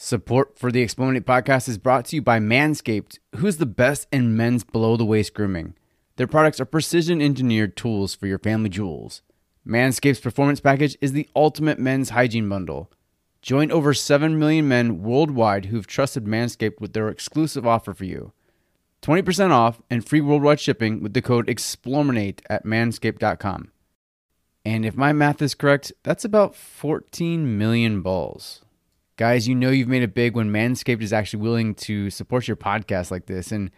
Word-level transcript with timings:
Support 0.00 0.56
for 0.56 0.70
the 0.70 0.80
Explorminate 0.80 1.24
podcast 1.24 1.68
is 1.68 1.76
brought 1.76 2.04
to 2.04 2.14
you 2.14 2.22
by 2.22 2.38
Manscaped, 2.38 3.18
who's 3.34 3.56
the 3.56 3.66
best 3.66 4.06
in 4.12 4.36
men's 4.36 4.62
below 4.62 4.96
the 4.96 5.04
waist 5.04 5.34
grooming. 5.34 5.74
Their 6.14 6.28
products 6.28 6.60
are 6.60 6.64
precision 6.64 7.20
engineered 7.20 7.76
tools 7.76 8.14
for 8.14 8.28
your 8.28 8.38
family 8.38 8.68
jewels. 8.68 9.22
Manscaped's 9.66 10.20
performance 10.20 10.60
package 10.60 10.96
is 11.00 11.10
the 11.10 11.28
ultimate 11.34 11.80
men's 11.80 12.10
hygiene 12.10 12.48
bundle. 12.48 12.92
Join 13.42 13.72
over 13.72 13.92
7 13.92 14.38
million 14.38 14.68
men 14.68 15.02
worldwide 15.02 15.64
who've 15.64 15.84
trusted 15.84 16.26
Manscaped 16.26 16.80
with 16.80 16.92
their 16.92 17.08
exclusive 17.08 17.66
offer 17.66 17.92
for 17.92 18.04
you 18.04 18.32
20% 19.02 19.50
off 19.50 19.82
and 19.90 20.06
free 20.06 20.20
worldwide 20.20 20.60
shipping 20.60 21.02
with 21.02 21.12
the 21.12 21.22
code 21.22 21.48
EXPLORMINATE 21.48 22.42
at 22.48 22.64
manscaped.com. 22.64 23.72
And 24.64 24.86
if 24.86 24.96
my 24.96 25.12
math 25.12 25.42
is 25.42 25.56
correct, 25.56 25.92
that's 26.04 26.24
about 26.24 26.54
14 26.54 27.58
million 27.58 28.00
balls. 28.00 28.60
Guys, 29.18 29.48
you 29.48 29.54
know 29.56 29.70
you've 29.70 29.88
made 29.88 30.04
it 30.04 30.14
big 30.14 30.36
when 30.36 30.48
Manscaped 30.48 31.02
is 31.02 31.12
actually 31.12 31.42
willing 31.42 31.74
to 31.74 32.08
support 32.08 32.46
your 32.46 32.56
podcast 32.56 33.10
like 33.10 33.26
this. 33.26 33.50
And 33.50 33.72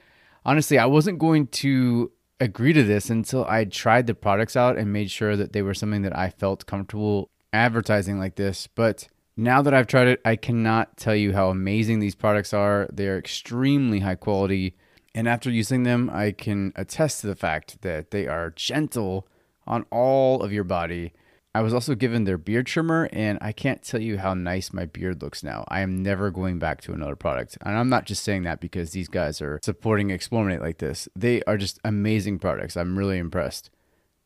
honestly, 0.44 0.78
I 0.78 0.84
wasn't 0.84 1.18
going 1.18 1.46
to 1.46 2.12
agree 2.40 2.74
to 2.74 2.82
this 2.82 3.08
until 3.08 3.46
I 3.46 3.64
tried 3.64 4.06
the 4.06 4.14
products 4.14 4.54
out 4.54 4.76
and 4.76 4.92
made 4.92 5.10
sure 5.10 5.36
that 5.36 5.54
they 5.54 5.62
were 5.62 5.72
something 5.72 6.02
that 6.02 6.14
I 6.14 6.28
felt 6.28 6.66
comfortable 6.66 7.30
advertising 7.54 8.18
like 8.18 8.36
this. 8.36 8.66
But 8.66 9.08
now 9.34 9.62
that 9.62 9.72
I've 9.72 9.86
tried 9.86 10.08
it, 10.08 10.20
I 10.26 10.36
cannot 10.36 10.98
tell 10.98 11.16
you 11.16 11.32
how 11.32 11.48
amazing 11.48 12.00
these 12.00 12.14
products 12.14 12.52
are. 12.52 12.86
They 12.92 13.08
are 13.08 13.16
extremely 13.16 14.00
high 14.00 14.16
quality. 14.16 14.76
And 15.14 15.26
after 15.26 15.50
using 15.50 15.84
them, 15.84 16.10
I 16.12 16.32
can 16.32 16.74
attest 16.76 17.22
to 17.22 17.28
the 17.28 17.34
fact 17.34 17.80
that 17.80 18.10
they 18.10 18.26
are 18.26 18.50
gentle 18.50 19.26
on 19.66 19.86
all 19.90 20.42
of 20.42 20.52
your 20.52 20.64
body 20.64 21.14
I 21.52 21.62
was 21.62 21.74
also 21.74 21.96
given 21.96 22.24
their 22.24 22.38
beard 22.38 22.66
trimmer, 22.66 23.08
and 23.12 23.36
I 23.40 23.50
can't 23.50 23.82
tell 23.82 24.00
you 24.00 24.18
how 24.18 24.34
nice 24.34 24.72
my 24.72 24.84
beard 24.86 25.20
looks 25.20 25.42
now. 25.42 25.64
I 25.66 25.80
am 25.80 26.00
never 26.00 26.30
going 26.30 26.60
back 26.60 26.80
to 26.82 26.92
another 26.92 27.16
product. 27.16 27.58
And 27.62 27.76
I'm 27.76 27.88
not 27.88 28.06
just 28.06 28.22
saying 28.22 28.44
that 28.44 28.60
because 28.60 28.92
these 28.92 29.08
guys 29.08 29.40
are 29.40 29.58
supporting 29.64 30.08
Explorminate 30.10 30.60
like 30.60 30.78
this. 30.78 31.08
They 31.16 31.42
are 31.44 31.56
just 31.56 31.80
amazing 31.84 32.38
products. 32.38 32.76
I'm 32.76 32.96
really 32.96 33.18
impressed. 33.18 33.70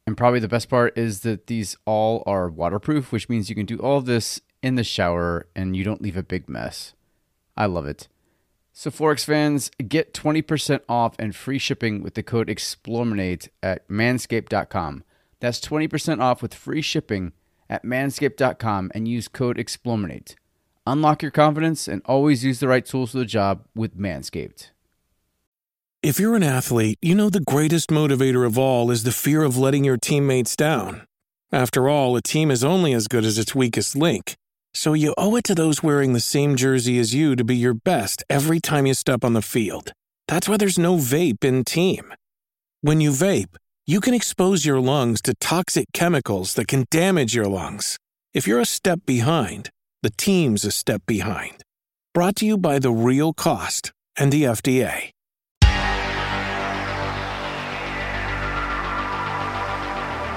And 0.07 0.19
probably 0.19 0.41
the 0.41 0.49
best 0.49 0.69
part 0.69 0.99
is 0.99 1.21
that 1.21 1.47
these 1.47 1.79
all 1.87 2.23
are 2.27 2.51
waterproof, 2.51 3.11
which 3.11 3.31
means 3.31 3.49
you 3.49 3.57
can 3.57 3.65
do 3.65 3.79
all 3.79 4.03
this 4.03 4.43
in 4.63 4.75
the 4.75 4.85
shower 4.85 5.47
and 5.57 5.75
you 5.75 5.83
don't 5.83 6.03
leave 6.03 6.19
a 6.19 6.23
big 6.23 6.47
mess. 6.47 6.93
I 7.57 7.65
love 7.65 7.87
it. 7.87 8.09
So, 8.75 8.91
4X 8.91 9.25
fans, 9.25 9.71
get 9.89 10.13
20% 10.13 10.81
off 10.89 11.15
and 11.19 11.35
free 11.35 11.59
shipping 11.59 12.03
with 12.03 12.15
the 12.15 12.25
code 12.25 12.49
EXPLORMINATE 12.49 13.49
at 13.63 13.89
manscaped.com. 13.89 15.05
That's 15.45 15.61
20% 15.61 16.23
off 16.23 16.41
with 16.41 16.55
free 16.55 16.81
shipping 16.81 17.35
at 17.69 17.85
manscaped.com 17.85 18.91
and 18.95 19.07
use 19.07 19.29
code 19.29 19.59
EXPLORMINATE. 19.59 20.37
Unlock 20.87 21.21
your 21.21 21.31
confidence 21.31 21.87
and 21.87 22.01
always 22.07 22.43
use 22.43 22.61
the 22.61 22.69
right 22.69 22.87
tools 22.87 23.11
for 23.11 23.19
the 23.19 23.27
job 23.27 23.67
with 23.75 23.95
Manscaped. 23.95 24.71
If 26.03 26.19
you're 26.19 26.35
an 26.35 26.43
athlete, 26.43 26.97
you 27.03 27.15
know 27.15 27.29
the 27.29 27.41
greatest 27.41 27.91
motivator 27.91 28.47
of 28.47 28.57
all 28.57 28.91
is 28.91 29.03
the 29.03 29.13
fear 29.13 29.43
of 29.43 29.59
letting 29.59 29.85
your 29.85 29.99
teammates 29.99 30.57
down. 30.57 31.07
After 31.53 31.91
all, 31.91 32.17
a 32.17 32.23
team 32.23 32.51
is 32.51 32.65
only 32.65 32.95
as 32.95 33.07
good 33.07 33.27
as 33.27 33.37
its 33.37 33.55
weakest 33.55 33.95
link. 33.95 34.37
So 34.73 34.95
you 34.95 35.15
owe 35.19 35.37
it 35.37 35.45
to 35.45 35.55
those 35.55 35.83
wearing 35.83 36.15
the 36.15 36.21
same 36.21 36.57
jersey 36.57 36.99
as 36.99 37.13
you 37.13 37.37
to 37.37 37.45
be 37.45 37.55
your 37.55 37.75
best 37.75 38.25
every 38.31 38.61
time 38.61 38.87
you 38.87 38.95
step 38.95 39.23
on 39.23 39.35
the 39.35 39.43
field. 39.43 39.93
That's 40.27 40.49
why 40.49 40.57
there's 40.57 40.79
no 40.79 40.97
vape 40.97 41.45
in 41.45 41.65
team. 41.65 42.15
When 42.81 43.03
you 43.03 43.11
vape, 43.11 43.57
you 43.87 44.01
can 44.01 44.15
expose 44.15 44.65
your 44.65 44.81
lungs 44.81 45.21
to 45.21 45.35
toxic 45.35 45.85
chemicals 45.93 46.55
that 46.55 46.67
can 46.67 46.87
damage 46.91 47.35
your 47.35 47.47
lungs. 47.47 47.99
If 48.33 48.49
you're 48.49 48.61
a 48.61 48.65
step 48.65 49.01
behind, 49.05 49.69
the 50.03 50.09
team's 50.09 50.65
a 50.65 50.71
step 50.71 51.03
behind. 51.07 51.63
Brought 52.15 52.37
to 52.37 52.47
you 52.47 52.57
by 52.57 52.79
The 52.79 52.91
Real 52.91 53.35
Cost 53.35 53.93
and 54.17 54.33
the 54.33 54.45
FDA. 54.45 55.11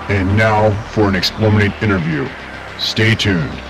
And 0.09 0.37
now 0.37 0.71
for 0.89 1.07
an 1.07 1.15
Explorminate 1.15 1.81
interview. 1.81 2.27
Stay 2.79 3.15
tuned. 3.15 3.61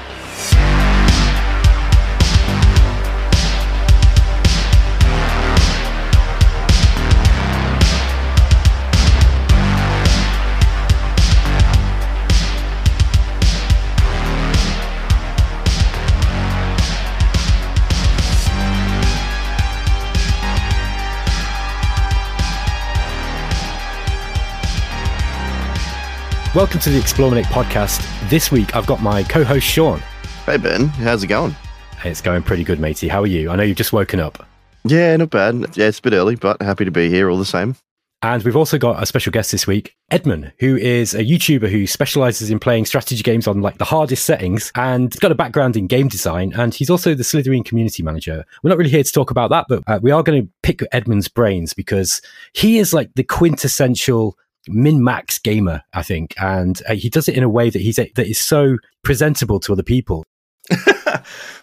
Welcome 26.57 26.79
to 26.79 26.90
the 26.90 26.97
Explorminate 26.97 27.45
podcast. 27.45 28.01
This 28.31 28.51
week 28.51 28.75
I've 28.75 28.88
got 28.88 29.00
my 29.00 29.22
co 29.22 29.44
host 29.44 29.68
Shaun. 29.68 30.00
Hey 30.47 30.57
Ben, 30.57 30.88
how's 30.88 31.22
it 31.22 31.28
going? 31.28 31.56
It's 32.03 32.19
going 32.19 32.41
pretty 32.41 32.63
good, 32.63 32.79
matey. 32.79 33.07
How 33.07 33.22
are 33.22 33.28
you? 33.28 33.51
I 33.51 33.56
know 33.56 33.62
you've 33.62 33.78
just 33.78 33.94
woken 33.94 34.19
up. 34.19 34.44
Yeah, 34.84 35.16
not 35.18 35.29
bad. 35.29 35.78
Yeah, 35.78 35.85
it's 35.85 36.00
a 36.00 36.01
bit 36.01 36.13
early, 36.13 36.34
but 36.34 36.59
happy 36.59 36.84
to 36.84 36.90
be 36.90 37.09
here 37.09 37.29
all 37.29 37.38
the 37.38 37.45
same. 37.45 37.75
And 38.23 38.41
we've 38.41 38.56
also 38.56 38.79
got 38.79 39.03
a 39.03 39.06
special 39.06 39.29
guest 39.31 39.51
this 39.51 39.68
week, 39.68 39.95
Edmon, 40.12 40.51
who 40.59 40.75
is 40.78 41.13
a 41.13 41.23
YouTuber 41.23 41.69
who 41.69 41.85
specializes 41.85 42.50
in 42.50 42.57
playing 42.57 42.88
strategy 42.88 43.22
games 43.22 43.45
on 43.45 43.62
like 43.62 43.78
the 43.78 43.85
hardest 43.85 44.25
settings 44.25 44.72
and 44.74 45.13
he's 45.13 45.19
got 45.19 45.31
a 45.31 45.35
background 45.35 45.78
in 45.78 45.85
game 45.85 46.07
design. 46.07 46.53
And 46.57 46.74
he's 46.74 46.89
also 46.89 47.13
the 47.13 47.22
Slitherine 47.22 47.66
community 47.66 48.01
manager. 48.01 48.44
We're 48.63 48.69
not 48.69 48.79
really 48.79 48.89
here 48.89 49.03
to 49.03 49.12
talk 49.12 49.29
about 49.29 49.51
that, 49.51 49.68
but 49.69 49.84
uh, 49.85 50.00
we 50.01 50.09
are 50.09 50.24
going 50.24 50.41
to 50.41 50.50
pick 50.63 50.81
Edmon's 50.91 51.28
brains 51.28 51.75
because 51.75 52.19
he 52.53 52.79
is 52.79 52.95
like 52.95 53.12
the 53.13 53.24
quintessential 53.24 54.35
min 54.68 55.03
max 55.03 55.40
gamer, 55.40 55.81
I 55.94 56.03
think, 56.03 56.34
and 56.41 56.81
uh, 56.88 56.95
he 56.95 57.09
does 57.09 57.28
it 57.28 57.38
in 57.38 57.44
a 57.44 57.50
way 57.50 57.69
that 57.69 57.81
he's 57.81 58.00
a, 58.00 58.12
that 58.16 58.28
is 58.28 58.40
so 58.40 58.78
presentable 59.03 59.59
to 59.62 59.73
other 59.73 59.84
people. 59.84 60.23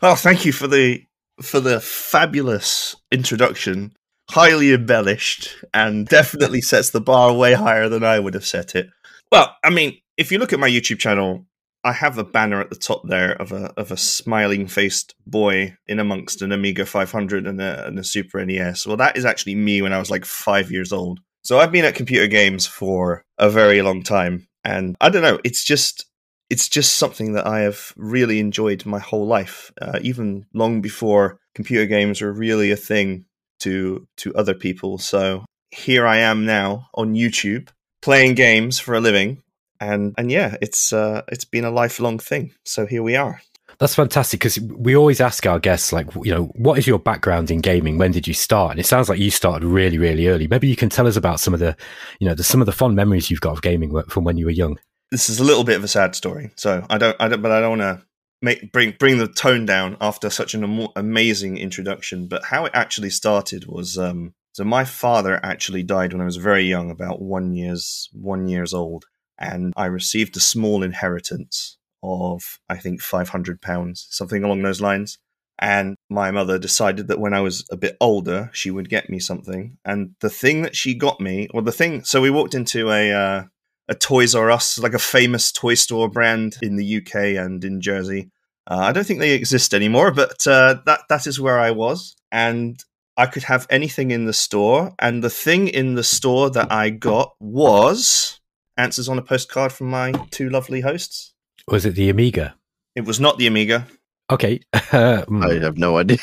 well, 0.03 0.17
thank 0.17 0.45
you 0.45 0.53
for 0.53 0.67
the 0.67 1.05
for 1.43 1.61
the 1.61 1.81
fabulous 1.81 2.97
introduction. 3.11 3.93
Highly 4.31 4.73
embellished 4.73 5.55
and 5.75 6.09
definitely 6.09 6.61
sets 6.63 6.91
the 6.91 7.01
bar 7.01 7.35
way 7.35 7.53
higher 7.53 7.91
than 7.91 8.03
I 8.03 8.19
would 8.19 8.33
have 8.33 8.47
set 8.47 8.75
it. 8.75 8.89
Well, 9.31 9.55
I 9.63 9.69
mean, 9.69 9.99
if 10.17 10.33
you 10.33 10.39
look 10.39 10.55
at 10.55 10.61
my 10.61 10.71
YouTube 10.71 10.99
channel, 10.99 11.45
I 11.85 11.93
have 11.93 12.17
a 12.17 12.25
banner 12.25 12.61
at 12.61 12.71
the 12.71 12.77
top 12.77 13.03
there 13.07 13.33
of 13.33 13.53
a 13.53 13.73
of 13.77 13.93
a 13.93 13.97
smiling 13.99 14.67
faced 14.67 15.15
boy 15.27 15.77
in 15.87 16.01
amongst 16.01 16.41
an 16.41 16.53
Amiga 16.53 16.87
500 16.87 17.47
and 17.47 17.61
a, 17.61 17.87
and 17.87 17.99
a 17.99 18.05
Super 18.05 18.45
NES. 18.45 18.87
Well, 18.87 18.97
that 18.97 19.19
is 19.19 19.27
actually 19.27 19.55
me 19.55 19.83
when 19.83 19.93
I 19.93 19.99
was 19.99 20.11
like 20.11 20.25
five 20.25 20.71
years 20.71 20.93
old. 20.93 21.21
So 21.45 21.59
I've 21.59 21.73
been 21.73 21.85
at 21.85 21.95
computer 21.95 22.27
games 22.27 22.67
for 22.67 23.23
a 23.39 23.51
very 23.51 23.83
long 23.83 24.03
time, 24.03 24.49
and 24.65 24.97
I 25.01 25.11
don't 25.11 25.23
know. 25.23 25.39
It's 25.45 25.63
just 25.63 26.07
it's 26.51 26.69
just 26.69 26.97
something 26.97 27.35
that 27.35 27.47
I 27.47 27.61
have 27.61 27.93
really 27.97 28.41
enjoyed 28.41 28.85
my 28.87 28.99
whole 28.99 29.27
life, 29.27 29.73
uh, 29.81 29.99
even 30.03 30.47
long 30.55 30.81
before 30.81 31.39
computer 31.55 31.87
games 31.87 32.21
were 32.21 32.33
really 32.33 32.71
a 32.71 32.77
thing 32.77 33.27
to 33.61 34.07
to 34.19 34.35
other 34.35 34.55
people. 34.55 34.99
So 34.99 35.45
here 35.71 36.07
I 36.07 36.19
am 36.19 36.47
now 36.47 36.89
on 36.95 37.15
YouTube 37.15 37.69
playing 38.01 38.35
games 38.35 38.79
for 38.81 38.95
a 38.95 39.01
living, 39.01 39.43
and 39.81 40.15
and 40.17 40.31
yeah, 40.31 40.57
it's 40.63 40.95
uh, 40.95 41.23
it's 41.29 41.45
been 41.45 41.65
a 41.65 41.71
lifelong 41.71 42.19
thing. 42.19 42.53
So 42.65 42.87
here 42.87 43.03
we 43.03 43.17
are. 43.17 43.43
That's 43.79 43.95
fantastic 43.95 44.41
because 44.41 44.59
we 44.61 44.97
always 44.97 45.21
ask 45.21 45.47
our 45.47 45.59
guests, 45.59 45.93
like, 45.93 46.07
you 46.23 46.33
know, 46.33 46.45
what 46.55 46.79
is 46.79 46.87
your 46.87 46.99
background 46.99 47.51
in 47.51 47.61
gaming? 47.61 47.99
When 47.99 48.13
did 48.13 48.27
you 48.29 48.35
start? 48.35 48.73
And 48.73 48.81
it 48.81 48.87
sounds 48.87 49.09
like 49.09 49.19
you 49.19 49.31
started 49.31 49.67
really, 49.67 49.99
really 49.99 50.29
early. 50.29 50.47
Maybe 50.47 50.69
you 50.69 50.77
can 50.77 50.89
tell 50.89 51.07
us 51.07 51.17
about 51.17 51.41
some 51.41 51.55
of 51.55 51.61
the, 51.61 51.77
you 52.21 52.29
know, 52.29 52.35
the, 52.35 52.45
some 52.45 52.61
of 52.61 52.67
the 52.67 52.73
fond 52.73 52.95
memories 52.97 53.31
you've 53.31 53.41
got 53.41 53.53
of 53.53 53.63
gaming 53.63 54.01
from 54.09 54.25
when 54.25 54.37
you 54.37 54.47
were 54.47 54.53
young. 54.53 54.79
This 55.11 55.29
is 55.29 55.41
a 55.41 55.45
little 55.45 55.65
bit 55.65 55.77
of 55.77 55.85
a 55.85 55.89
sad 55.89 56.15
story, 56.15 56.51
so 56.57 56.85
I 56.91 56.99
don't, 56.99 57.17
I 57.21 57.29
don't, 57.29 57.43
but 57.43 57.53
I 57.53 57.61
don't 57.61 57.79
want 57.79 57.83
to 57.83 58.07
make 58.43 58.73
bring 58.73 58.95
bring 58.99 59.19
the 59.19 59.29
tone 59.29 59.65
down 59.65 59.97
after 60.01 60.29
such 60.31 60.55
an 60.55 60.65
am- 60.65 60.89
amazing 60.97 61.57
introduction. 61.57 62.27
But 62.27 62.45
how 62.45 62.65
it 62.65 62.73
actually 62.75 63.11
started 63.11 63.67
was, 63.67 63.97
um, 63.99 64.35
so 64.53 64.65
my 64.65 64.85
father 64.85 65.39
actually 65.43 65.83
died 65.83 66.13
when 66.13 66.23
I 66.23 66.27
was 66.27 66.37
very 66.37 66.65
young, 66.65 66.91
about 66.91 67.21
one 67.21 67.53
years 67.55 68.09
one 68.13 68.49
years 68.49 68.75
old, 68.75 69.05
and 69.39 69.73
I 69.77 69.87
received 69.87 70.37
a 70.37 70.41
small 70.41 70.83
inheritance 70.83 71.79
of 72.05 72.59
I 72.69 72.77
think 72.77 73.01
five 73.01 73.31
hundred 73.31 73.61
pounds, 73.61 74.07
something 74.11 74.45
along 74.45 74.63
those 74.63 74.81
lines. 74.81 75.19
And 75.59 75.97
my 76.11 76.33
mother 76.33 76.59
decided 76.59 77.07
that 77.09 77.21
when 77.21 77.33
I 77.33 77.41
was 77.41 77.65
a 77.71 77.77
bit 77.77 77.97
older, 78.01 78.51
she 78.53 78.73
would 78.73 78.89
get 78.89 79.09
me 79.09 79.21
something. 79.21 79.79
And 79.85 80.17
the 80.21 80.31
thing 80.31 80.63
that 80.63 80.75
she 80.75 80.95
got 80.95 81.21
me, 81.21 81.49
or 81.55 81.63
the 81.63 81.73
thing, 81.73 82.03
so 82.03 82.21
we 82.21 82.31
walked 82.31 82.55
into 82.55 82.91
a 82.91 83.13
uh, 83.13 83.45
a 83.89 83.95
Toys 83.95 84.35
R 84.35 84.51
Us, 84.51 84.79
like 84.79 84.95
a 84.95 84.99
famous 84.99 85.53
toy 85.53 85.75
store 85.75 86.09
brand 86.09 86.57
in 86.63 86.77
the 86.77 86.97
UK 86.97 87.37
and 87.37 87.65
in 87.65 87.81
Jersey. 87.81 88.31
Uh, 88.67 88.79
I 88.81 88.93
don't 88.93 89.07
think 89.07 89.21
they 89.21 89.33
exist 89.33 89.75
anymore, 89.75 90.11
but 90.11 90.47
uh, 90.47 90.79
that 90.87 91.03
that 91.09 91.27
is 91.27 91.41
where 91.41 91.59
I 91.59 91.71
was, 91.71 92.17
and 92.33 92.83
I 93.17 93.27
could 93.27 93.45
have 93.45 93.67
anything 93.71 94.11
in 94.11 94.25
the 94.25 94.33
store. 94.33 94.95
And 94.99 95.23
the 95.23 95.31
thing 95.31 95.69
in 95.69 95.95
the 95.95 96.05
store 96.05 96.51
that 96.51 96.73
I 96.73 96.91
got 96.91 97.35
was 97.39 98.41
answers 98.77 99.09
on 99.09 99.19
a 99.19 99.23
postcard 99.23 99.73
from 99.73 99.89
my 99.89 100.13
two 100.31 100.49
lovely 100.49 100.81
hosts. 100.81 101.34
Was 101.69 101.87
it 101.87 101.95
the 101.95 102.11
Amiga? 102.11 102.55
It 102.95 103.05
was 103.05 103.21
not 103.21 103.39
the 103.39 103.47
Amiga. 103.47 103.87
Okay. 104.31 104.61
Uh, 104.93 105.23
hmm, 105.29 105.43
I 105.43 105.55
have 105.55 105.79
no 105.79 105.99
idea. 105.99 106.19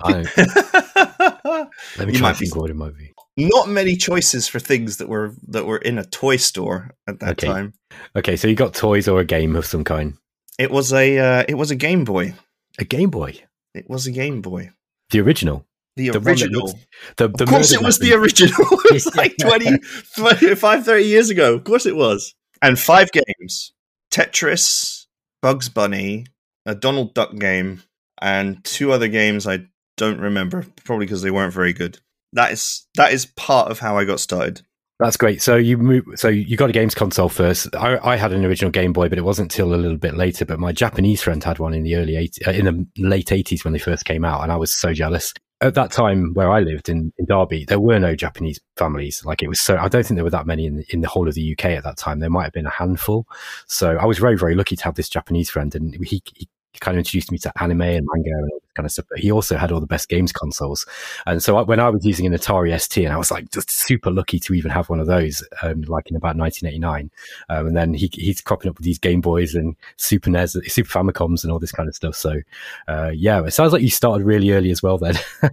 I- 0.00 0.26
let 1.98 2.06
me 2.08 2.12
You 2.14 2.18
try 2.18 2.20
might 2.20 2.30
and 2.30 2.38
be- 2.38 2.46
think 2.46 2.56
what 2.56 2.70
it 2.70 2.74
might 2.76 2.96
be. 2.96 3.12
Not 3.36 3.68
many 3.68 3.96
choices 3.96 4.46
for 4.46 4.60
things 4.60 4.98
that 4.98 5.08
were 5.08 5.34
that 5.48 5.66
were 5.66 5.78
in 5.78 5.98
a 5.98 6.04
toy 6.04 6.36
store 6.36 6.94
at 7.08 7.18
that 7.20 7.30
Okay. 7.32 7.48
time. 7.48 7.72
Okay, 8.14 8.36
so 8.36 8.46
you 8.46 8.54
got 8.54 8.74
toys 8.74 9.08
or 9.08 9.18
a 9.20 9.24
game 9.24 9.56
of 9.56 9.66
some 9.66 9.82
kind. 9.82 10.14
It 10.56 10.70
was 10.70 10.92
a 10.92 11.18
uh, 11.18 11.44
it 11.48 11.54
was 11.54 11.72
a 11.72 11.76
Game 11.76 12.04
Boy. 12.04 12.34
A 12.78 12.84
Game 12.84 13.10
Boy. 13.10 13.42
It 13.74 13.90
was 13.90 14.06
a 14.06 14.12
Game 14.12 14.40
Boy. 14.40 14.70
The 15.10 15.20
original. 15.20 15.66
The, 15.96 16.10
The 16.10 16.18
original. 16.20 16.66
looks- 16.66 16.80
The, 17.16 17.28
the 17.28 17.42
of 17.44 17.48
course, 17.50 17.72
it 17.72 17.82
was 17.82 17.98
weapon. 17.98 18.10
the 18.10 18.22
original. 18.22 18.54
it 18.84 18.92
was 18.92 19.16
like 19.16 19.34
20, 19.40 19.78
25, 20.16 20.84
30 20.84 21.04
years 21.04 21.30
ago. 21.30 21.54
Of 21.54 21.64
course, 21.64 21.86
it 21.86 21.96
was. 21.96 22.34
And 22.62 22.78
five 22.78 23.08
games 23.12 23.72
Tetris, 24.14 25.06
Bugs 25.42 25.68
Bunny, 25.68 26.26
a 26.66 26.74
Donald 26.74 27.14
Duck 27.14 27.34
game, 27.36 27.82
and 28.22 28.62
two 28.62 28.92
other 28.92 29.08
games 29.08 29.44
I 29.44 29.66
don't 29.96 30.20
remember, 30.20 30.64
probably 30.84 31.06
because 31.06 31.22
they 31.22 31.32
weren't 31.32 31.52
very 31.52 31.72
good. 31.72 31.98
That 32.32 32.52
is 32.52 32.86
that 32.94 33.12
is 33.12 33.26
part 33.26 33.72
of 33.72 33.80
how 33.80 33.98
I 33.98 34.04
got 34.04 34.20
started. 34.20 34.62
That's 35.00 35.16
great. 35.16 35.42
So 35.42 35.56
you 35.56 35.76
move. 35.76 36.04
So 36.14 36.28
you 36.28 36.56
got 36.56 36.70
a 36.70 36.72
games 36.72 36.94
console 36.94 37.28
first. 37.28 37.74
I, 37.74 37.98
I 38.02 38.16
had 38.16 38.32
an 38.32 38.44
original 38.44 38.70
Game 38.70 38.92
Boy, 38.92 39.08
but 39.08 39.18
it 39.18 39.24
wasn't 39.24 39.50
till 39.50 39.74
a 39.74 39.76
little 39.76 39.98
bit 39.98 40.14
later. 40.14 40.44
But 40.44 40.60
my 40.60 40.70
Japanese 40.70 41.20
friend 41.20 41.42
had 41.42 41.58
one 41.58 41.74
in 41.74 41.82
the 41.82 41.96
early 41.96 42.12
80s, 42.12 42.46
uh, 42.46 42.50
in 42.52 42.64
the 42.66 42.86
late 42.96 43.32
eighties 43.32 43.64
when 43.64 43.72
they 43.72 43.80
first 43.80 44.04
came 44.04 44.24
out, 44.24 44.42
and 44.42 44.52
I 44.52 44.56
was 44.56 44.72
so 44.72 44.92
jealous. 44.92 45.34
At 45.60 45.74
that 45.74 45.92
time, 45.92 46.34
where 46.34 46.50
I 46.50 46.60
lived 46.60 46.88
in, 46.88 47.12
in 47.16 47.26
Derby, 47.26 47.64
there 47.64 47.80
were 47.80 47.98
no 47.98 48.14
Japanese 48.14 48.60
families. 48.76 49.24
Like 49.24 49.42
it 49.42 49.48
was 49.48 49.60
so. 49.60 49.76
I 49.76 49.88
don't 49.88 50.04
think 50.04 50.16
there 50.16 50.24
were 50.24 50.30
that 50.30 50.46
many 50.46 50.66
in 50.66 50.84
in 50.90 51.00
the 51.00 51.08
whole 51.08 51.28
of 51.28 51.34
the 51.34 51.52
UK 51.52 51.66
at 51.66 51.84
that 51.84 51.96
time. 51.96 52.18
There 52.18 52.28
might 52.28 52.44
have 52.44 52.52
been 52.52 52.66
a 52.66 52.70
handful. 52.70 53.26
So 53.66 53.96
I 53.96 54.04
was 54.04 54.18
very 54.18 54.36
very 54.36 54.54
lucky 54.54 54.76
to 54.76 54.84
have 54.84 54.96
this 54.96 55.08
Japanese 55.08 55.50
friend, 55.50 55.74
and 55.74 55.94
he. 56.04 56.22
he 56.34 56.48
kind 56.80 56.96
of 56.96 57.00
introduced 57.00 57.30
me 57.32 57.38
to 57.38 57.62
anime 57.62 57.82
and 57.82 58.06
manga 58.12 58.30
and 58.30 58.50
all 58.50 58.60
this 58.60 58.72
kind 58.74 58.86
of 58.86 58.92
stuff. 58.92 59.06
But 59.08 59.20
he 59.20 59.30
also 59.30 59.56
had 59.56 59.72
all 59.72 59.80
the 59.80 59.86
best 59.86 60.08
games 60.08 60.32
consoles. 60.32 60.86
And 61.26 61.42
so 61.42 61.56
I, 61.56 61.62
when 61.62 61.80
I 61.80 61.88
was 61.88 62.04
using 62.04 62.26
an 62.26 62.32
Atari 62.32 62.78
ST, 62.80 63.04
and 63.04 63.12
I 63.12 63.16
was 63.16 63.30
like 63.30 63.50
just 63.50 63.70
super 63.70 64.10
lucky 64.10 64.38
to 64.40 64.54
even 64.54 64.70
have 64.70 64.88
one 64.88 65.00
of 65.00 65.06
those, 65.06 65.46
um, 65.62 65.82
like 65.82 66.10
in 66.10 66.16
about 66.16 66.36
1989. 66.36 67.10
Um, 67.48 67.66
and 67.68 67.76
then 67.76 67.94
he, 67.94 68.10
he's 68.12 68.40
cropping 68.40 68.70
up 68.70 68.78
with 68.78 68.84
these 68.84 68.98
Game 68.98 69.20
Boys 69.20 69.54
and 69.54 69.76
Super 69.96 70.30
NES, 70.30 70.56
Super 70.66 70.90
Famicoms, 70.90 71.42
and 71.42 71.52
all 71.52 71.58
this 71.58 71.72
kind 71.72 71.88
of 71.88 71.94
stuff. 71.94 72.14
So 72.14 72.40
uh, 72.88 73.10
yeah, 73.14 73.44
it 73.44 73.52
sounds 73.52 73.72
like 73.72 73.82
you 73.82 73.90
started 73.90 74.24
really 74.24 74.52
early 74.52 74.70
as 74.70 74.82
well. 74.82 74.98
Then 74.98 75.16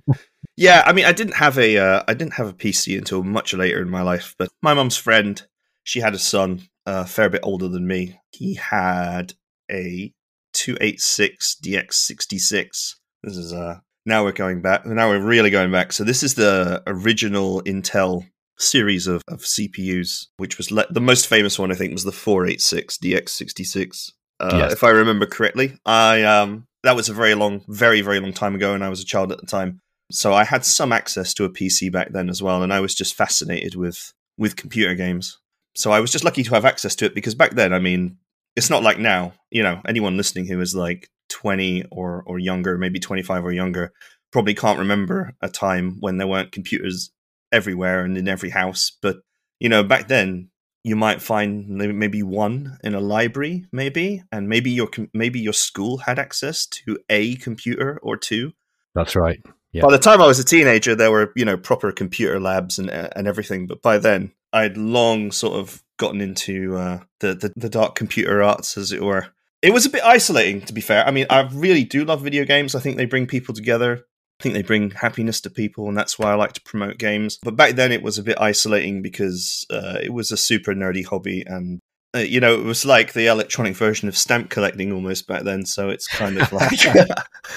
Yeah, 0.58 0.84
I 0.86 0.94
mean, 0.94 1.06
I 1.06 1.12
didn't 1.12 1.36
have 1.36 1.58
a 1.58 1.78
uh, 1.78 2.04
I 2.08 2.14
didn't 2.14 2.34
have 2.34 2.48
a 2.48 2.54
PC 2.54 2.98
until 2.98 3.24
much 3.24 3.54
later 3.54 3.82
in 3.82 3.90
my 3.90 4.02
life. 4.02 4.36
But 4.38 4.50
my 4.62 4.74
mum's 4.74 4.98
friend, 4.98 5.42
she 5.84 6.00
had 6.00 6.14
a 6.14 6.20
son, 6.20 6.68
uh, 6.86 7.04
a 7.04 7.08
fair 7.08 7.30
bit 7.30 7.42
older 7.44 7.68
than 7.68 7.88
me. 7.88 8.20
He 8.32 8.56
had 8.56 9.34
a 9.72 10.14
286 10.54 11.58
DX66. 11.64 12.96
This 13.24 13.38
is 13.38 13.54
uh 13.54 13.80
now 14.06 14.24
we're 14.24 14.32
going 14.32 14.62
back. 14.62 14.86
Now 14.86 15.10
we're 15.10 15.24
really 15.24 15.50
going 15.52 15.72
back. 15.72 15.94
So 15.94 16.04
this 16.04 16.24
is 16.24 16.34
the 16.36 16.82
original 16.88 17.62
Intel 17.64 18.26
series 18.58 19.06
of, 19.08 19.22
of 19.28 19.42
CPUs, 19.42 20.28
which 20.38 20.58
was 20.58 20.72
le- 20.72 20.92
the 20.92 21.02
most 21.02 21.28
famous 21.28 21.60
one. 21.60 21.72
I 21.72 21.76
think 21.76 21.94
was 21.94 22.04
the 22.04 22.12
486 22.12 22.98
DX66. 22.98 24.12
Uh, 24.40 24.50
Yes. 24.58 24.74
If 24.74 24.84
I 24.84 24.90
remember 24.90 25.26
correctly, 25.28 25.78
I 25.86 26.24
um 26.24 26.66
that 26.84 26.96
was 26.96 27.10
a 27.10 27.14
very 27.14 27.36
long, 27.36 27.64
very 27.68 28.02
very 28.02 28.20
long 28.20 28.34
time 28.34 28.56
ago, 28.56 28.74
and 28.74 28.84
I 28.84 28.90
was 28.90 29.02
a 29.02 29.06
child 29.06 29.32
at 29.32 29.40
the 29.40 29.46
time. 29.48 29.80
So 30.12 30.34
I 30.34 30.44
had 30.44 30.66
some 30.66 30.92
access 30.92 31.34
to 31.36 31.46
a 31.46 31.50
PC 31.50 31.92
back 31.92 32.12
then 32.12 32.28
as 32.30 32.42
well, 32.42 32.64
and 32.64 32.74
I 32.74 32.80
was 32.80 32.96
just 32.96 33.14
fascinated 33.16 33.76
with 33.76 34.14
with 34.38 34.56
computer 34.56 34.96
games. 34.96 35.38
So 35.76 35.92
I 35.92 36.00
was 36.00 36.12
just 36.12 36.26
lucky 36.26 36.44
to 36.44 36.54
have 36.56 36.66
access 36.66 36.96
to 36.96 37.06
it 37.06 37.14
because 37.16 37.36
back 37.36 37.52
then, 37.52 37.72
I 37.72 37.80
mean, 37.80 38.18
it's 38.62 38.70
not 38.70 38.84
like 38.84 39.00
now. 39.00 39.34
You 39.50 39.64
know, 39.64 39.82
anyone 39.88 40.18
listening 40.18 40.46
who 40.46 40.62
is 40.62 40.76
like 40.76 41.10
20 41.30 41.86
or 41.92 42.24
or 42.28 42.38
younger, 42.38 42.78
maybe 42.78 43.00
25 43.00 43.44
or 43.44 43.52
younger, 43.52 43.92
probably 44.32 44.54
can't 44.54 44.78
remember 44.78 45.34
a 45.42 45.50
time 45.50 45.98
when 46.00 46.18
there 46.18 46.28
weren't 46.28 46.52
computers 46.52 47.12
everywhere 47.52 48.06
and 48.06 48.20
in 48.20 48.28
every 48.28 48.52
house. 48.52 48.92
But 49.02 49.18
you 49.60 49.68
know, 49.68 49.84
back 49.84 50.08
then, 50.08 50.50
you 50.84 50.96
might 50.96 51.24
find 51.24 51.68
maybe 51.70 52.22
one 52.22 52.78
in 52.84 52.94
a 52.94 53.00
library, 53.00 53.66
maybe, 53.72 54.22
and 54.32 54.48
maybe 54.48 54.70
your 54.70 54.90
maybe 55.12 55.40
your 55.40 55.54
school 55.54 55.98
had 55.98 56.20
access 56.20 56.68
to 56.68 57.00
a 57.10 57.38
computer 57.38 58.00
or 58.04 58.16
two. 58.16 58.54
that's 58.94 59.16
right. 59.16 59.42
Yeah. 59.72 59.84
By 59.84 59.92
the 59.92 60.00
time 60.00 60.22
I 60.22 60.28
was 60.28 60.38
a 60.38 60.44
teenager, 60.44 60.94
there 60.94 61.12
were 61.12 61.34
you 61.36 61.46
know 61.46 61.58
proper 61.58 61.92
computer 61.92 62.40
labs 62.40 62.78
and 62.78 62.92
and 62.92 63.28
everything. 63.28 63.66
But 63.66 63.82
by 63.82 63.98
then, 63.98 64.34
I'd 64.54 64.78
long 64.78 65.32
sort 65.32 65.56
of 65.56 65.84
gotten 66.02 66.20
into 66.20 66.76
uh, 66.76 67.00
the, 67.20 67.36
the 67.36 67.54
the 67.56 67.70
dark 67.70 67.96
computer 67.96 68.44
arts, 68.44 68.76
as 68.78 68.92
it 68.92 69.02
were. 69.02 69.28
It 69.62 69.72
was 69.72 69.86
a 69.86 69.92
bit 69.92 70.04
isolating, 70.04 70.62
to 70.62 70.74
be 70.74 70.82
fair. 70.82 71.06
I 71.08 71.12
mean, 71.12 71.28
I 71.30 71.48
really 71.54 71.84
do 71.84 72.04
love 72.04 72.24
video 72.24 72.44
games. 72.44 72.74
I 72.74 72.80
think 72.80 72.98
they 72.98 73.06
bring 73.06 73.28
people 73.28 73.54
together. 73.54 74.04
I 74.40 74.44
think 74.44 74.56
they 74.56 74.64
bring 74.64 74.90
happiness 74.90 75.40
to 75.42 75.52
people, 75.52 75.88
and 75.88 75.96
that's 75.96 76.18
why 76.18 76.32
I 76.32 76.36
like 76.36 76.54
to 76.54 76.62
promote 76.62 76.98
games. 76.98 77.38
But 77.44 77.56
back 77.56 77.76
then, 77.76 77.92
it 77.92 78.02
was 78.02 78.18
a 78.18 78.24
bit 78.24 78.42
isolating 78.42 79.04
because 79.04 79.64
uh, 79.70 80.00
it 80.04 80.12
was 80.12 80.32
a 80.32 80.38
super 80.38 80.74
nerdy 80.74 81.06
hobby, 81.06 81.44
and 81.46 81.80
uh, 82.16 82.20
you 82.20 82.40
know, 82.40 82.56
it 82.56 82.64
was 82.64 82.84
like 82.84 83.14
the 83.14 83.28
electronic 83.28 83.76
version 83.76 84.10
of 84.10 84.18
stamp 84.18 84.50
collecting 84.50 84.92
almost 84.92 85.28
back 85.28 85.44
then. 85.44 85.66
So 85.66 85.90
it's 85.90 86.08
kind 86.08 86.42
of 86.42 86.52
like, 86.52 86.72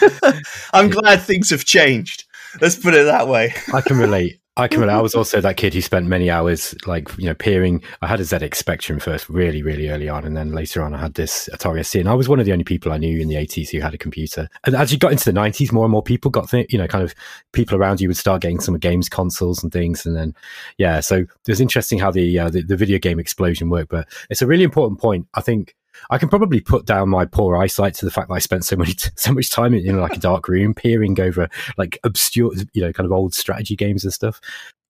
I'm 0.74 0.90
glad 0.90 1.22
things 1.22 1.48
have 1.48 1.64
changed. 1.64 2.24
Let's 2.60 2.76
put 2.76 2.94
it 2.94 3.04
that 3.04 3.26
way. 3.26 3.54
I 3.72 3.80
can 3.80 3.96
relate. 3.96 4.38
I 4.56 4.68
can 4.68 4.80
relate. 4.80 4.94
I 4.94 5.00
was 5.00 5.16
also 5.16 5.40
that 5.40 5.56
kid 5.56 5.74
who 5.74 5.80
spent 5.80 6.06
many 6.06 6.30
hours, 6.30 6.76
like 6.86 7.08
you 7.18 7.26
know, 7.26 7.34
peering. 7.34 7.82
I 8.02 8.06
had 8.06 8.20
a 8.20 8.22
ZX 8.22 8.54
Spectrum 8.54 9.00
first, 9.00 9.28
really, 9.28 9.62
really 9.62 9.88
early 9.88 10.08
on, 10.08 10.24
and 10.24 10.36
then 10.36 10.52
later 10.52 10.80
on, 10.80 10.94
I 10.94 10.98
had 10.98 11.14
this 11.14 11.48
Atari 11.52 11.84
ST, 11.84 12.00
and 12.00 12.08
I 12.08 12.14
was 12.14 12.28
one 12.28 12.38
of 12.38 12.46
the 12.46 12.52
only 12.52 12.62
people 12.62 12.92
I 12.92 12.98
knew 12.98 13.20
in 13.20 13.26
the 13.26 13.34
'80s 13.34 13.70
who 13.70 13.80
had 13.80 13.94
a 13.94 13.98
computer. 13.98 14.48
And 14.64 14.76
as 14.76 14.92
you 14.92 14.98
got 14.98 15.10
into 15.10 15.24
the 15.24 15.38
'90s, 15.38 15.72
more 15.72 15.84
and 15.84 15.90
more 15.90 16.04
people 16.04 16.30
got, 16.30 16.50
th- 16.50 16.72
you 16.72 16.78
know, 16.78 16.86
kind 16.86 17.02
of 17.02 17.16
people 17.52 17.76
around 17.76 18.00
you 18.00 18.08
would 18.08 18.16
start 18.16 18.42
getting 18.42 18.60
some 18.60 18.78
games 18.78 19.08
consoles 19.08 19.60
and 19.60 19.72
things, 19.72 20.06
and 20.06 20.14
then 20.14 20.34
yeah, 20.78 21.00
so 21.00 21.16
it 21.16 21.48
was 21.48 21.60
interesting 21.60 21.98
how 21.98 22.12
the 22.12 22.38
uh, 22.38 22.48
the, 22.48 22.62
the 22.62 22.76
video 22.76 23.00
game 23.00 23.18
explosion 23.18 23.70
worked. 23.70 23.90
But 23.90 24.08
it's 24.30 24.42
a 24.42 24.46
really 24.46 24.64
important 24.64 25.00
point. 25.00 25.26
I 25.34 25.40
think 25.40 25.74
I 26.10 26.18
can 26.18 26.28
probably 26.28 26.60
put 26.60 26.86
down 26.86 27.08
my 27.08 27.24
poor 27.24 27.56
eyesight 27.56 27.94
to 27.94 28.04
the 28.04 28.10
fact 28.10 28.28
that 28.28 28.34
I 28.34 28.38
spent 28.38 28.64
so 28.64 28.76
many 28.76 28.94
so 29.16 29.32
much 29.32 29.50
time 29.50 29.74
in, 29.74 29.86
in 29.86 30.00
like 30.00 30.16
a 30.16 30.20
dark 30.20 30.48
room 30.48 30.74
peering 30.74 31.20
over 31.20 31.48
like 31.76 31.98
obscure, 32.04 32.52
you 32.72 32.82
know, 32.82 32.92
kind 32.92 33.06
of 33.06 33.12
old 33.12 33.34
strategy 33.34 33.76
games 33.76 34.04
and 34.04 34.12
stuff. 34.12 34.40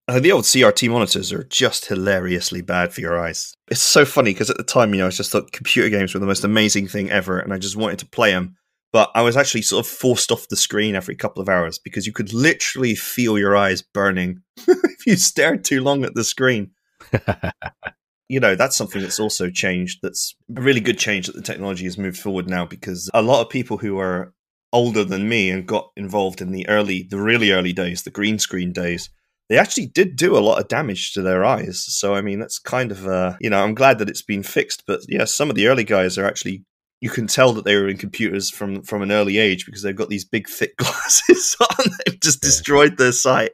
Uh, 0.06 0.20
the 0.20 0.32
old 0.32 0.44
CRT 0.44 0.90
monitors 0.90 1.32
are 1.32 1.44
just 1.44 1.86
hilariously 1.86 2.60
bad 2.60 2.92
for 2.92 3.00
your 3.00 3.18
eyes. 3.18 3.54
It's 3.70 3.80
so 3.80 4.04
funny 4.04 4.34
because 4.34 4.50
at 4.50 4.58
the 4.58 4.62
time, 4.62 4.92
you 4.92 5.00
know, 5.00 5.06
I 5.06 5.10
just 5.10 5.30
thought 5.30 5.52
computer 5.52 5.88
games 5.88 6.12
were 6.12 6.20
the 6.20 6.26
most 6.26 6.44
amazing 6.44 6.88
thing 6.88 7.10
ever, 7.10 7.38
and 7.38 7.54
I 7.54 7.58
just 7.58 7.76
wanted 7.76 8.00
to 8.00 8.06
play 8.06 8.32
them. 8.32 8.56
But 8.92 9.10
I 9.14 9.22
was 9.22 9.36
actually 9.36 9.62
sort 9.62 9.84
of 9.84 9.90
forced 9.90 10.30
off 10.30 10.48
the 10.48 10.56
screen 10.56 10.94
every 10.94 11.16
couple 11.16 11.42
of 11.42 11.48
hours 11.48 11.78
because 11.78 12.06
you 12.06 12.12
could 12.12 12.32
literally 12.32 12.94
feel 12.94 13.38
your 13.38 13.56
eyes 13.56 13.82
burning 13.82 14.42
if 14.68 15.06
you 15.06 15.16
stared 15.16 15.64
too 15.64 15.80
long 15.80 16.04
at 16.04 16.14
the 16.14 16.22
screen. 16.22 16.72
you 18.28 18.40
know, 18.40 18.54
that's 18.54 18.76
something 18.76 19.02
that's 19.02 19.20
also 19.20 19.50
changed. 19.50 20.00
That's 20.02 20.34
a 20.56 20.60
really 20.60 20.80
good 20.80 20.98
change 20.98 21.26
that 21.26 21.36
the 21.36 21.42
technology 21.42 21.84
has 21.84 21.98
moved 21.98 22.18
forward 22.18 22.48
now 22.48 22.64
because 22.66 23.10
a 23.14 23.22
lot 23.22 23.42
of 23.42 23.50
people 23.50 23.78
who 23.78 23.98
are 23.98 24.32
older 24.72 25.04
than 25.04 25.28
me 25.28 25.50
and 25.50 25.66
got 25.66 25.90
involved 25.96 26.40
in 26.40 26.50
the 26.50 26.68
early, 26.68 27.06
the 27.08 27.20
really 27.20 27.50
early 27.52 27.72
days, 27.72 28.02
the 28.02 28.10
green 28.10 28.38
screen 28.38 28.72
days, 28.72 29.08
they 29.48 29.58
actually 29.58 29.86
did 29.86 30.16
do 30.16 30.36
a 30.36 30.40
lot 30.40 30.58
of 30.58 30.68
damage 30.68 31.12
to 31.12 31.20
their 31.22 31.44
eyes. 31.44 31.84
So, 31.86 32.14
I 32.14 32.22
mean, 32.22 32.38
that's 32.40 32.58
kind 32.58 32.90
of, 32.90 33.06
uh, 33.06 33.36
you 33.40 33.50
know, 33.50 33.62
I'm 33.62 33.74
glad 33.74 33.98
that 33.98 34.08
it's 34.08 34.22
been 34.22 34.42
fixed. 34.42 34.84
But 34.86 35.00
yeah, 35.06 35.26
some 35.26 35.50
of 35.50 35.54
the 35.56 35.66
early 35.68 35.84
guys 35.84 36.16
are 36.16 36.24
actually, 36.24 36.64
you 37.00 37.10
can 37.10 37.26
tell 37.26 37.52
that 37.52 37.66
they 37.66 37.76
were 37.76 37.88
in 37.88 37.98
computers 37.98 38.48
from 38.48 38.82
from 38.82 39.02
an 39.02 39.12
early 39.12 39.36
age 39.36 39.66
because 39.66 39.82
they've 39.82 39.94
got 39.94 40.08
these 40.08 40.24
big 40.24 40.48
thick 40.48 40.74
glasses 40.78 41.56
on. 41.60 41.86
They've 42.06 42.18
just 42.20 42.42
Yeah. 42.42 42.48
destroyed 42.48 42.96
their 42.96 43.12
sight. 43.12 43.50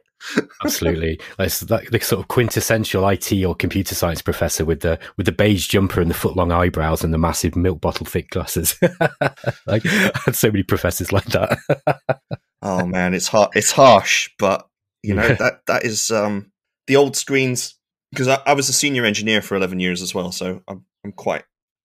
Absolutely, 0.63 1.19
that's 1.37 1.61
the, 1.61 1.87
the 1.91 1.99
sort 1.99 2.21
of 2.21 2.27
quintessential 2.27 3.07
IT 3.07 3.31
or 3.43 3.55
computer 3.55 3.95
science 3.95 4.21
professor 4.21 4.63
with 4.63 4.81
the 4.81 4.99
with 5.17 5.25
the 5.25 5.31
beige 5.31 5.67
jumper 5.67 6.01
and 6.01 6.09
the 6.09 6.15
foot 6.15 6.35
long 6.35 6.51
eyebrows 6.51 7.03
and 7.03 7.13
the 7.13 7.17
massive 7.17 7.55
milk 7.55 7.81
bottle 7.81 8.05
thick 8.05 8.29
glasses. 8.29 8.75
like 9.65 9.85
I 9.85 10.11
had 10.25 10.35
so 10.35 10.51
many 10.51 10.63
professors 10.63 11.11
like 11.11 11.25
that. 11.25 11.57
Oh 12.61 12.85
man, 12.85 13.13
it's 13.13 13.27
hard. 13.27 13.49
It's 13.55 13.71
harsh, 13.71 14.29
but 14.37 14.67
you 15.01 15.15
know 15.15 15.27
that 15.27 15.65
that 15.65 15.83
is 15.83 16.11
um, 16.11 16.51
the 16.87 16.95
old 16.95 17.15
screens. 17.15 17.77
Because 18.11 18.27
I, 18.27 18.41
I 18.45 18.53
was 18.53 18.67
a 18.67 18.73
senior 18.73 19.05
engineer 19.05 19.41
for 19.41 19.55
eleven 19.55 19.79
years 19.79 20.01
as 20.01 20.13
well, 20.13 20.31
so 20.31 20.61
I'm 20.67 20.85
I'm 21.03 21.11
quite 21.11 21.43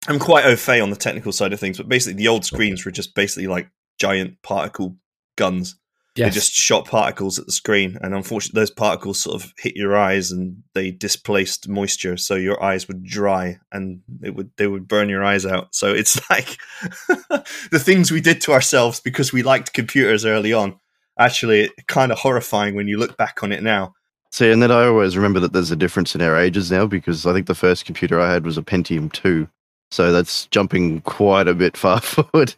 I'm 0.08 0.18
quite 0.18 0.44
au 0.44 0.56
fait 0.56 0.80
on 0.80 0.90
the 0.90 0.96
technical 0.96 1.32
side 1.32 1.52
of 1.52 1.60
things. 1.60 1.78
But 1.78 1.88
basically, 1.88 2.18
the 2.22 2.28
old 2.28 2.44
screens 2.44 2.84
were 2.84 2.90
just 2.90 3.14
basically 3.14 3.46
like 3.46 3.70
giant 3.98 4.42
particle 4.42 4.96
guns. 5.36 5.76
They 6.24 6.30
just 6.30 6.52
shot 6.52 6.86
particles 6.86 7.38
at 7.38 7.46
the 7.46 7.52
screen, 7.52 7.98
and 8.00 8.14
unfortunately, 8.14 8.60
those 8.60 8.70
particles 8.70 9.20
sort 9.20 9.42
of 9.42 9.52
hit 9.58 9.76
your 9.76 9.96
eyes 9.96 10.30
and 10.30 10.62
they 10.74 10.90
displaced 10.90 11.68
moisture, 11.68 12.16
so 12.16 12.34
your 12.34 12.62
eyes 12.62 12.88
would 12.88 13.04
dry 13.04 13.58
and 13.70 14.00
it 14.22 14.34
would 14.34 14.50
they 14.56 14.66
would 14.66 14.88
burn 14.88 15.08
your 15.08 15.24
eyes 15.24 15.44
out. 15.44 15.74
So 15.74 15.92
it's 15.92 16.18
like 16.30 16.56
the 17.70 17.82
things 17.82 18.10
we 18.10 18.20
did 18.20 18.40
to 18.42 18.52
ourselves 18.52 19.00
because 19.00 19.32
we 19.32 19.42
liked 19.42 19.72
computers 19.72 20.24
early 20.24 20.52
on. 20.52 20.78
Actually, 21.18 21.70
kind 21.86 22.12
of 22.12 22.18
horrifying 22.18 22.74
when 22.74 22.88
you 22.88 22.98
look 22.98 23.16
back 23.16 23.42
on 23.42 23.52
it 23.52 23.62
now. 23.62 23.94
See, 24.30 24.50
and 24.50 24.62
then 24.62 24.70
I 24.70 24.84
always 24.84 25.16
remember 25.16 25.40
that 25.40 25.54
there's 25.54 25.70
a 25.70 25.76
difference 25.76 26.14
in 26.14 26.20
our 26.20 26.36
ages 26.36 26.70
now 26.70 26.86
because 26.86 27.24
I 27.24 27.32
think 27.32 27.46
the 27.46 27.54
first 27.54 27.86
computer 27.86 28.20
I 28.20 28.30
had 28.32 28.44
was 28.44 28.58
a 28.58 28.62
Pentium 28.62 29.10
2. 29.10 29.48
So 29.90 30.12
that's 30.12 30.46
jumping 30.46 31.00
quite 31.02 31.48
a 31.48 31.54
bit 31.54 31.76
far 31.76 32.00
forward. 32.02 32.54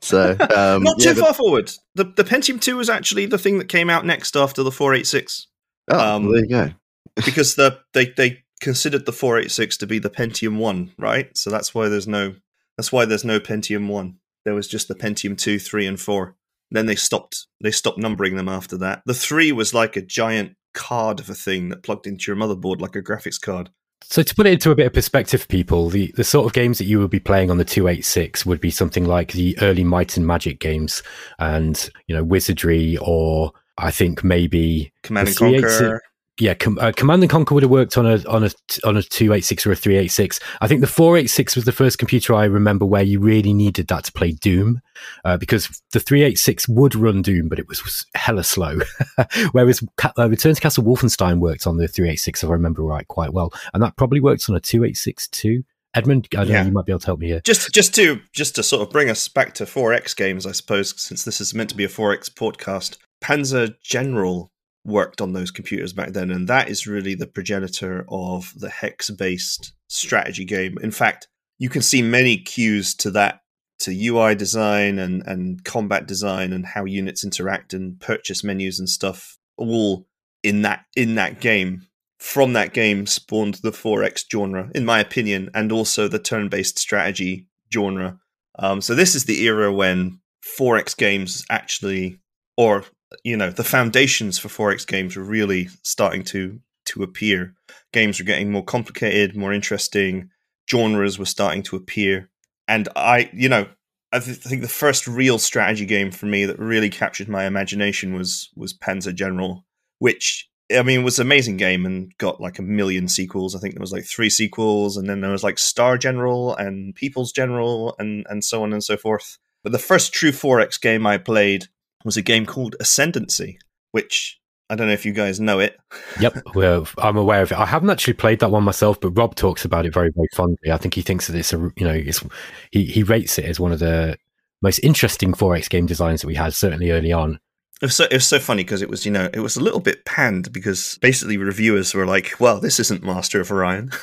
So 0.00 0.32
um, 0.54 0.82
Not 0.82 0.96
yeah, 0.98 1.12
too 1.12 1.20
but- 1.20 1.24
far 1.26 1.34
forward. 1.34 1.70
The 1.94 2.04
the 2.04 2.24
Pentium 2.24 2.60
2 2.60 2.76
was 2.76 2.90
actually 2.90 3.26
the 3.26 3.38
thing 3.38 3.58
that 3.58 3.68
came 3.68 3.88
out 3.90 4.04
next 4.04 4.36
after 4.36 4.62
the 4.62 4.72
486 4.72 5.46
Oh, 5.90 5.98
um, 6.16 6.24
well, 6.24 6.32
there 6.32 6.42
you 6.42 6.48
go. 6.48 6.70
because 7.24 7.54
the 7.54 7.78
they 7.92 8.06
they 8.16 8.42
considered 8.60 9.04
the 9.06 9.12
486 9.12 9.76
to 9.78 9.86
be 9.86 9.98
the 9.98 10.10
Pentium 10.10 10.56
1, 10.58 10.92
right? 10.98 11.36
So 11.36 11.50
that's 11.50 11.74
why 11.74 11.88
there's 11.88 12.08
no 12.08 12.34
that's 12.76 12.90
why 12.92 13.04
there's 13.04 13.24
no 13.24 13.38
Pentium 13.40 13.88
1. 13.88 14.16
There 14.44 14.54
was 14.54 14.66
just 14.68 14.88
the 14.88 14.94
Pentium 14.94 15.38
2, 15.38 15.58
3 15.58 15.86
and 15.86 16.00
4. 16.00 16.34
Then 16.70 16.86
they 16.86 16.96
stopped 16.96 17.46
they 17.60 17.70
stopped 17.70 17.98
numbering 17.98 18.36
them 18.36 18.48
after 18.48 18.76
that. 18.78 19.02
The 19.06 19.14
3 19.14 19.52
was 19.52 19.72
like 19.74 19.96
a 19.96 20.02
giant 20.02 20.56
card 20.74 21.20
of 21.20 21.30
a 21.30 21.34
thing 21.34 21.68
that 21.68 21.82
plugged 21.84 22.06
into 22.06 22.24
your 22.30 22.36
motherboard 22.36 22.80
like 22.80 22.96
a 22.96 23.02
graphics 23.02 23.40
card. 23.40 23.70
So 24.02 24.22
to 24.22 24.34
put 24.34 24.46
it 24.46 24.52
into 24.52 24.70
a 24.70 24.74
bit 24.74 24.86
of 24.86 24.92
perspective 24.92 25.48
people, 25.48 25.88
the, 25.88 26.12
the 26.14 26.24
sort 26.24 26.46
of 26.46 26.52
games 26.52 26.78
that 26.78 26.84
you 26.84 27.00
would 27.00 27.10
be 27.10 27.20
playing 27.20 27.50
on 27.50 27.58
the 27.58 27.64
286 27.64 28.44
would 28.46 28.60
be 28.60 28.70
something 28.70 29.04
like 29.04 29.32
the 29.32 29.58
early 29.60 29.82
Might 29.82 30.16
and 30.16 30.26
Magic 30.26 30.60
games 30.60 31.02
and, 31.38 31.90
you 32.06 32.14
know, 32.14 32.22
Wizardry 32.22 32.96
or 33.00 33.52
I 33.78 33.90
think 33.90 34.22
maybe 34.22 34.92
Command 35.02 35.28
and 35.28 35.36
Conquer. 35.36 36.02
Yeah, 36.40 36.54
Com- 36.54 36.78
uh, 36.80 36.90
Command 36.96 37.22
and 37.22 37.30
Conquer 37.30 37.54
would 37.54 37.62
have 37.62 37.70
worked 37.70 37.96
on 37.96 38.06
a 38.06 38.16
on 38.28 38.42
a 38.42 38.50
on 38.84 38.96
a 38.96 39.02
two 39.04 39.32
eight 39.32 39.44
six 39.44 39.64
or 39.64 39.70
a 39.70 39.76
three 39.76 39.96
eight 39.96 40.10
six. 40.10 40.40
I 40.60 40.66
think 40.66 40.80
the 40.80 40.88
four 40.88 41.16
eight 41.16 41.28
six 41.30 41.54
was 41.54 41.64
the 41.64 41.70
first 41.70 41.98
computer 41.98 42.34
I 42.34 42.46
remember 42.46 42.84
where 42.84 43.04
you 43.04 43.20
really 43.20 43.52
needed 43.54 43.86
that 43.86 44.02
to 44.04 44.12
play 44.12 44.32
Doom, 44.32 44.80
uh, 45.24 45.36
because 45.36 45.80
the 45.92 46.00
three 46.00 46.24
eight 46.24 46.38
six 46.38 46.68
would 46.68 46.96
run 46.96 47.22
Doom, 47.22 47.48
but 47.48 47.60
it 47.60 47.68
was, 47.68 47.84
was 47.84 48.04
hella 48.16 48.42
slow. 48.42 48.80
Whereas 49.52 49.80
Ca- 49.96 50.12
uh, 50.18 50.28
Return 50.28 50.54
to 50.56 50.60
Castle 50.60 50.82
Wolfenstein 50.82 51.38
worked 51.38 51.68
on 51.68 51.76
the 51.76 51.86
three 51.86 52.10
eight 52.10 52.18
six, 52.20 52.42
if 52.42 52.50
I 52.50 52.52
remember 52.54 52.82
right, 52.82 53.06
quite 53.06 53.32
well, 53.32 53.52
and 53.72 53.80
that 53.84 53.96
probably 53.96 54.18
works 54.20 54.48
on 54.50 54.56
a 54.56 54.60
two 54.60 54.84
eight 54.84 54.96
six 54.96 55.28
too. 55.28 55.62
Edmon, 55.96 56.26
I 56.36 56.38
don't 56.42 56.48
Yeah. 56.48 56.62
know, 56.62 56.66
you 56.66 56.72
might 56.72 56.86
be 56.86 56.90
able 56.90 56.98
to 56.98 57.06
help 57.06 57.20
me 57.20 57.28
here. 57.28 57.42
Just 57.44 57.72
just 57.72 57.94
to 57.94 58.20
just 58.32 58.56
to 58.56 58.64
sort 58.64 58.82
of 58.82 58.90
bring 58.90 59.08
us 59.08 59.28
back 59.28 59.54
to 59.54 59.64
4X 59.64 60.16
games, 60.16 60.44
I 60.46 60.50
suppose, 60.50 61.00
since 61.00 61.22
this 61.22 61.40
is 61.40 61.54
meant 61.54 61.70
to 61.70 61.76
be 61.76 61.84
a 61.84 61.88
4X 61.88 62.28
podcast. 62.34 62.96
Panzer 63.22 63.76
General 63.80 64.50
worked 64.84 65.20
on 65.20 65.32
those 65.32 65.50
computers 65.50 65.92
back 65.92 66.10
then, 66.10 66.30
and 66.30 66.48
that 66.48 66.68
is 66.68 66.86
really 66.86 67.14
the 67.14 67.26
progenitor 67.26 68.04
of 68.08 68.52
the 68.56 68.70
hex-based 68.70 69.72
strategy 69.88 70.44
game. 70.44 70.76
In 70.82 70.90
fact, 70.90 71.28
you 71.58 71.68
can 71.68 71.82
see 71.82 72.02
many 72.02 72.36
cues 72.36 72.94
to 72.96 73.10
that 73.12 73.40
to 73.80 74.06
UI 74.06 74.34
design 74.34 74.98
and, 74.98 75.22
and 75.26 75.64
combat 75.64 76.06
design 76.06 76.52
and 76.52 76.64
how 76.64 76.84
units 76.84 77.24
interact 77.24 77.74
and 77.74 78.00
purchase 78.00 78.44
menus 78.44 78.78
and 78.78 78.88
stuff 78.88 79.36
all 79.56 80.06
in 80.42 80.62
that 80.62 80.84
in 80.94 81.16
that 81.16 81.40
game 81.40 81.82
from 82.24 82.54
that 82.54 82.72
game 82.72 83.06
spawned 83.06 83.56
the 83.56 83.70
4X 83.70 84.24
genre, 84.32 84.70
in 84.74 84.86
my 84.86 84.98
opinion, 84.98 85.50
and 85.52 85.70
also 85.70 86.08
the 86.08 86.18
turn 86.18 86.48
based 86.48 86.78
strategy 86.78 87.48
genre. 87.72 88.18
Um, 88.58 88.80
so, 88.80 88.94
this 88.94 89.14
is 89.14 89.26
the 89.26 89.42
era 89.42 89.70
when 89.70 90.20
4X 90.58 90.96
games 90.96 91.44
actually, 91.50 92.20
or, 92.56 92.84
you 93.22 93.36
know, 93.36 93.50
the 93.50 93.64
foundations 93.64 94.38
for 94.38 94.48
4X 94.48 94.86
games 94.86 95.16
were 95.16 95.24
really 95.24 95.68
starting 95.82 96.24
to, 96.24 96.60
to 96.86 97.02
appear. 97.02 97.54
Games 97.92 98.18
were 98.18 98.24
getting 98.24 98.50
more 98.50 98.64
complicated, 98.64 99.36
more 99.36 99.52
interesting, 99.52 100.30
genres 100.70 101.18
were 101.18 101.24
starting 101.26 101.62
to 101.64 101.76
appear. 101.76 102.30
And 102.66 102.88
I, 102.96 103.30
you 103.32 103.48
know, 103.48 103.66
I 104.12 104.20
th- 104.20 104.36
think 104.38 104.62
the 104.62 104.68
first 104.68 105.08
real 105.08 105.38
strategy 105.38 105.86
game 105.86 106.10
for 106.10 106.26
me 106.26 106.44
that 106.46 106.58
really 106.58 106.88
captured 106.88 107.28
my 107.28 107.46
imagination 107.46 108.14
was 108.14 108.50
was 108.54 108.72
Panzer 108.72 109.14
General, 109.14 109.64
which 109.98 110.48
I 110.72 110.82
mean 110.82 111.02
was 111.02 111.18
an 111.18 111.26
amazing 111.26 111.56
game 111.56 111.84
and 111.84 112.16
got 112.18 112.40
like 112.40 112.60
a 112.60 112.62
million 112.62 113.08
sequels. 113.08 113.56
I 113.56 113.58
think 113.58 113.74
there 113.74 113.80
was 113.80 113.92
like 113.92 114.04
three 114.04 114.30
sequels, 114.30 114.96
and 114.96 115.08
then 115.08 115.20
there 115.20 115.32
was 115.32 115.42
like 115.42 115.58
Star 115.58 115.98
General 115.98 116.54
and 116.54 116.94
People's 116.94 117.32
General 117.32 117.96
and 117.98 118.24
and 118.30 118.44
so 118.44 118.62
on 118.62 118.72
and 118.72 118.84
so 118.84 118.96
forth. 118.96 119.38
But 119.64 119.72
the 119.72 119.78
first 119.78 120.12
true 120.12 120.30
4X 120.30 120.80
game 120.80 121.06
I 121.06 121.18
played 121.18 121.66
was 122.04 122.16
a 122.16 122.22
game 122.22 122.46
called 122.46 122.76
Ascendancy, 122.80 123.58
which 123.92 124.38
I 124.70 124.74
don't 124.76 124.86
know 124.86 124.92
if 124.92 125.04
you 125.06 125.12
guys 125.12 125.40
know 125.40 125.58
it. 125.60 125.76
Yep, 126.20 126.42
well, 126.54 126.86
I'm 126.98 127.16
aware 127.16 127.42
of 127.42 127.50
it. 127.50 127.58
I 127.58 127.66
haven't 127.66 127.90
actually 127.90 128.12
played 128.14 128.38
that 128.38 128.50
one 128.52 128.62
myself, 128.62 129.00
but 129.00 129.10
Rob 129.18 129.34
talks 129.34 129.64
about 129.64 129.84
it 129.84 129.92
very, 129.92 130.10
very 130.14 130.28
fondly. 130.32 130.70
I 130.70 130.76
think 130.76 130.94
he 130.94 131.02
thinks 131.02 131.26
that 131.26 131.34
it's 131.36 131.52
a, 131.52 131.58
you 131.76 131.84
know, 131.84 131.92
it's 131.94 132.22
he 132.70 132.84
he 132.84 133.02
rates 133.02 133.36
it 133.38 133.46
as 133.46 133.58
one 133.58 133.72
of 133.72 133.80
the 133.80 134.16
most 134.62 134.78
interesting 134.78 135.32
4X 135.32 135.68
game 135.68 135.86
designs 135.86 136.20
that 136.20 136.28
we 136.28 136.36
had, 136.36 136.54
certainly 136.54 136.90
early 136.92 137.12
on. 137.12 137.40
It 137.82 137.86
was 137.86 137.96
so, 137.96 138.04
it 138.04 138.12
was 138.14 138.26
so 138.26 138.38
funny 138.38 138.62
because 138.62 138.80
it 138.80 138.88
was, 138.88 139.04
you 139.04 139.10
know, 139.10 139.28
it 139.34 139.40
was 139.40 139.56
a 139.56 139.60
little 139.60 139.80
bit 139.80 140.04
panned 140.04 140.52
because 140.52 140.96
basically 141.02 141.36
reviewers 141.36 141.92
were 141.92 142.06
like, 142.06 142.34
well, 142.38 142.60
this 142.60 142.78
isn't 142.78 143.02
Master 143.02 143.40
of 143.40 143.50
Orion. 143.50 143.90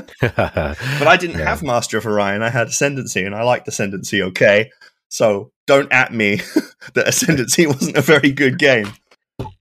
but 0.20 1.06
I 1.06 1.16
didn't 1.18 1.38
Yeah. 1.38 1.48
have 1.48 1.62
Master 1.62 1.98
of 1.98 2.06
Orion. 2.06 2.42
I 2.42 2.48
had 2.50 2.68
Ascendancy 2.68 3.24
and 3.24 3.34
I 3.34 3.42
liked 3.42 3.68
Ascendancy 3.68 4.22
okay. 4.22 4.70
So 5.12 5.52
don't 5.66 5.92
at 5.92 6.14
me 6.14 6.36
that 6.94 7.06
Ascendancy 7.06 7.66
wasn't 7.68 7.98
a 7.98 8.02
very 8.02 8.32
good 8.32 8.58
game. 8.58 8.90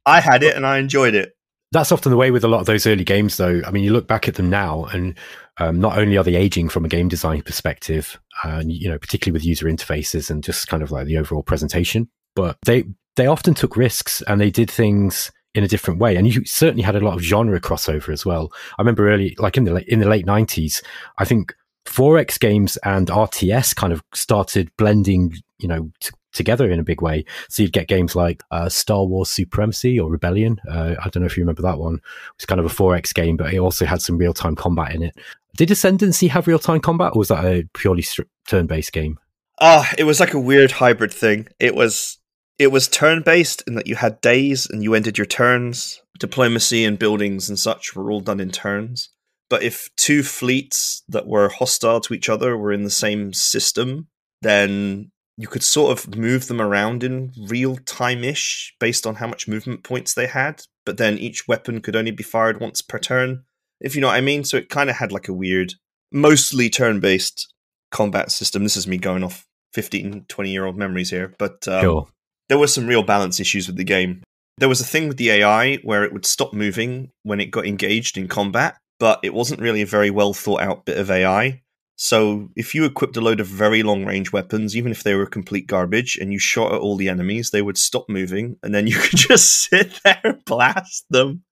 I 0.05 0.21
had 0.21 0.43
it 0.43 0.55
and 0.55 0.65
I 0.65 0.77
enjoyed 0.77 1.13
it. 1.13 1.33
That's 1.73 1.91
often 1.91 2.09
the 2.09 2.17
way 2.17 2.31
with 2.31 2.45
a 2.45 2.47
lot 2.47 2.61
of 2.61 2.67
those 2.67 2.87
early 2.87 3.03
games, 3.03 3.35
though. 3.35 3.61
I 3.65 3.71
mean, 3.71 3.83
you 3.83 3.91
look 3.91 4.07
back 4.07 4.27
at 4.27 4.35
them 4.35 4.49
now, 4.49 4.85
and 4.85 5.17
um, 5.57 5.79
not 5.79 5.97
only 5.97 6.17
are 6.17 6.23
they 6.23 6.35
aging 6.35 6.69
from 6.69 6.83
a 6.83 6.89
game 6.89 7.07
design 7.07 7.41
perspective, 7.41 8.19
and 8.43 8.71
you 8.71 8.89
know, 8.89 8.97
particularly 8.97 9.33
with 9.33 9.45
user 9.45 9.67
interfaces 9.67 10.29
and 10.29 10.43
just 10.43 10.67
kind 10.67 10.83
of 10.83 10.91
like 10.91 11.05
the 11.05 11.17
overall 11.17 11.43
presentation, 11.43 12.09
but 12.35 12.57
they 12.65 12.83
they 13.15 13.27
often 13.27 13.53
took 13.53 13.77
risks 13.77 14.21
and 14.27 14.41
they 14.41 14.51
did 14.51 14.69
things 14.69 15.31
in 15.53 15.63
a 15.63 15.67
different 15.67 16.01
way. 16.01 16.17
And 16.17 16.27
you 16.27 16.43
certainly 16.45 16.83
had 16.83 16.95
a 16.95 17.01
lot 17.01 17.15
of 17.15 17.21
genre 17.21 17.59
crossover 17.61 18.11
as 18.11 18.25
well. 18.25 18.51
I 18.77 18.81
remember 18.81 19.09
early, 19.09 19.35
like 19.37 19.55
in 19.55 19.63
the 19.63 19.75
in 19.91 19.99
the 19.99 20.09
late 20.09 20.25
nineties, 20.25 20.81
I 21.19 21.25
think 21.25 21.53
4X 21.85 22.39
games 22.39 22.77
and 22.77 23.07
RTS 23.07 23.75
kind 23.75 23.93
of 23.93 24.03
started 24.13 24.71
blending, 24.77 25.35
you 25.59 25.67
know, 25.67 25.91
t- 25.99 26.11
together 26.33 26.69
in 26.69 26.79
a 26.79 26.83
big 26.83 27.01
way. 27.01 27.25
So 27.49 27.63
you'd 27.63 27.73
get 27.73 27.87
games 27.87 28.15
like 28.15 28.43
uh, 28.51 28.69
Star 28.69 29.03
Wars 29.03 29.29
Supremacy 29.29 29.99
or 29.99 30.09
Rebellion. 30.09 30.59
Uh, 30.69 30.95
I 31.03 31.09
don't 31.09 31.21
know 31.21 31.27
if 31.27 31.37
you 31.37 31.43
remember 31.43 31.63
that 31.63 31.79
one. 31.79 31.95
It 31.95 32.01
was 32.37 32.45
kind 32.45 32.59
of 32.59 32.65
a 32.65 32.69
4X 32.69 33.13
game, 33.13 33.37
but 33.37 33.53
it 33.53 33.59
also 33.59 33.85
had 33.85 34.01
some 34.01 34.17
real 34.17 34.33
time 34.33 34.55
combat 34.55 34.93
in 34.93 35.03
it. 35.03 35.15
Did 35.57 35.71
Ascendancy 35.71 36.27
have 36.29 36.47
real 36.47 36.59
time 36.59 36.79
combat, 36.79 37.11
or 37.15 37.19
was 37.19 37.27
that 37.27 37.43
a 37.43 37.67
purely 37.73 38.01
stri- 38.01 38.27
turn 38.47 38.67
based 38.67 38.93
game? 38.93 39.19
Ah, 39.59 39.91
it 39.97 40.05
was 40.05 40.19
like 40.19 40.33
a 40.33 40.39
weird 40.39 40.71
hybrid 40.71 41.13
thing. 41.13 41.47
It 41.59 41.75
was 41.75 42.17
it 42.57 42.71
was 42.71 42.87
turn 42.87 43.21
based 43.21 43.63
in 43.67 43.75
that 43.75 43.87
you 43.87 43.95
had 43.95 44.21
days 44.21 44.67
and 44.69 44.83
you 44.83 44.93
ended 44.93 45.17
your 45.17 45.25
turns. 45.25 46.01
Diplomacy 46.19 46.85
and 46.85 46.97
buildings 46.97 47.49
and 47.49 47.57
such 47.57 47.95
were 47.95 48.11
all 48.11 48.21
done 48.21 48.39
in 48.39 48.51
turns. 48.51 49.09
But 49.51 49.63
if 49.63 49.89
two 49.97 50.23
fleets 50.23 51.03
that 51.09 51.27
were 51.27 51.49
hostile 51.49 51.99
to 51.99 52.13
each 52.13 52.29
other 52.29 52.57
were 52.57 52.71
in 52.71 52.83
the 52.83 52.89
same 52.89 53.33
system, 53.33 54.07
then 54.41 55.11
you 55.35 55.49
could 55.49 55.61
sort 55.61 55.91
of 55.91 56.15
move 56.15 56.47
them 56.47 56.61
around 56.61 57.03
in 57.03 57.33
real 57.37 57.75
time 57.75 58.23
ish 58.23 58.73
based 58.79 59.05
on 59.05 59.15
how 59.15 59.27
much 59.27 59.49
movement 59.49 59.83
points 59.83 60.13
they 60.13 60.27
had. 60.27 60.61
But 60.85 60.97
then 60.97 61.17
each 61.17 61.49
weapon 61.49 61.81
could 61.81 61.97
only 61.97 62.11
be 62.11 62.23
fired 62.23 62.61
once 62.61 62.81
per 62.81 62.97
turn, 62.97 63.43
if 63.81 63.93
you 63.93 63.99
know 63.99 64.07
what 64.07 64.15
I 64.15 64.21
mean. 64.21 64.45
So 64.45 64.55
it 64.55 64.69
kind 64.69 64.89
of 64.89 64.95
had 64.95 65.11
like 65.11 65.27
a 65.27 65.33
weird, 65.33 65.73
mostly 66.13 66.69
turn 66.69 67.01
based 67.01 67.53
combat 67.91 68.31
system. 68.31 68.63
This 68.63 68.77
is 68.77 68.87
me 68.87 68.97
going 68.97 69.21
off 69.21 69.45
15, 69.73 70.27
20 70.29 70.49
year 70.49 70.65
old 70.65 70.77
memories 70.77 71.09
here. 71.09 71.35
But 71.37 71.67
um, 71.67 71.81
sure. 71.81 72.07
there 72.47 72.57
were 72.57 72.67
some 72.67 72.87
real 72.87 73.03
balance 73.03 73.37
issues 73.41 73.67
with 73.67 73.75
the 73.75 73.83
game. 73.83 74.23
There 74.59 74.69
was 74.69 74.79
a 74.79 74.85
thing 74.85 75.09
with 75.09 75.17
the 75.17 75.31
AI 75.31 75.75
where 75.77 76.05
it 76.05 76.13
would 76.13 76.25
stop 76.25 76.53
moving 76.53 77.11
when 77.23 77.41
it 77.41 77.51
got 77.51 77.65
engaged 77.65 78.17
in 78.17 78.29
combat, 78.29 78.77
but 79.01 79.19
it 79.23 79.33
wasn't 79.33 79.59
really 79.59 79.81
a 79.81 79.85
very 79.87 80.11
well 80.11 80.31
thought 80.31 80.61
out 80.61 80.85
bit 80.85 80.99
of 80.99 81.09
AI. 81.09 81.63
So 81.95 82.51
if 82.55 82.75
you 82.75 82.85
equipped 82.85 83.17
a 83.17 83.21
load 83.21 83.39
of 83.39 83.47
very 83.47 83.81
long 83.81 84.05
range 84.05 84.31
weapons, 84.31 84.77
even 84.77 84.91
if 84.91 85.01
they 85.01 85.15
were 85.15 85.25
complete 85.25 85.65
garbage, 85.65 86.17
and 86.21 86.31
you 86.31 86.37
shot 86.37 86.71
at 86.71 86.81
all 86.81 86.97
the 86.97 87.09
enemies, 87.09 87.49
they 87.49 87.63
would 87.63 87.79
stop 87.79 88.07
moving, 88.07 88.57
and 88.61 88.75
then 88.75 88.85
you 88.85 88.95
could 88.99 89.17
just 89.17 89.63
sit 89.63 89.99
there 90.03 90.21
and 90.23 90.45
blast 90.45 91.07
them. 91.09 91.43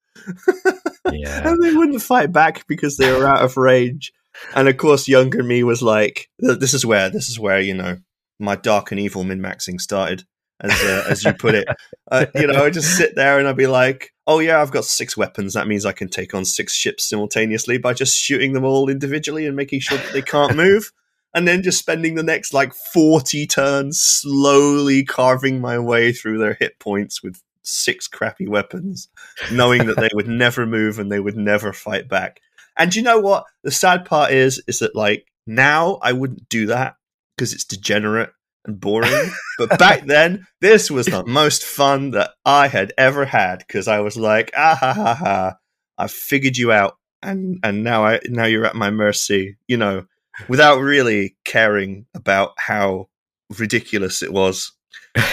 Yeah. 1.12 1.50
and 1.50 1.64
they 1.64 1.74
wouldn't 1.74 2.04
fight 2.04 2.32
back 2.32 2.68
because 2.68 2.98
they 2.98 3.12
were 3.12 3.26
out 3.26 3.44
of 3.44 3.58
range. 3.58 4.14
And 4.54 4.68
of 4.68 4.78
course, 4.78 5.08
younger 5.08 5.42
me 5.42 5.64
was 5.64 5.82
like, 5.82 6.30
"This 6.38 6.76
is 6.76 6.86
where 6.86 7.10
this 7.10 7.30
is 7.30 7.40
where 7.40 7.60
you 7.60 7.74
know 7.74 7.98
my 8.40 8.58
dark 8.58 8.92
and 8.92 9.00
evil 9.00 9.24
min 9.24 9.40
maxing 9.40 9.82
started." 9.82 10.24
As 10.62 10.72
uh, 10.82 11.06
as 11.10 11.24
you 11.24 11.34
put 11.34 11.56
it, 11.56 11.68
uh, 12.12 12.26
you 12.36 12.48
know, 12.48 12.66
I 12.66 12.70
just 12.70 12.98
sit 12.98 13.16
there 13.16 13.40
and 13.40 13.48
I'd 13.48 13.56
be 13.56 13.68
like, 13.68 14.14
"Oh 14.28 14.40
yeah, 14.40 14.62
I've 14.62 14.72
got 14.72 14.86
six 14.86 15.16
weapons. 15.16 15.54
That 15.54 15.68
means 15.68 15.86
I 15.86 15.94
can 15.94 16.10
take 16.10 16.34
on 16.34 16.44
six 16.44 16.74
ships 16.74 17.08
simultaneously 17.08 17.78
by 17.78 17.94
just 17.94 18.18
shooting 18.18 18.54
them 18.54 18.66
all 18.66 18.90
individually 18.90 19.46
and 19.46 19.56
making 19.56 19.80
sure 19.80 19.98
that 19.98 20.14
they 20.14 20.22
can't 20.22 20.56
move." 20.58 20.92
And 21.34 21.48
then 21.48 21.62
just 21.62 21.78
spending 21.78 22.16
the 22.16 22.24
next 22.24 22.56
like 22.56 22.74
40 22.74 23.46
turns 23.46 24.02
slowly 24.02 25.04
carving 25.04 25.62
my 25.62 25.78
way 25.78 26.12
through 26.12 26.40
their 26.40 26.56
hit 26.56 26.80
points 26.80 27.22
with 27.22 27.40
six 27.62 28.08
crappy 28.08 28.48
weapons, 28.48 29.10
knowing 29.52 29.86
that 29.86 29.98
they 29.98 30.10
would 30.14 30.28
never 30.28 30.66
move 30.66 31.00
and 31.00 31.12
they 31.12 31.20
would 31.20 31.38
never 31.38 31.72
fight 31.72 32.08
back. 32.10 32.42
And 32.76 32.96
you 32.96 33.04
know 33.04 33.20
what? 33.20 33.46
The 33.64 33.72
sad 33.72 34.06
part 34.06 34.32
is, 34.32 34.62
is 34.68 34.80
that 34.80 34.96
like 34.96 35.28
now 35.46 36.00
I 36.02 36.14
wouldn't 36.14 36.50
do 36.50 36.68
that 36.68 36.96
because 37.36 37.54
it's 37.54 37.66
degenerate 37.66 38.32
and 38.66 38.80
boring. 38.80 39.32
but 39.58 39.70
back 39.80 40.06
then, 40.06 40.48
this 40.62 40.90
was 40.92 41.08
the 41.08 41.26
most 41.26 41.64
fun 41.64 42.12
that 42.12 42.32
I 42.46 42.68
had 42.68 42.94
ever 42.98 43.26
had 43.26 43.60
because 43.60 43.88
I 43.88 44.00
was 44.00 44.18
like, 44.18 44.52
ah 44.56 44.76
ha 44.80 44.94
ha 44.94 45.14
ha, 45.14 45.58
I 45.98 46.08
figured 46.08 46.58
you 46.58 46.72
out, 46.72 46.98
and 47.22 47.60
and 47.64 47.84
now 47.84 48.06
I 48.06 48.20
now 48.26 48.46
you're 48.46 48.66
at 48.66 48.76
my 48.76 48.90
mercy. 48.90 49.58
You 49.68 49.78
know, 49.78 50.06
without 50.48 50.80
really 50.80 51.36
caring 51.46 52.06
about 52.14 52.54
how 52.58 53.10
ridiculous 53.58 54.22
it 54.22 54.32
was. 54.32 54.72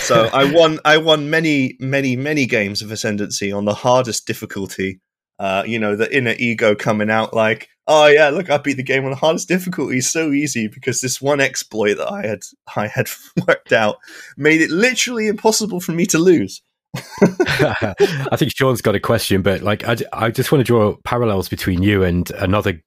So 0.00 0.28
I 0.32 0.52
won. 0.54 0.78
I 0.84 0.98
won 0.98 1.30
many, 1.30 1.76
many, 1.78 2.16
many 2.16 2.46
games 2.46 2.82
of 2.82 2.90
Ascendancy 2.90 3.52
on 3.52 3.64
the 3.64 3.74
hardest 3.74 4.26
difficulty. 4.26 5.00
Uh, 5.38 5.64
you 5.66 5.78
know, 5.78 5.96
the 5.96 6.14
inner 6.16 6.34
ego 6.38 6.74
coming 6.74 7.10
out 7.10 7.34
like, 7.34 7.68
"Oh 7.86 8.06
yeah, 8.06 8.30
look, 8.30 8.50
I 8.50 8.58
beat 8.58 8.76
the 8.76 8.82
game 8.82 9.04
on 9.04 9.10
the 9.10 9.16
hardest 9.16 9.48
difficulty 9.48 10.00
so 10.00 10.32
easy 10.32 10.68
because 10.68 11.00
this 11.00 11.20
one 11.20 11.40
exploit 11.40 11.94
that 11.94 12.10
I 12.10 12.26
had 12.26 12.42
I 12.74 12.86
had 12.86 13.08
worked 13.48 13.72
out 13.72 13.96
made 14.36 14.60
it 14.60 14.70
literally 14.70 15.28
impossible 15.28 15.80
for 15.80 15.92
me 15.92 16.06
to 16.06 16.18
lose." 16.18 16.62
I 17.20 18.36
think 18.36 18.52
Shaun's 18.56 18.80
got 18.80 18.94
a 18.94 19.00
question, 19.00 19.42
but 19.42 19.62
like, 19.62 19.86
I, 19.86 19.96
I 20.12 20.30
just 20.30 20.50
want 20.50 20.60
to 20.60 20.64
draw 20.64 20.96
parallels 21.04 21.48
between 21.48 21.82
you 21.82 22.02
and 22.02 22.30
another 22.32 22.80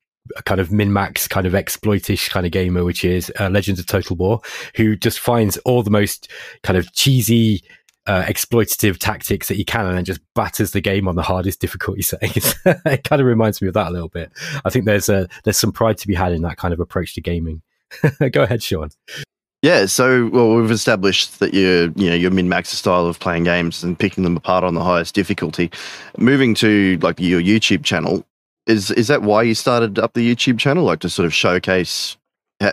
kind 0.45 0.61
of 0.61 0.71
min 0.71 0.93
max 0.93 1.27
kind 1.27 1.45
of 1.45 1.53
exploitish 1.53 2.29
kind 2.29 2.45
of 2.45 2.51
gamer, 2.51 2.83
which 2.83 3.03
is 3.03 3.31
uh, 3.39 3.49
Legends 3.49 3.79
of 3.79 3.85
Total 3.85 4.15
War, 4.15 4.41
who 4.75 4.95
just 4.95 5.19
finds 5.19 5.57
all 5.57 5.83
the 5.83 5.91
most 5.91 6.29
kind 6.63 6.77
of 6.77 6.91
cheesy. 6.93 7.63
Uh, 8.07 8.23
exploitative 8.23 8.97
tactics 8.97 9.49
that 9.49 9.57
you 9.57 9.65
can 9.65 9.85
and 9.85 9.95
then 9.95 10.05
just 10.05 10.21
batters 10.33 10.71
the 10.71 10.81
game 10.81 11.07
on 11.07 11.15
the 11.15 11.21
hardest 11.21 11.59
difficulty 11.59 12.01
settings. 12.01 12.55
it 12.65 13.03
kind 13.03 13.21
of 13.21 13.27
reminds 13.27 13.61
me 13.61 13.67
of 13.67 13.75
that 13.75 13.87
a 13.87 13.91
little 13.91 14.09
bit. 14.09 14.31
I 14.65 14.71
think 14.71 14.85
there's 14.85 15.09
a 15.09 15.27
there's 15.43 15.59
some 15.59 15.71
pride 15.71 15.97
to 15.99 16.07
be 16.07 16.15
had 16.15 16.31
in 16.31 16.41
that 16.41 16.57
kind 16.57 16.73
of 16.73 16.79
approach 16.79 17.13
to 17.15 17.21
gaming. 17.21 17.61
Go 18.31 18.43
ahead, 18.43 18.63
Shaun. 18.63 18.89
Yeah, 19.61 19.87
so 19.87 20.27
well, 20.29 20.55
we've 20.55 20.71
established 20.71 21.39
that 21.39 21.53
you're, 21.53 21.89
you 21.95 22.09
know, 22.09 22.15
your 22.15 22.31
min 22.31 22.47
max 22.47 22.69
style 22.69 23.05
of 23.05 23.19
playing 23.19 23.43
games 23.43 23.83
and 23.83 23.99
picking 23.99 24.23
them 24.23 24.37
apart 24.37 24.63
on 24.63 24.73
the 24.73 24.83
highest 24.83 25.13
difficulty. 25.13 25.69
Moving 26.17 26.55
to 26.55 26.97
like 27.01 27.19
your 27.19 27.41
YouTube 27.41 27.83
channel, 27.83 28.25
is 28.67 28.91
is 28.91 29.07
that 29.07 29.23
why 29.23 29.43
you 29.43 29.53
started 29.53 29.99
up 29.99 30.13
the 30.13 30.35
YouTube 30.35 30.59
channel, 30.59 30.85
like 30.85 30.99
to 30.99 31.09
sort 31.09 31.25
of 31.25 31.33
showcase 31.33 32.15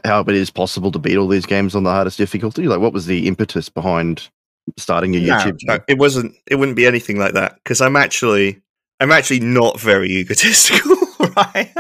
how 0.05 0.21
it 0.21 0.35
is 0.35 0.51
possible 0.51 0.93
to 0.93 0.99
beat 0.99 1.17
all 1.17 1.29
these 1.29 1.47
games 1.47 1.75
on 1.75 1.83
the 1.83 1.91
hardest 1.91 2.19
difficulty? 2.19 2.69
Like, 2.69 2.81
what 2.81 2.93
was 2.93 3.07
the 3.07 3.27
impetus 3.27 3.69
behind 3.69 4.29
starting 4.77 5.13
your 5.13 5.23
YouTube 5.23 5.59
no, 5.63 5.75
channel? 5.75 5.85
it 5.89 5.99
wasn't. 5.99 6.35
It 6.47 6.57
wouldn't 6.57 6.77
be 6.77 6.87
anything 6.87 7.19
like 7.19 7.35
that 7.35 7.57
because 7.57 7.81
I'm 7.81 7.97
actually, 7.97 8.61
I'm 9.01 9.13
actually 9.13 9.41
not 9.41 9.81
very 9.81 10.11
egotistical, 10.11 10.97
right? 11.37 11.73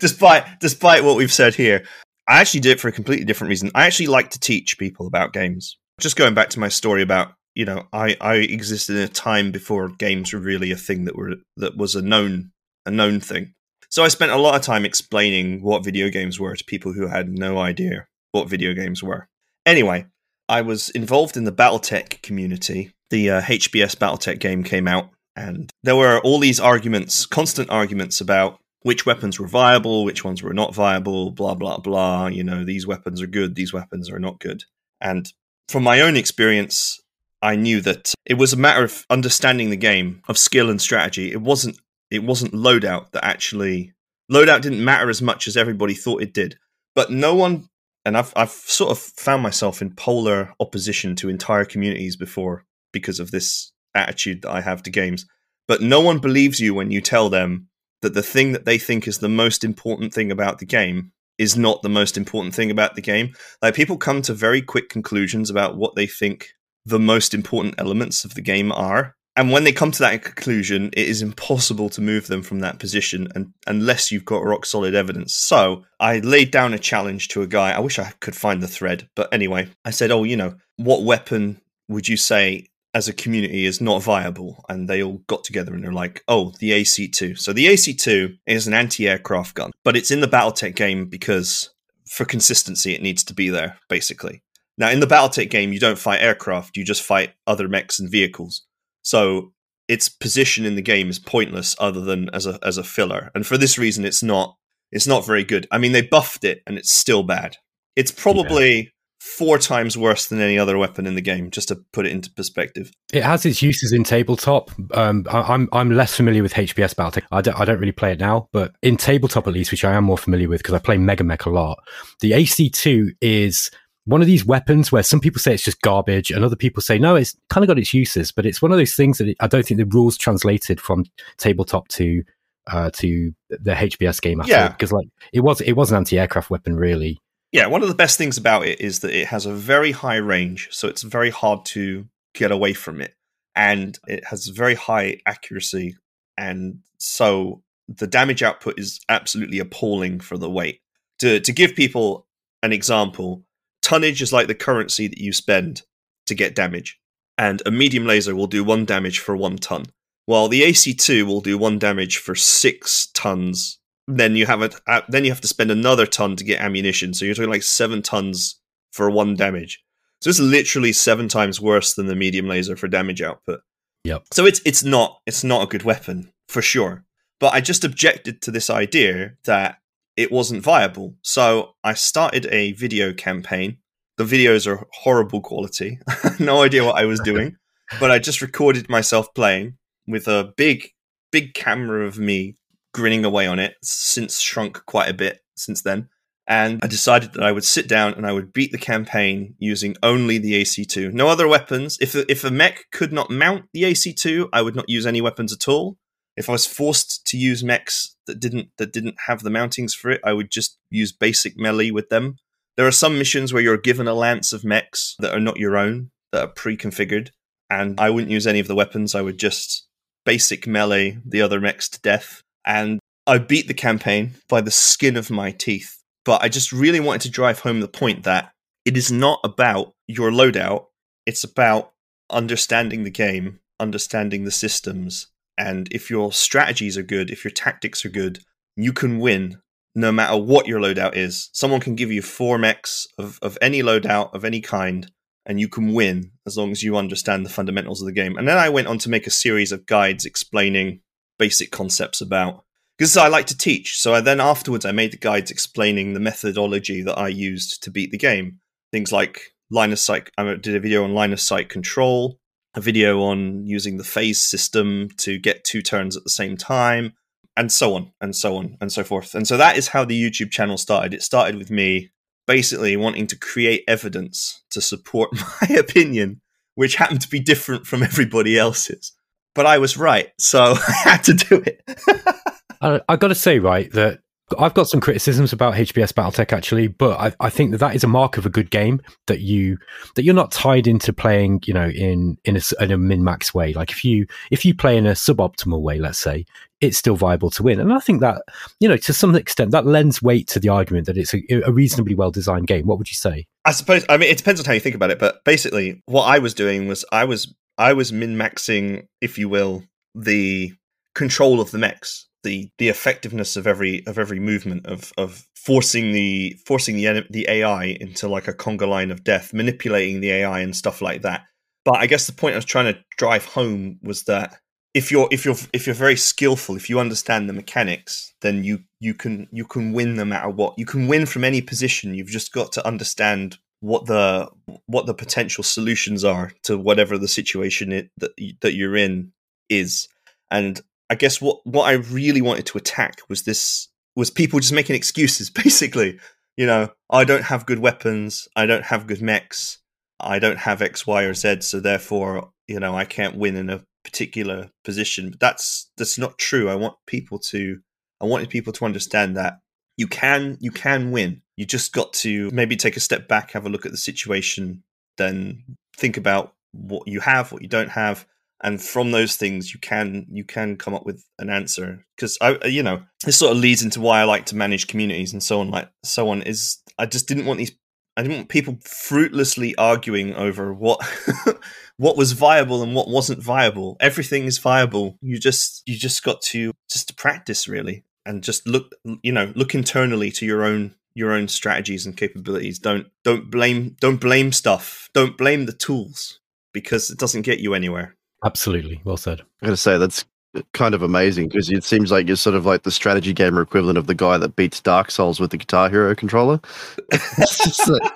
despite 0.00 0.44
despite 0.60 1.04
what 1.04 1.16
we've 1.16 1.32
said 1.32 1.54
here, 1.54 1.84
I 2.28 2.40
actually 2.40 2.60
did 2.60 2.72
it 2.72 2.80
for 2.80 2.88
a 2.88 2.92
completely 2.92 3.24
different 3.24 3.48
reason. 3.48 3.70
I 3.74 3.86
actually 3.86 4.06
like 4.06 4.30
to 4.30 4.40
teach 4.40 4.78
people 4.78 5.06
about 5.06 5.32
games. 5.32 5.76
Just 6.00 6.16
going 6.16 6.34
back 6.34 6.48
to 6.50 6.60
my 6.60 6.68
story 6.68 7.02
about, 7.02 7.34
you 7.54 7.64
know, 7.64 7.86
I, 7.92 8.16
I 8.20 8.36
existed 8.36 8.96
in 8.96 9.02
a 9.02 9.08
time 9.08 9.50
before 9.50 9.88
games 9.88 10.32
were 10.32 10.40
really 10.40 10.70
a 10.70 10.76
thing 10.76 11.04
that 11.04 11.16
were 11.16 11.36
that 11.56 11.76
was 11.76 11.94
a 11.94 12.02
known 12.02 12.52
a 12.86 12.90
known 12.90 13.20
thing. 13.20 13.54
So 13.88 14.04
I 14.04 14.08
spent 14.08 14.30
a 14.30 14.36
lot 14.36 14.54
of 14.54 14.62
time 14.62 14.84
explaining 14.84 15.62
what 15.62 15.84
video 15.84 16.08
games 16.10 16.38
were 16.38 16.54
to 16.54 16.64
people 16.64 16.92
who 16.92 17.08
had 17.08 17.28
no 17.28 17.58
idea 17.58 18.06
what 18.32 18.48
video 18.48 18.74
games 18.74 19.02
were. 19.02 19.28
Anyway, 19.66 20.06
I 20.50 20.62
was 20.62 20.90
involved 20.90 21.36
in 21.36 21.44
the 21.44 21.52
BattleTech 21.52 22.22
community. 22.22 22.92
The 23.10 23.30
uh, 23.30 23.40
HBS 23.42 23.94
BattleTech 23.94 24.40
game 24.40 24.64
came 24.64 24.88
out, 24.88 25.08
and 25.36 25.70
there 25.84 25.94
were 25.94 26.18
all 26.24 26.40
these 26.40 26.58
arguments, 26.58 27.24
constant 27.24 27.70
arguments 27.70 28.20
about 28.20 28.58
which 28.82 29.06
weapons 29.06 29.38
were 29.38 29.46
viable, 29.46 30.04
which 30.04 30.24
ones 30.24 30.42
were 30.42 30.52
not 30.52 30.74
viable, 30.74 31.30
blah, 31.30 31.54
blah, 31.54 31.78
blah. 31.78 32.26
You 32.26 32.42
know, 32.42 32.64
these 32.64 32.84
weapons 32.84 33.22
are 33.22 33.28
good, 33.28 33.54
these 33.54 33.72
weapons 33.72 34.10
are 34.10 34.18
not 34.18 34.40
good. 34.40 34.64
And 35.00 35.32
from 35.68 35.84
my 35.84 36.00
own 36.00 36.16
experience, 36.16 37.00
I 37.40 37.54
knew 37.54 37.80
that 37.82 38.12
it 38.26 38.34
was 38.34 38.52
a 38.52 38.56
matter 38.56 38.82
of 38.82 39.06
understanding 39.08 39.70
the 39.70 39.76
game, 39.76 40.20
of 40.28 40.36
skill 40.36 40.68
and 40.68 40.80
strategy. 40.80 41.30
It 41.30 41.40
wasn't 41.40 41.78
it 42.10 42.24
wasn't 42.24 42.54
loadout 42.54 43.12
that 43.12 43.24
actually 43.24 43.92
loadout 44.32 44.62
didn't 44.62 44.84
matter 44.84 45.08
as 45.08 45.22
much 45.22 45.46
as 45.46 45.56
everybody 45.56 45.94
thought 45.94 46.22
it 46.22 46.34
did. 46.34 46.58
But 46.96 47.12
no 47.12 47.36
one 47.36 47.68
and 48.04 48.16
I've 48.16 48.32
I've 48.36 48.50
sort 48.50 48.90
of 48.90 48.98
found 48.98 49.42
myself 49.42 49.82
in 49.82 49.94
polar 49.94 50.54
opposition 50.60 51.16
to 51.16 51.28
entire 51.28 51.64
communities 51.64 52.16
before 52.16 52.64
because 52.92 53.20
of 53.20 53.30
this 53.30 53.72
attitude 53.94 54.42
that 54.42 54.50
I 54.50 54.60
have 54.60 54.82
to 54.84 54.90
games. 54.90 55.26
But 55.68 55.82
no 55.82 56.00
one 56.00 56.18
believes 56.18 56.60
you 56.60 56.74
when 56.74 56.90
you 56.90 57.00
tell 57.00 57.30
them 57.30 57.68
that 58.02 58.14
the 58.14 58.22
thing 58.22 58.52
that 58.52 58.64
they 58.64 58.78
think 58.78 59.06
is 59.06 59.18
the 59.18 59.28
most 59.28 59.62
important 59.62 60.12
thing 60.12 60.30
about 60.30 60.58
the 60.58 60.66
game 60.66 61.12
is 61.38 61.56
not 61.56 61.82
the 61.82 61.88
most 61.88 62.16
important 62.16 62.54
thing 62.54 62.70
about 62.70 62.94
the 62.94 63.02
game. 63.02 63.34
Like 63.62 63.74
people 63.74 63.96
come 63.96 64.22
to 64.22 64.34
very 64.34 64.60
quick 64.60 64.88
conclusions 64.88 65.48
about 65.48 65.76
what 65.76 65.94
they 65.94 66.06
think 66.06 66.48
the 66.84 66.98
most 66.98 67.34
important 67.34 67.74
elements 67.78 68.24
of 68.24 68.34
the 68.34 68.42
game 68.42 68.72
are. 68.72 69.16
And 69.36 69.52
when 69.52 69.64
they 69.64 69.72
come 69.72 69.92
to 69.92 69.98
that 70.00 70.22
conclusion, 70.22 70.90
it 70.92 71.06
is 71.08 71.22
impossible 71.22 71.88
to 71.90 72.00
move 72.00 72.26
them 72.26 72.42
from 72.42 72.60
that 72.60 72.78
position 72.78 73.28
and, 73.34 73.52
unless 73.66 74.10
you've 74.10 74.24
got 74.24 74.44
rock 74.44 74.66
solid 74.66 74.94
evidence. 74.94 75.34
So 75.34 75.84
I 75.98 76.18
laid 76.18 76.50
down 76.50 76.74
a 76.74 76.78
challenge 76.78 77.28
to 77.28 77.42
a 77.42 77.46
guy. 77.46 77.70
I 77.70 77.80
wish 77.80 77.98
I 77.98 78.12
could 78.20 78.34
find 78.34 78.62
the 78.62 78.68
thread. 78.68 79.08
But 79.14 79.32
anyway, 79.32 79.68
I 79.84 79.90
said, 79.90 80.10
Oh, 80.10 80.24
you 80.24 80.36
know, 80.36 80.56
what 80.76 81.04
weapon 81.04 81.60
would 81.88 82.08
you 82.08 82.16
say 82.16 82.66
as 82.94 83.08
a 83.08 83.12
community 83.12 83.66
is 83.66 83.80
not 83.80 84.02
viable. 84.02 84.64
And 84.68 84.88
they 84.88 85.02
all 85.02 85.22
got 85.26 85.44
together 85.44 85.74
and 85.74 85.84
they're 85.84 85.92
like, 85.92 86.22
oh, 86.28 86.52
the 86.58 86.70
AC2. 86.70 87.38
So 87.38 87.52
the 87.52 87.66
AC2 87.66 88.36
is 88.46 88.66
an 88.66 88.74
anti 88.74 89.08
aircraft 89.08 89.54
gun, 89.54 89.70
but 89.84 89.96
it's 89.96 90.10
in 90.10 90.20
the 90.20 90.28
Battletech 90.28 90.74
game 90.74 91.06
because 91.06 91.70
for 92.08 92.24
consistency, 92.24 92.94
it 92.94 93.02
needs 93.02 93.22
to 93.24 93.34
be 93.34 93.48
there, 93.48 93.78
basically. 93.88 94.42
Now, 94.76 94.90
in 94.90 95.00
the 95.00 95.06
Battletech 95.06 95.50
game, 95.50 95.72
you 95.72 95.78
don't 95.78 95.98
fight 95.98 96.22
aircraft, 96.22 96.76
you 96.76 96.84
just 96.84 97.02
fight 97.02 97.34
other 97.46 97.68
mechs 97.68 98.00
and 98.00 98.10
vehicles. 98.10 98.66
So 99.02 99.52
its 99.88 100.08
position 100.08 100.64
in 100.64 100.76
the 100.76 100.82
game 100.82 101.10
is 101.10 101.18
pointless 101.18 101.74
other 101.80 102.00
than 102.00 102.30
as 102.30 102.46
a 102.46 102.58
as 102.62 102.78
a 102.78 102.84
filler. 102.84 103.30
And 103.34 103.46
for 103.46 103.58
this 103.58 103.78
reason 103.78 104.04
it's 104.04 104.22
not 104.22 104.56
it's 104.92 105.06
not 105.06 105.26
very 105.26 105.44
good. 105.44 105.66
I 105.70 105.78
mean 105.78 105.92
they 105.92 106.02
buffed 106.02 106.44
it 106.44 106.62
and 106.66 106.78
it's 106.78 106.92
still 106.92 107.22
bad. 107.22 107.56
It's 107.96 108.12
probably 108.12 108.92
four 109.20 109.58
times 109.58 109.98
worse 109.98 110.26
than 110.26 110.40
any 110.40 110.58
other 110.58 110.78
weapon 110.78 111.06
in 111.06 111.14
the 111.14 111.20
game. 111.20 111.50
Just 111.50 111.68
to 111.68 111.76
put 111.92 112.06
it 112.06 112.12
into 112.12 112.30
perspective, 112.30 112.92
it 113.12 113.22
has 113.22 113.44
its 113.44 113.62
uses 113.62 113.92
in 113.92 114.04
tabletop. 114.04 114.70
Um, 114.94 115.26
I, 115.30 115.40
I'm 115.40 115.68
I'm 115.72 115.90
less 115.90 116.14
familiar 116.14 116.42
with 116.42 116.54
HBS 116.54 116.94
Battletech. 116.94 117.24
I 117.30 117.40
don't 117.40 117.58
I 117.58 117.64
don't 117.64 117.78
really 117.78 117.92
play 117.92 118.12
it 118.12 118.20
now, 118.20 118.48
but 118.52 118.74
in 118.82 118.96
tabletop 118.96 119.46
at 119.46 119.54
least, 119.54 119.70
which 119.70 119.84
I 119.84 119.92
am 119.92 120.04
more 120.04 120.18
familiar 120.18 120.48
with 120.48 120.60
because 120.60 120.74
I 120.74 120.78
play 120.78 120.96
MegaMek 120.96 121.46
a 121.46 121.50
lot. 121.50 121.82
The 122.20 122.32
AC2 122.32 123.10
is 123.20 123.70
one 124.06 124.20
of 124.20 124.26
these 124.26 124.44
weapons 124.44 124.90
where 124.90 125.02
some 125.02 125.20
people 125.20 125.40
say 125.40 125.54
it's 125.54 125.64
just 125.64 125.80
garbage 125.82 126.30
and 126.30 126.44
other 126.44 126.56
people 126.56 126.82
say 126.82 126.98
no 126.98 127.16
it's 127.16 127.36
kind 127.48 127.62
of 127.64 127.68
got 127.68 127.78
its 127.78 127.92
uses 127.94 128.32
but 128.32 128.46
it's 128.46 128.62
one 128.62 128.72
of 128.72 128.78
those 128.78 128.94
things 128.94 129.18
that 129.18 129.28
it, 129.28 129.36
i 129.40 129.46
don't 129.46 129.66
think 129.66 129.78
the 129.78 129.84
rules 129.86 130.16
translated 130.16 130.80
from 130.80 131.04
tabletop 131.36 131.86
to 131.88 132.22
uh, 132.66 132.90
to 132.90 133.32
the 133.48 133.72
hbs 133.72 134.20
game 134.20 134.40
Yeah. 134.46 134.68
because 134.68 134.92
like 134.92 135.08
it 135.32 135.40
was 135.40 135.60
it 135.60 135.72
was 135.72 135.90
an 135.90 135.96
anti-aircraft 135.98 136.50
weapon 136.50 136.76
really 136.76 137.18
yeah, 137.52 137.66
one 137.66 137.82
of 137.82 137.88
the 137.88 137.96
best 137.96 138.16
things 138.16 138.38
about 138.38 138.64
it 138.64 138.80
is 138.80 139.00
that 139.00 139.12
it 139.12 139.26
has 139.26 139.44
a 139.44 139.52
very 139.52 139.90
high 139.90 140.18
range, 140.18 140.68
so 140.70 140.86
it's 140.86 141.02
very 141.02 141.30
hard 141.30 141.64
to 141.66 142.06
get 142.32 142.52
away 142.52 142.74
from 142.74 143.00
it. 143.00 143.14
And 143.56 143.98
it 144.06 144.24
has 144.26 144.46
very 144.46 144.76
high 144.76 145.20
accuracy, 145.26 145.96
and 146.38 146.78
so 146.98 147.62
the 147.88 148.06
damage 148.06 148.44
output 148.44 148.78
is 148.78 149.00
absolutely 149.08 149.58
appalling 149.58 150.20
for 150.20 150.38
the 150.38 150.48
weight. 150.48 150.80
To 151.18 151.40
to 151.40 151.52
give 151.52 151.74
people 151.74 152.28
an 152.62 152.72
example, 152.72 153.42
tonnage 153.82 154.22
is 154.22 154.32
like 154.32 154.46
the 154.46 154.54
currency 154.54 155.08
that 155.08 155.18
you 155.18 155.32
spend 155.32 155.82
to 156.26 156.34
get 156.34 156.54
damage. 156.54 156.98
And 157.38 157.62
a 157.64 157.70
medium 157.70 158.06
laser 158.06 158.34
will 158.34 158.46
do 158.46 158.62
one 158.62 158.84
damage 158.84 159.18
for 159.18 159.36
one 159.36 159.56
ton. 159.56 159.86
While 160.26 160.48
the 160.48 160.62
AC2 160.62 161.24
will 161.24 161.40
do 161.40 161.56
one 161.56 161.78
damage 161.78 162.18
for 162.18 162.34
six 162.34 163.06
tons 163.14 163.80
then 164.16 164.36
you 164.36 164.46
have. 164.46 164.80
Uh, 164.86 165.00
then 165.08 165.24
you 165.24 165.30
have 165.30 165.40
to 165.40 165.48
spend 165.48 165.70
another 165.70 166.06
ton 166.06 166.36
to 166.36 166.44
get 166.44 166.60
ammunition. 166.60 167.14
So 167.14 167.24
you're 167.24 167.34
talking 167.34 167.50
like 167.50 167.62
seven 167.62 168.02
tons 168.02 168.60
for 168.92 169.10
one 169.10 169.36
damage. 169.36 169.82
So 170.20 170.30
it's 170.30 170.40
literally 170.40 170.92
seven 170.92 171.28
times 171.28 171.60
worse 171.60 171.94
than 171.94 172.06
the 172.06 172.16
medium 172.16 172.46
laser 172.46 172.76
for 172.76 172.88
damage 172.88 173.22
output. 173.22 173.60
Yep. 174.04 174.24
So 174.32 174.46
it's 174.46 174.60
it's 174.64 174.82
not 174.82 175.20
it's 175.26 175.44
not 175.44 175.62
a 175.62 175.66
good 175.66 175.82
weapon 175.82 176.32
for 176.48 176.62
sure. 176.62 177.04
But 177.38 177.54
I 177.54 177.60
just 177.60 177.84
objected 177.84 178.42
to 178.42 178.50
this 178.50 178.68
idea 178.68 179.34
that 179.44 179.78
it 180.20 180.30
wasn't 180.30 180.62
viable. 180.62 181.14
So 181.22 181.74
I 181.82 181.94
started 181.94 182.46
a 182.50 182.72
video 182.72 183.14
campaign. 183.14 183.78
The 184.18 184.24
videos 184.24 184.66
are 184.66 184.86
horrible 184.92 185.40
quality. 185.40 185.98
no 186.38 186.62
idea 186.62 186.84
what 186.84 186.98
I 186.98 187.06
was 187.06 187.20
doing, 187.20 187.56
but 188.00 188.10
I 188.10 188.18
just 188.18 188.42
recorded 188.42 188.90
myself 188.90 189.32
playing 189.34 189.78
with 190.06 190.28
a 190.28 190.52
big 190.56 190.90
big 191.32 191.54
camera 191.54 192.06
of 192.06 192.18
me 192.18 192.56
grinning 192.92 193.24
away 193.24 193.46
on 193.46 193.58
it. 193.58 193.76
Since 193.82 194.40
shrunk 194.40 194.84
quite 194.84 195.08
a 195.08 195.14
bit 195.14 195.40
since 195.56 195.80
then. 195.82 196.08
And 196.46 196.80
I 196.82 196.88
decided 196.88 197.32
that 197.34 197.44
I 197.44 197.52
would 197.52 197.64
sit 197.64 197.86
down 197.88 198.14
and 198.14 198.26
I 198.26 198.32
would 198.32 198.52
beat 198.52 198.72
the 198.72 198.78
campaign 198.78 199.54
using 199.58 199.94
only 200.02 200.36
the 200.36 200.60
AC2. 200.60 201.12
No 201.12 201.28
other 201.28 201.46
weapons. 201.46 201.96
If 202.00 202.16
a, 202.16 202.30
if 202.30 202.42
a 202.42 202.50
mech 202.50 202.86
could 202.90 203.12
not 203.12 203.30
mount 203.30 203.66
the 203.72 203.84
AC2, 203.84 204.48
I 204.52 204.60
would 204.60 204.74
not 204.74 204.88
use 204.88 205.06
any 205.06 205.20
weapons 205.20 205.52
at 205.52 205.68
all. 205.68 205.96
If 206.40 206.48
I 206.48 206.52
was 206.52 206.66
forced 206.66 207.26
to 207.26 207.36
use 207.36 207.62
mechs 207.62 208.16
that 208.26 208.40
didn't 208.40 208.70
that 208.78 208.94
didn't 208.94 209.16
have 209.26 209.42
the 209.42 209.50
mountings 209.50 209.92
for 209.94 210.10
it, 210.10 210.22
I 210.24 210.32
would 210.32 210.50
just 210.50 210.78
use 210.88 211.12
basic 211.12 211.58
melee 211.58 211.90
with 211.90 212.08
them. 212.08 212.36
There 212.78 212.86
are 212.86 212.92
some 212.92 213.18
missions 213.18 213.52
where 213.52 213.62
you're 213.62 213.76
given 213.76 214.08
a 214.08 214.14
lance 214.14 214.54
of 214.54 214.64
mechs 214.64 215.16
that 215.18 215.34
are 215.34 215.40
not 215.40 215.58
your 215.58 215.76
own, 215.76 216.10
that 216.32 216.42
are 216.42 216.52
pre-configured, 216.52 217.28
and 217.68 218.00
I 218.00 218.08
wouldn't 218.08 218.32
use 218.32 218.46
any 218.46 218.58
of 218.58 218.68
the 218.68 218.74
weapons. 218.74 219.14
I 219.14 219.20
would 219.20 219.38
just 219.38 219.86
basic 220.24 220.66
melee 220.66 221.18
the 221.26 221.42
other 221.42 221.60
mechs 221.60 221.90
to 221.90 222.00
death 222.00 222.42
and 222.64 223.00
I 223.26 223.36
beat 223.36 223.68
the 223.68 223.74
campaign 223.74 224.36
by 224.48 224.62
the 224.62 224.70
skin 224.70 225.16
of 225.16 225.30
my 225.30 225.50
teeth. 225.50 225.98
but 226.24 226.42
I 226.42 226.48
just 226.48 226.72
really 226.72 227.00
wanted 227.00 227.22
to 227.22 227.30
drive 227.30 227.60
home 227.60 227.80
the 227.80 227.88
point 227.88 228.24
that 228.24 228.52
it 228.84 228.96
is 228.96 229.10
not 229.10 229.40
about 229.44 229.92
your 230.06 230.30
loadout, 230.30 230.86
it's 231.26 231.44
about 231.44 231.92
understanding 232.30 233.04
the 233.04 233.10
game, 233.10 233.60
understanding 233.78 234.44
the 234.44 234.50
systems, 234.50 235.28
and 235.60 235.88
if 235.92 236.08
your 236.08 236.32
strategies 236.32 236.96
are 236.96 237.02
good, 237.02 237.30
if 237.30 237.44
your 237.44 237.50
tactics 237.50 238.02
are 238.06 238.10
good, 238.10 238.40
you 238.76 238.94
can 238.94 239.18
win 239.18 239.60
no 239.94 240.10
matter 240.10 240.38
what 240.38 240.66
your 240.66 240.80
loadout 240.80 241.14
is. 241.14 241.50
Someone 241.52 241.80
can 241.80 241.94
give 241.94 242.10
you 242.10 242.22
four 242.22 242.56
mechs 242.56 243.06
of, 243.18 243.38
of 243.42 243.58
any 243.60 243.82
loadout 243.82 244.32
of 244.32 244.42
any 244.42 244.62
kind, 244.62 245.12
and 245.44 245.60
you 245.60 245.68
can 245.68 245.92
win 245.92 246.32
as 246.46 246.56
long 246.56 246.70
as 246.70 246.82
you 246.82 246.96
understand 246.96 247.44
the 247.44 247.50
fundamentals 247.50 248.00
of 248.00 248.06
the 248.06 248.12
game. 248.12 248.38
And 248.38 248.48
then 248.48 248.56
I 248.56 248.70
went 248.70 248.86
on 248.86 248.96
to 249.00 249.10
make 249.10 249.26
a 249.26 249.30
series 249.30 249.70
of 249.70 249.84
guides 249.84 250.24
explaining 250.24 251.00
basic 251.38 251.70
concepts 251.70 252.22
about 252.22 252.64
because 252.96 253.16
I 253.18 253.28
like 253.28 253.46
to 253.46 253.56
teach. 253.56 253.98
So 253.98 254.14
I 254.14 254.22
then 254.22 254.40
afterwards 254.40 254.86
I 254.86 254.92
made 254.92 255.12
the 255.12 255.18
guides 255.18 255.50
explaining 255.50 256.14
the 256.14 256.20
methodology 256.20 257.02
that 257.02 257.18
I 257.18 257.28
used 257.28 257.82
to 257.82 257.90
beat 257.90 258.12
the 258.12 258.18
game. 258.18 258.60
Things 258.92 259.12
like 259.12 259.52
line 259.70 259.92
of 259.92 259.98
sight. 259.98 260.30
I 260.38 260.54
did 260.54 260.74
a 260.74 260.80
video 260.80 261.04
on 261.04 261.12
line 261.12 261.34
of 261.34 261.40
sight 261.40 261.68
control, 261.68 262.39
a 262.74 262.80
video 262.80 263.22
on 263.22 263.66
using 263.66 263.96
the 263.96 264.04
phase 264.04 264.40
system 264.40 265.08
to 265.18 265.38
get 265.38 265.64
two 265.64 265.82
turns 265.82 266.16
at 266.16 266.24
the 266.24 266.30
same 266.30 266.56
time, 266.56 267.14
and 267.56 267.70
so 267.70 267.94
on 267.94 268.12
and 268.20 268.34
so 268.34 268.56
on 268.56 268.76
and 268.80 268.92
so 268.92 269.04
forth. 269.04 269.34
And 269.34 269.46
so 269.46 269.56
that 269.56 269.76
is 269.76 269.88
how 269.88 270.04
the 270.04 270.20
YouTube 270.20 270.50
channel 270.50 270.78
started. 270.78 271.12
It 271.12 271.22
started 271.22 271.56
with 271.56 271.70
me 271.70 272.10
basically 272.46 272.96
wanting 272.96 273.26
to 273.28 273.38
create 273.38 273.84
evidence 273.86 274.62
to 274.70 274.80
support 274.80 275.30
my 275.62 275.76
opinion, 275.76 276.40
which 276.74 276.96
happened 276.96 277.20
to 277.22 277.28
be 277.28 277.40
different 277.40 277.86
from 277.86 278.02
everybody 278.02 278.58
else's. 278.58 279.12
But 279.54 279.66
I 279.66 279.78
was 279.78 279.96
right, 279.96 280.28
so 280.38 280.74
I 280.88 280.92
had 281.04 281.24
to 281.24 281.34
do 281.34 281.62
it. 281.66 281.82
I, 282.80 283.00
I 283.08 283.16
got 283.16 283.28
to 283.28 283.34
say, 283.34 283.58
right, 283.58 283.90
that 283.92 284.20
I've 284.58 284.74
got 284.74 284.88
some 284.88 285.00
criticisms 285.00 285.52
about 285.52 285.74
HBS 285.74 286.12
BattleTech 286.12 286.52
actually, 286.52 286.88
but 286.88 287.18
I, 287.18 287.46
I, 287.46 287.50
think 287.50 287.70
that 287.70 287.78
that 287.78 287.94
is 287.94 288.04
a 288.04 288.08
mark 288.08 288.36
of 288.36 288.46
a 288.46 288.50
good 288.50 288.70
game 288.70 289.00
that 289.26 289.40
you 289.40 289.78
that 290.14 290.24
you're 290.24 290.34
not 290.34 290.50
tied 290.50 290.86
into 290.86 291.12
playing, 291.12 291.60
you 291.66 291.74
know, 291.74 291.88
in 291.88 292.38
in 292.44 292.56
a, 292.56 292.60
in 292.82 292.90
a 292.90 292.98
min 292.98 293.22
max 293.22 293.54
way. 293.54 293.72
Like 293.72 293.90
if 293.90 294.04
you 294.04 294.26
if 294.50 294.64
you 294.64 294.74
play 294.74 294.96
in 294.96 295.06
a 295.06 295.12
suboptimal 295.12 295.80
way, 295.80 295.98
let's 295.98 296.18
say, 296.18 296.44
it's 296.80 296.98
still 296.98 297.16
viable 297.16 297.50
to 297.50 297.62
win. 297.62 297.80
And 297.80 297.92
I 297.92 297.98
think 297.98 298.20
that 298.20 298.42
you 298.80 298.88
know 298.88 298.96
to 298.96 299.12
some 299.12 299.34
extent 299.34 299.70
that 299.70 299.86
lends 299.86 300.22
weight 300.22 300.48
to 300.48 300.60
the 300.60 300.68
argument 300.68 301.06
that 301.06 301.16
it's 301.16 301.34
a, 301.34 301.42
a 301.66 301.72
reasonably 301.72 302.14
well 302.14 302.30
designed 302.30 302.66
game. 302.66 302.86
What 302.86 302.98
would 302.98 303.08
you 303.08 303.16
say? 303.16 303.46
I 303.64 303.72
suppose 303.72 304.04
I 304.08 304.16
mean 304.16 304.30
it 304.30 304.38
depends 304.38 304.60
on 304.60 304.66
how 304.66 304.72
you 304.72 304.80
think 304.80 304.94
about 304.96 305.10
it, 305.10 305.18
but 305.18 305.44
basically 305.44 306.02
what 306.06 306.24
I 306.24 306.38
was 306.38 306.54
doing 306.54 306.88
was 306.88 307.04
I 307.12 307.24
was 307.24 307.54
I 307.78 307.92
was 307.92 308.12
min 308.12 308.36
maxing, 308.36 309.06
if 309.20 309.38
you 309.38 309.48
will, 309.48 309.84
the 310.14 310.72
control 311.14 311.60
of 311.60 311.70
the 311.70 311.78
mechs 311.78 312.26
the 312.42 312.70
the 312.78 312.88
effectiveness 312.88 313.56
of 313.56 313.66
every 313.66 314.06
of 314.06 314.18
every 314.18 314.40
movement 314.40 314.86
of 314.86 315.12
of 315.18 315.46
forcing 315.54 316.12
the 316.12 316.56
forcing 316.66 316.96
the 316.96 317.26
the 317.30 317.46
AI 317.48 317.84
into 318.00 318.28
like 318.28 318.48
a 318.48 318.52
conga 318.52 318.88
line 318.88 319.10
of 319.10 319.24
death, 319.24 319.52
manipulating 319.52 320.20
the 320.20 320.30
AI 320.30 320.60
and 320.60 320.74
stuff 320.74 321.02
like 321.02 321.22
that. 321.22 321.42
But 321.84 321.96
I 321.96 322.06
guess 322.06 322.26
the 322.26 322.32
point 322.32 322.54
I 322.54 322.58
was 322.58 322.64
trying 322.64 322.92
to 322.92 323.00
drive 323.16 323.44
home 323.44 323.98
was 324.02 324.24
that 324.24 324.58
if 324.94 325.10
you're 325.10 325.28
if 325.30 325.44
you're 325.44 325.56
if 325.72 325.86
you're 325.86 325.94
very 325.94 326.16
skillful, 326.16 326.76
if 326.76 326.90
you 326.90 326.98
understand 326.98 327.48
the 327.48 327.52
mechanics, 327.52 328.34
then 328.42 328.64
you 328.64 328.80
you 328.98 329.14
can 329.14 329.48
you 329.52 329.64
can 329.64 329.92
win 329.92 330.16
no 330.16 330.24
matter 330.24 330.48
what. 330.48 330.74
You 330.76 330.86
can 330.86 331.06
win 331.06 331.26
from 331.26 331.44
any 331.44 331.62
position. 331.62 332.14
You've 332.14 332.28
just 332.28 332.52
got 332.52 332.72
to 332.72 332.86
understand 332.86 333.58
what 333.80 334.06
the 334.06 334.48
what 334.86 335.06
the 335.06 335.14
potential 335.14 335.64
solutions 335.64 336.24
are 336.24 336.52
to 336.64 336.76
whatever 336.76 337.18
the 337.18 337.28
situation 337.28 337.92
it, 337.92 338.10
that 338.18 338.32
that 338.60 338.74
you're 338.74 338.96
in 338.96 339.32
is. 339.68 340.08
And 340.50 340.80
I 341.10 341.16
guess 341.16 341.40
what 341.40 341.66
what 341.66 341.84
I 341.88 341.92
really 341.92 342.40
wanted 342.40 342.66
to 342.66 342.78
attack 342.78 343.20
was 343.28 343.42
this 343.42 343.88
was 344.16 344.30
people 344.30 344.60
just 344.60 344.72
making 344.72 344.96
excuses. 344.96 345.50
Basically, 345.64 346.18
you 346.56 346.66
know, 346.66 346.90
I 347.10 347.24
don't 347.24 347.44
have 347.44 347.66
good 347.66 347.80
weapons, 347.80 348.48
I 348.56 348.66
don't 348.66 348.84
have 348.84 349.06
good 349.06 349.20
mechs, 349.20 349.78
I 350.20 350.38
don't 350.38 350.58
have 350.58 350.80
X, 350.80 351.06
Y, 351.06 351.22
or 351.24 351.34
Z, 351.34 351.62
so 351.62 351.80
therefore, 351.80 352.52
you 352.68 352.78
know, 352.78 352.94
I 352.94 353.04
can't 353.04 353.36
win 353.36 353.56
in 353.56 353.70
a 353.70 353.82
particular 354.04 354.70
position. 354.84 355.30
But 355.30 355.40
that's 355.40 355.90
that's 355.96 356.18
not 356.18 356.38
true. 356.38 356.68
I 356.68 356.76
want 356.76 356.94
people 357.06 357.38
to 357.50 357.80
I 358.20 358.26
wanted 358.26 358.50
people 358.50 358.72
to 358.74 358.84
understand 358.84 359.36
that 359.36 359.60
you 359.96 360.06
can 360.06 360.58
you 360.60 360.70
can 360.70 361.10
win. 361.10 361.42
You 361.56 361.66
just 361.66 361.92
got 361.92 362.12
to 362.14 362.50
maybe 362.52 362.76
take 362.76 362.96
a 362.96 363.00
step 363.00 363.28
back, 363.28 363.50
have 363.50 363.66
a 363.66 363.68
look 363.68 363.84
at 363.84 363.92
the 363.92 363.98
situation, 363.98 364.82
then 365.18 365.64
think 365.96 366.16
about 366.16 366.54
what 366.72 367.08
you 367.08 367.20
have, 367.20 367.52
what 367.52 367.62
you 367.62 367.68
don't 367.68 367.90
have, 367.90 368.26
and 368.62 368.82
from 368.82 369.10
those 369.10 369.36
things 369.36 369.72
you 369.72 369.80
can 369.80 370.26
you 370.30 370.44
can 370.44 370.76
come 370.76 370.94
up 370.94 371.06
with 371.06 371.24
an 371.38 371.50
answer. 371.50 372.04
Because 372.16 372.36
i 372.40 372.54
uh, 372.54 372.66
you 372.66 372.82
know 372.82 373.02
this 373.24 373.38
sort 373.38 373.52
of 373.52 373.58
leads 373.58 373.82
into 373.82 374.00
why 374.00 374.20
i 374.20 374.24
like 374.24 374.46
to 374.46 374.56
manage 374.56 374.86
communities 374.86 375.32
and 375.32 375.42
so 375.42 375.60
on 375.60 375.70
like 375.70 375.90
so 376.04 376.28
on 376.28 376.42
is 376.42 376.78
i 376.98 377.06
just 377.06 377.26
didn't 377.26 377.46
want 377.46 377.58
these 377.58 377.72
i 378.16 378.22
didn't 378.22 378.36
want 378.36 378.48
people 378.48 378.78
fruitlessly 378.84 379.74
arguing 379.76 380.34
over 380.34 380.72
what 380.74 381.00
what 382.00 382.16
was 382.16 382.32
viable 382.32 382.82
and 382.82 382.94
what 382.94 383.08
wasn't 383.08 383.42
viable. 383.42 383.98
Everything 384.00 384.46
is 384.46 384.56
viable. 384.56 385.18
You 385.20 385.38
just 385.38 385.82
you 385.84 385.96
just 385.96 386.24
got 386.24 386.40
to 386.42 386.72
just 386.90 387.08
to 387.08 387.14
practice 387.14 387.68
really 387.68 388.04
and 388.24 388.42
just 388.42 388.66
look 388.66 388.94
you 389.22 389.32
know 389.32 389.52
look 389.54 389.74
internally 389.74 390.30
to 390.32 390.46
your 390.46 390.64
own 390.64 390.94
your 391.14 391.32
own 391.32 391.46
strategies 391.46 392.06
and 392.06 392.16
capabilities. 392.16 392.78
Don't 392.78 393.08
don't 393.22 393.50
blame 393.50 393.96
don't 394.00 394.18
blame 394.18 394.50
stuff. 394.50 395.10
Don't 395.12 395.36
blame 395.36 395.66
the 395.66 395.74
tools 395.74 396.40
because 396.72 397.10
it 397.10 397.18
doesn't 397.18 397.42
get 397.42 397.60
you 397.60 397.74
anywhere 397.74 398.16
Absolutely. 398.44 399.00
Well 399.04 399.16
said. 399.16 399.42
I 399.62 399.66
gotta 399.66 399.76
say, 399.76 399.98
that's 399.98 400.24
kind 400.72 400.94
of 400.94 401.02
amazing 401.02 401.48
because 401.48 401.70
it 401.70 401.84
seems 401.84 402.10
like 402.10 402.26
you're 402.26 402.36
sort 402.36 402.56
of 402.56 402.66
like 402.66 402.82
the 402.82 402.90
strategy 402.90 403.32
gamer 403.32 403.62
equivalent 403.62 403.98
of 403.98 404.06
the 404.06 404.14
guy 404.14 404.36
that 404.38 404.56
beats 404.56 404.80
Dark 404.80 405.10
Souls 405.10 405.38
with 405.38 405.50
the 405.50 405.56
Guitar 405.56 405.88
Hero 405.88 406.14
controller. 406.14 406.60
like... 407.12 408.12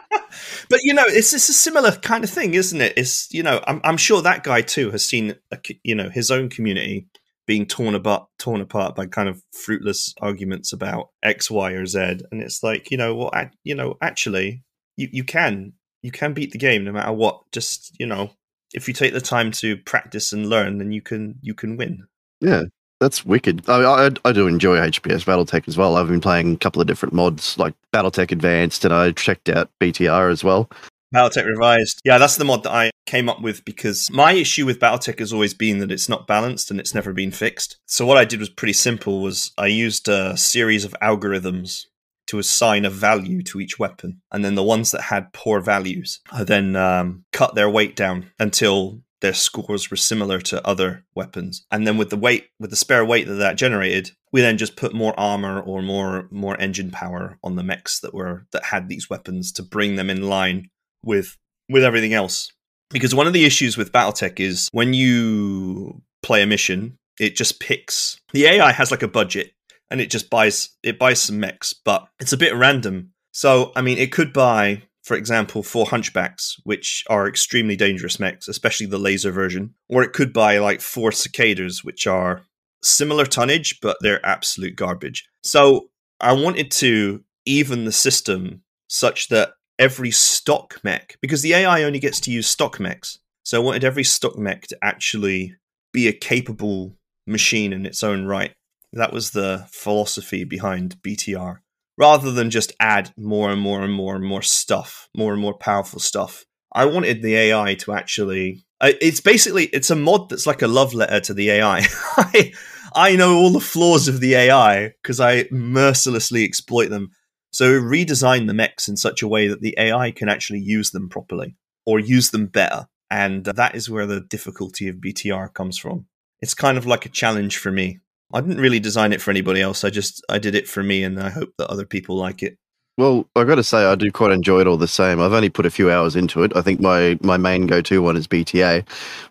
but 0.68 0.80
you 0.82 0.94
know, 0.94 1.04
it's 1.06 1.32
it's 1.32 1.48
a 1.48 1.52
similar 1.52 1.92
kind 1.92 2.24
of 2.24 2.30
thing, 2.30 2.54
isn't 2.54 2.80
it? 2.80 2.94
It's 2.96 3.32
you 3.32 3.42
know, 3.42 3.62
I'm 3.66 3.80
I'm 3.84 3.96
sure 3.96 4.22
that 4.22 4.44
guy 4.44 4.62
too 4.62 4.90
has 4.90 5.04
seen 5.04 5.36
a, 5.52 5.58
you 5.82 5.94
know 5.94 6.08
his 6.08 6.30
own 6.30 6.48
community 6.48 7.06
being 7.46 7.66
torn 7.66 7.94
apart 7.94 8.28
torn 8.38 8.60
apart 8.60 8.96
by 8.96 9.06
kind 9.06 9.28
of 9.28 9.42
fruitless 9.52 10.14
arguments 10.20 10.72
about 10.72 11.10
X, 11.22 11.50
Y, 11.50 11.72
or 11.72 11.86
Z, 11.86 11.98
and 12.30 12.40
it's 12.40 12.62
like 12.62 12.90
you 12.90 12.96
know, 12.96 13.14
well, 13.14 13.50
you 13.62 13.74
know, 13.74 13.96
actually, 14.00 14.62
you 14.96 15.08
you 15.12 15.24
can 15.24 15.74
you 16.02 16.10
can 16.10 16.32
beat 16.32 16.52
the 16.52 16.58
game 16.58 16.84
no 16.84 16.92
matter 16.92 17.12
what. 17.12 17.42
Just 17.52 17.94
you 18.00 18.06
know, 18.06 18.30
if 18.72 18.88
you 18.88 18.94
take 18.94 19.12
the 19.12 19.20
time 19.20 19.50
to 19.52 19.76
practice 19.76 20.32
and 20.32 20.48
learn, 20.48 20.78
then 20.78 20.92
you 20.92 21.02
can 21.02 21.36
you 21.42 21.54
can 21.54 21.76
win. 21.76 22.06
Yeah, 22.40 22.62
that's 23.00 23.24
wicked. 23.24 23.68
I, 23.68 24.06
I, 24.06 24.10
I, 24.24 24.32
do 24.32 24.46
enjoy 24.46 24.76
HBS 24.78 25.24
BattleTech 25.24 25.68
as 25.68 25.76
well. 25.76 25.96
I've 25.96 26.08
been 26.08 26.20
playing 26.20 26.54
a 26.54 26.58
couple 26.58 26.80
of 26.80 26.88
different 26.88 27.14
mods 27.14 27.58
like 27.58 27.74
BattleTech 27.92 28.32
Advanced, 28.32 28.84
and 28.84 28.94
I 28.94 29.12
checked 29.12 29.48
out 29.48 29.70
BTR 29.80 30.30
as 30.30 30.44
well. 30.44 30.70
BattleTech 31.14 31.46
Revised. 31.46 32.00
Yeah, 32.04 32.18
that's 32.18 32.36
the 32.36 32.44
mod 32.44 32.64
that 32.64 32.72
I 32.72 32.90
came 33.06 33.28
up 33.28 33.40
with 33.40 33.64
because 33.64 34.10
my 34.10 34.32
issue 34.32 34.66
with 34.66 34.80
BattleTech 34.80 35.20
has 35.20 35.32
always 35.32 35.54
been 35.54 35.78
that 35.78 35.92
it's 35.92 36.08
not 36.08 36.26
balanced 36.26 36.70
and 36.70 36.80
it's 36.80 36.94
never 36.94 37.12
been 37.12 37.30
fixed. 37.30 37.76
So 37.86 38.04
what 38.04 38.16
I 38.16 38.24
did 38.24 38.40
was 38.40 38.48
pretty 38.48 38.72
simple 38.72 39.22
was 39.22 39.52
I 39.56 39.66
used 39.66 40.08
a 40.08 40.36
series 40.36 40.84
of 40.84 40.94
algorithms 41.00 41.84
to 42.26 42.38
assign 42.38 42.84
a 42.84 42.90
value 42.90 43.42
to 43.42 43.60
each 43.60 43.78
weapon. 43.78 44.20
And 44.32 44.44
then 44.44 44.54
the 44.54 44.62
ones 44.62 44.90
that 44.90 45.02
had 45.02 45.32
poor 45.32 45.60
values, 45.60 46.20
I 46.30 46.44
then 46.44 46.76
um, 46.76 47.24
cut 47.32 47.54
their 47.54 47.70
weight 47.70 47.96
down 47.96 48.30
until 48.38 49.02
their 49.24 49.32
scores 49.32 49.90
were 49.90 49.96
similar 49.96 50.38
to 50.38 50.66
other 50.66 51.04
weapons. 51.14 51.64
And 51.70 51.86
then 51.86 51.96
with 51.96 52.10
the 52.10 52.16
weight, 52.16 52.48
with 52.60 52.68
the 52.68 52.76
spare 52.76 53.04
weight 53.04 53.26
that 53.26 53.34
that 53.34 53.56
generated, 53.56 54.10
we 54.32 54.42
then 54.42 54.58
just 54.58 54.76
put 54.76 54.92
more 54.92 55.18
armor 55.18 55.60
or 55.60 55.80
more 55.80 56.28
more 56.30 56.60
engine 56.60 56.90
power 56.90 57.38
on 57.42 57.56
the 57.56 57.62
mechs 57.62 58.00
that 58.00 58.12
were 58.12 58.46
that 58.52 58.64
had 58.64 58.88
these 58.88 59.08
weapons 59.08 59.50
to 59.52 59.62
bring 59.62 59.96
them 59.96 60.10
in 60.10 60.28
line 60.28 60.68
with 61.02 61.38
with 61.70 61.84
everything 61.84 62.12
else. 62.12 62.52
Because 62.90 63.14
one 63.14 63.26
of 63.26 63.32
the 63.32 63.46
issues 63.46 63.78
with 63.78 63.92
BattleTech 63.92 64.40
is 64.40 64.68
when 64.72 64.92
you 64.92 66.02
play 66.22 66.42
a 66.42 66.46
mission, 66.46 66.98
it 67.18 67.34
just 67.34 67.60
picks 67.60 68.20
the 68.34 68.44
AI 68.44 68.72
has 68.72 68.90
like 68.90 69.02
a 69.02 69.08
budget 69.08 69.52
and 69.94 70.00
it 70.00 70.10
just 70.10 70.28
buys 70.28 70.70
it 70.82 70.98
buys 70.98 71.22
some 71.22 71.38
mechs, 71.38 71.72
but 71.72 72.08
it's 72.18 72.32
a 72.32 72.36
bit 72.36 72.52
random. 72.56 73.12
So 73.30 73.70
I 73.76 73.80
mean, 73.80 73.96
it 73.96 74.10
could 74.10 74.32
buy, 74.32 74.82
for 75.04 75.16
example, 75.16 75.62
four 75.62 75.86
hunchbacks, 75.86 76.56
which 76.64 77.04
are 77.08 77.28
extremely 77.28 77.76
dangerous 77.76 78.18
mechs, 78.18 78.48
especially 78.48 78.86
the 78.86 78.98
laser 78.98 79.30
version, 79.30 79.74
or 79.88 80.02
it 80.02 80.12
could 80.12 80.32
buy 80.32 80.58
like 80.58 80.80
four 80.80 81.12
cicadas, 81.12 81.84
which 81.84 82.08
are 82.08 82.42
similar 82.82 83.24
tonnage, 83.24 83.78
but 83.80 83.96
they're 84.00 84.26
absolute 84.26 84.74
garbage. 84.74 85.28
So 85.44 85.90
I 86.20 86.32
wanted 86.32 86.72
to 86.72 87.22
even 87.46 87.84
the 87.84 87.92
system 87.92 88.62
such 88.88 89.28
that 89.28 89.52
every 89.78 90.10
stock 90.10 90.80
mech, 90.82 91.18
because 91.20 91.42
the 91.42 91.54
AI 91.54 91.84
only 91.84 92.00
gets 92.00 92.18
to 92.22 92.32
use 92.32 92.48
stock 92.48 92.80
mechs, 92.80 93.20
so 93.44 93.60
I 93.60 93.64
wanted 93.64 93.84
every 93.84 94.04
stock 94.04 94.36
mech 94.36 94.66
to 94.66 94.78
actually 94.82 95.54
be 95.92 96.08
a 96.08 96.12
capable 96.12 96.96
machine 97.28 97.72
in 97.72 97.86
its 97.86 98.02
own 98.02 98.24
right. 98.24 98.54
That 98.94 99.12
was 99.12 99.30
the 99.30 99.66
philosophy 99.70 100.44
behind 100.44 101.02
BTR. 101.02 101.58
Rather 101.96 102.32
than 102.32 102.50
just 102.50 102.72
add 102.80 103.12
more 103.16 103.50
and 103.50 103.60
more 103.60 103.82
and 103.82 103.92
more 103.92 104.16
and 104.16 104.24
more 104.24 104.42
stuff, 104.42 105.08
more 105.16 105.32
and 105.32 105.42
more 105.42 105.56
powerful 105.56 106.00
stuff, 106.00 106.44
I 106.72 106.86
wanted 106.86 107.22
the 107.22 107.36
AI 107.36 107.74
to 107.74 107.92
actually. 107.92 108.64
It's 108.80 109.20
basically 109.20 109.66
it's 109.66 109.90
a 109.90 109.96
mod 109.96 110.28
that's 110.28 110.46
like 110.46 110.62
a 110.62 110.68
love 110.68 110.94
letter 110.94 111.20
to 111.20 111.34
the 111.34 111.50
AI. 111.50 111.82
I 112.16 112.52
I 112.94 113.16
know 113.16 113.36
all 113.36 113.50
the 113.50 113.60
flaws 113.60 114.08
of 114.08 114.20
the 114.20 114.34
AI 114.34 114.92
because 115.02 115.20
I 115.20 115.46
mercilessly 115.50 116.44
exploit 116.44 116.88
them. 116.88 117.10
So 117.52 117.80
redesign 117.80 118.46
the 118.46 118.54
mechs 118.54 118.88
in 118.88 118.96
such 118.96 119.22
a 119.22 119.28
way 119.28 119.48
that 119.48 119.60
the 119.60 119.74
AI 119.78 120.10
can 120.10 120.28
actually 120.28 120.60
use 120.60 120.90
them 120.90 121.08
properly 121.08 121.56
or 121.86 121.98
use 121.98 122.30
them 122.30 122.46
better. 122.46 122.86
And 123.10 123.44
that 123.44 123.74
is 123.74 123.88
where 123.90 124.06
the 124.06 124.20
difficulty 124.20 124.88
of 124.88 124.96
BTR 124.96 125.52
comes 125.54 125.78
from. 125.78 126.06
It's 126.40 126.54
kind 126.54 126.76
of 126.76 126.86
like 126.86 127.06
a 127.06 127.10
challenge 127.10 127.58
for 127.58 127.70
me. 127.70 128.00
I 128.32 128.40
didn't 128.40 128.60
really 128.60 128.80
design 128.80 129.12
it 129.12 129.20
for 129.20 129.30
anybody 129.30 129.60
else. 129.60 129.84
I 129.84 129.90
just 129.90 130.24
I 130.28 130.38
did 130.38 130.54
it 130.54 130.68
for 130.68 130.82
me 130.82 131.04
and 131.04 131.20
I 131.20 131.30
hope 131.30 131.50
that 131.58 131.70
other 131.70 131.86
people 131.86 132.16
like 132.16 132.42
it. 132.42 132.58
Well, 132.96 133.28
I've 133.34 133.48
got 133.48 133.56
to 133.56 133.64
say, 133.64 133.84
I 133.84 133.96
do 133.96 134.10
quite 134.12 134.30
enjoy 134.30 134.60
it 134.60 134.68
all 134.68 134.76
the 134.76 134.86
same. 134.86 135.20
I've 135.20 135.32
only 135.32 135.50
put 135.50 135.66
a 135.66 135.70
few 135.70 135.90
hours 135.90 136.14
into 136.14 136.44
it. 136.44 136.54
I 136.56 136.62
think 136.62 136.80
my 136.80 137.18
my 137.22 137.36
main 137.36 137.66
go 137.66 137.80
to 137.82 138.02
one 138.02 138.16
is 138.16 138.28
BTA, 138.28 138.86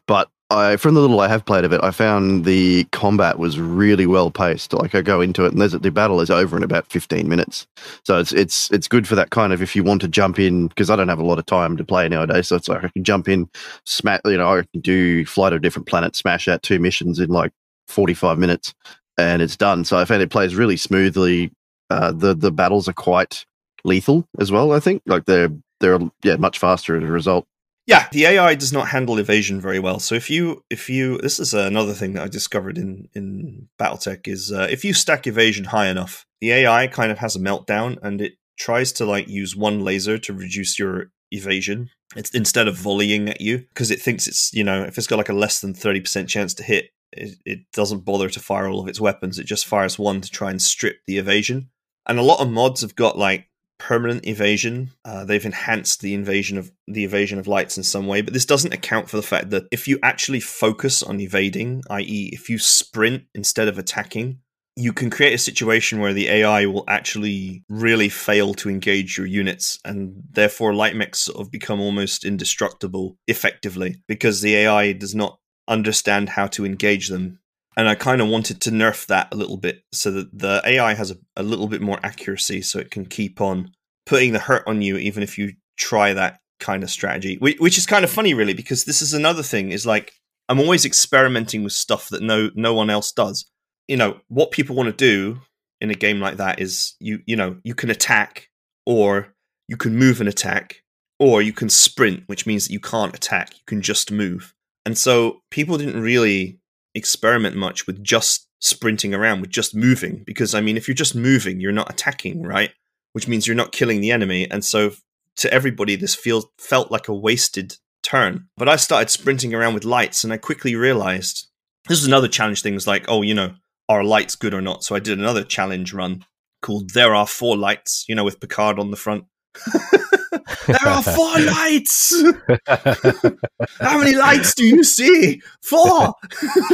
but 0.06 0.30
I 0.50 0.76
from 0.76 0.94
the 0.94 1.02
little 1.02 1.20
I 1.20 1.28
have 1.30 1.46
played 1.46 1.64
of 1.64 1.72
it, 1.74 1.84
I 1.84 1.92
found 1.92 2.46
the 2.46 2.84
combat 2.92 3.40
was 3.40 3.60
really 3.60 4.06
well 4.06 4.30
paced. 4.30 4.74
Like 4.74 4.94
I 4.94 5.02
go 5.02 5.22
into 5.22 5.46
it, 5.46 5.54
and 5.54 5.62
there's 5.62 5.72
the 5.72 5.92
battle 5.92 6.22
is 6.22 6.30
over 6.30 6.58
in 6.58 6.64
about 6.64 6.88
15 6.88 7.28
minutes. 7.28 7.66
So 8.04 8.20
it's 8.20 8.32
it's 8.34 8.70
it's 8.72 8.88
good 8.88 9.08
for 9.08 9.16
that 9.16 9.32
kind 9.32 9.54
of 9.54 9.62
if 9.62 9.76
you 9.76 9.84
want 9.84 10.02
to 10.02 10.08
jump 10.08 10.40
in 10.40 10.68
because 10.68 10.90
I 10.90 10.96
don't 10.96 11.08
have 11.08 11.20
a 11.20 11.26
lot 11.26 11.40
of 11.40 11.46
time 11.46 11.78
to 11.78 11.84
play 11.84 12.08
nowadays. 12.10 12.50
So 12.50 12.56
it's 12.58 12.68
like 12.68 12.84
I 12.84 12.90
can 12.90 13.04
jump 13.04 13.30
in, 13.30 13.50
smash. 13.86 14.22
You 14.26 14.38
know, 14.38 14.58
I 14.58 14.64
can 14.72 14.82
do 14.82 15.26
flight 15.26 15.54
of 15.54 15.58
a 15.58 15.62
different 15.62 15.88
planets, 15.88 16.20
smash 16.20 16.48
out 16.48 16.64
two 16.64 16.80
missions 16.80 17.20
in 17.20 17.30
like 17.30 17.52
45 17.88 18.38
minutes, 18.38 18.74
and 19.18 19.42
it's 19.42 19.58
done. 19.58 19.86
So 19.86 19.98
I 19.98 20.06
found 20.06 20.22
it 20.22 20.30
plays 20.30 20.56
really 20.56 20.78
smoothly. 20.78 21.52
Uh, 21.90 22.12
the 22.12 22.34
the 22.34 22.52
battles 22.52 22.88
are 22.88 22.94
quite 22.94 23.46
lethal 23.84 24.28
as 24.40 24.52
well. 24.52 24.72
I 24.72 24.80
think 24.80 25.02
like 25.06 25.26
they're 25.26 25.50
they're 25.80 26.00
yeah 26.24 26.38
much 26.38 26.60
faster 26.60 26.96
as 26.96 27.04
a 27.04 27.12
result. 27.12 27.46
Yeah, 27.86 28.08
the 28.14 28.26
AI 28.26 28.56
does 28.56 28.72
not 28.72 28.88
handle 28.88 29.18
evasion 29.18 29.60
very 29.60 29.80
well. 29.80 30.00
So 30.00 30.16
if 30.16 30.30
you 30.30 30.64
if 30.70 30.90
you 30.90 31.18
this 31.18 31.40
is 31.40 31.54
another 31.54 31.94
thing 31.94 32.14
that 32.14 32.24
I 32.24 32.28
discovered 32.28 32.78
in 32.78 33.10
in 33.14 33.68
BattleTech 33.80 34.28
is 34.28 34.52
uh, 34.52 34.68
if 34.70 34.86
you 34.86 34.94
stack 34.94 35.28
evasion 35.28 35.66
high 35.66 35.88
enough, 35.88 36.26
the 36.40 36.52
AI 36.52 36.88
kind 36.88 37.12
of 37.12 37.18
has 37.20 37.36
a 37.36 37.40
meltdown 37.40 37.98
and 38.02 38.22
it 38.22 38.34
tries 38.58 38.94
to 38.94 39.06
like 39.06 39.28
use 39.28 39.56
one 39.56 39.84
laser 39.84 40.18
to 40.18 40.34
reduce 40.34 40.80
your 40.80 41.12
evasion. 41.32 41.90
It's 42.16 42.30
instead 42.30 42.70
of 42.70 42.76
volleying 42.76 43.30
at 43.30 43.42
you 43.42 43.58
because 43.58 43.92
it 43.92 44.02
thinks 44.02 44.28
it's 44.28 44.54
you 44.54 44.64
know 44.64 44.84
if 44.84 44.98
it's 44.98 45.08
got 45.08 45.18
like 45.18 45.30
a 45.30 45.34
less 45.34 45.60
than 45.60 45.74
thirty 45.74 46.00
percent 46.00 46.30
chance 46.30 46.54
to 46.56 46.64
hit, 46.64 46.92
it, 47.18 47.36
it 47.46 47.60
doesn't 47.72 48.06
bother 48.06 48.30
to 48.30 48.40
fire 48.40 48.68
all 48.68 48.82
of 48.82 48.88
its 48.88 49.02
weapons. 49.02 49.40
It 49.40 49.46
just 49.46 49.66
fires 49.66 50.00
one 50.00 50.22
to 50.22 50.30
try 50.30 50.52
and 50.52 50.62
strip 50.62 50.98
the 51.08 51.18
evasion. 51.18 51.70
And 52.06 52.20
a 52.20 52.24
lot 52.24 52.42
of 52.42 52.52
mods 52.52 52.82
have 52.82 52.96
got 52.96 53.18
like 53.18 53.48
permanent 53.78 54.26
evasion. 54.26 54.92
Uh, 55.04 55.26
they've 55.26 55.46
enhanced 55.46 56.02
the 56.02 56.14
invasion 56.14 56.58
of 56.58 56.72
the 56.88 57.04
evasion 57.04 57.40
of 57.40 57.48
lights 57.48 57.78
in 57.78 57.84
some 57.84 58.08
way, 58.08 58.22
but 58.22 58.34
this 58.34 58.46
doesn't 58.46 58.74
account 58.74 59.10
for 59.10 59.18
the 59.18 59.24
fact 59.24 59.50
that 59.50 59.66
if 59.72 59.88
you 59.88 60.00
actually 60.04 60.40
focus 60.40 61.04
on 61.04 61.20
evading, 61.20 61.84
i.e., 61.90 62.30
if 62.32 62.50
you 62.50 62.58
sprint 62.58 63.24
instead 63.36 63.68
of 63.68 63.78
attacking, 63.78 64.40
you 64.76 64.92
can 64.92 65.10
create 65.10 65.34
a 65.34 65.38
situation 65.38 66.00
where 66.00 66.14
the 66.14 66.30
AI 66.30 66.66
will 66.66 66.84
actually 66.88 67.64
really 67.70 68.10
fail 68.10 68.54
to 68.56 68.70
engage 68.70 69.18
your 69.18 69.28
units, 69.28 69.80
and 69.86 70.24
therefore 70.32 70.74
light 70.74 70.96
mechs 70.96 71.20
sort 71.20 71.40
of 71.40 71.52
become 71.52 71.80
almost 71.80 72.26
indestructible 72.26 73.18
effectively 73.28 73.98
because 74.08 74.42
the 74.42 74.56
AI 74.56 74.94
does 74.94 75.14
not 75.14 75.40
understand 75.68 76.30
how 76.30 76.48
to 76.48 76.66
engage 76.66 77.10
them. 77.10 77.40
And 77.76 77.90
I 77.90 77.96
kind 77.96 78.22
of 78.22 78.28
wanted 78.28 78.62
to 78.62 78.72
nerf 78.72 79.08
that 79.08 79.34
a 79.34 79.38
little 79.38 79.58
bit 79.58 79.84
so 79.92 80.12
that 80.12 80.38
the 80.38 80.62
AI 80.64 80.94
has 80.94 81.12
a, 81.12 81.18
a, 81.36 81.44
little 81.44 81.68
bit 81.68 81.82
more 81.82 82.00
accuracy 82.04 82.62
so 82.62 82.78
it 82.78 82.92
can 82.92 83.06
keep 83.06 83.42
on 83.42 83.72
putting 84.06 84.34
the 84.34 84.40
hurt 84.40 84.64
on 84.68 84.82
you 84.82 84.98
even 84.98 85.24
if 85.24 85.38
you 85.38 85.54
try 85.78 86.14
that 86.14 86.40
kind 86.60 86.84
of 86.84 86.90
strategy 86.90 87.38
which, 87.38 87.78
is 87.78 87.86
kind 87.86 88.04
of 88.04 88.12
funny 88.12 88.34
really 88.34 88.54
because 88.54 88.84
this 88.84 89.02
is 89.02 89.14
another 89.14 89.42
thing 89.42 89.72
is 89.72 89.86
like 89.86 90.14
I'm 90.50 90.60
always 90.60 90.86
experimenting 90.86 91.64
with 91.64 91.74
stuff 91.74 92.10
that 92.10 92.22
no 92.22 92.50
no 92.56 92.74
one 92.74 92.90
else 92.90 93.12
does. 93.12 93.46
You 93.88 93.98
know 93.98 94.20
what 94.28 94.52
people 94.52 94.76
want 94.76 94.88
to 94.88 94.96
do 94.96 95.42
in 95.82 95.90
a 95.90 95.96
game 95.96 96.20
like 96.20 96.38
that 96.38 96.60
is 96.60 96.96
you 97.00 97.20
you 97.26 97.36
know 97.36 97.58
you 97.64 97.76
can 97.76 97.90
attack 97.90 98.50
or 98.86 99.34
you 99.68 99.78
can 99.78 99.96
move 99.96 100.20
and 100.20 100.30
attack 100.30 100.84
or 101.20 101.42
you 101.42 101.54
can 101.54 101.70
sprint 101.70 102.24
which 102.28 102.46
means 102.46 102.68
that 102.68 102.74
you 102.74 102.80
can't 102.80 103.16
attack 103.16 103.54
you 103.54 103.64
can 103.66 103.82
just 103.82 104.12
move 104.12 104.54
and 104.86 104.98
so 104.98 105.42
people 105.50 105.78
didn't 105.78 106.02
really 106.02 106.60
experiment 106.96 107.56
much 107.56 107.88
with 107.88 108.04
just 108.04 108.48
sprinting 108.60 109.14
around, 109.14 109.42
with 109.42 109.50
just 109.50 109.76
moving. 109.76 110.24
Because, 110.26 110.54
I 110.54 110.62
mean, 110.62 110.78
if 110.78 110.88
you're 110.88 110.96
just 110.96 111.16
moving, 111.16 111.60
you're 111.60 111.72
not 111.72 111.92
attacking, 111.92 112.44
right? 112.44 112.72
Which 113.14 113.28
means 113.28 113.46
you're 113.46 113.56
not 113.56 113.72
killing 113.72 114.02
the 114.02 114.12
enemy. 114.12 114.50
And 114.50 114.64
so 114.64 114.92
to 115.38 115.54
everybody, 115.54 115.96
this 115.96 116.16
feels 116.16 116.48
felt 116.58 116.92
like 116.92 117.08
a 117.08 117.14
wasted 117.14 117.78
turn. 118.04 118.48
But 118.58 118.70
I 118.70 118.76
started 118.76 119.10
sprinting 119.10 119.54
around 119.54 119.74
with 119.74 119.86
lights 119.86 120.24
and 120.24 120.32
I 120.32 120.38
quickly 120.38 120.76
realized 120.76 121.48
this 121.88 122.00
is 122.00 122.08
another 122.08 122.28
challenge 122.28 122.62
things 122.62 122.88
like, 122.88 123.06
oh, 123.08 123.22
you 123.22 123.34
know, 123.34 123.56
are 123.90 124.04
lights 124.04 124.36
good 124.36 124.54
or 124.54 124.62
not? 124.62 124.84
So 124.84 124.96
I 124.96 125.00
did 125.00 125.20
another 125.20 125.44
challenge 125.44 125.94
run 125.94 126.26
called 126.62 126.92
There 126.92 127.14
Are 127.14 127.28
Four 127.28 127.58
Lights, 127.58 128.06
you 128.08 128.16
know, 128.16 128.24
with 128.24 128.40
Picard 128.40 128.80
on 128.80 128.92
the 128.92 128.98
front. 128.98 129.26
there 130.68 130.88
are 130.88 131.04
four 131.04 131.40
lights. 131.40 132.24
How 133.80 133.98
many 133.98 134.16
lights 134.16 134.56
do 134.56 134.66
you 134.66 134.84
see? 134.84 135.42
Four. 135.62 136.14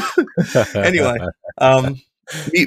anyway, 0.76 1.18
um, 1.58 2.02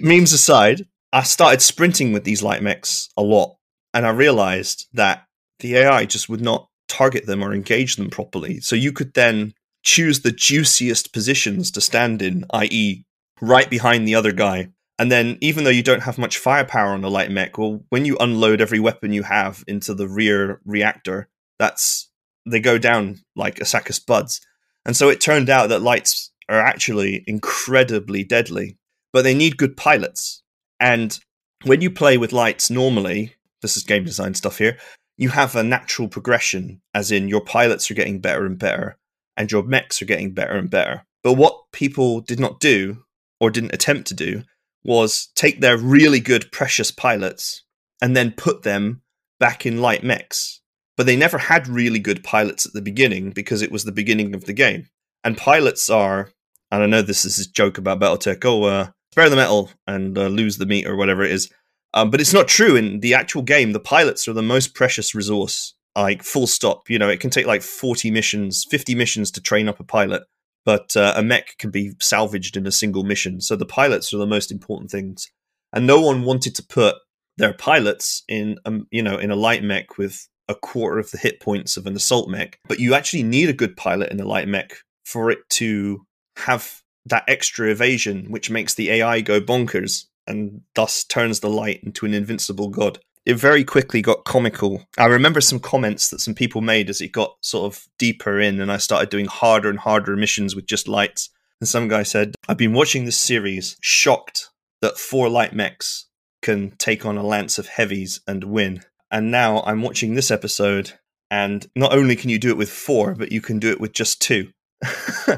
memes 0.02 0.32
aside, 0.32 0.86
I 1.12 1.22
started 1.22 1.62
sprinting 1.62 2.12
with 2.12 2.24
these 2.24 2.42
light 2.42 2.62
mechs 2.62 3.08
a 3.16 3.22
lot, 3.22 3.56
and 3.94 4.06
I 4.06 4.10
realized 4.10 4.86
that 4.94 5.26
the 5.60 5.76
AI 5.76 6.06
just 6.06 6.28
would 6.28 6.40
not 6.40 6.68
target 6.88 7.26
them 7.26 7.42
or 7.42 7.54
engage 7.54 7.96
them 7.96 8.10
properly. 8.10 8.60
So 8.60 8.76
you 8.76 8.92
could 8.92 9.14
then 9.14 9.54
choose 9.82 10.20
the 10.20 10.32
juiciest 10.32 11.12
positions 11.12 11.70
to 11.72 11.80
stand 11.80 12.22
in, 12.22 12.44
i.e., 12.52 13.04
right 13.40 13.68
behind 13.68 14.06
the 14.06 14.14
other 14.14 14.32
guy, 14.32 14.68
and 15.02 15.10
then, 15.10 15.36
even 15.40 15.64
though 15.64 15.70
you 15.70 15.82
don't 15.82 16.04
have 16.04 16.16
much 16.16 16.38
firepower 16.38 16.90
on 16.90 17.02
a 17.02 17.08
light 17.08 17.28
mech, 17.28 17.58
well, 17.58 17.84
when 17.88 18.04
you 18.04 18.16
unload 18.20 18.60
every 18.60 18.78
weapon 18.78 19.12
you 19.12 19.24
have 19.24 19.64
into 19.66 19.94
the 19.94 20.06
rear 20.06 20.60
reactor, 20.64 21.28
that's 21.58 22.08
they 22.48 22.60
go 22.60 22.78
down 22.78 23.18
like 23.34 23.58
a 23.58 23.64
sack 23.64 23.88
of 23.88 23.96
spuds. 23.96 24.40
And 24.86 24.96
so 24.96 25.08
it 25.08 25.20
turned 25.20 25.50
out 25.50 25.70
that 25.70 25.82
lights 25.82 26.30
are 26.48 26.60
actually 26.60 27.24
incredibly 27.26 28.22
deadly, 28.22 28.78
but 29.12 29.22
they 29.22 29.34
need 29.34 29.56
good 29.56 29.76
pilots. 29.76 30.44
And 30.78 31.18
when 31.64 31.80
you 31.80 31.90
play 31.90 32.16
with 32.16 32.32
lights 32.32 32.70
normally, 32.70 33.34
this 33.60 33.76
is 33.76 33.82
game 33.82 34.04
design 34.04 34.34
stuff 34.34 34.58
here, 34.58 34.78
you 35.16 35.30
have 35.30 35.56
a 35.56 35.64
natural 35.64 36.06
progression, 36.06 36.80
as 36.94 37.10
in 37.10 37.26
your 37.26 37.40
pilots 37.40 37.90
are 37.90 37.94
getting 37.94 38.20
better 38.20 38.46
and 38.46 38.56
better, 38.56 38.98
and 39.36 39.50
your 39.50 39.64
mechs 39.64 40.00
are 40.00 40.04
getting 40.06 40.32
better 40.32 40.54
and 40.54 40.70
better. 40.70 41.04
But 41.24 41.32
what 41.32 41.72
people 41.72 42.20
did 42.20 42.38
not 42.38 42.60
do, 42.60 42.98
or 43.40 43.50
didn't 43.50 43.74
attempt 43.74 44.06
to 44.06 44.14
do, 44.14 44.44
was 44.84 45.28
take 45.34 45.60
their 45.60 45.76
really 45.76 46.20
good 46.20 46.50
precious 46.52 46.90
pilots 46.90 47.64
and 48.00 48.16
then 48.16 48.32
put 48.32 48.62
them 48.62 49.02
back 49.38 49.64
in 49.64 49.80
light 49.80 50.02
mechs. 50.02 50.60
But 50.96 51.06
they 51.06 51.16
never 51.16 51.38
had 51.38 51.68
really 51.68 51.98
good 51.98 52.22
pilots 52.22 52.66
at 52.66 52.72
the 52.72 52.82
beginning 52.82 53.30
because 53.30 53.62
it 53.62 53.72
was 53.72 53.84
the 53.84 53.92
beginning 53.92 54.34
of 54.34 54.44
the 54.44 54.52
game. 54.52 54.88
And 55.24 55.36
pilots 55.36 55.88
are, 55.88 56.30
and 56.70 56.82
I 56.82 56.86
know 56.86 57.02
this 57.02 57.24
is 57.24 57.38
a 57.38 57.50
joke 57.50 57.78
about 57.78 58.00
Battletech, 58.00 58.44
oh, 58.44 58.64
uh, 58.64 58.88
spare 59.12 59.30
the 59.30 59.36
metal 59.36 59.70
and 59.86 60.18
uh, 60.18 60.26
lose 60.26 60.58
the 60.58 60.66
meat 60.66 60.86
or 60.86 60.96
whatever 60.96 61.22
it 61.22 61.30
is. 61.30 61.50
Um, 61.94 62.10
but 62.10 62.20
it's 62.20 62.32
not 62.32 62.48
true. 62.48 62.76
In 62.76 63.00
the 63.00 63.14
actual 63.14 63.42
game, 63.42 63.72
the 63.72 63.80
pilots 63.80 64.26
are 64.26 64.32
the 64.32 64.42
most 64.42 64.74
precious 64.74 65.14
resource, 65.14 65.74
like 65.94 66.22
full 66.22 66.46
stop. 66.46 66.88
You 66.88 66.98
know, 66.98 67.08
it 67.08 67.20
can 67.20 67.30
take 67.30 67.46
like 67.46 67.62
40 67.62 68.10
missions, 68.10 68.66
50 68.70 68.94
missions 68.94 69.30
to 69.32 69.40
train 69.40 69.68
up 69.68 69.80
a 69.80 69.84
pilot 69.84 70.22
but 70.64 70.96
uh, 70.96 71.14
a 71.16 71.22
mech 71.22 71.56
can 71.58 71.70
be 71.70 71.92
salvaged 72.00 72.56
in 72.56 72.66
a 72.66 72.72
single 72.72 73.04
mission. 73.04 73.40
So 73.40 73.56
the 73.56 73.66
pilots 73.66 74.12
are 74.12 74.18
the 74.18 74.26
most 74.26 74.50
important 74.50 74.90
things, 74.90 75.30
and 75.72 75.86
no 75.86 76.00
one 76.00 76.22
wanted 76.22 76.54
to 76.56 76.66
put 76.66 76.96
their 77.36 77.54
pilots 77.54 78.22
in, 78.28 78.58
um, 78.64 78.86
you 78.90 79.02
know, 79.02 79.16
in 79.16 79.30
a 79.30 79.36
light 79.36 79.62
mech 79.62 79.98
with 79.98 80.28
a 80.48 80.54
quarter 80.54 80.98
of 80.98 81.10
the 81.10 81.18
hit 81.18 81.40
points 81.40 81.76
of 81.76 81.86
an 81.86 81.96
assault 81.96 82.28
mech. 82.28 82.58
But 82.68 82.80
you 82.80 82.94
actually 82.94 83.22
need 83.22 83.48
a 83.48 83.54
good 83.54 83.76
pilot 83.76 84.10
in 84.10 84.20
a 84.20 84.26
light 84.26 84.48
mech 84.48 84.76
for 85.04 85.30
it 85.30 85.38
to 85.50 86.06
have 86.36 86.82
that 87.06 87.24
extra 87.26 87.70
evasion, 87.70 88.26
which 88.30 88.50
makes 88.50 88.74
the 88.74 88.90
AI 88.90 89.20
go 89.20 89.40
bonkers 89.40 90.04
and 90.26 90.60
thus 90.74 91.04
turns 91.04 91.40
the 91.40 91.50
light 91.50 91.82
into 91.82 92.06
an 92.06 92.14
invincible 92.14 92.68
god 92.68 93.00
it 93.24 93.34
very 93.34 93.64
quickly 93.64 94.02
got 94.02 94.24
comical. 94.24 94.82
I 94.98 95.06
remember 95.06 95.40
some 95.40 95.60
comments 95.60 96.10
that 96.10 96.20
some 96.20 96.34
people 96.34 96.60
made 96.60 96.90
as 96.90 97.00
it 97.00 97.12
got 97.12 97.36
sort 97.40 97.72
of 97.72 97.86
deeper 97.98 98.40
in, 98.40 98.60
and 98.60 98.70
I 98.70 98.78
started 98.78 99.10
doing 99.10 99.26
harder 99.26 99.70
and 99.70 99.78
harder 99.78 100.16
missions 100.16 100.56
with 100.56 100.66
just 100.66 100.88
lights. 100.88 101.30
And 101.60 101.68
some 101.68 101.86
guy 101.88 102.02
said, 102.02 102.34
I've 102.48 102.56
been 102.56 102.72
watching 102.72 103.04
this 103.04 103.16
series, 103.16 103.76
shocked 103.80 104.50
that 104.80 104.98
four 104.98 105.28
light 105.28 105.52
mechs 105.52 106.06
can 106.42 106.72
take 106.78 107.06
on 107.06 107.16
a 107.16 107.22
lance 107.22 107.58
of 107.58 107.68
heavies 107.68 108.20
and 108.26 108.42
win. 108.42 108.82
And 109.10 109.30
now 109.30 109.62
I'm 109.62 109.82
watching 109.82 110.14
this 110.14 110.30
episode, 110.30 110.92
and 111.30 111.66
not 111.76 111.92
only 111.92 112.16
can 112.16 112.30
you 112.30 112.38
do 112.38 112.50
it 112.50 112.56
with 112.56 112.70
four, 112.70 113.14
but 113.14 113.30
you 113.30 113.40
can 113.40 113.60
do 113.60 113.70
it 113.70 113.80
with 113.80 113.92
just 113.92 114.20
two. 114.20 114.50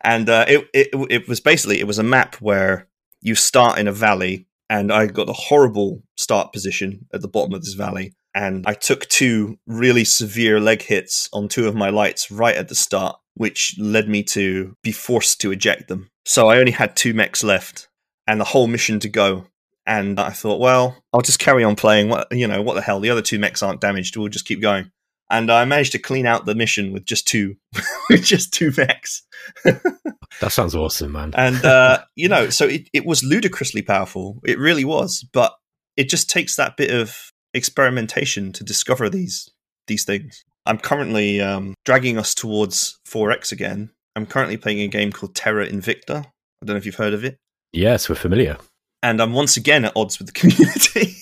and 0.00 0.30
uh, 0.30 0.46
it, 0.48 0.68
it 0.72 0.88
it 1.10 1.28
was 1.28 1.40
basically 1.40 1.78
it 1.78 1.86
was 1.86 1.98
a 1.98 2.02
map 2.02 2.36
where 2.36 2.88
you 3.20 3.34
start 3.34 3.78
in 3.78 3.86
a 3.86 3.92
valley 3.92 4.46
and 4.68 4.92
I 4.92 5.06
got 5.06 5.28
a 5.28 5.34
horrible 5.34 6.02
start 6.16 6.52
position 6.52 7.06
at 7.12 7.20
the 7.20 7.28
bottom 7.28 7.54
of 7.54 7.62
this 7.62 7.74
valley. 7.74 8.14
And 8.34 8.64
I 8.66 8.74
took 8.74 9.06
two 9.08 9.58
really 9.66 10.04
severe 10.04 10.58
leg 10.58 10.82
hits 10.82 11.28
on 11.32 11.48
two 11.48 11.68
of 11.68 11.74
my 11.74 11.90
lights 11.90 12.30
right 12.30 12.56
at 12.56 12.68
the 12.68 12.74
start, 12.74 13.16
which 13.34 13.76
led 13.78 14.08
me 14.08 14.24
to 14.24 14.76
be 14.82 14.90
forced 14.90 15.40
to 15.42 15.52
eject 15.52 15.88
them. 15.88 16.10
So 16.24 16.48
I 16.48 16.58
only 16.58 16.72
had 16.72 16.96
two 16.96 17.14
mechs 17.14 17.44
left 17.44 17.88
and 18.26 18.40
the 18.40 18.44
whole 18.44 18.66
mission 18.66 18.98
to 19.00 19.08
go. 19.08 19.46
And 19.86 20.18
I 20.18 20.30
thought, 20.30 20.60
well, 20.60 20.96
I'll 21.12 21.20
just 21.20 21.38
carry 21.38 21.62
on 21.62 21.76
playing. 21.76 22.08
What 22.08 22.26
you 22.32 22.48
know, 22.48 22.62
what 22.62 22.74
the 22.74 22.80
hell? 22.80 23.00
The 23.00 23.10
other 23.10 23.20
two 23.20 23.38
mechs 23.38 23.62
aren't 23.62 23.82
damaged. 23.82 24.16
We'll 24.16 24.28
just 24.28 24.46
keep 24.46 24.62
going. 24.62 24.90
And 25.30 25.50
I 25.50 25.64
managed 25.64 25.92
to 25.92 25.98
clean 25.98 26.26
out 26.26 26.44
the 26.44 26.54
mission 26.54 26.92
with 26.92 27.06
just 27.06 27.26
two, 27.26 27.56
with 28.10 28.24
just 28.24 28.52
two 28.52 28.72
mechs. 28.76 29.22
That 30.40 30.50
sounds 30.50 30.74
awesome, 30.74 31.12
man. 31.12 31.32
and 31.36 31.64
uh, 31.64 31.98
you 32.16 32.28
know, 32.28 32.50
so 32.50 32.66
it, 32.66 32.88
it 32.92 33.06
was 33.06 33.22
ludicrously 33.22 33.82
powerful. 33.82 34.40
It 34.44 34.58
really 34.58 34.84
was, 34.84 35.24
but 35.32 35.54
it 35.96 36.08
just 36.08 36.28
takes 36.28 36.56
that 36.56 36.76
bit 36.76 36.90
of 36.90 37.30
experimentation 37.54 38.52
to 38.54 38.64
discover 38.64 39.08
these 39.08 39.48
these 39.86 40.04
things. 40.04 40.44
I'm 40.66 40.78
currently 40.78 41.40
um, 41.40 41.74
dragging 41.84 42.18
us 42.18 42.34
towards 42.34 42.98
4X 43.06 43.52
again. 43.52 43.90
I'm 44.16 44.26
currently 44.26 44.56
playing 44.56 44.80
a 44.80 44.88
game 44.88 45.12
called 45.12 45.34
Terra 45.36 45.68
Invicta. 45.68 46.24
I 46.26 46.66
don't 46.66 46.74
know 46.74 46.76
if 46.76 46.86
you've 46.86 46.94
heard 46.96 47.14
of 47.14 47.24
it. 47.24 47.36
Yes, 47.72 48.08
we're 48.08 48.14
familiar. 48.16 48.56
And 49.02 49.20
I'm 49.20 49.34
once 49.34 49.56
again 49.56 49.84
at 49.84 49.92
odds 49.94 50.18
with 50.18 50.26
the 50.26 50.32
community. 50.32 51.16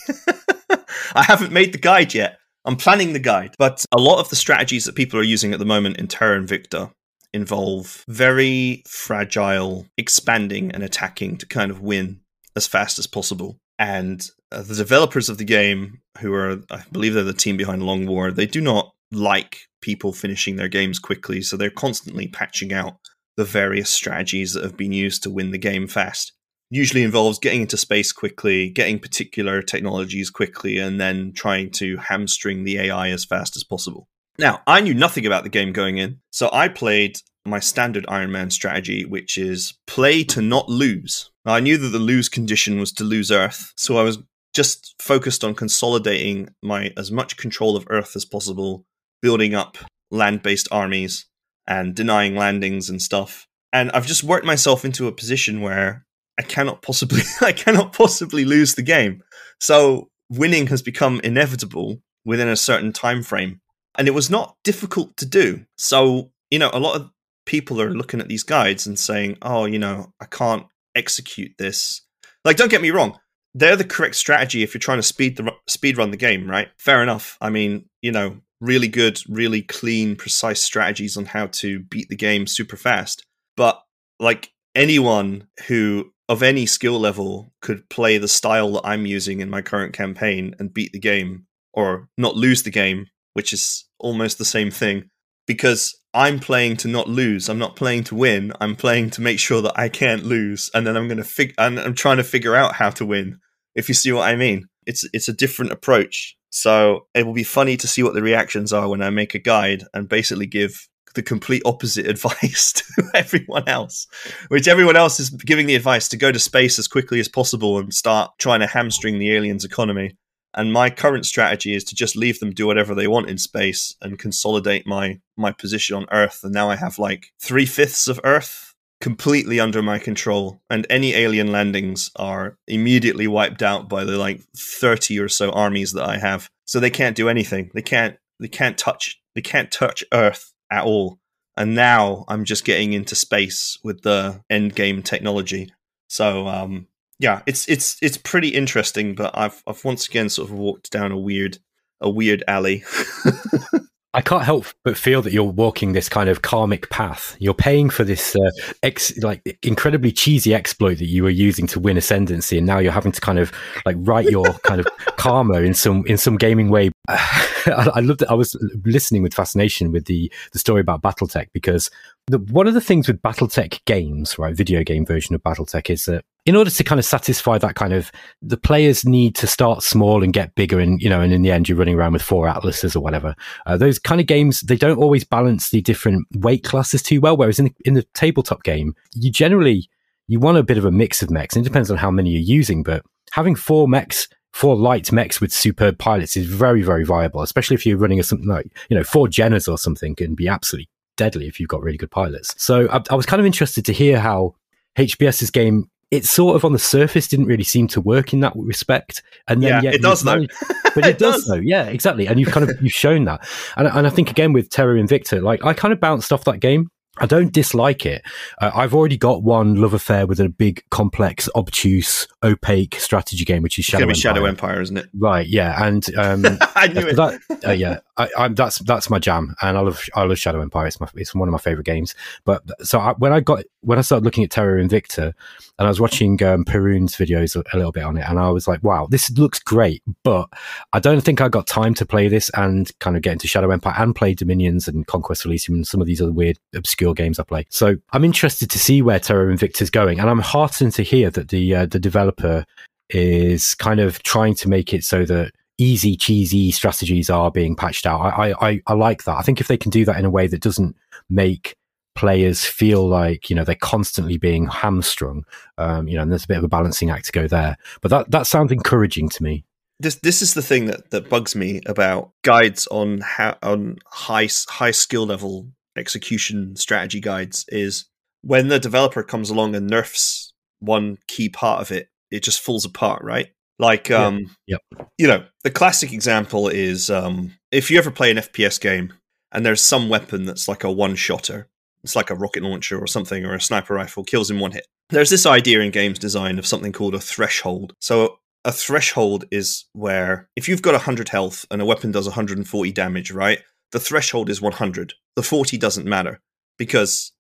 I 1.15 1.23
haven't 1.25 1.53
made 1.53 1.75
the 1.75 1.79
guide 1.79 2.15
yet. 2.15 2.39
I'm 2.65 2.77
planning 2.77 3.13
the 3.13 3.19
guide, 3.19 3.55
but 3.59 3.85
a 3.93 4.01
lot 4.01 4.21
of 4.21 4.31
the 4.31 4.37
strategies 4.37 4.85
that 4.85 4.95
people 4.95 5.19
are 5.19 5.25
using 5.25 5.53
at 5.53 5.59
the 5.59 5.65
moment 5.65 5.97
in 5.97 6.07
Terra 6.07 6.41
Invicta 6.41 6.93
involve 7.35 8.05
very 8.09 8.83
fragile 8.87 9.87
expanding 9.97 10.71
and 10.71 10.83
attacking 10.83 11.39
to 11.39 11.47
kind 11.47 11.71
of 11.71 11.81
win 11.81 12.21
as 12.55 12.67
fast 12.67 12.99
as 12.99 13.07
possible. 13.07 13.59
And 13.79 14.25
uh, 14.53 14.63
the 14.63 14.75
developers 14.75 15.29
of 15.29 15.39
the 15.39 15.45
game, 15.45 16.01
who 16.19 16.33
are, 16.35 16.59
I 16.71 16.83
believe 16.93 17.15
they're 17.15 17.25
the 17.25 17.33
team 17.33 17.57
behind 17.57 17.83
Long 17.83 18.07
War, 18.07 18.31
they 18.31 18.47
do 18.47 18.61
not 18.61 18.93
like 19.11 19.59
people 19.81 20.13
finishing 20.13 20.57
their 20.57 20.69
games 20.69 20.99
quickly. 20.99 21.43
So 21.43 21.57
they're 21.57 21.71
constantly 21.71 22.29
patching 22.29 22.73
out 22.73 22.97
the 23.37 23.45
various 23.45 23.91
strategies 23.91 24.53
that 24.53 24.63
have 24.63 24.77
been 24.77 24.93
used 24.93 25.23
to 25.23 25.31
win 25.31 25.51
the 25.51 25.59
game 25.59 25.89
fast. 25.89 26.33
Usually 26.75 27.03
involves 27.03 27.39
getting 27.39 27.61
into 27.61 27.77
space 27.77 28.13
quickly, 28.13 28.71
getting 28.71 28.99
particular 28.99 29.61
technologies 29.61 30.31
quickly, 30.31 30.79
and 30.79 30.99
then 30.99 31.35
trying 31.35 31.71
to 31.73 31.99
hamstring 31.99 32.65
the 32.65 32.79
AI 32.79 33.11
as 33.11 33.27
fast 33.27 33.57
as 33.57 33.63
possible. 33.63 34.09
Now, 34.39 34.63
I 34.67 34.81
knew 34.81 34.95
nothing 34.95 35.27
about 35.27 35.43
the 35.43 35.51
game 35.51 35.75
going 35.75 35.99
in, 35.99 36.21
so 36.31 36.49
I 36.51 36.69
played 36.69 37.19
my 37.45 37.61
standard 37.61 38.07
Iron 38.09 38.33
Man 38.33 38.49
strategy, 38.49 39.05
which 39.05 39.37
is 39.37 39.75
play 39.87 40.25
to 40.25 40.41
not 40.41 40.71
lose. 40.71 41.31
I 41.45 41.61
knew 41.61 41.77
that 41.77 41.89
the 41.89 41.99
lose 41.99 42.31
condition 42.31 42.81
was 42.81 42.91
to 42.93 43.05
lose 43.05 43.31
Earth, 43.31 43.75
so 43.77 43.99
I 43.99 44.03
was 44.03 44.21
just 44.55 44.95
focused 44.99 45.45
on 45.45 45.55
consolidating 45.55 46.55
my 46.63 46.95
as 46.97 47.13
much 47.13 47.37
control 47.37 47.77
of 47.77 47.87
Earth 47.91 48.17
as 48.17 48.25
possible, 48.25 48.87
building 49.21 49.55
up 49.55 49.77
land-based 50.11 50.69
armies 50.71 51.27
and 51.67 51.95
denying 51.95 52.35
landings 52.35 52.89
and 52.89 53.03
stuff. 53.03 53.47
And 53.75 53.91
I've 53.93 54.07
just 54.07 54.25
worked 54.25 54.47
myself 54.47 54.87
into 54.87 55.07
a 55.07 55.13
position 55.13 55.61
where 55.61 56.07
I 56.39 56.43
cannot 56.43 56.83
possibly 56.83 57.23
I 57.41 57.53
cannot 57.53 57.93
possibly 57.93 58.45
lose 58.45 58.75
the 58.75 58.83
game. 58.83 59.23
So 59.61 60.11
winning 60.29 60.69
has 60.69 60.83
become 60.83 61.21
inevitable 61.23 62.03
within 62.25 62.49
a 62.49 62.57
certain 62.57 62.93
time 62.93 63.23
frame. 63.23 63.61
And 63.97 64.09
it 64.09 64.13
was 64.13 64.31
not 64.31 64.57
difficult 64.65 65.17
to 65.19 65.27
do. 65.27 65.67
So, 65.77 66.31
you 66.51 66.59
know, 66.59 66.71
a 66.73 66.81
lot 66.81 66.97
of 66.97 67.11
people 67.45 67.81
are 67.81 67.91
looking 67.91 68.21
at 68.21 68.29
these 68.29 68.43
guides 68.43 68.87
and 68.87 68.99
saying, 68.99 69.37
"Oh, 69.43 69.67
you 69.67 69.79
know, 69.79 70.13
I 70.21 70.25
can't 70.25 70.67
execute 70.95 71.53
this." 71.59 72.01
Like 72.45 72.57
don't 72.57 72.71
get 72.71 72.83
me 72.83 72.91
wrong, 72.91 73.19
they're 73.55 73.77
the 73.77 73.85
correct 73.85 74.17
strategy 74.17 74.63
if 74.63 74.73
you're 74.75 74.81
trying 74.81 74.99
to 74.99 75.03
speed 75.03 75.37
the 75.37 75.53
speed 75.69 75.99
run 75.99 76.11
the 76.11 76.17
game, 76.17 76.49
right? 76.49 76.69
Fair 76.79 77.03
enough. 77.03 77.37
I 77.41 77.51
mean, 77.51 77.89
you 78.01 78.13
know, 78.13 78.39
really 78.61 78.89
good, 78.89 79.21
really 79.29 79.63
clean, 79.63 80.17
precise 80.17 80.63
strategies 80.63 81.17
on 81.17 81.27
how 81.27 81.49
to 81.49 81.81
beat 81.81 82.09
the 82.09 82.17
game 82.17 82.47
super 82.47 82.77
fast. 82.77 83.27
But 83.57 83.83
like 84.19 84.53
anyone 84.75 85.49
who 85.67 86.13
of 86.33 86.43
any 86.43 86.65
skill 86.65 86.99
level 86.99 87.53
could 87.61 87.87
play 87.91 88.17
the 88.17 88.27
style 88.27 88.73
that 88.73 88.87
I'm 88.87 89.05
using 89.05 89.41
in 89.41 89.51
my 89.51 89.61
current 89.61 89.93
campaign 89.93 90.55
and 90.59 90.73
beat 90.73 90.93
the 90.93 90.99
game 90.99 91.47
or 91.75 92.09
not 92.17 92.37
lose 92.37 92.63
the 92.63 92.71
game, 92.71 93.09
which 93.35 93.53
is 93.53 93.85
almost 93.99 94.39
the 94.39 94.47
same 94.47 94.71
thing 94.71 95.11
because 95.47 95.95
I'm 96.15 96.41
playing 96.41 96.79
to 96.79 96.89
not 96.89 97.07
lose. 97.07 97.51
I'm 97.51 97.59
not 97.59 97.77
playing 97.77 98.05
to 98.05 98.15
win. 98.15 98.51
I'm 98.63 98.77
playing 98.77 99.11
to 99.11 99.21
make 99.21 99.39
sure 99.39 99.61
that 99.61 99.79
I 99.79 99.91
can't 99.91 100.25
lose 100.25 100.71
and 100.73 100.87
then 100.87 100.97
I'm 100.97 101.07
going 101.07 101.19
to 101.19 101.25
fig 101.25 101.53
and 101.59 101.79
I'm 101.79 101.95
trying 101.95 102.17
to 102.17 102.25
figure 102.25 102.57
out 102.57 102.77
how 102.77 102.89
to 102.89 103.05
win. 103.05 103.39
If 103.75 103.91
you 103.91 103.95
see 103.95 104.11
what 104.11 104.27
I 104.27 104.35
mean. 104.35 104.69
It's 104.87 105.07
it's 105.13 105.29
a 105.29 105.35
different 105.35 105.73
approach. 105.73 106.35
So 106.49 107.07
it 107.15 107.27
will 107.27 107.35
be 107.35 107.45
funny 107.45 107.77
to 107.77 107.87
see 107.87 108.03
what 108.03 108.15
the 108.15 108.23
reactions 108.23 108.73
are 108.73 108.89
when 108.89 109.03
I 109.03 109.11
make 109.11 109.35
a 109.35 109.39
guide 109.39 109.85
and 109.93 110.09
basically 110.09 110.47
give 110.47 110.89
the 111.15 111.23
complete 111.23 111.63
opposite 111.65 112.07
advice 112.15 112.73
to 112.73 113.05
everyone 113.15 113.69
else, 113.69 114.07
which 114.49 114.69
everyone 114.69 114.97
else 114.97 115.21
is 115.21 115.31
giving 115.31 115.67
the 115.67 115.75
advice 115.75 116.09
to 116.09 116.17
go 116.17 116.33
to 116.33 116.39
space 116.39 116.79
as 116.79 116.89
quickly 116.89 117.21
as 117.21 117.29
possible 117.29 117.79
and 117.79 117.95
start 117.95 118.33
trying 118.39 118.61
to 118.61 118.67
hamstring 118.67 119.19
the 119.19 119.35
aliens' 119.35 119.65
economy. 119.65 120.17
And 120.55 120.73
my 120.73 120.91
current 120.91 121.25
strategy 121.25 121.75
is 121.75 121.83
to 121.85 121.95
just 121.95 122.15
leave 122.15 122.39
them 122.39 122.53
do 122.53 122.67
whatever 122.67 122.95
they 122.95 123.09
want 123.09 123.31
in 123.31 123.39
space 123.39 123.97
and 124.03 124.19
consolidate 124.19 124.87
my 124.87 125.19
my 125.37 125.51
position 125.51 125.97
on 125.97 126.07
Earth. 126.13 126.41
And 126.43 126.53
now 126.53 126.69
I 126.69 126.77
have 126.77 126.99
like 126.99 127.33
three 127.41 127.65
fifths 127.65 128.07
of 128.07 128.21
Earth 128.23 128.75
completely 129.01 129.59
under 129.59 129.83
my 129.83 129.99
control, 129.99 130.61
and 130.71 130.87
any 130.89 131.15
alien 131.15 131.51
landings 131.51 132.11
are 132.17 132.57
immediately 132.69 133.27
wiped 133.27 133.63
out 133.63 133.89
by 133.89 134.05
the 134.05 134.19
like 134.19 134.43
thirty 134.57 135.19
or 135.19 135.29
so 135.29 135.51
armies 135.51 135.93
that 135.93 136.09
I 136.09 136.19
have. 136.19 136.51
So 136.67 136.81
they 136.81 136.91
can't 136.91 137.17
do 137.17 137.29
anything. 137.29 137.71
They 137.75 137.83
can't. 137.83 138.17
They 138.39 138.49
can't 138.49 138.77
touch. 138.77 139.21
They 139.35 139.41
can't 139.41 139.71
touch 139.71 140.05
Earth 140.13 140.52
at 140.73 140.85
all. 140.85 141.19
And 141.57 141.75
now 141.75 142.25
I'm 142.29 142.45
just 142.45 142.65
getting 142.65 142.95
into 142.95 143.15
space 143.15 143.79
with 143.85 144.03
the 144.03 144.43
end 144.49 144.75
game 144.75 145.03
technology. 145.03 145.73
So 146.09 146.49
um, 146.49 146.87
yeah, 147.19 147.43
it's 147.47 147.69
it's 147.69 147.97
it's 148.01 148.17
pretty 148.17 148.49
interesting. 148.49 149.15
But 149.15 149.37
I've 149.37 149.63
I've 149.67 149.85
once 149.85 150.09
again 150.09 150.29
sort 150.31 150.49
of 150.49 150.55
walked 150.55 150.91
down 150.91 151.13
a 151.13 151.19
weird 151.19 151.59
a 152.01 152.11
weird 152.11 152.43
alley. 152.49 152.85
I 154.15 154.21
can't 154.21 154.45
help 154.45 154.67
but 154.85 154.99
feel 154.99 155.23
that 155.23 155.33
you're 155.33 155.45
walking 155.45 155.93
this 155.93 156.09
kind 156.09 156.29
of 156.29 156.43
karmic 156.43 156.91
path. 156.91 157.35
You're 157.39 157.55
paying 157.55 157.89
for 157.89 158.05
this 158.05 158.37
uh, 158.37 158.51
ex- 158.83 159.17
like 159.19 159.59
incredibly 159.63 160.13
cheesy 160.13 160.55
exploit 160.55 160.99
that 160.99 161.07
you 161.07 161.23
were 161.23 161.31
using 161.31 161.67
to 161.69 161.81
win 161.81 161.97
ascendancy, 161.97 162.59
and 162.59 162.67
now 162.67 162.79
you're 162.79 162.93
having 162.93 163.13
to 163.13 163.21
kind 163.21 163.39
of 163.39 163.53
like 163.87 163.97
write 164.01 164.27
your 164.27 164.45
kind 164.65 164.81
of 164.81 164.87
karma 165.17 165.61
in 165.61 165.73
some 165.73 166.05
in 166.07 166.19
some 166.19 166.37
gaming 166.37 166.69
way. 166.69 166.91
I, 167.09 167.91
I 167.95 168.01
loved 168.01 168.23
it. 168.23 168.29
I 168.29 168.35
was 168.35 168.55
listening 168.85 169.23
with 169.23 169.33
fascination 169.33 169.93
with 169.93 170.05
the 170.05 170.31
the 170.53 170.59
story 170.59 170.83
about 170.83 171.01
BattleTech 171.01 171.49
because 171.55 171.91
the, 172.29 172.39
one 172.39 172.67
of 172.67 172.75
the 172.75 172.81
things 172.81 173.09
with 173.09 173.21
BattleTech 173.21 173.85
games, 173.85 174.39
right, 174.39 174.55
video 174.55 174.85
game 174.85 175.05
version 175.05 175.35
of 175.35 175.43
BattleTech, 175.43 175.91
is 175.91 176.05
that 176.05 176.25
in 176.45 176.57
order 176.57 176.71
to 176.71 176.85
kind 176.85 176.99
of 176.99 177.05
satisfy 177.05 177.59
that 177.59 177.75
kind 177.75 177.93
of 177.93 178.11
the 178.41 178.57
players 178.57 179.05
need 179.05 179.35
to 179.37 179.47
start 179.47 179.83
small 179.83 180.25
and 180.25 180.33
get 180.33 180.55
bigger 180.55 180.81
and 180.81 181.01
you 181.01 181.09
know 181.09 181.21
and 181.21 181.33
in 181.33 181.43
the 181.43 181.53
end 181.53 181.69
you're 181.69 181.79
running 181.79 181.95
around 181.95 182.13
with 182.13 182.23
four 182.23 182.49
atlases 182.49 182.97
or 182.97 183.01
whatever. 183.01 183.35
Uh, 183.67 183.77
those 183.77 183.99
kind 183.99 184.21
of 184.21 184.27
games 184.27 184.61
they 184.61 184.77
don't 184.77 184.99
always 184.99 185.25
balance 185.25 185.71
the 185.71 185.81
different 185.81 186.27
weight 186.37 186.65
classes 186.65 187.03
too 187.03 187.21
well 187.21 187.37
whereas 187.37 187.59
in 187.59 187.67
the, 187.67 187.75
in 187.85 187.95
the 187.95 188.03
tabletop 188.15 188.63
game 188.65 188.95
you 189.15 189.31
generally 189.31 189.89
you 190.27 190.41
want 190.41 190.59
a 190.59 190.63
bit 190.63 190.79
of 190.79 190.85
a 190.85 190.91
mix 190.91 191.23
of 191.23 191.31
mechs 191.31 191.55
and 191.55 191.65
it 191.65 191.69
depends 191.69 191.91
on 191.91 191.97
how 191.97 192.11
many 192.11 192.31
you're 192.31 192.41
using 192.41 192.83
but 192.83 193.05
having 193.33 193.55
four 193.55 193.87
mechs 193.87 194.29
four 194.53 194.77
light 194.77 195.13
mechs 195.13 195.41
with 195.41 195.53
superb 195.53 195.99
pilots 195.99 196.37
is 196.37 196.47
very 196.47 196.83
very 196.83 197.05
viable 197.05 197.43
especially 197.43 197.75
if 197.75 197.87
you're 197.87 197.97
running 197.97 198.21
a 198.21 198.23
something 198.23 198.49
like 198.49 198.67
you 198.89 198.97
know 198.97 199.05
four 199.05 199.27
Jenners 199.27 199.71
or 199.71 199.79
something 199.79 200.15
can 200.15 200.35
be 200.35 200.49
absolutely 200.49 200.89
deadly 201.17 201.47
if 201.47 201.61
you've 201.61 201.69
got 201.69 201.83
really 201.83 201.99
good 201.99 202.11
pilots 202.11 202.55
so 202.57 202.89
I, 202.91 203.03
I 203.11 203.15
was 203.15 203.27
kind 203.27 203.41
of 203.41 203.47
interested 203.47 203.85
to 203.87 203.93
hear 203.93 204.19
how 204.19 204.55
HBS's 204.99 205.51
game 205.51 205.89
it 206.13 206.27
sort 206.27 206.57
of 206.57 206.65
on 206.65 206.75
the 206.75 206.79
surface 206.79 207.27
didn't 207.27 207.47
really 207.47 207.65
seem 207.65 207.89
to 207.89 208.01
work 208.01 208.35
in 208.35 208.41
that 208.41 208.53
respect. 208.55 209.23
And 209.49 209.63
then 209.63 209.83
yeah, 209.83 209.93
it 209.93 210.03
does 210.03 210.23
though. 210.23 210.45
but 210.95 211.07
it, 211.07 211.07
it 211.07 211.19
does, 211.19 211.37
does 211.37 211.47
though. 211.47 211.55
Yeah, 211.55 211.85
exactly. 211.85 212.29
And 212.29 212.39
you've 212.39 212.51
kind 212.51 212.69
of 212.69 212.77
you've 212.83 212.93
shown 212.93 213.25
that. 213.25 213.49
And, 213.79 213.89
and 213.89 214.07
I 214.07 214.11
think 214.11 214.31
again 214.31 214.53
with 214.53 214.69
Terra 214.69 215.01
Invicta, 215.01 215.43
like 215.43 215.65
I 215.65 215.73
kind 215.73 215.91
of 215.91 216.01
bounced 216.01 216.31
off 216.31 216.45
that 216.45 216.61
game 216.61 216.91
I 217.19 217.27
don't 217.27 217.53
dislike 217.53 218.07
it. 218.07 218.23
Uh, 218.61 218.71
I've 218.75 218.95
already 218.95 219.19
got 219.19 219.43
one 219.43 219.75
love 219.75 219.93
affair 219.93 220.27
with 220.27 220.41
a 220.41 220.49
big, 220.49 220.83
complex, 220.91 221.47
obtuse, 221.55 222.27
opaque 222.43 222.95
strategy 222.95 223.45
game, 223.45 223.63
which 223.63 223.79
is 223.79 223.85
Shadow 223.85 224.05
Empire. 224.05 224.15
Shadow 224.15 224.45
Empire, 224.47 224.81
isn't 224.81 224.97
it? 224.97 225.07
Right. 225.15 225.47
Yeah. 225.47 225.85
And 225.85 226.07
um, 226.17 226.45
I 226.75 226.89
knew 226.89 227.07
it. 227.07 227.17
That, 227.17 227.39
uh, 227.67 227.73
yeah, 227.73 227.99
I, 228.19 228.29
I'm, 228.37 228.55
that's 228.55 228.79
that's 228.81 229.09
my 229.09 229.19
jam, 229.19 229.55
and 229.63 229.79
I 229.79 229.81
love 229.81 230.05
I 230.15 230.23
love 230.25 230.39
Shadow 230.39 230.61
Empire. 230.61 230.87
It's 230.87 231.01
my 231.01 231.09
it's 231.15 231.35
one 231.35 231.49
of 231.49 231.53
my 231.53 231.59
favorite 231.59 231.87
games. 231.87 232.15
But 232.45 232.63
so 232.83 232.99
I, 232.99 233.13
when 233.15 233.33
I 233.33 233.41
got 233.41 233.65
when 233.81 233.99
I 233.99 234.03
started 234.03 234.25
looking 234.25 234.45
at 234.45 234.51
Terra 234.51 234.83
Invicta, 234.83 235.33
and 235.79 235.87
I 235.87 235.89
was 235.89 235.99
watching 235.99 236.43
um, 236.43 236.65
Perun's 236.65 237.17
videos 237.17 237.57
a, 237.57 237.65
a 237.75 237.77
little 237.79 237.93
bit 237.93 238.05
on 238.05 238.19
it, 238.19 238.29
and 238.29 238.39
I 238.39 238.51
was 238.51 238.69
like, 238.69 238.83
wow, 238.83 239.07
this 239.11 239.31
looks 239.31 239.59
great, 239.59 240.03
but 240.25 240.49
I 240.93 241.01
don't 241.01 241.23
think 241.23 241.41
I 241.41 241.49
got 241.49 241.67
time 241.67 241.95
to 241.95 242.05
play 242.05 242.29
this 242.29 242.51
and 242.55 242.91
kind 242.99 243.17
of 243.17 243.23
get 243.23 243.33
into 243.33 243.49
Shadow 243.49 243.71
Empire 243.71 243.95
and 243.97 244.15
play 244.15 244.35
Dominions 244.35 244.89
and 244.89 245.07
Conquest 245.07 245.47
Elysium 245.47 245.77
and 245.77 245.87
some 245.87 246.03
of 246.03 246.07
these 246.07 246.21
other 246.21 246.33
weird 246.33 246.59
obscure 246.75 247.15
games 247.15 247.39
I 247.39 247.45
play. 247.45 247.65
So 247.71 247.97
I'm 248.13 248.25
interested 248.25 248.69
to 248.71 248.79
see 248.79 249.01
where 249.01 249.21
Terra 249.21 249.55
Invicta 249.55 249.81
is 249.81 249.91
going, 249.91 250.21
and 250.21 250.29
I'm 250.29 250.41
heartened 250.41 250.93
to 250.95 251.03
hear 251.03 251.31
that 251.31 251.49
the 251.49 251.75
uh, 251.75 251.87
the 251.87 251.99
developer 251.99 252.67
is 253.09 253.75
kind 253.75 254.01
of 254.01 254.23
trying 254.23 254.55
to 254.57 254.69
make 254.69 254.93
it 254.93 255.05
so 255.05 255.25
that 255.25 255.53
easy 255.83 256.17
cheesy 256.17 256.71
strategies 256.71 257.29
are 257.29 257.51
being 257.51 257.75
patched 257.75 258.07
out. 258.07 258.21
I, 258.21 258.55
I 258.61 258.81
I 258.87 258.95
like 258.95 259.25
that. 259.25 259.37
I 259.37 259.43
think 259.43 259.61
if 259.61 259.69
they 259.69 259.77
can 259.77 259.91
do 259.91 260.05
that 260.05 260.19
in 260.19 260.25
a 260.25 260.31
way 260.31 260.47
that 260.47 260.63
doesn't 260.63 260.97
make 261.29 261.77
players 262.15 262.65
feel 262.65 263.09
like 263.09 263.49
you 263.49 263.57
know 263.57 263.65
they're 263.65 263.75
constantly 263.75 264.39
being 264.39 264.67
hamstrung. 264.67 265.45
Um, 265.79 266.09
you 266.09 266.17
know, 266.17 266.23
and 266.23 266.31
there's 266.31 266.45
a 266.45 266.49
bit 266.49 266.59
of 266.59 266.65
a 266.65 266.69
balancing 266.69 267.11
act 267.11 267.27
to 267.27 267.33
go 267.33 267.49
there. 267.49 267.77
But 268.01 268.11
that 268.11 268.31
that 268.31 268.47
sounds 268.47 268.73
encouraging 268.73 269.29
to 269.31 269.43
me. 269.43 269.65
This 269.99 270.17
this 270.17 270.43
is 270.43 270.55
the 270.55 270.63
thing 270.63 270.87
that, 270.87 271.11
that 271.11 271.29
bugs 271.29 271.55
me 271.55 271.81
about 271.87 272.31
guides 272.43 272.87
on 272.89 273.21
how 273.21 273.57
on 273.63 273.99
high 274.07 274.49
high 274.69 274.91
skill 274.91 275.27
level 275.27 275.69
execution 275.97 276.75
strategy 276.77 277.21
guides 277.21 277.65
is 277.69 278.07
when 278.43 278.69
the 278.69 278.79
developer 278.79 279.23
comes 279.23 279.51
along 279.51 279.75
and 279.75 279.87
nerfs 279.87 280.53
one 280.81 281.19
key 281.29 281.49
part 281.49 281.81
of 281.81 281.93
it, 281.93 282.09
it 282.31 282.43
just 282.43 282.61
falls 282.61 282.85
apart, 282.85 283.23
right? 283.23 283.49
Like, 283.83 284.11
um, 284.13 284.49
Yep. 284.69 284.81
you 285.19 285.27
know, 285.27 285.45
the 285.65 285.71
classic 285.71 286.13
example 286.13 286.69
is 286.69 287.11
um, 287.11 287.53
if 287.73 287.91
you 287.91 287.99
ever 287.99 288.13
play 288.13 288.31
an 288.31 288.37
FPS 288.37 288.81
game 288.81 289.13
and 289.51 289.67
there's 289.67 289.83
some 289.83 290.09
weapon 290.09 290.45
that's 290.45 290.69
like 290.69 290.85
a 290.85 290.91
one 290.91 291.17
shotter, 291.17 291.69
it's 292.05 292.15
like 292.15 292.31
a 292.31 292.37
rocket 292.37 292.63
launcher 292.63 292.99
or 292.99 293.09
something, 293.09 293.45
or 293.45 293.55
a 293.55 293.61
sniper 293.61 293.95
rifle, 293.95 294.23
kills 294.23 294.51
in 294.51 294.61
one 294.61 294.71
hit. 294.71 294.87
There's 295.11 295.31
this 295.31 295.47
idea 295.47 295.81
in 295.81 295.91
games 295.91 296.19
design 296.21 296.59
of 296.59 296.67
something 296.67 296.93
called 296.93 297.15
a 297.17 297.21
threshold. 297.21 297.95
So, 298.01 298.39
a 298.65 298.71
threshold 298.71 299.47
is 299.51 299.87
where 299.93 300.49
if 300.55 300.69
you've 300.69 300.83
got 300.83 300.95
100 300.95 301.29
health 301.29 301.67
and 301.71 301.83
a 301.83 301.85
weapon 301.85 302.13
does 302.13 302.27
140 302.27 302.93
damage, 302.93 303.33
right? 303.33 303.59
The 303.91 303.99
threshold 303.99 304.49
is 304.49 304.63
100. 304.63 305.15
The 305.35 305.43
40 305.43 305.77
doesn't 305.77 306.07
matter 306.07 306.41
because 306.79 307.33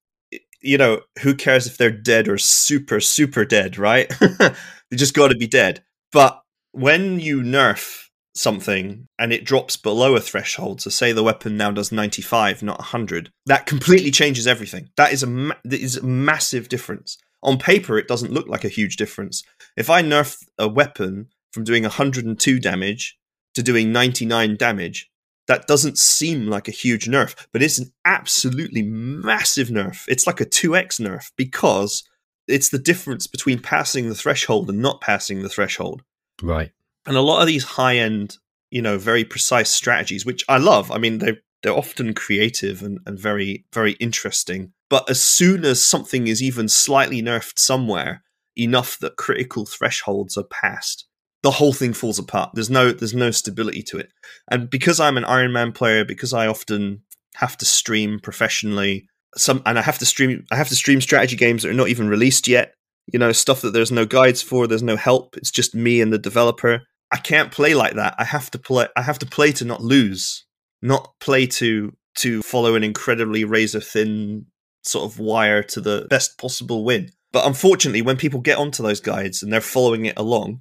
you 0.62 0.78
know, 0.78 1.00
who 1.20 1.34
cares 1.34 1.66
if 1.66 1.76
they're 1.76 1.90
dead 1.90 2.28
or 2.28 2.38
super, 2.38 3.00
super 3.00 3.44
dead, 3.44 3.78
right? 3.78 4.08
they 4.38 4.96
just 4.96 5.14
got 5.14 5.28
to 5.28 5.36
be 5.36 5.46
dead. 5.46 5.84
But 6.12 6.42
when 6.72 7.20
you 7.20 7.40
nerf 7.40 8.08
something 8.34 9.08
and 9.18 9.32
it 9.32 9.44
drops 9.44 9.76
below 9.76 10.14
a 10.14 10.20
threshold, 10.20 10.80
so 10.80 10.90
say 10.90 11.12
the 11.12 11.22
weapon 11.22 11.56
now 11.56 11.70
does 11.70 11.92
95, 11.92 12.62
not 12.62 12.78
100, 12.78 13.30
that 13.46 13.66
completely 13.66 14.10
changes 14.10 14.46
everything. 14.46 14.90
That 14.96 15.12
is 15.12 15.22
a, 15.22 15.26
ma- 15.26 15.54
that 15.64 15.80
is 15.80 15.96
a 15.96 16.04
massive 16.04 16.68
difference. 16.68 17.18
On 17.42 17.58
paper, 17.58 17.98
it 17.98 18.08
doesn't 18.08 18.32
look 18.32 18.46
like 18.46 18.64
a 18.64 18.68
huge 18.68 18.96
difference. 18.96 19.42
If 19.76 19.90
I 19.90 20.02
nerf 20.02 20.38
a 20.58 20.68
weapon 20.68 21.28
from 21.52 21.64
doing 21.64 21.82
102 21.82 22.60
damage 22.60 23.18
to 23.54 23.62
doing 23.62 23.92
99 23.92 24.56
damage, 24.56 25.10
that 25.48 25.66
doesn't 25.66 25.98
seem 25.98 26.46
like 26.46 26.68
a 26.68 26.72
huge 26.72 27.06
nerf, 27.06 27.34
but 27.52 27.62
it's 27.62 27.78
an 27.78 27.92
absolutely 28.04 28.82
massive 28.82 29.68
nerf. 29.68 30.04
It's 30.06 30.26
like 30.26 30.40
a 30.40 30.46
2x 30.46 31.00
nerf 31.00 31.32
because 31.36 32.04
it's 32.48 32.70
the 32.70 32.78
difference 32.78 33.26
between 33.26 33.60
passing 33.60 34.08
the 34.08 34.14
threshold 34.14 34.68
and 34.68 34.80
not 34.80 35.00
passing 35.00 35.42
the 35.42 35.48
threshold. 35.48 36.02
Right. 36.42 36.72
And 37.06 37.16
a 37.16 37.22
lot 37.22 37.40
of 37.40 37.46
these 37.46 37.64
high 37.64 37.96
end, 37.96 38.38
you 38.70 38.82
know, 38.82 38.98
very 38.98 39.24
precise 39.24 39.70
strategies, 39.70 40.26
which 40.26 40.44
I 40.48 40.58
love. 40.58 40.90
I 40.90 40.98
mean, 40.98 41.18
they 41.18 41.38
they're 41.62 41.72
often 41.72 42.12
creative 42.12 42.82
and, 42.82 42.98
and 43.06 43.18
very, 43.18 43.64
very 43.72 43.92
interesting. 43.92 44.72
But 44.90 45.08
as 45.08 45.22
soon 45.22 45.64
as 45.64 45.84
something 45.84 46.26
is 46.26 46.42
even 46.42 46.68
slightly 46.68 47.22
nerfed 47.22 47.58
somewhere, 47.58 48.22
enough 48.56 48.98
that 48.98 49.16
critical 49.16 49.64
thresholds 49.64 50.36
are 50.36 50.44
passed, 50.44 51.06
the 51.42 51.52
whole 51.52 51.72
thing 51.72 51.92
falls 51.92 52.18
apart. 52.18 52.50
There's 52.54 52.70
no 52.70 52.92
there's 52.92 53.14
no 53.14 53.30
stability 53.30 53.82
to 53.84 53.98
it. 53.98 54.12
And 54.50 54.68
because 54.68 55.00
I'm 55.00 55.16
an 55.16 55.24
Iron 55.24 55.52
Man 55.52 55.72
player, 55.72 56.04
because 56.04 56.32
I 56.32 56.46
often 56.46 57.02
have 57.36 57.56
to 57.58 57.64
stream 57.64 58.20
professionally, 58.20 59.08
some 59.36 59.62
and 59.66 59.78
I 59.78 59.82
have 59.82 59.98
to 59.98 60.06
stream 60.06 60.44
I 60.50 60.56
have 60.56 60.68
to 60.68 60.76
stream 60.76 61.00
strategy 61.00 61.36
games 61.36 61.62
that 61.62 61.70
are 61.70 61.74
not 61.74 61.88
even 61.88 62.08
released 62.08 62.48
yet. 62.48 62.74
You 63.12 63.18
know, 63.18 63.32
stuff 63.32 63.62
that 63.62 63.72
there's 63.72 63.90
no 63.90 64.06
guides 64.06 64.42
for, 64.42 64.66
there's 64.66 64.82
no 64.82 64.96
help. 64.96 65.36
It's 65.36 65.50
just 65.50 65.74
me 65.74 66.00
and 66.00 66.12
the 66.12 66.18
developer. 66.18 66.82
I 67.10 67.18
can't 67.18 67.50
play 67.50 67.74
like 67.74 67.94
that. 67.94 68.14
I 68.18 68.24
have 68.24 68.50
to 68.52 68.58
play 68.58 68.88
I 68.96 69.02
have 69.02 69.18
to 69.20 69.26
play 69.26 69.52
to 69.52 69.64
not 69.64 69.82
lose, 69.82 70.44
not 70.80 71.12
play 71.20 71.46
to 71.46 71.92
to 72.16 72.42
follow 72.42 72.74
an 72.74 72.84
incredibly 72.84 73.44
razor 73.44 73.80
thin 73.80 74.46
sort 74.84 75.04
of 75.10 75.18
wire 75.18 75.62
to 75.62 75.80
the 75.80 76.06
best 76.10 76.38
possible 76.38 76.84
win. 76.84 77.10
But 77.32 77.46
unfortunately, 77.46 78.02
when 78.02 78.16
people 78.16 78.40
get 78.40 78.58
onto 78.58 78.82
those 78.82 79.00
guides 79.00 79.42
and 79.42 79.52
they're 79.52 79.60
following 79.60 80.04
it 80.06 80.18
along, 80.18 80.60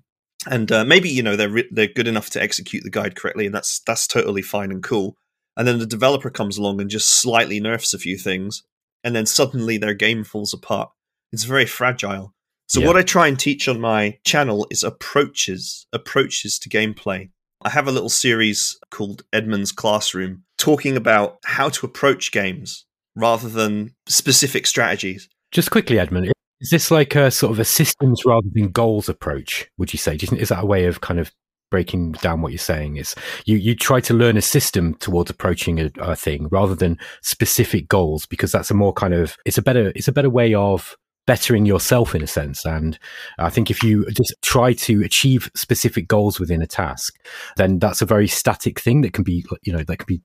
and 0.49 0.71
uh, 0.71 0.85
maybe 0.85 1.09
you 1.09 1.21
know 1.21 1.35
they're 1.35 1.49
re- 1.49 1.69
they're 1.71 1.87
good 1.87 2.07
enough 2.07 2.29
to 2.31 2.41
execute 2.41 2.83
the 2.83 2.89
guide 2.89 3.15
correctly, 3.15 3.45
and 3.45 3.53
that's 3.53 3.81
that's 3.85 4.07
totally 4.07 4.41
fine 4.41 4.71
and 4.71 4.81
cool. 4.81 5.15
And 5.61 5.67
then 5.67 5.77
the 5.77 5.85
developer 5.85 6.31
comes 6.31 6.57
along 6.57 6.81
and 6.81 6.89
just 6.89 7.07
slightly 7.07 7.59
nerfs 7.59 7.93
a 7.93 7.99
few 7.99 8.17
things, 8.17 8.63
and 9.03 9.15
then 9.15 9.27
suddenly 9.27 9.77
their 9.77 9.93
game 9.93 10.23
falls 10.23 10.55
apart. 10.55 10.89
It's 11.31 11.43
very 11.43 11.67
fragile. 11.67 12.33
So 12.67 12.79
Yeah. 12.81 12.87
what 12.87 12.97
I 12.97 13.03
try 13.03 13.27
and 13.27 13.39
teach 13.39 13.67
on 13.67 13.79
my 13.79 14.17
channel 14.25 14.65
is 14.71 14.83
approaches, 14.83 15.85
approaches 15.93 16.57
to 16.57 16.67
gameplay. 16.67 17.29
I 17.61 17.69
have 17.69 17.87
a 17.87 17.91
little 17.91 18.09
series 18.09 18.79
called 18.89 19.21
Edmon's 19.31 19.71
Classroom 19.71 20.45
talking 20.57 20.97
about 20.97 21.37
how 21.45 21.69
to 21.69 21.85
approach 21.85 22.31
games 22.31 22.85
rather 23.15 23.47
than 23.47 23.93
specific 24.07 24.65
strategies. 24.65 25.29
Just 25.51 25.69
quickly, 25.69 25.99
Edmund, 25.99 26.31
is 26.59 26.71
this 26.71 26.89
like 26.89 27.13
a 27.13 27.29
sort 27.29 27.51
of 27.51 27.59
a 27.59 27.65
systems 27.65 28.25
rather 28.25 28.47
than 28.51 28.69
goals 28.69 29.07
approach? 29.07 29.69
Would 29.77 29.93
you 29.93 29.99
say? 29.99 30.17
Do 30.17 30.23
you 30.23 30.27
think 30.27 30.41
is 30.41 30.49
that 30.49 30.63
a 30.63 30.65
way 30.65 30.85
of 30.85 31.01
kind 31.01 31.19
of 31.19 31.31
breaking 31.71 32.11
down 32.11 32.41
what 32.41 32.51
you're 32.51 32.59
saying? 32.59 32.97
Is 32.97 33.15
you 33.45 33.57
you 33.57 33.75
try 33.75 33.99
to 34.01 34.13
learn 34.13 34.37
a 34.37 34.41
system 34.41 34.93
towards 34.95 35.31
approaching 35.31 35.79
a, 35.79 35.89
a 35.99 36.15
thing 36.15 36.47
rather 36.51 36.75
than 36.75 36.99
specific 37.23 37.87
goals 37.87 38.27
because 38.27 38.51
that's 38.51 38.69
a 38.69 38.75
more 38.75 38.93
kind 38.93 39.15
of 39.15 39.37
it's 39.45 39.57
a 39.57 39.63
better 39.63 39.91
it's 39.95 40.07
a 40.07 40.11
better 40.11 40.29
way 40.29 40.53
of 40.53 40.95
bettering 41.25 41.65
yourself 41.65 42.13
in 42.13 42.21
a 42.21 42.27
sense. 42.27 42.65
And 42.65 42.99
i 43.39 43.49
think 43.49 43.71
if 43.71 43.81
you 43.81 44.05
just 44.11 44.35
try 44.43 44.73
to 44.73 45.01
achieve 45.03 45.49
specific 45.55 46.07
goals 46.07 46.39
within 46.39 46.61
a 46.61 46.67
task 46.67 47.15
then 47.55 47.79
that's 47.79 48.01
a 48.01 48.05
very 48.05 48.27
static 48.27 48.79
thing 48.79 49.01
that 49.01 49.13
can 49.13 49.23
be 49.23 49.43
you 49.63 49.73
know 49.73 49.83
that 49.83 49.97
can 49.97 50.05
be 50.07 50.21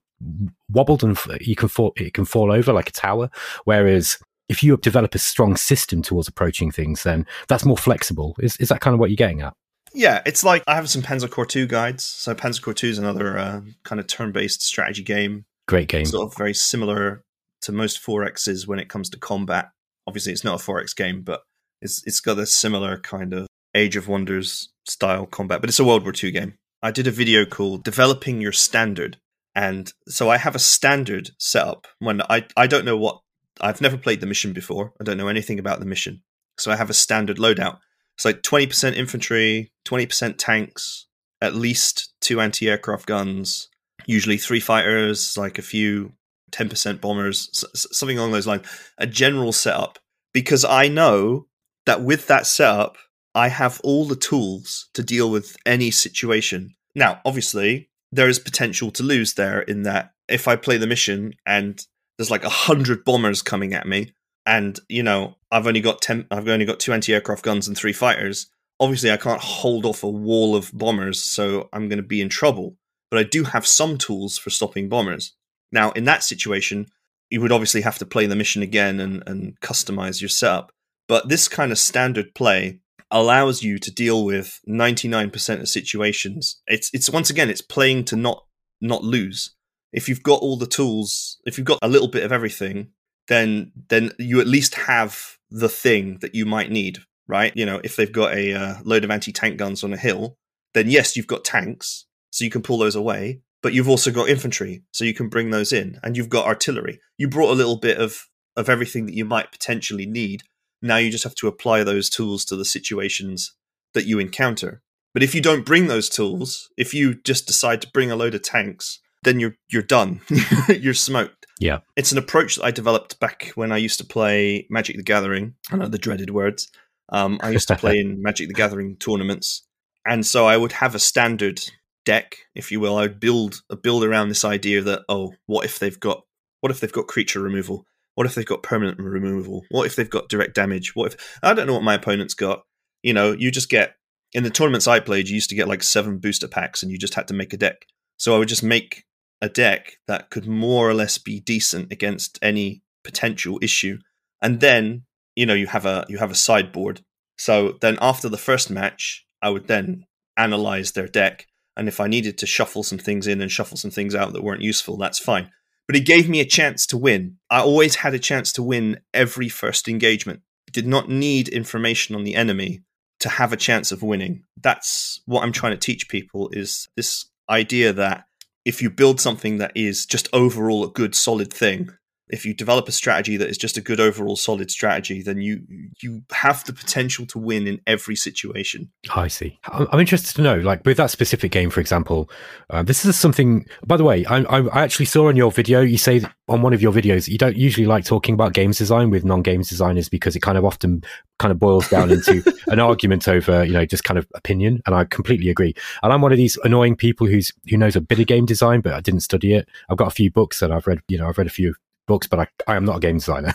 wobbled 0.70 1.04
and 1.04 1.18
you 1.40 1.54
can 1.54 1.68
fall 1.68 1.92
it 1.96 2.14
can 2.14 2.24
fall 2.24 2.50
over 2.52 2.72
like 2.72 2.88
a 2.88 2.92
tower. 2.92 3.30
Whereas 3.64 4.18
if 4.48 4.62
you 4.62 4.76
develop 4.76 5.14
a 5.14 5.18
strong 5.18 5.56
system 5.56 6.02
towards 6.02 6.28
approaching 6.28 6.70
things 6.70 7.02
then 7.02 7.26
that's 7.48 7.64
more 7.64 7.76
flexible. 7.76 8.34
Is, 8.40 8.56
is 8.56 8.68
that 8.68 8.80
kind 8.80 8.94
of 8.94 9.00
what 9.00 9.10
you're 9.10 9.16
getting 9.16 9.42
at 9.42 9.54
Yeah, 9.92 10.22
it's 10.26 10.44
like 10.44 10.62
I 10.66 10.74
have 10.74 10.90
some 10.90 11.02
Panzer 11.02 11.30
Corps 11.30 11.46
2 11.46 11.66
guides. 11.66 12.04
So 12.04 12.34
Panzer 12.34 12.62
Corps 12.62 12.74
2 12.74 12.86
is 12.88 12.98
another 12.98 13.38
uh, 13.38 13.60
kind 13.84 14.00
of 14.00 14.06
turn-based 14.06 14.62
strategy 14.62 15.02
game, 15.02 15.44
great 15.68 15.88
game 15.88 16.04
sort 16.04 16.30
of 16.30 16.36
very 16.36 16.54
similar 16.54 17.22
to 17.62 17.72
most 17.72 18.02
4Xs 18.02 18.66
when 18.66 18.78
it 18.78 18.88
comes 18.88 19.08
to 19.10 19.18
combat. 19.18 19.70
Obviously, 20.06 20.32
it's 20.32 20.44
not 20.44 20.60
a 20.60 20.64
4X 20.64 20.94
game, 20.94 21.22
but 21.22 21.42
it's 21.82 22.02
it's 22.06 22.20
got 22.20 22.38
a 22.38 22.46
similar 22.46 22.98
kind 22.98 23.32
of 23.32 23.46
Age 23.74 23.96
of 23.96 24.08
Wonders 24.08 24.70
style 24.86 25.26
combat, 25.26 25.60
but 25.60 25.68
it's 25.68 25.78
a 25.78 25.84
World 25.84 26.02
War 26.02 26.12
II 26.22 26.30
game. 26.30 26.54
I 26.82 26.90
did 26.90 27.06
a 27.06 27.10
video 27.10 27.44
called 27.44 27.84
"Developing 27.84 28.40
Your 28.40 28.52
Standard," 28.52 29.18
and 29.54 29.92
so 30.08 30.30
I 30.30 30.38
have 30.38 30.54
a 30.54 30.60
standard 30.60 31.30
set 31.38 31.66
up. 31.66 31.86
When 31.98 32.22
I 32.22 32.46
I 32.56 32.66
don't 32.66 32.84
know 32.84 32.96
what 32.96 33.20
I've 33.60 33.80
never 33.80 33.96
played 33.96 34.20
the 34.20 34.26
mission 34.26 34.52
before. 34.52 34.92
I 35.00 35.04
don't 35.04 35.18
know 35.18 35.28
anything 35.28 35.58
about 35.58 35.80
the 35.80 35.86
mission, 35.86 36.22
so 36.58 36.70
I 36.70 36.76
have 36.76 36.90
a 36.90 36.94
standard 36.94 37.38
loadout. 37.38 37.78
It's 38.16 38.24
like 38.24 38.42
twenty 38.42 38.66
percent 38.66 38.96
infantry, 38.96 39.70
twenty 39.84 40.06
percent 40.06 40.38
tanks, 40.38 41.06
at 41.40 41.54
least 41.54 42.12
two 42.20 42.40
anti-aircraft 42.40 43.06
guns, 43.06 43.68
usually 44.06 44.38
three 44.38 44.60
fighters, 44.60 45.36
like 45.36 45.58
a 45.58 45.62
few 45.62 46.12
10% 46.52 47.00
bombers, 47.00 47.50
something 47.74 48.18
along 48.18 48.32
those 48.32 48.46
lines, 48.46 48.66
a 48.98 49.06
general 49.06 49.52
setup. 49.52 49.98
Because 50.32 50.64
I 50.64 50.88
know 50.88 51.46
that 51.86 52.02
with 52.02 52.26
that 52.28 52.46
setup, 52.46 52.96
I 53.34 53.48
have 53.48 53.80
all 53.84 54.06
the 54.06 54.16
tools 54.16 54.88
to 54.94 55.02
deal 55.02 55.30
with 55.30 55.56
any 55.66 55.90
situation. 55.90 56.74
Now, 56.94 57.20
obviously, 57.24 57.90
there 58.12 58.28
is 58.28 58.38
potential 58.38 58.90
to 58.92 59.02
lose 59.02 59.34
there 59.34 59.60
in 59.60 59.82
that 59.82 60.12
if 60.28 60.48
I 60.48 60.56
play 60.56 60.78
the 60.78 60.86
mission 60.86 61.34
and 61.44 61.84
there's 62.16 62.30
like 62.30 62.44
a 62.44 62.50
hundred 62.50 63.04
bombers 63.04 63.42
coming 63.42 63.74
at 63.74 63.86
me, 63.86 64.12
and 64.46 64.78
you 64.88 65.02
know 65.02 65.36
I've 65.50 65.66
only 65.66 65.80
got 65.80 66.00
ten, 66.00 66.26
I've 66.30 66.48
only 66.48 66.64
got 66.64 66.80
two 66.80 66.92
anti-aircraft 66.92 67.42
guns 67.42 67.68
and 67.68 67.76
three 67.76 67.92
fighters. 67.92 68.46
Obviously, 68.78 69.10
I 69.10 69.16
can't 69.16 69.40
hold 69.40 69.86
off 69.86 70.02
a 70.02 70.08
wall 70.08 70.54
of 70.54 70.70
bombers, 70.72 71.22
so 71.22 71.68
I'm 71.72 71.88
going 71.88 71.98
to 71.98 72.06
be 72.06 72.20
in 72.20 72.28
trouble. 72.28 72.76
But 73.10 73.20
I 73.20 73.22
do 73.22 73.44
have 73.44 73.66
some 73.66 73.96
tools 73.96 74.36
for 74.36 74.50
stopping 74.50 74.88
bombers. 74.88 75.34
Now, 75.72 75.92
in 75.92 76.04
that 76.04 76.22
situation, 76.22 76.86
you 77.30 77.40
would 77.40 77.52
obviously 77.52 77.80
have 77.82 77.98
to 77.98 78.06
play 78.06 78.26
the 78.26 78.36
mission 78.36 78.62
again 78.62 79.00
and, 79.00 79.22
and 79.26 79.58
customize 79.60 80.20
your 80.20 80.28
setup. 80.28 80.72
But 81.08 81.28
this 81.28 81.48
kind 81.48 81.72
of 81.72 81.78
standard 81.78 82.34
play 82.34 82.80
allows 83.10 83.62
you 83.62 83.78
to 83.78 83.94
deal 83.94 84.24
with 84.24 84.60
99% 84.68 85.60
of 85.60 85.68
situations. 85.68 86.60
It's 86.66 86.90
it's 86.92 87.10
once 87.10 87.30
again 87.30 87.50
it's 87.50 87.60
playing 87.62 88.04
to 88.06 88.16
not 88.16 88.44
not 88.80 89.04
lose. 89.04 89.54
If 89.92 90.08
you've 90.08 90.22
got 90.22 90.40
all 90.40 90.56
the 90.56 90.66
tools, 90.66 91.38
if 91.46 91.56
you've 91.56 91.66
got 91.66 91.78
a 91.82 91.88
little 91.88 92.08
bit 92.08 92.24
of 92.24 92.32
everything, 92.32 92.88
then 93.28 93.72
then 93.88 94.12
you 94.18 94.40
at 94.40 94.46
least 94.46 94.74
have 94.74 95.36
the 95.50 95.68
thing 95.68 96.18
that 96.20 96.34
you 96.34 96.44
might 96.46 96.70
need, 96.70 96.98
right? 97.26 97.52
You 97.56 97.66
know, 97.66 97.80
if 97.84 97.96
they've 97.96 98.12
got 98.12 98.34
a 98.34 98.54
uh, 98.54 98.74
load 98.84 99.04
of 99.04 99.10
anti-tank 99.10 99.56
guns 99.58 99.84
on 99.84 99.92
a 99.92 99.96
hill, 99.96 100.36
then 100.74 100.90
yes, 100.90 101.16
you've 101.16 101.26
got 101.26 101.44
tanks, 101.44 102.06
so 102.30 102.44
you 102.44 102.50
can 102.50 102.62
pull 102.62 102.78
those 102.78 102.96
away 102.96 103.40
but 103.66 103.74
you've 103.74 103.88
also 103.88 104.12
got 104.12 104.28
infantry, 104.28 104.84
so 104.92 105.04
you 105.04 105.12
can 105.12 105.28
bring 105.28 105.50
those 105.50 105.72
in, 105.72 105.98
and 106.04 106.16
you've 106.16 106.28
got 106.28 106.46
artillery. 106.46 107.00
You 107.18 107.28
brought 107.28 107.50
a 107.50 107.54
little 107.54 107.76
bit 107.76 107.98
of 107.98 108.28
of 108.56 108.68
everything 108.68 109.06
that 109.06 109.14
you 109.16 109.24
might 109.24 109.50
potentially 109.50 110.06
need. 110.06 110.44
Now 110.80 110.98
you 110.98 111.10
just 111.10 111.24
have 111.24 111.34
to 111.34 111.48
apply 111.48 111.82
those 111.82 112.08
tools 112.08 112.44
to 112.44 112.54
the 112.54 112.64
situations 112.64 113.56
that 113.92 114.06
you 114.06 114.20
encounter. 114.20 114.82
But 115.12 115.24
if 115.24 115.34
you 115.34 115.40
don't 115.40 115.66
bring 115.66 115.88
those 115.88 116.08
tools, 116.08 116.70
if 116.76 116.94
you 116.94 117.16
just 117.22 117.48
decide 117.48 117.82
to 117.82 117.90
bring 117.90 118.08
a 118.08 118.14
load 118.14 118.36
of 118.36 118.42
tanks, 118.42 119.00
then 119.26 119.40
you're 119.40 119.54
you're 119.68 119.82
done. 119.82 120.22
you're 120.68 120.94
smoked. 120.94 121.46
Yeah. 121.60 121.80
It's 121.96 122.12
an 122.12 122.18
approach 122.18 122.56
that 122.56 122.64
I 122.64 122.70
developed 122.70 123.20
back 123.20 123.52
when 123.54 123.72
I 123.72 123.76
used 123.76 123.98
to 123.98 124.06
play 124.06 124.66
Magic 124.70 124.96
the 124.96 125.02
Gathering. 125.02 125.54
I 125.70 125.76
know 125.76 125.88
the 125.88 125.98
dreaded 125.98 126.30
words. 126.30 126.70
Um, 127.10 127.38
I 127.42 127.50
used 127.50 127.68
to 127.68 127.76
play 127.84 127.98
in 127.98 128.22
Magic 128.22 128.48
the 128.48 128.54
Gathering 128.54 128.96
tournaments, 128.96 129.66
and 130.06 130.24
so 130.24 130.46
I 130.46 130.56
would 130.56 130.72
have 130.72 130.94
a 130.94 130.98
standard 130.98 131.60
deck, 132.04 132.36
if 132.54 132.70
you 132.70 132.80
will. 132.80 132.96
I 132.96 133.02
would 133.02 133.20
build 133.20 133.62
a 133.68 133.76
build 133.76 134.04
around 134.04 134.28
this 134.28 134.44
idea 134.44 134.80
that 134.82 135.02
oh, 135.08 135.34
what 135.46 135.66
if 135.66 135.78
they've 135.78 136.00
got 136.00 136.22
what 136.60 136.70
if 136.70 136.80
they've 136.80 136.92
got 136.92 137.08
creature 137.08 137.40
removal? 137.40 137.84
What 138.14 138.26
if 138.26 138.34
they've 138.34 138.46
got 138.46 138.62
permanent 138.62 138.98
removal? 138.98 139.64
What 139.70 139.84
if 139.84 139.96
they've 139.96 140.08
got 140.08 140.30
direct 140.30 140.54
damage? 140.54 140.96
What 140.96 141.12
if 141.12 141.38
I 141.42 141.52
don't 141.52 141.66
know 141.66 141.74
what 141.74 141.82
my 141.82 141.94
opponent's 141.94 142.34
got? 142.34 142.62
You 143.02 143.12
know, 143.12 143.32
you 143.32 143.50
just 143.50 143.68
get 143.68 143.96
in 144.32 144.44
the 144.44 144.50
tournaments 144.50 144.86
I 144.86 145.00
played, 145.00 145.28
you 145.28 145.34
used 145.34 145.50
to 145.50 145.56
get 145.56 145.68
like 145.68 145.82
seven 145.82 146.18
booster 146.18 146.48
packs 146.48 146.82
and 146.82 146.90
you 146.90 146.98
just 146.98 147.14
had 147.14 147.28
to 147.28 147.34
make 147.34 147.52
a 147.52 147.56
deck. 147.56 147.86
So 148.18 148.34
I 148.34 148.38
would 148.38 148.48
just 148.48 148.62
make 148.62 149.04
a 149.40 149.48
deck 149.48 149.98
that 150.06 150.30
could 150.30 150.46
more 150.46 150.88
or 150.88 150.94
less 150.94 151.18
be 151.18 151.40
decent 151.40 151.92
against 151.92 152.38
any 152.42 152.82
potential 153.04 153.58
issue. 153.62 153.98
And 154.42 154.60
then, 154.60 155.04
you 155.34 155.46
know, 155.46 155.54
you 155.54 155.66
have 155.66 155.86
a 155.86 156.06
you 156.08 156.18
have 156.18 156.30
a 156.30 156.36
sideboard. 156.36 157.02
So 157.38 157.74
then 157.80 157.98
after 158.00 158.28
the 158.28 158.38
first 158.38 158.70
match, 158.70 159.26
I 159.42 159.50
would 159.50 159.68
then 159.68 160.06
analyze 160.36 160.92
their 160.92 161.08
deck. 161.08 161.46
And 161.76 161.88
if 161.88 162.00
I 162.00 162.06
needed 162.06 162.38
to 162.38 162.46
shuffle 162.46 162.82
some 162.82 162.98
things 162.98 163.26
in 163.26 163.40
and 163.40 163.52
shuffle 163.52 163.76
some 163.76 163.90
things 163.90 164.14
out 164.14 164.32
that 164.32 164.42
weren't 164.42 164.62
useful, 164.62 164.96
that's 164.96 165.18
fine. 165.18 165.50
But 165.86 165.96
it 165.96 166.06
gave 166.06 166.28
me 166.28 166.40
a 166.40 166.46
chance 166.46 166.86
to 166.86 166.96
win. 166.96 167.36
I 167.50 167.60
always 167.60 167.96
had 167.96 168.14
a 168.14 168.18
chance 168.18 168.52
to 168.52 168.62
win 168.62 169.00
every 169.14 169.48
first 169.48 169.88
engagement. 169.88 170.40
did 170.72 170.86
not 170.86 171.08
need 171.08 171.48
information 171.48 172.16
on 172.16 172.24
the 172.24 172.34
enemy 172.34 172.82
to 173.20 173.28
have 173.28 173.52
a 173.52 173.56
chance 173.56 173.92
of 173.92 174.02
winning. 174.02 174.42
That's 174.60 175.20
what 175.26 175.42
I'm 175.42 175.52
trying 175.52 175.72
to 175.72 175.78
teach 175.78 176.08
people 176.08 176.50
is 176.52 176.88
this 176.96 177.26
idea 177.48 177.92
that 177.92 178.24
if 178.66 178.82
you 178.82 178.90
build 178.90 179.20
something 179.20 179.58
that 179.58 179.72
is 179.74 180.04
just 180.04 180.28
overall 180.32 180.84
a 180.84 180.90
good 180.90 181.14
solid 181.14 181.52
thing, 181.52 181.88
if 182.28 182.44
you 182.44 182.54
develop 182.54 182.88
a 182.88 182.92
strategy 182.92 183.36
that 183.36 183.48
is 183.48 183.56
just 183.56 183.76
a 183.76 183.80
good 183.80 184.00
overall 184.00 184.36
solid 184.36 184.70
strategy, 184.70 185.22
then 185.22 185.40
you 185.40 185.62
you 186.00 186.22
have 186.32 186.64
the 186.64 186.72
potential 186.72 187.24
to 187.26 187.38
win 187.38 187.66
in 187.66 187.80
every 187.86 188.16
situation. 188.16 188.90
I 189.14 189.28
see. 189.28 189.58
I'm 189.64 190.00
interested 190.00 190.34
to 190.36 190.42
know, 190.42 190.56
like 190.56 190.84
with 190.84 190.96
that 190.96 191.10
specific 191.10 191.52
game, 191.52 191.70
for 191.70 191.80
example, 191.80 192.28
uh, 192.70 192.82
this 192.82 193.04
is 193.04 193.16
something. 193.16 193.66
By 193.86 193.96
the 193.96 194.04
way, 194.04 194.24
I, 194.26 194.38
I 194.40 194.82
actually 194.82 195.06
saw 195.06 195.28
in 195.28 195.36
your 195.36 195.52
video 195.52 195.80
you 195.80 195.98
say 195.98 196.22
on 196.48 196.62
one 196.62 196.72
of 196.72 196.82
your 196.82 196.92
videos 196.92 197.28
you 197.28 197.38
don't 197.38 197.56
usually 197.56 197.86
like 197.86 198.04
talking 198.04 198.32
about 198.32 198.52
games 198.52 198.78
design 198.78 199.10
with 199.10 199.24
non-games 199.24 199.68
designers 199.68 200.08
because 200.08 200.36
it 200.36 200.40
kind 200.40 200.56
of 200.56 200.64
often 200.64 201.02
kind 201.40 201.50
of 201.50 201.58
boils 201.58 201.88
down 201.88 202.10
into 202.10 202.42
an 202.68 202.78
argument 202.78 203.26
over 203.26 203.64
you 203.64 203.72
know 203.72 203.86
just 203.86 204.04
kind 204.04 204.18
of 204.18 204.26
opinion, 204.34 204.82
and 204.86 204.94
I 204.94 205.04
completely 205.04 205.48
agree. 205.48 205.74
And 206.02 206.12
I'm 206.12 206.22
one 206.22 206.32
of 206.32 206.38
these 206.38 206.56
annoying 206.64 206.96
people 206.96 207.28
who's 207.28 207.52
who 207.68 207.76
knows 207.76 207.94
a 207.94 208.00
bit 208.00 208.18
of 208.18 208.26
game 208.26 208.46
design, 208.46 208.80
but 208.80 208.94
I 208.94 209.00
didn't 209.00 209.20
study 209.20 209.54
it. 209.54 209.68
I've 209.88 209.96
got 209.96 210.08
a 210.08 210.14
few 210.14 210.30
books 210.30 210.58
that 210.58 210.72
I've 210.72 210.88
read. 210.88 211.00
You 211.08 211.18
know, 211.18 211.28
I've 211.28 211.38
read 211.38 211.46
a 211.46 211.50
few 211.50 211.74
books, 212.06 212.26
but 212.26 212.40
I, 212.40 212.46
I 212.66 212.76
am 212.76 212.84
not 212.84 212.96
a 212.96 213.00
game 213.00 213.18
designer. 213.18 213.54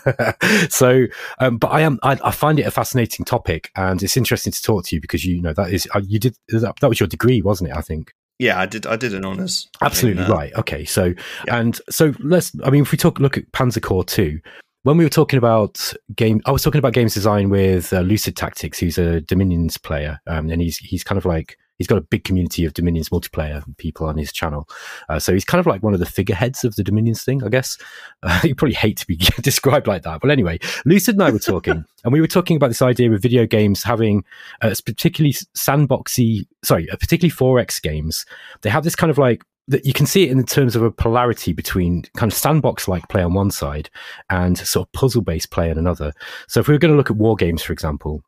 so, 0.70 1.06
um, 1.40 1.58
but 1.58 1.70
I 1.70 1.82
am, 1.82 2.00
I, 2.04 2.18
I, 2.24 2.32
find 2.32 2.60
it 2.60 2.68
a 2.68 2.72
fascinating 2.72 3.26
topic 3.26 3.72
and 3.76 4.02
it's 4.02 4.18
interesting 4.18 4.54
to 4.54 4.62
talk 4.62 4.86
to 4.86 4.96
you 4.96 5.02
because 5.02 5.26
you 5.26 5.42
know, 5.42 5.54
that 5.54 5.72
is, 5.72 5.88
uh, 5.94 6.02
you 6.04 6.20
did, 6.20 6.36
that, 6.50 6.76
that 6.80 6.88
was 6.88 7.00
your 7.00 7.08
degree, 7.08 7.42
wasn't 7.42 7.70
it? 7.70 7.76
I 7.76 7.82
think. 7.82 8.14
Yeah, 8.42 8.60
I 8.60 8.66
did. 8.66 8.88
I 8.88 8.96
did 8.96 9.14
an 9.14 9.24
honors. 9.24 9.70
Absolutely 9.84 10.24
in, 10.24 10.32
uh, 10.32 10.34
right. 10.34 10.52
Okay, 10.56 10.84
so 10.84 11.14
yeah. 11.46 11.58
and 11.58 11.80
so 11.92 12.12
let's. 12.22 12.52
I 12.64 12.72
mean, 12.72 12.82
if 12.82 12.92
we 12.92 12.98
talk, 12.98 13.20
look 13.20 13.38
at 13.38 13.52
Panzer 13.52 13.84
Corps 13.84 14.04
two. 14.04 14.40
When 14.82 14.98
we 14.98 15.04
were 15.04 15.12
talking 15.12 15.38
about 15.38 15.94
game, 16.16 16.42
I 16.48 16.52
was 16.52 16.64
talking 16.64 16.80
about 16.80 16.94
games 16.94 17.14
design 17.14 17.52
with 17.52 17.94
uh, 17.94 18.00
Lucid 18.00 18.36
Tactics, 18.36 18.80
who's 18.80 18.98
a 18.98 19.22
Dominions 19.22 19.78
player, 19.78 20.20
um, 20.26 20.50
and 20.50 20.60
he's 20.60 20.78
he's 20.78 21.04
kind 21.04 21.20
of 21.20 21.26
like 21.26 21.56
he's 21.82 21.88
got 21.88 21.98
a 21.98 22.02
big 22.02 22.24
community 22.24 22.64
of 22.64 22.74
Dominions 22.74 23.10
multiplayer 23.10 23.64
people 23.78 24.06
on 24.06 24.16
his 24.16 24.32
channel. 24.32 24.70
Uh, 25.10 25.18
so 25.18 25.34
he's 25.34 25.44
kind 25.44 25.60
of 25.60 25.66
like 25.66 25.82
one 25.82 25.96
of 25.96 26.00
the 26.00 26.06
figureheads 26.06 26.64
of 26.64 26.76
the 26.76 26.84
Dominions 26.84 27.24
thing, 27.24 27.44
I 27.44 27.50
guess. 27.50 27.76
Uh, 28.22 28.40
you 28.44 28.54
probably 28.54 28.76
hate 28.76 28.98
to 28.98 29.08
be 29.08 29.16
described 29.42 29.88
like 29.88 30.04
that. 30.04 30.22
But 30.22 30.30
anyway, 30.30 30.60
Lucid 30.86 31.16
and 31.16 31.24
I 31.24 31.32
were 31.32 31.40
talking, 31.40 31.84
and 32.04 32.14
we 32.14 32.22
were 32.22 32.28
talking 32.28 32.56
about 32.56 32.68
this 32.68 32.84
idea 32.84 33.12
of 33.12 33.20
video 33.20 33.48
games 33.48 33.82
having, 33.82 34.24
uh, 34.62 34.76
particularly 34.86 35.34
sandboxy, 35.34 36.46
sorry, 36.64 36.88
uh, 36.92 36.98
particularly 36.98 37.34
4X 37.34 37.82
games. 37.82 38.28
They 38.62 38.70
have 38.70 38.84
this 38.84 38.96
kind 38.96 39.10
of 39.10 39.18
like 39.18 39.44
that 39.68 39.86
you 39.86 39.94
can 39.94 40.06
see 40.06 40.24
it 40.26 40.32
in 40.32 40.44
terms 40.44 40.76
of 40.76 40.84
a 40.84 40.92
polarity 40.92 41.54
between 41.54 42.04
kind 42.16 42.32
of 42.32 42.38
sandbox 42.38 42.88
like 42.88 43.08
play 43.08 43.24
on 43.24 43.34
one 43.34 43.50
side 43.50 43.90
and 44.30 44.58
sort 44.58 44.88
of 44.88 44.92
puzzle 44.92 45.22
based 45.22 45.50
play 45.50 45.72
on 45.72 45.78
another. 45.78 46.14
So 46.48 46.60
if 46.60 46.68
we 46.68 46.76
were 46.76 46.80
going 46.80 46.94
to 46.94 46.98
look 46.98 47.10
at 47.10 47.16
war 47.16 47.36
games, 47.36 47.64
for 47.64 47.74
example, 47.74 48.24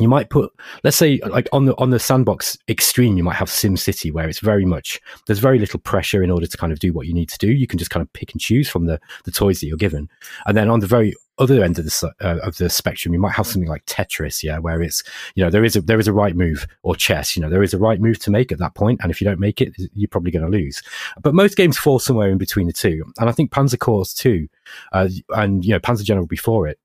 you 0.00 0.08
might 0.08 0.28
put 0.30 0.52
let's 0.82 0.96
say 0.96 1.20
like 1.28 1.48
on 1.52 1.66
the 1.66 1.76
on 1.78 1.90
the 1.90 1.98
sandbox 1.98 2.58
extreme 2.68 3.16
you 3.16 3.22
might 3.22 3.36
have 3.36 3.50
sim 3.50 3.76
city 3.76 4.10
where 4.10 4.28
it's 4.28 4.40
very 4.40 4.64
much 4.64 5.00
there's 5.26 5.38
very 5.38 5.58
little 5.58 5.78
pressure 5.80 6.22
in 6.22 6.30
order 6.30 6.46
to 6.46 6.56
kind 6.56 6.72
of 6.72 6.78
do 6.78 6.92
what 6.92 7.06
you 7.06 7.14
need 7.14 7.28
to 7.28 7.38
do. 7.38 7.52
You 7.52 7.66
can 7.66 7.78
just 7.78 7.90
kind 7.90 8.02
of 8.02 8.12
pick 8.12 8.32
and 8.32 8.40
choose 8.40 8.68
from 8.68 8.86
the 8.86 9.00
the 9.24 9.30
toys 9.30 9.60
that 9.60 9.66
you're 9.66 9.76
given. 9.76 10.08
And 10.46 10.56
then 10.56 10.68
on 10.68 10.80
the 10.80 10.86
very 10.86 11.14
other 11.38 11.64
end 11.64 11.78
of 11.78 11.84
the 11.84 12.14
uh, 12.20 12.38
of 12.44 12.56
the 12.58 12.70
spectrum 12.70 13.12
you 13.12 13.18
might 13.18 13.32
have 13.32 13.44
something 13.44 13.68
like 13.68 13.84
tetris 13.86 14.44
yeah 14.44 14.56
where 14.56 14.80
it's 14.80 15.02
you 15.34 15.42
know 15.42 15.50
there 15.50 15.64
is 15.64 15.74
a 15.74 15.80
there 15.80 15.98
is 15.98 16.06
a 16.06 16.12
right 16.12 16.36
move 16.36 16.64
or 16.84 16.94
chess 16.94 17.36
you 17.36 17.42
know 17.42 17.50
there 17.50 17.64
is 17.64 17.74
a 17.74 17.78
right 17.78 18.00
move 18.00 18.20
to 18.20 18.30
make 18.30 18.52
at 18.52 18.58
that 18.58 18.72
point 18.76 19.00
and 19.02 19.10
if 19.10 19.20
you 19.20 19.24
don't 19.24 19.40
make 19.40 19.60
it 19.60 19.74
you're 19.94 20.06
probably 20.06 20.30
going 20.30 20.44
to 20.44 20.50
lose. 20.50 20.80
But 21.20 21.34
most 21.34 21.56
games 21.56 21.76
fall 21.76 21.98
somewhere 21.98 22.30
in 22.30 22.38
between 22.38 22.68
the 22.68 22.72
two 22.72 23.04
and 23.18 23.28
i 23.28 23.32
think 23.32 23.50
panzer 23.50 23.78
corps 23.78 24.14
2 24.14 24.48
uh, 24.92 25.08
and 25.30 25.64
you 25.64 25.72
know 25.72 25.80
panzer 25.80 26.04
general 26.04 26.26
before 26.26 26.68
it 26.68 26.78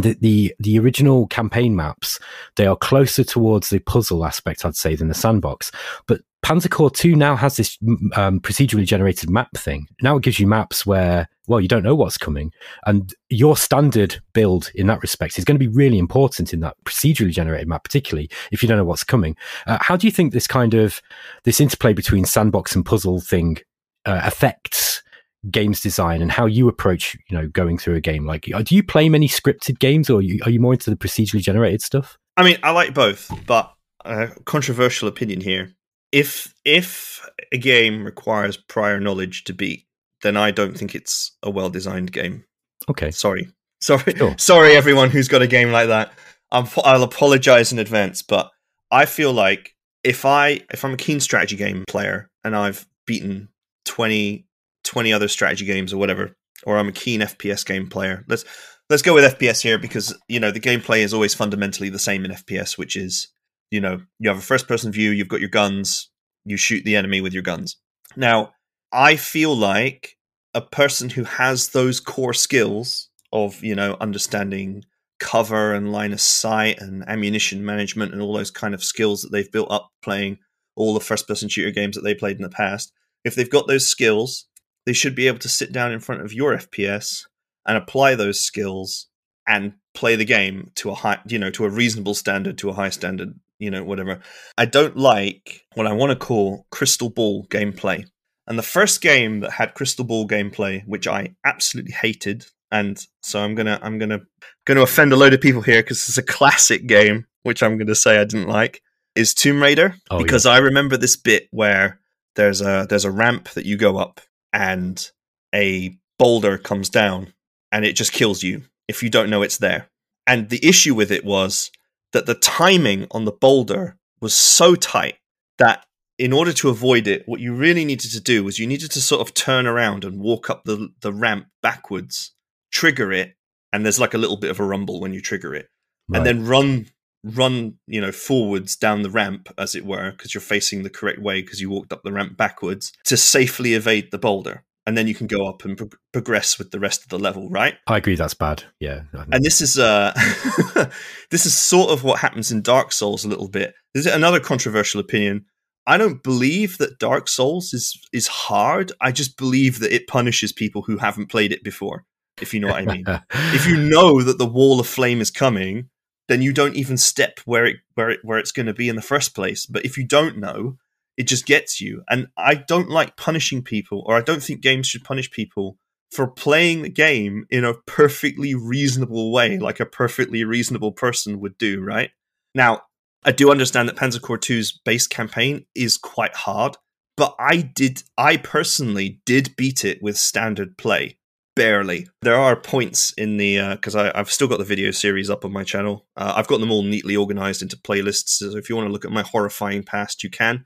the, 0.00 0.16
the 0.20 0.54
the 0.58 0.78
original 0.78 1.26
campaign 1.28 1.76
maps 1.76 2.18
they 2.56 2.66
are 2.66 2.76
closer 2.76 3.22
towards 3.22 3.70
the 3.70 3.78
puzzle 3.78 4.24
aspect 4.24 4.64
i'd 4.64 4.76
say 4.76 4.94
than 4.94 5.08
the 5.08 5.14
sandbox. 5.14 5.70
But 6.06 6.20
panzer 6.44 6.70
corps 6.70 6.90
2 6.90 7.16
now 7.16 7.36
has 7.36 7.56
this 7.56 7.78
um, 8.14 8.38
procedurally 8.40 8.84
generated 8.84 9.30
map 9.30 9.50
thing. 9.56 9.86
Now 10.02 10.16
it 10.16 10.22
gives 10.22 10.38
you 10.38 10.46
maps 10.46 10.84
where 10.84 11.28
well 11.46 11.60
you 11.60 11.68
don't 11.68 11.82
know 11.82 11.94
what's 11.94 12.18
coming. 12.18 12.52
And 12.86 13.14
your 13.30 13.56
standard 13.56 14.20
build 14.32 14.70
in 14.74 14.86
that 14.88 15.00
respect 15.00 15.38
is 15.38 15.44
going 15.44 15.58
to 15.58 15.66
be 15.66 15.74
really 15.74 15.98
important 15.98 16.52
in 16.52 16.60
that 16.60 16.76
procedurally 16.84 17.32
generated 17.32 17.68
map 17.68 17.84
particularly 17.84 18.30
if 18.52 18.62
you 18.62 18.68
don't 18.68 18.78
know 18.78 18.84
what's 18.84 19.04
coming. 19.04 19.36
Uh, 19.66 19.78
how 19.80 19.96
do 19.96 20.06
you 20.06 20.10
think 20.10 20.32
this 20.32 20.46
kind 20.46 20.74
of 20.74 21.00
this 21.44 21.60
interplay 21.60 21.92
between 21.92 22.24
sandbox 22.24 22.74
and 22.74 22.84
puzzle 22.84 23.20
thing 23.20 23.58
uh, 24.04 24.20
affects 24.24 25.02
games 25.50 25.80
design 25.80 26.22
and 26.22 26.30
how 26.30 26.46
you 26.46 26.68
approach 26.68 27.16
you 27.28 27.36
know 27.36 27.48
going 27.48 27.78
through 27.78 27.94
a 27.94 28.00
game? 28.00 28.26
Like 28.26 28.48
uh, 28.52 28.62
do 28.62 28.74
you 28.74 28.82
play 28.82 29.08
many 29.08 29.28
scripted 29.28 29.78
games 29.78 30.10
or 30.10 30.18
are 30.18 30.22
you, 30.22 30.40
are 30.44 30.50
you 30.50 30.60
more 30.60 30.72
into 30.72 30.90
the 30.90 30.96
procedurally 30.96 31.42
generated 31.42 31.82
stuff? 31.82 32.18
I 32.36 32.44
mean 32.44 32.58
i 32.62 32.70
like 32.70 32.94
both 32.94 33.30
but 33.46 33.72
uh, 34.04 34.28
controversial 34.44 35.08
opinion 35.08 35.40
here. 35.40 35.72
If 36.12 36.54
if 36.64 37.26
a 37.52 37.58
game 37.58 38.04
requires 38.04 38.56
prior 38.56 39.00
knowledge 39.00 39.44
to 39.44 39.52
beat 39.52 39.86
then 40.22 40.36
i 40.36 40.50
don't 40.50 40.76
think 40.76 40.94
it's 40.94 41.32
a 41.42 41.50
well 41.50 41.70
designed 41.70 42.12
game. 42.12 42.44
Okay. 42.88 43.10
Sorry. 43.10 43.48
Sorry. 43.80 44.14
Sure. 44.16 44.34
sorry 44.38 44.76
everyone 44.76 45.10
who's 45.10 45.28
got 45.28 45.42
a 45.42 45.46
game 45.46 45.70
like 45.70 45.88
that. 45.88 46.10
I'm, 46.50 46.66
i'll 46.84 47.02
apologize 47.02 47.72
in 47.72 47.78
advance 47.78 48.22
but 48.22 48.50
i 48.90 49.06
feel 49.06 49.32
like 49.32 49.74
if 50.04 50.24
i 50.24 50.60
if 50.72 50.84
i'm 50.84 50.94
a 50.94 50.96
keen 50.96 51.20
strategy 51.20 51.56
game 51.56 51.84
player 51.88 52.30
and 52.44 52.54
i've 52.54 52.86
beaten 53.06 53.48
20 53.86 54.46
20 54.84 55.12
other 55.12 55.28
strategy 55.28 55.64
games 55.64 55.92
or 55.92 55.98
whatever, 55.98 56.36
or 56.64 56.78
I'm 56.78 56.88
a 56.88 56.92
keen 56.92 57.20
FPS 57.20 57.66
game 57.66 57.88
player. 57.88 58.24
Let's 58.28 58.44
let's 58.90 59.02
go 59.02 59.14
with 59.14 59.38
FPS 59.38 59.62
here 59.62 59.78
because 59.78 60.16
you 60.28 60.40
know 60.40 60.50
the 60.50 60.60
gameplay 60.60 61.00
is 61.00 61.14
always 61.14 61.34
fundamentally 61.34 61.88
the 61.88 61.98
same 61.98 62.24
in 62.24 62.30
FPS, 62.30 62.78
which 62.78 62.96
is 62.96 63.28
you 63.70 63.80
know 63.80 64.00
you 64.18 64.28
have 64.28 64.38
a 64.38 64.42
first 64.42 64.68
person 64.68 64.92
view, 64.92 65.10
you've 65.10 65.28
got 65.28 65.40
your 65.40 65.48
guns, 65.48 66.10
you 66.44 66.56
shoot 66.56 66.84
the 66.84 66.96
enemy 66.96 67.20
with 67.20 67.32
your 67.32 67.42
guns. 67.42 67.76
Now, 68.16 68.52
I 68.92 69.16
feel 69.16 69.54
like 69.56 70.16
a 70.54 70.60
person 70.60 71.10
who 71.10 71.24
has 71.24 71.70
those 71.70 72.00
core 72.00 72.34
skills 72.34 73.08
of 73.32 73.62
you 73.62 73.74
know 73.74 73.96
understanding 74.00 74.84
cover 75.20 75.72
and 75.74 75.92
line 75.92 76.12
of 76.12 76.20
sight 76.20 76.80
and 76.80 77.04
ammunition 77.08 77.64
management 77.64 78.12
and 78.12 78.20
all 78.20 78.34
those 78.34 78.50
kind 78.50 78.74
of 78.74 78.84
skills 78.84 79.22
that 79.22 79.32
they've 79.32 79.50
built 79.50 79.70
up 79.70 79.90
playing 80.02 80.38
all 80.76 80.92
the 80.92 81.00
first 81.00 81.26
person 81.28 81.48
shooter 81.48 81.70
games 81.70 81.94
that 81.94 82.02
they 82.02 82.14
played 82.14 82.36
in 82.36 82.42
the 82.42 82.48
past 82.48 82.92
if 83.24 83.34
they've 83.34 83.50
got 83.50 83.66
those 83.66 83.86
skills 83.88 84.46
they 84.86 84.92
should 84.92 85.14
be 85.14 85.26
able 85.26 85.38
to 85.40 85.48
sit 85.48 85.72
down 85.72 85.92
in 85.92 86.00
front 86.00 86.22
of 86.22 86.32
your 86.32 86.56
FPS 86.56 87.24
and 87.66 87.76
apply 87.76 88.14
those 88.14 88.40
skills 88.40 89.08
and 89.46 89.74
play 89.94 90.16
the 90.16 90.24
game 90.24 90.70
to 90.76 90.90
a 90.90 90.94
high, 90.94 91.20
you 91.26 91.38
know, 91.38 91.50
to 91.50 91.64
a 91.64 91.70
reasonable 91.70 92.14
standard, 92.14 92.58
to 92.58 92.70
a 92.70 92.74
high 92.74 92.90
standard, 92.90 93.34
you 93.58 93.70
know, 93.70 93.84
whatever. 93.84 94.20
I 94.58 94.66
don't 94.66 94.96
like 94.96 95.62
what 95.74 95.86
I 95.86 95.92
want 95.92 96.10
to 96.10 96.26
call 96.26 96.66
crystal 96.70 97.10
ball 97.10 97.46
gameplay. 97.46 98.04
And 98.46 98.58
the 98.58 98.62
first 98.62 99.00
game 99.00 99.40
that 99.40 99.52
had 99.52 99.74
crystal 99.74 100.04
ball 100.04 100.28
gameplay, 100.28 100.86
which 100.86 101.06
I 101.06 101.34
absolutely 101.46 101.92
hated, 101.92 102.46
and 102.70 102.98
so 103.22 103.40
I'm 103.40 103.54
gonna 103.54 103.78
I'm 103.82 103.98
gonna 103.98 104.20
gonna 104.66 104.82
offend 104.82 105.12
a 105.12 105.16
load 105.16 105.32
of 105.32 105.40
people 105.40 105.62
here 105.62 105.82
because 105.82 106.08
it's 106.08 106.18
a 106.18 106.22
classic 106.22 106.86
game, 106.86 107.26
which 107.42 107.62
I'm 107.62 107.78
gonna 107.78 107.94
say 107.94 108.18
I 108.18 108.24
didn't 108.24 108.48
like, 108.48 108.82
is 109.14 109.32
Tomb 109.32 109.62
Raider. 109.62 109.94
Oh, 110.10 110.18
because 110.18 110.44
yeah. 110.44 110.52
I 110.52 110.58
remember 110.58 110.98
this 110.98 111.16
bit 111.16 111.48
where 111.52 112.00
there's 112.36 112.60
a 112.60 112.86
there's 112.88 113.06
a 113.06 113.10
ramp 113.10 113.48
that 113.50 113.64
you 113.64 113.78
go 113.78 113.96
up 113.96 114.20
and 114.54 115.10
a 115.54 115.98
boulder 116.18 116.56
comes 116.56 116.88
down 116.88 117.34
and 117.72 117.84
it 117.84 117.94
just 117.94 118.12
kills 118.12 118.42
you 118.42 118.62
if 118.88 119.02
you 119.02 119.10
don't 119.10 119.28
know 119.28 119.42
it's 119.42 119.58
there. 119.58 119.90
And 120.26 120.48
the 120.48 120.66
issue 120.66 120.94
with 120.94 121.10
it 121.10 121.24
was 121.24 121.70
that 122.12 122.24
the 122.26 122.34
timing 122.34 123.06
on 123.10 123.24
the 123.26 123.32
boulder 123.32 123.98
was 124.20 124.32
so 124.32 124.74
tight 124.74 125.16
that 125.58 125.84
in 126.18 126.32
order 126.32 126.52
to 126.52 126.68
avoid 126.68 127.08
it, 127.08 127.24
what 127.26 127.40
you 127.40 127.52
really 127.52 127.84
needed 127.84 128.12
to 128.12 128.20
do 128.20 128.44
was 128.44 128.58
you 128.58 128.66
needed 128.66 128.90
to 128.92 129.00
sort 129.00 129.20
of 129.20 129.34
turn 129.34 129.66
around 129.66 130.04
and 130.04 130.20
walk 130.20 130.48
up 130.48 130.62
the 130.64 130.90
the 131.00 131.12
ramp 131.12 131.48
backwards, 131.60 132.32
trigger 132.72 133.12
it, 133.12 133.34
and 133.72 133.84
there's 133.84 133.98
like 133.98 134.14
a 134.14 134.18
little 134.18 134.36
bit 134.36 134.50
of 134.52 134.60
a 134.60 134.64
rumble 134.64 135.00
when 135.00 135.12
you 135.12 135.20
trigger 135.20 135.54
it, 135.54 135.68
Right. 136.08 136.18
and 136.18 136.26
then 136.26 136.46
run 136.46 136.86
run 137.24 137.74
you 137.86 138.00
know 138.00 138.12
forwards 138.12 138.76
down 138.76 139.02
the 139.02 139.10
ramp 139.10 139.48
as 139.56 139.74
it 139.74 139.84
were 139.84 140.12
because 140.12 140.34
you're 140.34 140.40
facing 140.40 140.82
the 140.82 140.90
correct 140.90 141.20
way 141.20 141.40
because 141.40 141.60
you 141.60 141.70
walked 141.70 141.92
up 141.92 142.02
the 142.04 142.12
ramp 142.12 142.36
backwards 142.36 142.92
to 143.04 143.16
safely 143.16 143.74
evade 143.74 144.10
the 144.10 144.18
boulder 144.18 144.62
and 144.86 144.98
then 144.98 145.06
you 145.06 145.14
can 145.14 145.26
go 145.26 145.48
up 145.48 145.64
and 145.64 145.78
pro- 145.78 145.88
progress 146.12 146.58
with 146.58 146.70
the 146.70 146.78
rest 146.78 147.02
of 147.02 147.08
the 147.08 147.18
level 147.18 147.48
right 147.48 147.76
I 147.86 147.96
agree 147.96 148.14
that's 148.14 148.34
bad. 148.34 148.64
Yeah. 148.78 149.02
and 149.32 149.44
this 149.44 149.60
is 149.60 149.78
uh 149.78 150.12
this 151.30 151.46
is 151.46 151.58
sort 151.58 151.90
of 151.90 152.04
what 152.04 152.20
happens 152.20 152.52
in 152.52 152.62
Dark 152.62 152.92
Souls 152.92 153.24
a 153.24 153.28
little 153.28 153.48
bit. 153.48 153.74
This 153.94 154.06
is 154.06 154.12
another 154.12 154.40
controversial 154.40 155.00
opinion. 155.00 155.46
I 155.86 155.98
don't 155.98 156.22
believe 156.22 156.78
that 156.78 156.98
Dark 156.98 157.28
Souls 157.28 157.72
is 157.72 157.98
is 158.12 158.26
hard. 158.26 158.92
I 159.00 159.12
just 159.12 159.36
believe 159.36 159.80
that 159.80 159.94
it 159.94 160.06
punishes 160.06 160.52
people 160.52 160.82
who 160.82 160.98
haven't 160.98 161.30
played 161.30 161.52
it 161.52 161.64
before. 161.64 162.04
If 162.40 162.52
you 162.52 162.60
know 162.60 162.68
what 162.68 162.76
I 162.76 162.84
mean. 162.84 163.04
if 163.30 163.66
you 163.66 163.76
know 163.76 164.20
that 164.22 164.38
the 164.38 164.46
wall 164.46 164.80
of 164.80 164.86
flame 164.88 165.20
is 165.20 165.30
coming, 165.30 165.88
then 166.28 166.42
you 166.42 166.52
don't 166.52 166.76
even 166.76 166.96
step 166.96 167.40
where 167.44 167.66
it 167.66 167.76
where 167.94 168.10
it 168.10 168.20
where 168.22 168.38
it's 168.38 168.52
going 168.52 168.66
to 168.66 168.74
be 168.74 168.88
in 168.88 168.96
the 168.96 169.02
first 169.02 169.34
place. 169.34 169.66
But 169.66 169.84
if 169.84 169.98
you 169.98 170.06
don't 170.06 170.38
know, 170.38 170.78
it 171.16 171.26
just 171.26 171.46
gets 171.46 171.80
you. 171.80 172.02
And 172.08 172.28
I 172.36 172.54
don't 172.54 172.90
like 172.90 173.16
punishing 173.16 173.62
people, 173.62 174.02
or 174.06 174.16
I 174.16 174.20
don't 174.20 174.42
think 174.42 174.60
games 174.60 174.86
should 174.86 175.04
punish 175.04 175.30
people 175.30 175.78
for 176.10 176.26
playing 176.26 176.82
the 176.82 176.88
game 176.88 177.46
in 177.50 177.64
a 177.64 177.74
perfectly 177.86 178.54
reasonable 178.54 179.32
way, 179.32 179.58
like 179.58 179.80
a 179.80 179.86
perfectly 179.86 180.44
reasonable 180.44 180.92
person 180.92 181.40
would 181.40 181.58
do, 181.58 181.82
right? 181.82 182.10
Now, 182.54 182.82
I 183.24 183.32
do 183.32 183.50
understand 183.50 183.88
that 183.88 183.96
Panzer 183.96 184.20
Corps 184.20 184.38
2's 184.38 184.72
base 184.84 185.06
campaign 185.06 185.66
is 185.74 185.96
quite 185.96 186.34
hard, 186.34 186.76
but 187.16 187.34
I 187.38 187.56
did, 187.56 188.02
I 188.16 188.36
personally 188.36 189.20
did 189.24 189.56
beat 189.56 189.84
it 189.84 190.02
with 190.02 190.16
standard 190.16 190.76
play. 190.76 191.18
Barely. 191.56 192.08
There 192.22 192.34
are 192.34 192.56
points 192.56 193.12
in 193.12 193.36
the 193.36 193.74
because 193.74 193.94
I 193.94 194.10
I've 194.14 194.30
still 194.30 194.48
got 194.48 194.58
the 194.58 194.64
video 194.64 194.90
series 194.90 195.30
up 195.30 195.44
on 195.44 195.52
my 195.52 195.62
channel. 195.62 196.06
Uh, 196.16 196.32
I've 196.36 196.48
got 196.48 196.58
them 196.60 196.72
all 196.72 196.82
neatly 196.82 197.16
organized 197.16 197.62
into 197.62 197.76
playlists. 197.76 198.28
So 198.28 198.56
if 198.56 198.68
you 198.68 198.74
want 198.74 198.88
to 198.88 198.92
look 198.92 199.04
at 199.04 199.12
my 199.12 199.22
horrifying 199.22 199.84
past, 199.84 200.24
you 200.24 200.30
can. 200.30 200.64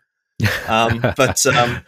Um, 0.67 1.01
but 1.17 1.45
um, 1.47 1.83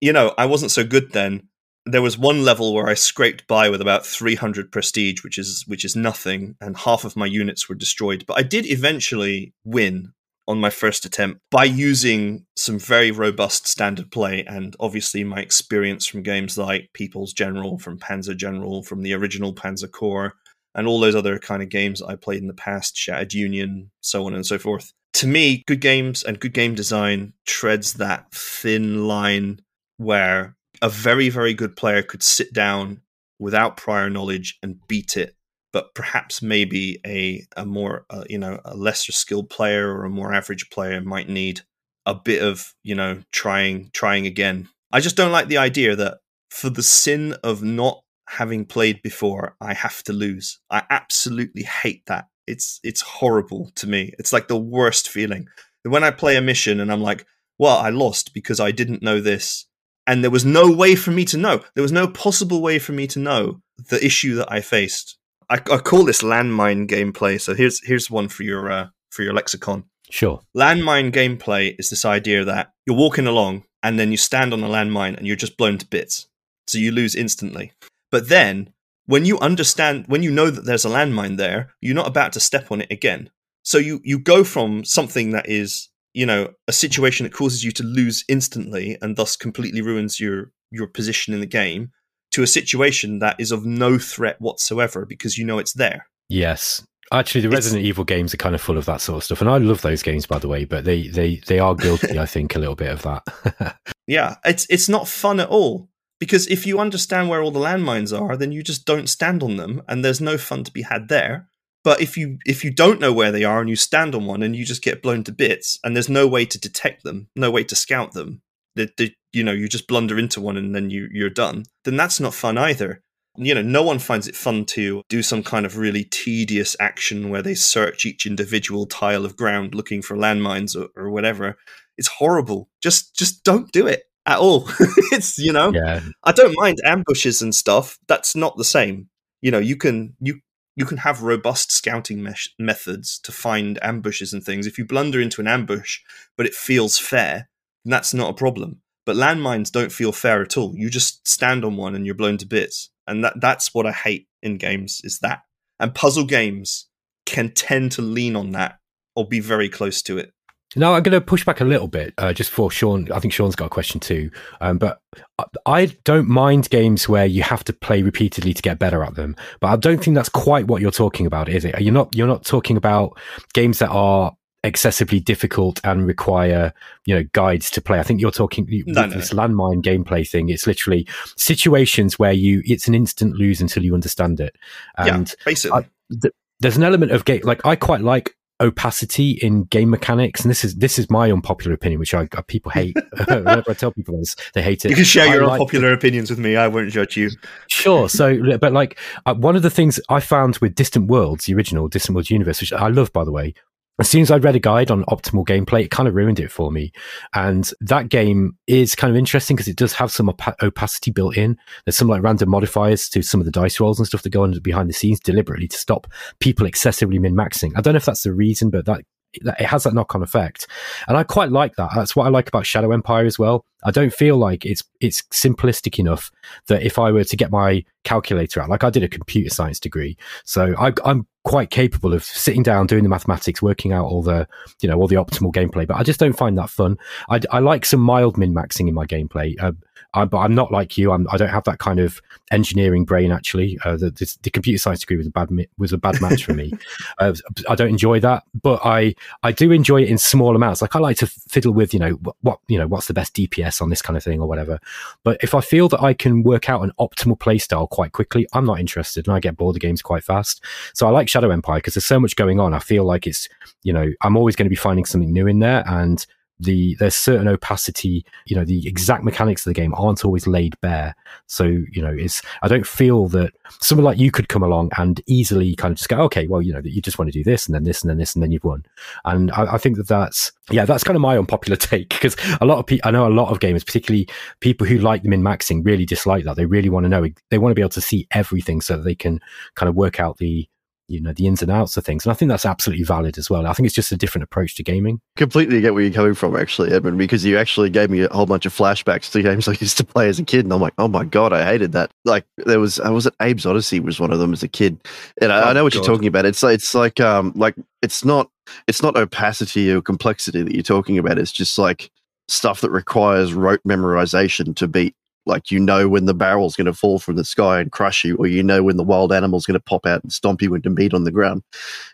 you 0.00 0.12
know, 0.12 0.34
I 0.38 0.46
wasn't 0.46 0.70
so 0.70 0.84
good 0.84 1.12
then. 1.12 1.48
There 1.84 2.02
was 2.02 2.18
one 2.18 2.44
level 2.44 2.74
where 2.74 2.86
I 2.86 2.94
scraped 2.94 3.46
by 3.46 3.70
with 3.70 3.80
about 3.80 4.06
300 4.06 4.70
prestige, 4.70 5.24
which 5.24 5.38
is 5.38 5.64
which 5.66 5.84
is 5.84 5.96
nothing, 5.96 6.54
and 6.60 6.76
half 6.76 7.04
of 7.04 7.16
my 7.16 7.26
units 7.26 7.68
were 7.68 7.74
destroyed. 7.74 8.24
But 8.26 8.38
I 8.38 8.42
did 8.42 8.66
eventually 8.66 9.54
win 9.64 10.12
on 10.48 10.58
my 10.58 10.70
first 10.70 11.04
attempt 11.04 11.40
by 11.50 11.62
using 11.62 12.46
some 12.56 12.78
very 12.78 13.10
robust 13.10 13.68
standard 13.68 14.10
play 14.10 14.44
and 14.46 14.74
obviously 14.80 15.22
my 15.22 15.40
experience 15.40 16.06
from 16.06 16.22
games 16.22 16.56
like 16.56 16.90
People's 16.94 17.34
General, 17.34 17.78
from 17.78 17.98
Panzer 17.98 18.34
General, 18.34 18.82
from 18.82 19.02
the 19.02 19.12
original 19.12 19.54
Panzer 19.54 19.90
Corps, 19.90 20.32
and 20.74 20.88
all 20.88 21.00
those 21.00 21.14
other 21.14 21.38
kind 21.38 21.62
of 21.62 21.68
games 21.68 22.00
I 22.00 22.16
played 22.16 22.40
in 22.40 22.48
the 22.48 22.54
past, 22.54 22.96
Shattered 22.96 23.34
Union, 23.34 23.90
so 24.00 24.24
on 24.24 24.34
and 24.34 24.46
so 24.46 24.58
forth. 24.58 24.94
To 25.14 25.26
me, 25.26 25.64
good 25.66 25.80
games 25.80 26.22
and 26.22 26.40
good 26.40 26.54
game 26.54 26.74
design 26.74 27.34
treads 27.46 27.94
that 27.94 28.32
thin 28.32 29.06
line 29.06 29.60
where 29.98 30.56
a 30.80 30.88
very, 30.88 31.28
very 31.28 31.52
good 31.52 31.76
player 31.76 32.02
could 32.02 32.22
sit 32.22 32.54
down 32.54 33.02
without 33.38 33.76
prior 33.76 34.08
knowledge 34.08 34.58
and 34.62 34.80
beat 34.88 35.16
it, 35.16 35.34
but 35.72 35.94
perhaps 35.94 36.42
maybe 36.42 37.00
a, 37.06 37.44
a 37.56 37.66
more, 37.66 38.06
uh, 38.10 38.24
you 38.28 38.38
know, 38.38 38.60
a 38.64 38.76
lesser 38.76 39.12
skilled 39.12 39.50
player 39.50 39.92
or 39.92 40.04
a 40.04 40.10
more 40.10 40.32
average 40.32 40.70
player 40.70 41.00
might 41.00 41.28
need 41.28 41.62
a 42.06 42.14
bit 42.14 42.42
of, 42.42 42.74
you 42.82 42.94
know, 42.94 43.22
trying, 43.32 43.90
trying 43.92 44.26
again. 44.26 44.68
I 44.92 45.00
just 45.00 45.16
don't 45.16 45.32
like 45.32 45.48
the 45.48 45.58
idea 45.58 45.94
that 45.96 46.18
for 46.50 46.70
the 46.70 46.82
sin 46.82 47.34
of 47.44 47.62
not 47.62 48.02
having 48.28 48.64
played 48.64 49.02
before, 49.02 49.56
I 49.60 49.74
have 49.74 50.02
to 50.04 50.12
lose. 50.12 50.60
I 50.70 50.82
absolutely 50.90 51.62
hate 51.62 52.06
that. 52.06 52.28
It's 52.46 52.80
it's 52.82 53.02
horrible 53.02 53.70
to 53.76 53.86
me. 53.86 54.14
It's 54.18 54.32
like 54.32 54.48
the 54.48 54.58
worst 54.58 55.08
feeling. 55.08 55.48
When 55.82 56.02
I 56.04 56.10
play 56.10 56.36
a 56.36 56.40
mission 56.40 56.80
and 56.80 56.90
I'm 56.90 57.02
like, 57.02 57.26
well, 57.58 57.76
I 57.76 57.90
lost 57.90 58.32
because 58.32 58.60
I 58.60 58.70
didn't 58.70 59.02
know 59.02 59.20
this. 59.20 59.66
And 60.06 60.24
there 60.24 60.30
was 60.30 60.44
no 60.44 60.72
way 60.72 60.94
for 60.94 61.10
me 61.10 61.26
to 61.26 61.36
know. 61.36 61.62
There 61.74 61.82
was 61.82 61.92
no 61.92 62.08
possible 62.08 62.62
way 62.62 62.78
for 62.78 62.92
me 62.92 63.06
to 63.08 63.18
know 63.18 63.60
the 63.90 64.04
issue 64.04 64.36
that 64.36 64.50
I 64.50 64.62
faced. 64.62 65.17
I, 65.50 65.54
I 65.54 65.78
call 65.78 66.04
this 66.04 66.22
landmine 66.22 66.86
gameplay. 66.86 67.40
So 67.40 67.54
here's 67.54 67.84
here's 67.84 68.10
one 68.10 68.28
for 68.28 68.42
your 68.42 68.70
uh, 68.70 68.88
for 69.10 69.22
your 69.22 69.34
lexicon. 69.34 69.84
Sure. 70.10 70.40
Landmine 70.56 71.12
gameplay 71.12 71.74
is 71.78 71.90
this 71.90 72.04
idea 72.04 72.44
that 72.44 72.72
you're 72.86 72.96
walking 72.96 73.26
along 73.26 73.64
and 73.82 73.98
then 73.98 74.10
you 74.10 74.16
stand 74.16 74.52
on 74.52 74.62
a 74.62 74.68
landmine 74.68 75.16
and 75.16 75.26
you're 75.26 75.36
just 75.36 75.56
blown 75.56 75.78
to 75.78 75.86
bits. 75.86 76.26
So 76.66 76.78
you 76.78 76.92
lose 76.92 77.14
instantly. 77.14 77.72
But 78.10 78.28
then, 78.28 78.72
when 79.06 79.24
you 79.24 79.38
understand, 79.38 80.04
when 80.06 80.22
you 80.22 80.30
know 80.30 80.50
that 80.50 80.64
there's 80.64 80.84
a 80.84 80.90
landmine 80.90 81.36
there, 81.36 81.74
you're 81.80 81.94
not 81.94 82.08
about 82.08 82.32
to 82.34 82.40
step 82.40 82.70
on 82.70 82.80
it 82.82 82.90
again. 82.90 83.30
So 83.62 83.78
you, 83.78 84.00
you 84.02 84.18
go 84.18 84.44
from 84.44 84.84
something 84.84 85.30
that 85.32 85.48
is, 85.48 85.88
you 86.14 86.26
know, 86.26 86.52
a 86.66 86.72
situation 86.72 87.24
that 87.24 87.32
causes 87.32 87.64
you 87.64 87.72
to 87.72 87.82
lose 87.82 88.24
instantly 88.28 88.96
and 89.02 89.16
thus 89.16 89.36
completely 89.36 89.82
ruins 89.82 90.20
your, 90.20 90.52
your 90.70 90.86
position 90.86 91.34
in 91.34 91.40
the 91.40 91.46
game 91.46 91.90
to 92.38 92.42
a 92.44 92.46
situation 92.46 93.18
that 93.18 93.34
is 93.40 93.50
of 93.50 93.66
no 93.66 93.98
threat 93.98 94.40
whatsoever 94.40 95.04
because 95.04 95.36
you 95.36 95.44
know 95.44 95.58
it's 95.58 95.72
there. 95.72 96.06
Yes. 96.28 96.84
Actually, 97.12 97.40
the 97.40 97.48
It's- 97.48 97.56
Resident 97.64 97.84
Evil 97.84 98.04
games 98.04 98.32
are 98.32 98.36
kind 98.36 98.54
of 98.54 98.60
full 98.60 98.78
of 98.78 98.84
that 98.84 99.00
sort 99.00 99.16
of 99.16 99.24
stuff, 99.24 99.40
and 99.40 99.50
I 99.50 99.58
love 99.58 99.80
those 99.82 100.02
games, 100.02 100.24
by 100.26 100.38
the 100.38 100.46
way. 100.48 100.64
But 100.64 100.84
they 100.84 101.08
they 101.08 101.36
they 101.46 101.58
are 101.58 101.74
guilty, 101.74 102.18
I 102.18 102.26
think, 102.26 102.54
a 102.54 102.58
little 102.58 102.76
bit 102.76 102.90
of 102.90 103.02
that. 103.02 103.76
Yeah, 104.06 104.36
it's 104.44 104.66
it's 104.70 104.88
not 104.88 105.06
fun 105.08 105.38
at 105.40 105.48
all 105.50 105.90
because 106.18 106.46
if 106.46 106.66
you 106.66 106.78
understand 106.80 107.28
where 107.28 107.42
all 107.42 107.50
the 107.50 107.60
landmines 107.60 108.18
are, 108.18 108.36
then 108.38 108.52
you 108.52 108.62
just 108.62 108.86
don't 108.86 109.08
stand 109.08 109.42
on 109.42 109.56
them, 109.56 109.82
and 109.88 110.02
there's 110.04 110.20
no 110.20 110.38
fun 110.38 110.64
to 110.64 110.72
be 110.72 110.82
had 110.82 111.08
there. 111.08 111.48
But 111.84 112.00
if 112.00 112.16
you 112.16 112.38
if 112.46 112.64
you 112.64 112.70
don't 112.70 113.00
know 113.00 113.12
where 113.12 113.32
they 113.32 113.44
are 113.44 113.60
and 113.60 113.68
you 113.70 113.76
stand 113.76 114.14
on 114.14 114.24
one 114.26 114.42
and 114.42 114.54
you 114.56 114.64
just 114.64 114.82
get 114.82 115.02
blown 115.02 115.24
to 115.24 115.32
bits, 115.32 115.78
and 115.82 115.94
there's 115.96 116.08
no 116.08 116.26
way 116.26 116.44
to 116.46 116.58
detect 116.58 117.04
them, 117.04 117.28
no 117.36 117.50
way 117.50 117.64
to 117.64 117.76
scout 117.76 118.12
them, 118.12 118.42
that 118.78 118.96
that 118.96 119.12
you 119.32 119.44
know 119.44 119.52
you 119.52 119.68
just 119.68 119.86
blunder 119.86 120.18
into 120.18 120.40
one 120.40 120.56
and 120.56 120.74
then 120.74 120.90
you 120.90 121.08
you're 121.12 121.30
done, 121.30 121.64
then 121.84 121.96
that's 121.96 122.20
not 122.20 122.34
fun 122.34 122.58
either. 122.58 123.02
You 123.40 123.54
know, 123.54 123.62
no 123.62 123.84
one 123.84 124.00
finds 124.00 124.26
it 124.26 124.34
fun 124.34 124.64
to 124.64 125.02
do 125.08 125.22
some 125.22 125.44
kind 125.44 125.64
of 125.64 125.76
really 125.76 126.02
tedious 126.02 126.74
action 126.80 127.30
where 127.30 127.42
they 127.42 127.54
search 127.54 128.04
each 128.04 128.26
individual 128.26 128.84
tile 128.84 129.24
of 129.24 129.36
ground 129.36 129.76
looking 129.76 130.02
for 130.02 130.16
landmines 130.16 130.74
or, 130.74 130.88
or 131.00 131.10
whatever 131.10 131.56
it's 131.98 132.08
horrible. 132.08 132.70
Just 132.80 133.14
just 133.14 133.44
don't 133.44 133.70
do 133.72 133.86
it 133.86 134.04
at 134.24 134.38
all. 134.38 134.68
it's 135.12 135.36
you 135.36 135.52
know, 135.52 135.72
yeah, 135.74 136.00
I 136.24 136.32
don't 136.32 136.56
mind 136.56 136.78
ambushes 136.84 137.42
and 137.42 137.54
stuff. 137.54 137.98
That's 138.06 138.34
not 138.34 138.56
the 138.56 138.64
same. 138.64 139.10
You 139.42 139.50
know, 139.50 139.58
you 139.58 139.76
can 139.76 140.14
you 140.20 140.40
you 140.76 140.86
can 140.86 140.98
have 140.98 141.22
robust 141.22 141.72
scouting 141.72 142.22
mesh- 142.22 142.54
methods 142.58 143.18
to 143.24 143.32
find 143.32 143.82
ambushes 143.82 144.32
and 144.32 144.42
things. 144.42 144.66
If 144.66 144.78
you 144.78 144.86
blunder 144.86 145.20
into 145.20 145.40
an 145.40 145.48
ambush, 145.48 145.98
but 146.36 146.46
it 146.46 146.54
feels 146.54 146.98
fair, 146.98 147.47
then 147.84 147.90
that's 147.90 148.14
not 148.14 148.30
a 148.30 148.34
problem. 148.34 148.80
But 149.06 149.16
landmines 149.16 149.72
don't 149.72 149.92
feel 149.92 150.12
fair 150.12 150.42
at 150.42 150.56
all. 150.56 150.74
You 150.76 150.90
just 150.90 151.26
stand 151.26 151.64
on 151.64 151.76
one 151.76 151.94
and 151.94 152.04
you're 152.04 152.14
blown 152.14 152.36
to 152.38 152.46
bits. 152.46 152.90
And 153.06 153.24
that 153.24 153.40
that's 153.40 153.72
what 153.72 153.86
I 153.86 153.92
hate 153.92 154.28
in 154.42 154.58
games 154.58 155.00
is 155.02 155.20
that. 155.20 155.40
And 155.80 155.94
puzzle 155.94 156.24
games 156.24 156.88
can 157.24 157.50
tend 157.52 157.92
to 157.92 158.02
lean 158.02 158.36
on 158.36 158.52
that 158.52 158.78
or 159.16 159.26
be 159.26 159.40
very 159.40 159.68
close 159.68 160.02
to 160.02 160.18
it. 160.18 160.32
Now 160.76 160.92
I'm 160.92 161.02
going 161.02 161.14
to 161.18 161.22
push 161.22 161.46
back 161.46 161.62
a 161.62 161.64
little 161.64 161.88
bit, 161.88 162.12
uh, 162.18 162.34
just 162.34 162.50
for 162.50 162.70
Shaun. 162.70 163.10
I 163.10 163.20
think 163.20 163.32
Shaun's 163.32 163.56
got 163.56 163.66
a 163.66 163.70
question 163.70 164.00
too. 164.00 164.30
Um, 164.60 164.76
but 164.76 165.00
I- 165.38 165.44
I 165.64 165.86
don't 166.04 166.28
mind 166.28 166.68
games 166.68 167.08
where 167.08 167.24
you 167.24 167.42
have 167.42 167.64
to 167.64 167.72
play 167.72 168.02
repeatedly 168.02 168.52
to 168.52 168.60
get 168.60 168.78
better 168.78 169.02
at 169.02 169.14
them. 169.14 169.34
But 169.60 169.68
I 169.68 169.76
don't 169.76 170.04
think 170.04 170.14
that's 170.14 170.28
quite 170.28 170.66
what 170.66 170.82
you're 170.82 170.90
talking 170.90 171.24
about, 171.24 171.48
is 171.48 171.64
it? 171.64 171.80
You're 171.80 171.94
not. 171.94 172.14
You're 172.14 172.26
not 172.26 172.44
talking 172.44 172.76
about 172.76 173.18
games 173.54 173.78
that 173.78 173.88
are 173.88 174.36
excessively 174.68 175.18
difficult 175.18 175.80
and 175.82 176.06
require 176.06 176.72
you 177.06 177.14
know 177.14 177.24
guides 177.32 177.70
to 177.72 177.80
play. 177.80 177.98
I 177.98 178.04
think 178.04 178.20
you're 178.20 178.30
talking 178.30 178.68
No, 178.86 179.06
no, 179.06 179.14
this 179.14 179.32
landmine 179.32 179.82
gameplay 179.82 180.28
thing. 180.28 180.48
It's 180.50 180.66
literally 180.66 181.08
situations 181.36 182.18
where 182.18 182.32
you 182.32 182.62
it's 182.64 182.86
an 182.86 182.94
instant 182.94 183.34
lose 183.34 183.60
until 183.60 183.84
you 183.84 183.94
understand 183.94 184.38
it. 184.40 184.54
And 184.96 185.28
yeah, 185.28 185.44
basically. 185.44 185.80
I- 185.80 186.14
th- 186.22 186.34
there's 186.60 186.76
an 186.76 186.82
element 186.82 187.12
of 187.12 187.24
game 187.24 187.40
like 187.44 187.64
I 187.64 187.76
quite 187.76 188.00
like 188.00 188.34
opacity 188.60 189.30
in 189.30 189.62
game 189.64 189.90
mechanics, 189.90 190.40
and 190.40 190.50
this 190.50 190.64
is 190.64 190.74
this 190.76 190.98
is 190.98 191.08
my 191.10 191.30
unpopular 191.30 191.72
opinion, 191.74 192.00
which 192.00 192.14
I 192.14 192.28
uh, 192.36 192.42
people 192.42 192.72
hate. 192.72 192.96
Whenever 193.28 193.70
I 193.70 193.74
tell 193.74 193.92
people 193.92 194.18
this, 194.18 194.34
they 194.54 194.62
hate 194.62 194.84
it. 194.84 194.90
you 194.90 194.96
can 194.96 195.04
share 195.04 195.28
I 195.28 195.34
your 195.34 195.46
like- 195.46 195.60
unpopular 195.60 195.92
opinions 195.92 196.30
with 196.30 196.38
me. 196.38 196.56
I 196.56 196.68
won't 196.68 196.90
judge 196.90 197.16
you. 197.16 197.30
Sure. 197.68 198.08
So, 198.08 198.58
but 198.60 198.72
like 198.72 198.98
uh, 199.26 199.34
one 199.34 199.56
of 199.56 199.62
the 199.62 199.70
things 199.70 200.00
I 200.08 200.20
found 200.20 200.58
with 200.58 200.74
Distant 200.74 201.06
Worlds, 201.06 201.44
the 201.44 201.54
original 201.54 201.88
Distant 201.88 202.14
Worlds 202.16 202.30
universe, 202.30 202.60
which 202.60 202.72
I 202.72 202.88
love, 202.88 203.12
by 203.12 203.24
the 203.24 203.32
way, 203.32 203.54
as 203.98 204.08
soon 204.08 204.22
as 204.22 204.30
I 204.30 204.38
read 204.38 204.54
a 204.54 204.60
guide 204.60 204.90
on 204.90 205.04
optimal 205.04 205.46
gameplay, 205.46 205.82
it 205.82 205.90
kind 205.90 206.08
of 206.08 206.14
ruined 206.14 206.38
it 206.38 206.52
for 206.52 206.70
me. 206.70 206.92
And 207.34 207.70
that 207.80 208.08
game 208.08 208.56
is 208.66 208.94
kind 208.94 209.10
of 209.10 209.16
interesting 209.16 209.56
because 209.56 209.68
it 209.68 209.76
does 209.76 209.92
have 209.94 210.12
some 210.12 210.28
opa- 210.28 210.54
opacity 210.62 211.10
built 211.10 211.36
in. 211.36 211.58
There's 211.84 211.96
some 211.96 212.08
like 212.08 212.22
random 212.22 212.50
modifiers 212.50 213.08
to 213.10 213.22
some 213.22 213.40
of 213.40 213.44
the 213.44 213.52
dice 213.52 213.80
rolls 213.80 213.98
and 213.98 214.06
stuff 214.06 214.22
that 214.22 214.30
go 214.30 214.44
on 214.44 214.58
behind 214.60 214.88
the 214.88 214.94
scenes 214.94 215.20
deliberately 215.20 215.68
to 215.68 215.76
stop 215.76 216.06
people 216.38 216.66
excessively 216.66 217.18
min 217.18 217.34
maxing. 217.34 217.72
I 217.76 217.80
don't 217.80 217.94
know 217.94 217.98
if 217.98 218.04
that's 218.04 218.22
the 218.22 218.32
reason, 218.32 218.70
but 218.70 218.86
that 218.86 219.02
it 219.34 219.66
has 219.66 219.84
that 219.84 219.94
knock 219.94 220.14
on 220.14 220.22
effect. 220.22 220.66
And 221.06 221.16
I 221.16 221.22
quite 221.22 221.50
like 221.50 221.76
that. 221.76 221.90
That's 221.94 222.16
what 222.16 222.26
I 222.26 222.30
like 222.30 222.48
about 222.48 222.66
Shadow 222.66 222.92
Empire 222.92 223.26
as 223.26 223.38
well. 223.38 223.64
I 223.84 223.90
don't 223.90 224.12
feel 224.12 224.36
like 224.36 224.66
it's 224.66 224.82
it's 225.00 225.22
simplistic 225.32 225.98
enough 225.98 226.32
that 226.66 226.82
if 226.82 226.98
I 226.98 227.12
were 227.12 227.24
to 227.24 227.36
get 227.36 227.52
my 227.52 227.84
calculator 228.04 228.60
out, 228.60 228.70
like 228.70 228.82
I 228.82 228.90
did 228.90 229.04
a 229.04 229.08
computer 229.08 229.50
science 229.50 229.78
degree, 229.78 230.16
so 230.44 230.74
I, 230.78 230.92
I'm 231.04 231.26
quite 231.44 231.70
capable 231.70 232.12
of 232.12 232.24
sitting 232.24 232.62
down, 232.62 232.86
doing 232.86 233.04
the 233.04 233.08
mathematics, 233.08 233.62
working 233.62 233.92
out 233.92 234.06
all 234.06 234.22
the 234.22 234.48
you 234.80 234.88
know 234.88 234.98
all 234.98 235.06
the 235.06 235.16
optimal 235.16 235.52
gameplay. 235.52 235.86
But 235.86 235.98
I 235.98 236.02
just 236.02 236.18
don't 236.18 236.36
find 236.36 236.58
that 236.58 236.70
fun. 236.70 236.98
I, 237.28 237.40
I 237.50 237.60
like 237.60 237.84
some 237.84 238.00
mild 238.00 238.36
min 238.36 238.52
maxing 238.52 238.88
in 238.88 238.94
my 238.94 239.06
gameplay. 239.06 239.54
Uh, 239.62 239.72
I, 240.14 240.24
but 240.24 240.38
I'm 240.38 240.54
not 240.54 240.72
like 240.72 240.96
you. 240.96 241.12
I'm, 241.12 241.28
I 241.30 241.36
do 241.36 241.44
not 241.44 241.52
have 241.52 241.64
that 241.64 241.78
kind 241.78 242.00
of 242.00 242.20
engineering 242.50 243.04
brain. 243.04 243.30
Actually, 243.30 243.78
uh, 243.84 243.96
the, 243.96 244.10
the, 244.10 244.36
the, 244.42 244.50
computer 244.50 244.78
science 244.78 245.00
degree 245.00 245.18
was 245.18 245.26
a 245.26 245.30
bad 245.30 245.50
was 245.76 245.92
a 245.92 245.98
bad 245.98 246.20
match 246.20 246.44
for 246.44 246.54
me. 246.54 246.72
Uh, 247.18 247.34
I 247.68 247.74
don't 247.74 247.88
enjoy 247.88 248.20
that, 248.20 248.44
but 248.62 248.80
I 248.84 249.14
I 249.42 249.50
do 249.50 249.72
enjoy 249.72 250.02
it 250.02 250.08
in 250.08 250.18
small 250.18 250.54
amounts. 250.54 250.82
Like 250.82 250.94
I 250.94 251.00
like 251.00 251.16
to 251.18 251.26
fiddle 251.26 251.72
with 251.72 251.92
you 251.92 251.98
know 251.98 252.12
what, 252.12 252.36
what 252.42 252.58
you 252.68 252.78
know 252.78 252.86
what's 252.86 253.06
the 253.06 253.14
best 253.14 253.34
DPS 253.34 253.82
on 253.82 253.90
this 253.90 254.02
kind 254.02 254.16
of 254.16 254.22
thing 254.22 254.40
or 254.40 254.46
whatever. 254.46 254.78
But 255.24 255.38
if 255.42 255.54
I 255.54 255.60
feel 255.60 255.88
that 255.88 256.02
I 256.02 256.14
can 256.14 256.42
work 256.42 256.68
out 256.68 256.82
an 256.82 256.92
optimal 257.00 257.38
playstyle 257.38 257.88
quite 257.88 258.12
quickly, 258.12 258.46
I'm 258.52 258.66
not 258.66 258.78
interested, 258.78 259.26
and 259.26 259.34
I 259.34 259.40
get 259.40 259.56
bored 259.56 259.76
of 259.76 259.80
games 259.80 260.00
quite 260.00 260.22
fast. 260.22 260.62
So 260.94 261.06
I 261.06 261.10
like 261.10 261.28
Shadow 261.28 261.50
Empire 261.50 261.78
because 261.78 261.94
there's 261.94 262.04
so 262.04 262.20
much 262.20 262.36
going 262.36 262.60
on. 262.60 262.72
I 262.72 262.78
feel 262.78 263.04
like 263.04 263.26
it's 263.26 263.48
you 263.82 263.92
know 263.92 264.12
I'm 264.22 264.36
always 264.36 264.54
going 264.54 264.66
to 264.66 264.70
be 264.70 264.76
finding 264.76 265.04
something 265.04 265.32
new 265.32 265.46
in 265.46 265.58
there 265.58 265.82
and 265.86 266.24
the 266.60 266.96
there's 266.96 267.14
certain 267.14 267.48
opacity 267.48 268.24
you 268.46 268.56
know 268.56 268.64
the 268.64 268.86
exact 268.86 269.24
mechanics 269.24 269.66
of 269.66 269.70
the 269.70 269.80
game 269.80 269.94
aren't 269.94 270.24
always 270.24 270.46
laid 270.46 270.78
bare. 270.80 271.14
So 271.46 271.64
you 271.64 272.02
know 272.02 272.14
it's 272.16 272.42
i 272.62 272.68
don't 272.68 272.86
feel 272.86 273.28
that 273.28 273.52
someone 273.80 274.04
like 274.04 274.18
you 274.18 274.30
could 274.30 274.48
come 274.48 274.62
along 274.62 274.90
and 274.96 275.20
easily 275.26 275.74
kind 275.76 275.92
of 275.92 275.98
just 275.98 276.08
go 276.08 276.18
okay 276.22 276.46
well 276.46 276.62
you 276.62 276.72
know 276.72 276.80
that 276.80 276.90
you 276.90 277.02
just 277.02 277.18
want 277.18 277.30
to 277.30 277.38
do 277.38 277.44
this 277.44 277.66
and 277.66 277.74
then 277.74 277.84
this 277.84 278.02
and 278.02 278.10
then 278.10 278.18
this 278.18 278.34
and 278.34 278.42
then 278.42 278.50
you've 278.50 278.64
won. 278.64 278.84
And 279.24 279.50
i, 279.52 279.74
I 279.74 279.78
think 279.78 279.96
that 279.96 280.08
that's 280.08 280.52
yeah 280.70 280.84
that's 280.84 281.04
kind 281.04 281.16
of 281.16 281.22
my 281.22 281.38
unpopular 281.38 281.76
take 281.76 282.10
because 282.10 282.36
a 282.60 282.66
lot 282.66 282.78
of 282.78 282.86
people 282.86 283.08
i 283.08 283.10
know 283.10 283.26
a 283.26 283.28
lot 283.28 283.50
of 283.50 283.60
gamers 283.60 283.84
particularly 283.84 284.28
people 284.60 284.86
who 284.86 284.98
like 284.98 285.22
them 285.22 285.32
in 285.32 285.42
maxing 285.42 285.84
really 285.84 286.04
dislike 286.04 286.44
that. 286.44 286.56
They 286.56 286.66
really 286.66 286.88
want 286.88 287.04
to 287.04 287.08
know 287.08 287.26
they 287.50 287.58
want 287.58 287.70
to 287.70 287.74
be 287.74 287.82
able 287.82 287.90
to 287.90 288.00
see 288.00 288.26
everything 288.32 288.80
so 288.80 288.96
that 288.96 289.02
they 289.02 289.14
can 289.14 289.40
kind 289.74 289.88
of 289.88 289.94
work 289.94 290.20
out 290.20 290.38
the 290.38 290.68
you 291.08 291.20
know 291.20 291.32
the 291.32 291.46
ins 291.46 291.62
and 291.62 291.70
outs 291.70 291.96
of 291.96 292.04
things. 292.04 292.24
And 292.24 292.30
i 292.30 292.34
think 292.34 292.48
that's 292.50 292.66
absolutely 292.66 293.04
valid 293.04 293.38
as 293.38 293.50
well. 293.50 293.66
I 293.66 293.72
think 293.72 293.86
it's 293.86 293.94
just 293.94 294.12
a 294.12 294.16
different 294.16 294.44
approach 294.44 294.76
to 294.76 294.82
gaming. 294.82 295.20
Completely 295.36 295.80
get 295.80 295.94
where 295.94 296.02
you're 296.02 296.12
coming 296.12 296.34
from 296.34 296.56
actually 296.56 296.90
Edmon 296.90 297.16
because 297.16 297.44
you 297.44 297.58
actually 297.58 297.90
gave 297.90 298.10
me 298.10 298.20
a 298.20 298.28
whole 298.28 298.46
bunch 298.46 298.66
of 298.66 298.74
flashbacks 298.74 299.30
to 299.32 299.42
games 299.42 299.66
i 299.68 299.72
used 299.72 299.96
to 299.96 300.04
play 300.04 300.28
as 300.28 300.38
a 300.38 300.44
kid 300.44 300.64
and 300.64 300.72
i'm 300.72 300.80
like 300.80 300.94
oh 300.98 301.08
my 301.08 301.24
god 301.24 301.52
i 301.52 301.64
hated 301.64 301.92
that. 301.92 302.10
Like 302.24 302.44
there 302.58 302.80
was 302.80 303.00
i 303.00 303.10
was 303.10 303.26
at 303.26 303.34
abe's 303.40 303.64
Oddysee 303.64 304.02
was 304.02 304.20
one 304.20 304.32
of 304.32 304.38
them 304.38 304.52
as 304.52 304.62
a 304.62 304.68
kid. 304.68 304.98
And 305.40 305.52
i, 305.52 305.62
oh, 305.62 305.70
I 305.70 305.72
know 305.72 305.84
what 305.84 305.92
god. 305.92 305.98
you're 305.98 306.14
talking 306.14 306.28
about. 306.28 306.44
It's 306.44 306.62
it's 306.62 306.94
like 306.94 307.20
um 307.20 307.52
like 307.56 307.74
it's 308.02 308.24
not 308.24 308.50
it's 308.86 309.02
not 309.02 309.16
opacity 309.16 309.90
or 309.90 310.02
complexity 310.02 310.62
that 310.62 310.74
you're 310.74 310.82
talking 310.82 311.18
about. 311.18 311.38
It's 311.38 311.52
just 311.52 311.78
like 311.78 312.10
stuff 312.48 312.80
that 312.80 312.90
requires 312.90 313.52
rote 313.52 313.82
memorization 313.86 314.74
to 314.76 314.88
beat 314.88 315.14
like 315.48 315.70
you 315.70 315.80
know 315.80 316.08
when 316.08 316.26
the 316.26 316.34
barrel's 316.34 316.76
going 316.76 316.86
to 316.86 316.92
fall 316.92 317.18
from 317.18 317.36
the 317.36 317.44
sky 317.44 317.80
and 317.80 317.90
crush 317.90 318.24
you, 318.24 318.36
or 318.36 318.46
you 318.46 318.62
know 318.62 318.82
when 318.82 318.96
the 318.96 319.02
wild 319.04 319.32
animal's 319.32 319.66
going 319.66 319.78
to 319.78 319.84
pop 319.84 320.06
out 320.06 320.22
and 320.22 320.32
stomp 320.32 320.62
you 320.62 320.74
into 320.74 320.90
meat 320.90 321.14
on 321.14 321.24
the 321.24 321.32
ground. 321.32 321.62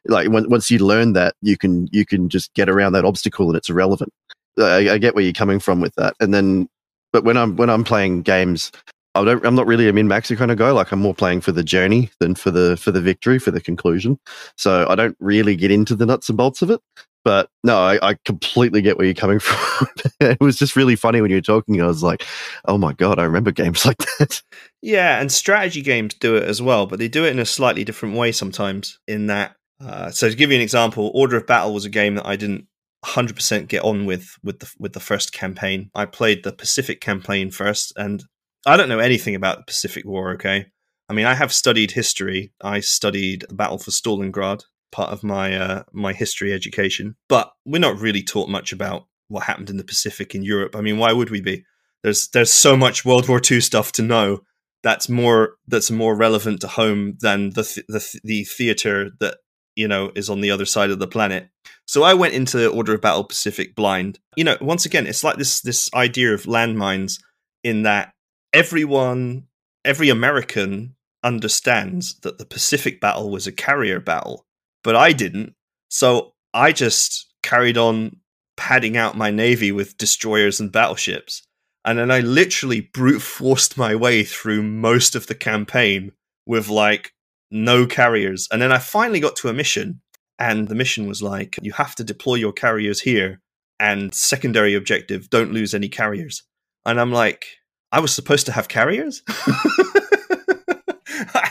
Like 0.07 0.29
when, 0.29 0.49
once 0.49 0.71
you 0.71 0.79
learn 0.79 1.13
that, 1.13 1.35
you 1.43 1.59
can 1.59 1.89
you 1.93 2.07
can 2.07 2.29
just 2.29 2.55
get 2.55 2.69
around 2.69 2.93
that 2.93 3.05
obstacle 3.05 3.49
and 3.49 3.57
it's 3.57 3.69
irrelevant. 3.69 4.13
I, 4.59 4.91
I 4.91 4.99
get 4.99 5.15
where 5.15 5.25
you're 5.25 5.33
coming 5.33 5.59
from 5.59 5.81
with 5.81 5.95
that. 5.97 6.15
And 6.21 6.33
then, 6.33 6.69
but 7.13 7.25
when 7.25 7.37
I'm 7.37 7.57
when 7.57 7.69
I'm 7.69 7.85
playing 7.85 8.23
games, 8.23 8.71
I 9.15 9.25
don't, 9.25 9.45
I'm 9.45 9.55
not 9.55 9.67
really 9.67 9.89
a 9.89 9.93
min 9.93 10.09
maxer 10.09 10.37
kind 10.37 10.51
of 10.51 10.59
guy. 10.59 10.71
Like 10.71 10.93
I'm 10.93 11.01
more 11.01 11.15
playing 11.15 11.41
for 11.41 11.53
the 11.53 11.63
journey 11.63 12.11
than 12.21 12.35
for 12.35 12.51
the 12.51 12.77
for 12.77 12.91
the 12.91 13.01
victory, 13.01 13.39
for 13.39 13.51
the 13.51 13.61
conclusion. 13.61 14.19
So 14.57 14.87
I 14.89 14.95
don't 14.95 15.17
really 15.21 15.57
get 15.57 15.71
into 15.71 15.95
the 15.95 16.07
nuts 16.07 16.29
and 16.29 16.39
bolts 16.39 16.63
of 16.63 16.71
it. 16.71 16.81
But 17.25 17.49
no, 17.65 17.79
I, 17.79 18.11
I 18.11 18.17
completely 18.27 18.83
get 18.83 18.99
where 18.99 19.07
you're 19.07 19.15
coming 19.15 19.39
from. 19.41 19.89
it 20.21 20.41
was 20.41 20.57
just 20.57 20.77
really 20.77 20.97
funny 20.97 21.21
when 21.21 21.31
you 21.31 21.39
were 21.39 21.43
talking. 21.43 21.81
I 21.81 21.87
was 21.87 22.03
like, 22.03 22.25
oh 22.67 22.79
my 22.79 22.93
God, 22.93 23.19
I 23.19 23.25
remember 23.25 23.51
games 23.51 23.85
like 23.87 23.99
that. 24.19 24.43
Yeah, 24.83 25.21
and 25.21 25.33
strategy 25.33 25.83
games 25.83 26.15
do 26.15 26.37
it 26.37 26.45
as 26.45 26.61
well, 26.61 26.87
but 26.87 26.99
they 26.99 27.09
do 27.09 27.25
it 27.25 27.31
in 27.31 27.39
a 27.39 27.47
slightly 27.47 27.85
different 27.85 28.17
way 28.17 28.33
sometimes. 28.33 28.99
In 29.09 29.27
that, 29.27 29.57
uh, 29.81 30.11
so 30.11 30.29
to 30.29 30.37
give 30.37 30.51
you 30.51 30.57
an 30.57 30.63
example, 30.63 31.11
Order 31.15 31.39
of 31.39 31.47
Battle 31.47 31.73
was 31.73 31.87
a 31.87 31.91
game 31.91 32.17
that 32.17 32.27
I 32.27 32.37
didn't 32.37 32.67
100% 33.05 33.69
get 33.69 33.85
on 33.85 34.07
with 34.07 34.37
with 34.43 34.61
the 34.61 34.71
with 34.79 34.93
the 34.93 35.01
first 35.01 35.33
campaign. 35.33 35.91
I 35.95 36.07
played 36.07 36.43
the 36.43 36.53
Pacific 36.53 37.01
campaign 37.01 37.51
first, 37.51 37.93
and 37.97 38.25
I 38.67 38.77
don't 38.77 38.89
know 38.89 38.99
anything 38.99 39.35
about 39.35 39.59
the 39.59 39.65
Pacific 39.65 40.05
War. 40.07 40.33
Okay, 40.33 40.67
I 41.09 41.13
mean, 41.13 41.27
I 41.27 41.35
have 41.35 41.53
studied 41.53 41.93
history. 41.93 42.53
I 42.63 42.81
studied 42.81 43.45
the 43.49 43.55
Battle 43.55 43.79
for 43.79 43.91
Stalingrad 43.91 44.65
part 44.95 45.11
of 45.11 45.25
my 45.25 45.57
uh, 45.57 45.83
my 45.93 46.13
history 46.13 46.53
education. 46.53 47.17
But 47.29 47.53
we're 47.67 47.81
not 47.81 47.99
really 47.99 48.23
taught 48.23 48.49
much 48.49 48.73
about 48.73 49.07
what 49.29 49.43
happened 49.45 49.69
in 49.69 49.77
the 49.77 49.85
Pacific 49.85 50.35
in 50.35 50.43
Europe. 50.43 50.77
I 50.77 50.81
mean, 50.81 50.99
why 50.99 51.13
would 51.13 51.31
we 51.31 51.41
be? 51.41 51.65
There's 52.03 52.29
there's 52.29 52.53
so 52.53 52.77
much 52.77 53.05
World 53.05 53.29
War 53.29 53.41
II 53.51 53.61
stuff 53.61 53.91
to 53.93 54.03
know 54.03 54.41
that's 54.85 55.09
more 55.09 55.57
that's 55.67 55.91
more 55.91 56.15
relevant 56.15 56.61
to 56.61 56.69
home 56.69 57.17
than 57.21 57.51
the 57.51 57.65
th- 57.65 57.87
the 57.89 58.21
the 58.23 58.45
theater 58.45 59.11
that 59.19 59.39
you 59.75 59.89
know 59.89 60.13
is 60.15 60.31
on 60.31 60.41
the 60.41 60.53
other 60.53 60.67
side 60.67 60.91
of 60.91 61.01
the 61.01 61.09
planet. 61.09 61.49
So 61.87 62.05
I 62.05 62.15
went 62.15 62.35
into 62.35 62.69
Order 62.69 62.95
of 62.95 63.01
Battle 63.01 63.25
Pacific 63.25 63.75
blind. 63.75 64.21
You 64.37 64.45
know, 64.45 64.57
once 64.61 64.87
again, 64.87 65.07
it's 65.07 65.25
like 65.25 65.37
this 65.37 65.61
this 65.61 65.91
idea 65.93 66.33
of 66.33 66.45
landmines 66.45 67.21
in 67.65 67.83
that 67.83 68.13
everyone, 68.53 69.49
every 69.85 70.09
American 70.09 70.95
understands 71.25 72.21
that 72.21 72.39
the 72.39 72.47
Pacific 72.47 73.01
battle 73.01 73.31
was 73.31 73.47
a 73.47 73.53
carrier 73.53 73.99
battle 73.99 74.47
but 74.85 74.95
I 74.95 75.13
didn't. 75.13 75.55
So 75.89 76.35
I 76.53 76.71
just 76.71 77.27
carried 77.43 77.77
on 77.77 78.17
padding 78.57 78.97
out 78.97 79.17
my 79.17 79.31
navy 79.31 79.73
with 79.73 79.99
destroyers 79.99 80.61
and 80.61 80.71
battleships. 80.71 81.43
And 81.85 81.99
then 81.99 82.11
I 82.11 82.21
literally 82.21 82.81
brute 82.81 83.21
forced 83.21 83.77
my 83.77 83.95
way 83.97 84.23
through 84.23 84.63
most 84.63 85.17
of 85.17 85.27
the 85.27 85.35
campaign 85.35 86.13
with 86.47 86.69
like 86.69 87.13
no 87.51 87.87
carriers. 87.87 88.49
And 88.51 88.63
then 88.63 88.73
I 88.73 88.79
finally 88.79 89.21
got 89.21 89.37
to 89.37 89.49
a 89.49 89.53
mission, 89.53 90.01
and 90.39 90.69
the 90.69 90.75
mission 90.75 91.07
was 91.07 91.23
like, 91.23 91.59
you 91.63 91.73
have 91.73 91.95
to 91.97 92.05
deploy 92.05 92.37
your 92.37 92.53
carriers 92.53 93.01
here, 93.01 93.41
and 93.79 94.15
secondary 94.15 94.75
objective, 94.75 95.29
don't 95.31 95.53
lose 95.53 95.75
any 95.75 95.89
carriers. 95.89 96.43
And 96.87 97.01
I'm 97.01 97.13
like, 97.13 97.47
I 97.93 98.01
was 98.01 98.15
supposed 98.15 98.47
to 98.47 98.53
have 98.53 98.69
carriers? 98.69 99.23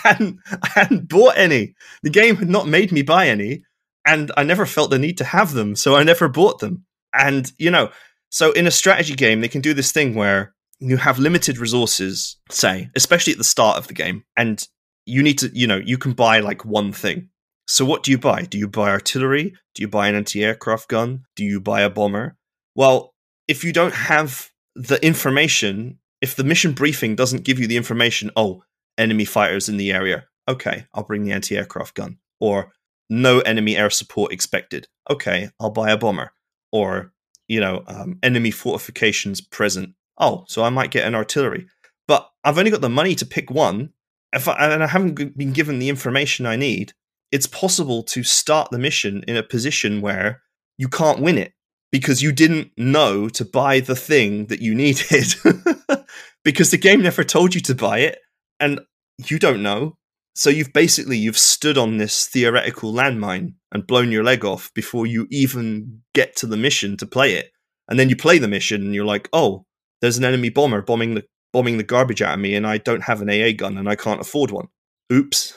I 0.04 0.10
hadn't 0.10 0.39
I 0.49 0.70
hadn't 0.70 1.10
bought 1.10 1.38
any. 1.38 1.76
The 2.01 2.10
game 2.10 2.36
had 2.38 2.49
not 2.49 2.68
made 2.68 2.91
me 2.91 3.01
buy 3.01 3.28
any, 3.28 3.64
and 4.06 4.32
I 4.38 4.43
never 4.43 4.66
felt 4.66 4.89
the 4.89 4.99
need 4.99 5.18
to 5.20 5.24
have 5.24 5.54
them, 5.54 5.76
so 5.76 5.95
I 5.95 6.04
never 6.04 6.28
bought 6.28 6.60
them. 6.60 6.86
And 7.14 7.51
you 7.58 7.72
know, 7.72 7.91
so 8.30 8.51
in 8.51 8.68
a 8.68 8.72
strategy 8.72 9.16
game, 9.16 9.41
they 9.41 9.47
can 9.47 9.62
do 9.62 9.74
this 9.74 9.91
thing 9.91 10.16
where 10.16 10.54
you 10.80 10.97
have 10.97 11.20
limited 11.20 11.58
resources, 11.58 12.38
say, 12.49 12.89
especially 12.95 13.32
at 13.32 13.38
the 13.38 13.43
start 13.43 13.78
of 13.78 13.88
the 13.88 13.93
game, 13.93 14.24
and 14.36 14.68
you 15.06 15.24
need 15.24 15.38
to, 15.39 15.51
you 15.54 15.68
know, 15.68 15.78
you 15.78 15.97
can 15.97 16.14
buy 16.14 16.39
like 16.39 16.66
one 16.66 16.91
thing. 16.91 17.30
So 17.68 17.86
what 17.86 18.04
do 18.04 18.12
you 18.12 18.18
buy? 18.18 18.43
Do 18.43 18.58
you 18.58 18.68
buy 18.68 18.89
artillery? 18.89 19.54
Do 19.76 19.82
you 19.82 19.88
buy 19.88 20.08
an 20.08 20.16
anti-aircraft 20.16 20.89
gun? 20.89 21.24
Do 21.36 21.45
you 21.45 21.62
buy 21.62 21.82
a 21.82 21.89
bomber? 21.89 22.36
Well, 22.76 23.14
if 23.47 23.64
you 23.64 23.72
don't 23.72 23.93
have 23.93 24.49
the 24.76 25.04
information, 25.06 25.99
if 26.22 26.36
the 26.36 26.43
mission 26.43 26.74
briefing 26.74 27.16
doesn't 27.16 27.43
give 27.43 27.60
you 27.60 27.68
the 27.68 27.78
information, 27.78 28.32
oh, 28.36 28.64
enemy 28.98 29.26
fighters 29.26 29.70
in 29.70 29.78
the 29.78 29.91
area. 29.91 30.26
Okay, 30.48 30.86
I'll 30.94 31.04
bring 31.04 31.24
the 31.24 31.32
anti 31.32 31.58
aircraft 31.58 31.96
gun. 31.96 32.18
Or 32.39 32.72
no 33.10 33.39
enemy 33.39 33.78
air 33.78 33.89
support 33.89 34.34
expected. 34.34 34.88
Okay, 35.10 35.50
I'll 35.60 35.70
buy 35.70 35.91
a 35.91 35.98
bomber. 35.98 36.32
Or, 36.72 37.14
you 37.48 37.60
know, 37.60 37.84
um, 37.88 38.20
enemy 38.24 38.52
fortifications 38.52 39.41
present. 39.41 39.94
Oh, 40.18 40.46
so 40.48 40.64
I 40.64 40.70
might 40.70 40.91
get 40.91 41.08
an 41.08 41.16
artillery. 41.16 41.68
But 42.08 42.30
I've 42.44 42.58
only 42.58 42.72
got 42.72 42.82
the 42.82 42.89
money 42.89 43.16
to 43.16 43.26
pick 43.26 43.50
one. 43.50 43.91
If 44.34 44.48
I, 44.48 44.74
and 44.74 44.84
I 44.84 44.88
haven't 44.88 45.38
been 45.38 45.54
given 45.54 45.80
the 45.80 45.89
information 45.89 46.46
I 46.46 46.56
need, 46.56 46.94
it's 47.32 47.48
possible 47.48 48.04
to 48.04 48.24
start 48.24 48.72
the 48.72 48.80
mission 48.80 49.24
in 49.28 49.38
a 49.38 49.44
position 49.44 50.02
where 50.02 50.41
you 50.78 50.88
can't 50.88 51.20
win 51.20 51.38
it 51.38 51.54
because 51.91 52.22
you 52.24 52.32
didn't 52.32 52.72
know 52.76 53.30
to 53.30 53.46
buy 53.46 53.80
the 53.80 53.96
thing 53.96 54.48
that 54.48 54.62
you 54.62 54.76
needed 54.84 55.36
because 56.44 56.72
the 56.72 56.78
game 56.78 57.02
never 57.02 57.24
told 57.24 57.54
you 57.54 57.62
to 57.62 57.76
buy 57.76 58.00
it 58.00 58.18
and 58.64 58.82
you 59.30 59.39
don't 59.39 59.61
know. 59.64 59.97
So 60.36 60.49
you've 60.49 60.74
basically 60.74 61.18
you've 61.18 61.38
stood 61.38 61.78
on 61.78 61.97
this 61.97 62.28
theoretical 62.28 62.91
landmine 62.91 63.53
and 63.72 63.86
blown 63.86 64.11
your 64.11 64.24
leg 64.24 64.43
off 64.43 64.72
before 64.74 65.05
you 65.05 65.28
even 65.30 66.01
get 66.16 66.36
to 66.38 66.47
the 66.47 66.57
mission 66.57 66.97
to 66.97 67.05
play 67.05 67.34
it. 67.36 67.51
And 67.88 67.99
then 67.99 68.09
you 68.09 68.16
play 68.16 68.39
the 68.39 68.47
mission 68.47 68.82
and 68.82 68.95
you're 68.95 69.05
like, 69.05 69.30
"Oh, 69.34 69.66
there's 70.01 70.18
an 70.18 70.26
enemy 70.26 70.49
bomber 70.49 70.82
bombing 70.82 71.14
the 71.16 71.26
bombing 71.51 71.78
the 71.78 71.84
garbage 71.84 72.22
out 72.22 72.34
of 72.34 72.39
me 72.39 72.55
and 72.55 72.66
I 72.66 72.80
don't 72.80 73.03
have 73.03 73.22
an 73.22 73.30
AA 73.30 73.51
gun 73.51 73.78
and 73.78 73.88
I 73.88 73.95
can't 73.95 74.22
afford 74.22 74.49
one." 74.49 74.68
Oops. 75.11 75.53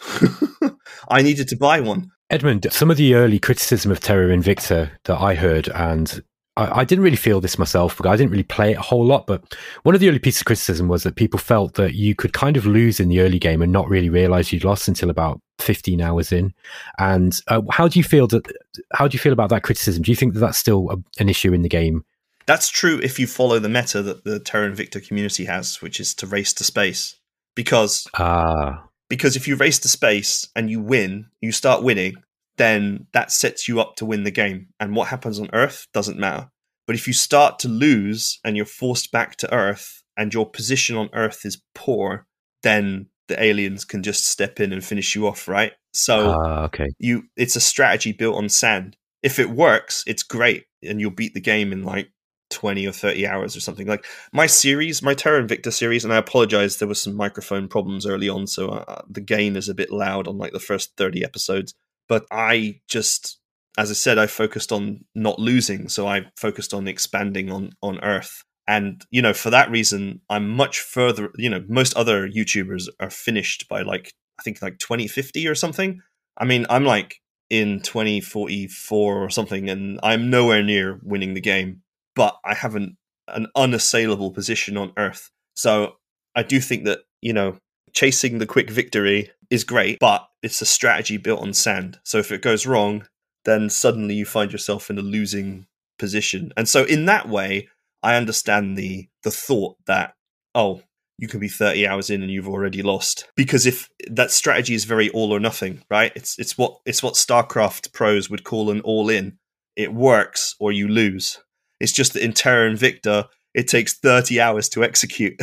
I 1.08 1.22
needed 1.22 1.48
to 1.48 1.56
buy 1.56 1.80
one. 1.80 2.10
Edmon, 2.30 2.70
some 2.72 2.90
of 2.90 2.96
the 2.96 3.14
early 3.14 3.38
criticism 3.38 3.92
of 3.92 4.00
Terra 4.00 4.36
Invicta 4.36 4.90
that 5.04 5.18
I 5.18 5.34
heard 5.36 5.68
and 5.68 6.22
I, 6.56 6.80
I, 6.80 6.84
didn't 6.84 7.04
really 7.04 7.16
feel 7.16 7.40
this 7.40 7.58
myself 7.58 7.96
because 7.96 8.10
I 8.10 8.16
didn't 8.16 8.30
really 8.30 8.42
play 8.42 8.72
it 8.72 8.78
a 8.78 8.82
whole 8.82 9.04
lot. 9.04 9.26
But 9.26 9.56
one 9.82 9.94
of 9.94 10.00
the 10.00 10.08
early 10.08 10.18
pieces 10.18 10.40
of 10.40 10.46
criticism 10.46 10.88
was 10.88 11.02
that 11.02 11.16
people 11.16 11.38
felt 11.38 11.74
that 11.74 11.94
you 11.94 12.14
could 12.14 12.32
kind 12.32 12.56
of 12.56 12.66
lose 12.66 13.00
in 13.00 13.08
the 13.08 13.20
early 13.20 13.38
game 13.38 13.62
and 13.62 13.72
not 13.72 13.88
really 13.88 14.08
realize 14.08 14.52
you'd 14.52 14.64
lost 14.64 14.88
until 14.88 15.10
about 15.10 15.40
15 15.58 16.00
hours 16.00 16.32
in. 16.32 16.52
And 16.98 17.38
uh, 17.48 17.62
how 17.70 17.88
do 17.88 17.98
you 17.98 18.04
feel 18.04 18.26
that? 18.28 18.50
How 18.92 19.08
do 19.08 19.14
you 19.14 19.18
feel 19.18 19.32
about 19.32 19.50
that 19.50 19.62
criticism? 19.62 20.02
Do 20.02 20.10
you 20.10 20.16
think 20.16 20.34
that 20.34 20.40
that's 20.40 20.58
still 20.58 20.90
a, 20.90 20.96
an 21.20 21.28
issue 21.28 21.52
in 21.52 21.62
the 21.62 21.68
game? 21.68 22.04
That's 22.46 22.68
true 22.68 23.00
if 23.02 23.18
you 23.18 23.26
follow 23.26 23.58
the 23.58 23.68
meta 23.68 24.02
that 24.02 24.24
the 24.24 24.38
Terra 24.38 24.70
Invicta 24.70 25.06
community 25.06 25.46
has, 25.46 25.82
which 25.82 25.98
is 25.98 26.14
to 26.14 26.26
race 26.26 26.52
to 26.54 26.64
space. 26.64 27.16
Because 27.54 28.06
ah. 28.14 28.84
because 29.08 29.34
if 29.34 29.48
you 29.48 29.56
race 29.56 29.78
to 29.80 29.88
space 29.88 30.48
and 30.54 30.70
you 30.70 30.80
win, 30.80 31.26
you 31.40 31.52
start 31.52 31.82
winning, 31.82 32.16
then 32.56 33.06
that 33.12 33.30
sets 33.30 33.68
you 33.68 33.80
up 33.80 33.96
to 33.96 34.06
win 34.06 34.24
the 34.24 34.30
game. 34.30 34.68
And 34.80 34.96
what 34.96 35.08
happens 35.08 35.38
on 35.38 35.50
Earth 35.52 35.86
doesn't 35.92 36.18
matter. 36.18 36.50
But 36.86 36.96
if 36.96 37.06
you 37.06 37.12
start 37.12 37.58
to 37.60 37.68
lose 37.68 38.38
and 38.44 38.56
you're 38.56 38.66
forced 38.66 39.10
back 39.10 39.36
to 39.36 39.52
Earth 39.52 40.02
and 40.16 40.32
your 40.32 40.48
position 40.48 40.96
on 40.96 41.10
Earth 41.12 41.44
is 41.44 41.62
poor, 41.74 42.26
then 42.62 43.06
the 43.28 43.42
aliens 43.42 43.84
can 43.84 44.02
just 44.02 44.26
step 44.26 44.60
in 44.60 44.72
and 44.72 44.84
finish 44.84 45.14
you 45.14 45.26
off, 45.26 45.48
right? 45.48 45.72
So 45.92 46.30
uh, 46.30 46.62
okay. 46.66 46.88
you 46.98 47.24
it's 47.36 47.56
a 47.56 47.60
strategy 47.60 48.12
built 48.12 48.36
on 48.36 48.48
sand. 48.48 48.96
If 49.22 49.38
it 49.38 49.50
works, 49.50 50.04
it's 50.06 50.22
great 50.22 50.66
and 50.82 51.00
you'll 51.00 51.10
beat 51.10 51.34
the 51.34 51.40
game 51.40 51.72
in 51.72 51.82
like 51.82 52.10
20 52.50 52.86
or 52.86 52.92
30 52.92 53.26
hours 53.26 53.56
or 53.56 53.60
something. 53.60 53.86
Like 53.86 54.06
my 54.32 54.46
series, 54.46 55.02
my 55.02 55.14
Terra 55.14 55.42
Invicta 55.42 55.72
series, 55.72 56.04
and 56.04 56.12
I 56.12 56.18
apologize, 56.18 56.76
there 56.76 56.86
was 56.86 57.00
some 57.00 57.14
microphone 57.14 57.66
problems 57.66 58.06
early 58.06 58.28
on, 58.28 58.46
so 58.46 58.68
uh, 58.68 59.02
the 59.08 59.20
gain 59.20 59.56
is 59.56 59.68
a 59.68 59.74
bit 59.74 59.90
loud 59.90 60.28
on 60.28 60.38
like 60.38 60.52
the 60.52 60.60
first 60.60 60.92
30 60.96 61.24
episodes. 61.24 61.74
But 62.08 62.26
I 62.30 62.80
just, 62.88 63.38
as 63.78 63.90
I 63.90 63.94
said, 63.94 64.18
I 64.18 64.26
focused 64.26 64.72
on 64.72 65.04
not 65.14 65.38
losing, 65.38 65.88
so 65.88 66.06
I 66.06 66.26
focused 66.36 66.74
on 66.74 66.88
expanding 66.88 67.50
on 67.50 67.70
on 67.82 68.02
Earth. 68.02 68.42
And 68.68 69.04
you 69.10 69.22
know, 69.22 69.32
for 69.32 69.50
that 69.50 69.70
reason, 69.70 70.20
I'm 70.28 70.48
much 70.48 70.80
further. 70.80 71.30
You 71.36 71.50
know, 71.50 71.64
most 71.68 71.94
other 71.94 72.28
YouTubers 72.28 72.88
are 73.00 73.10
finished 73.10 73.68
by 73.68 73.82
like 73.82 74.12
I 74.38 74.42
think 74.42 74.62
like 74.62 74.78
2050 74.78 75.46
or 75.48 75.54
something. 75.54 76.00
I 76.38 76.44
mean, 76.44 76.66
I'm 76.68 76.84
like 76.84 77.16
in 77.48 77.80
2044 77.80 79.16
or 79.24 79.30
something, 79.30 79.70
and 79.70 80.00
I'm 80.02 80.30
nowhere 80.30 80.62
near 80.62 81.00
winning 81.02 81.34
the 81.34 81.40
game 81.40 81.82
but 82.16 82.38
I 82.44 82.54
have 82.54 82.74
an, 82.74 82.96
an 83.28 83.46
unassailable 83.54 84.32
position 84.32 84.76
on 84.76 84.92
Earth. 84.96 85.30
So 85.54 85.92
I 86.34 86.42
do 86.42 86.58
think 86.58 86.84
that, 86.86 87.00
you 87.20 87.32
know, 87.32 87.58
chasing 87.92 88.38
the 88.38 88.46
quick 88.46 88.70
victory 88.70 89.30
is 89.50 89.62
great, 89.62 89.98
but 90.00 90.26
it's 90.46 90.62
a 90.62 90.66
strategy 90.66 91.16
built 91.16 91.42
on 91.42 91.52
sand. 91.52 91.98
So 92.04 92.18
if 92.18 92.30
it 92.30 92.40
goes 92.40 92.66
wrong, 92.66 93.08
then 93.44 93.68
suddenly 93.68 94.14
you 94.14 94.24
find 94.24 94.52
yourself 94.52 94.88
in 94.90 94.96
a 94.96 95.02
losing 95.02 95.66
position. 95.98 96.52
And 96.56 96.68
so 96.68 96.84
in 96.84 97.06
that 97.06 97.28
way, 97.28 97.68
I 98.00 98.14
understand 98.14 98.78
the 98.78 99.08
the 99.24 99.32
thought 99.32 99.76
that, 99.88 100.14
oh, 100.54 100.82
you 101.18 101.26
can 101.26 101.40
be 101.40 101.48
30 101.48 101.84
hours 101.88 102.10
in 102.10 102.22
and 102.22 102.30
you've 102.30 102.48
already 102.48 102.80
lost. 102.80 103.28
Because 103.34 103.66
if 103.66 103.88
that 104.08 104.30
strategy 104.30 104.74
is 104.74 104.84
very 104.84 105.10
all 105.10 105.32
or 105.32 105.40
nothing, 105.40 105.82
right? 105.90 106.12
It's 106.14 106.38
it's 106.38 106.56
what 106.56 106.78
it's 106.86 107.02
what 107.02 107.14
StarCraft 107.14 107.92
pros 107.92 108.30
would 108.30 108.44
call 108.44 108.70
an 108.70 108.80
all 108.82 109.10
in. 109.10 109.38
It 109.74 109.92
works 109.92 110.54
or 110.60 110.70
you 110.70 110.86
lose. 110.86 111.38
It's 111.80 111.92
just 111.92 112.12
that 112.12 112.22
in 112.22 112.32
Terra 112.32 112.70
Invicta, 112.70 113.26
it 113.52 113.66
takes 113.66 113.94
30 113.94 114.40
hours 114.40 114.68
to 114.70 114.84
execute. 114.84 115.40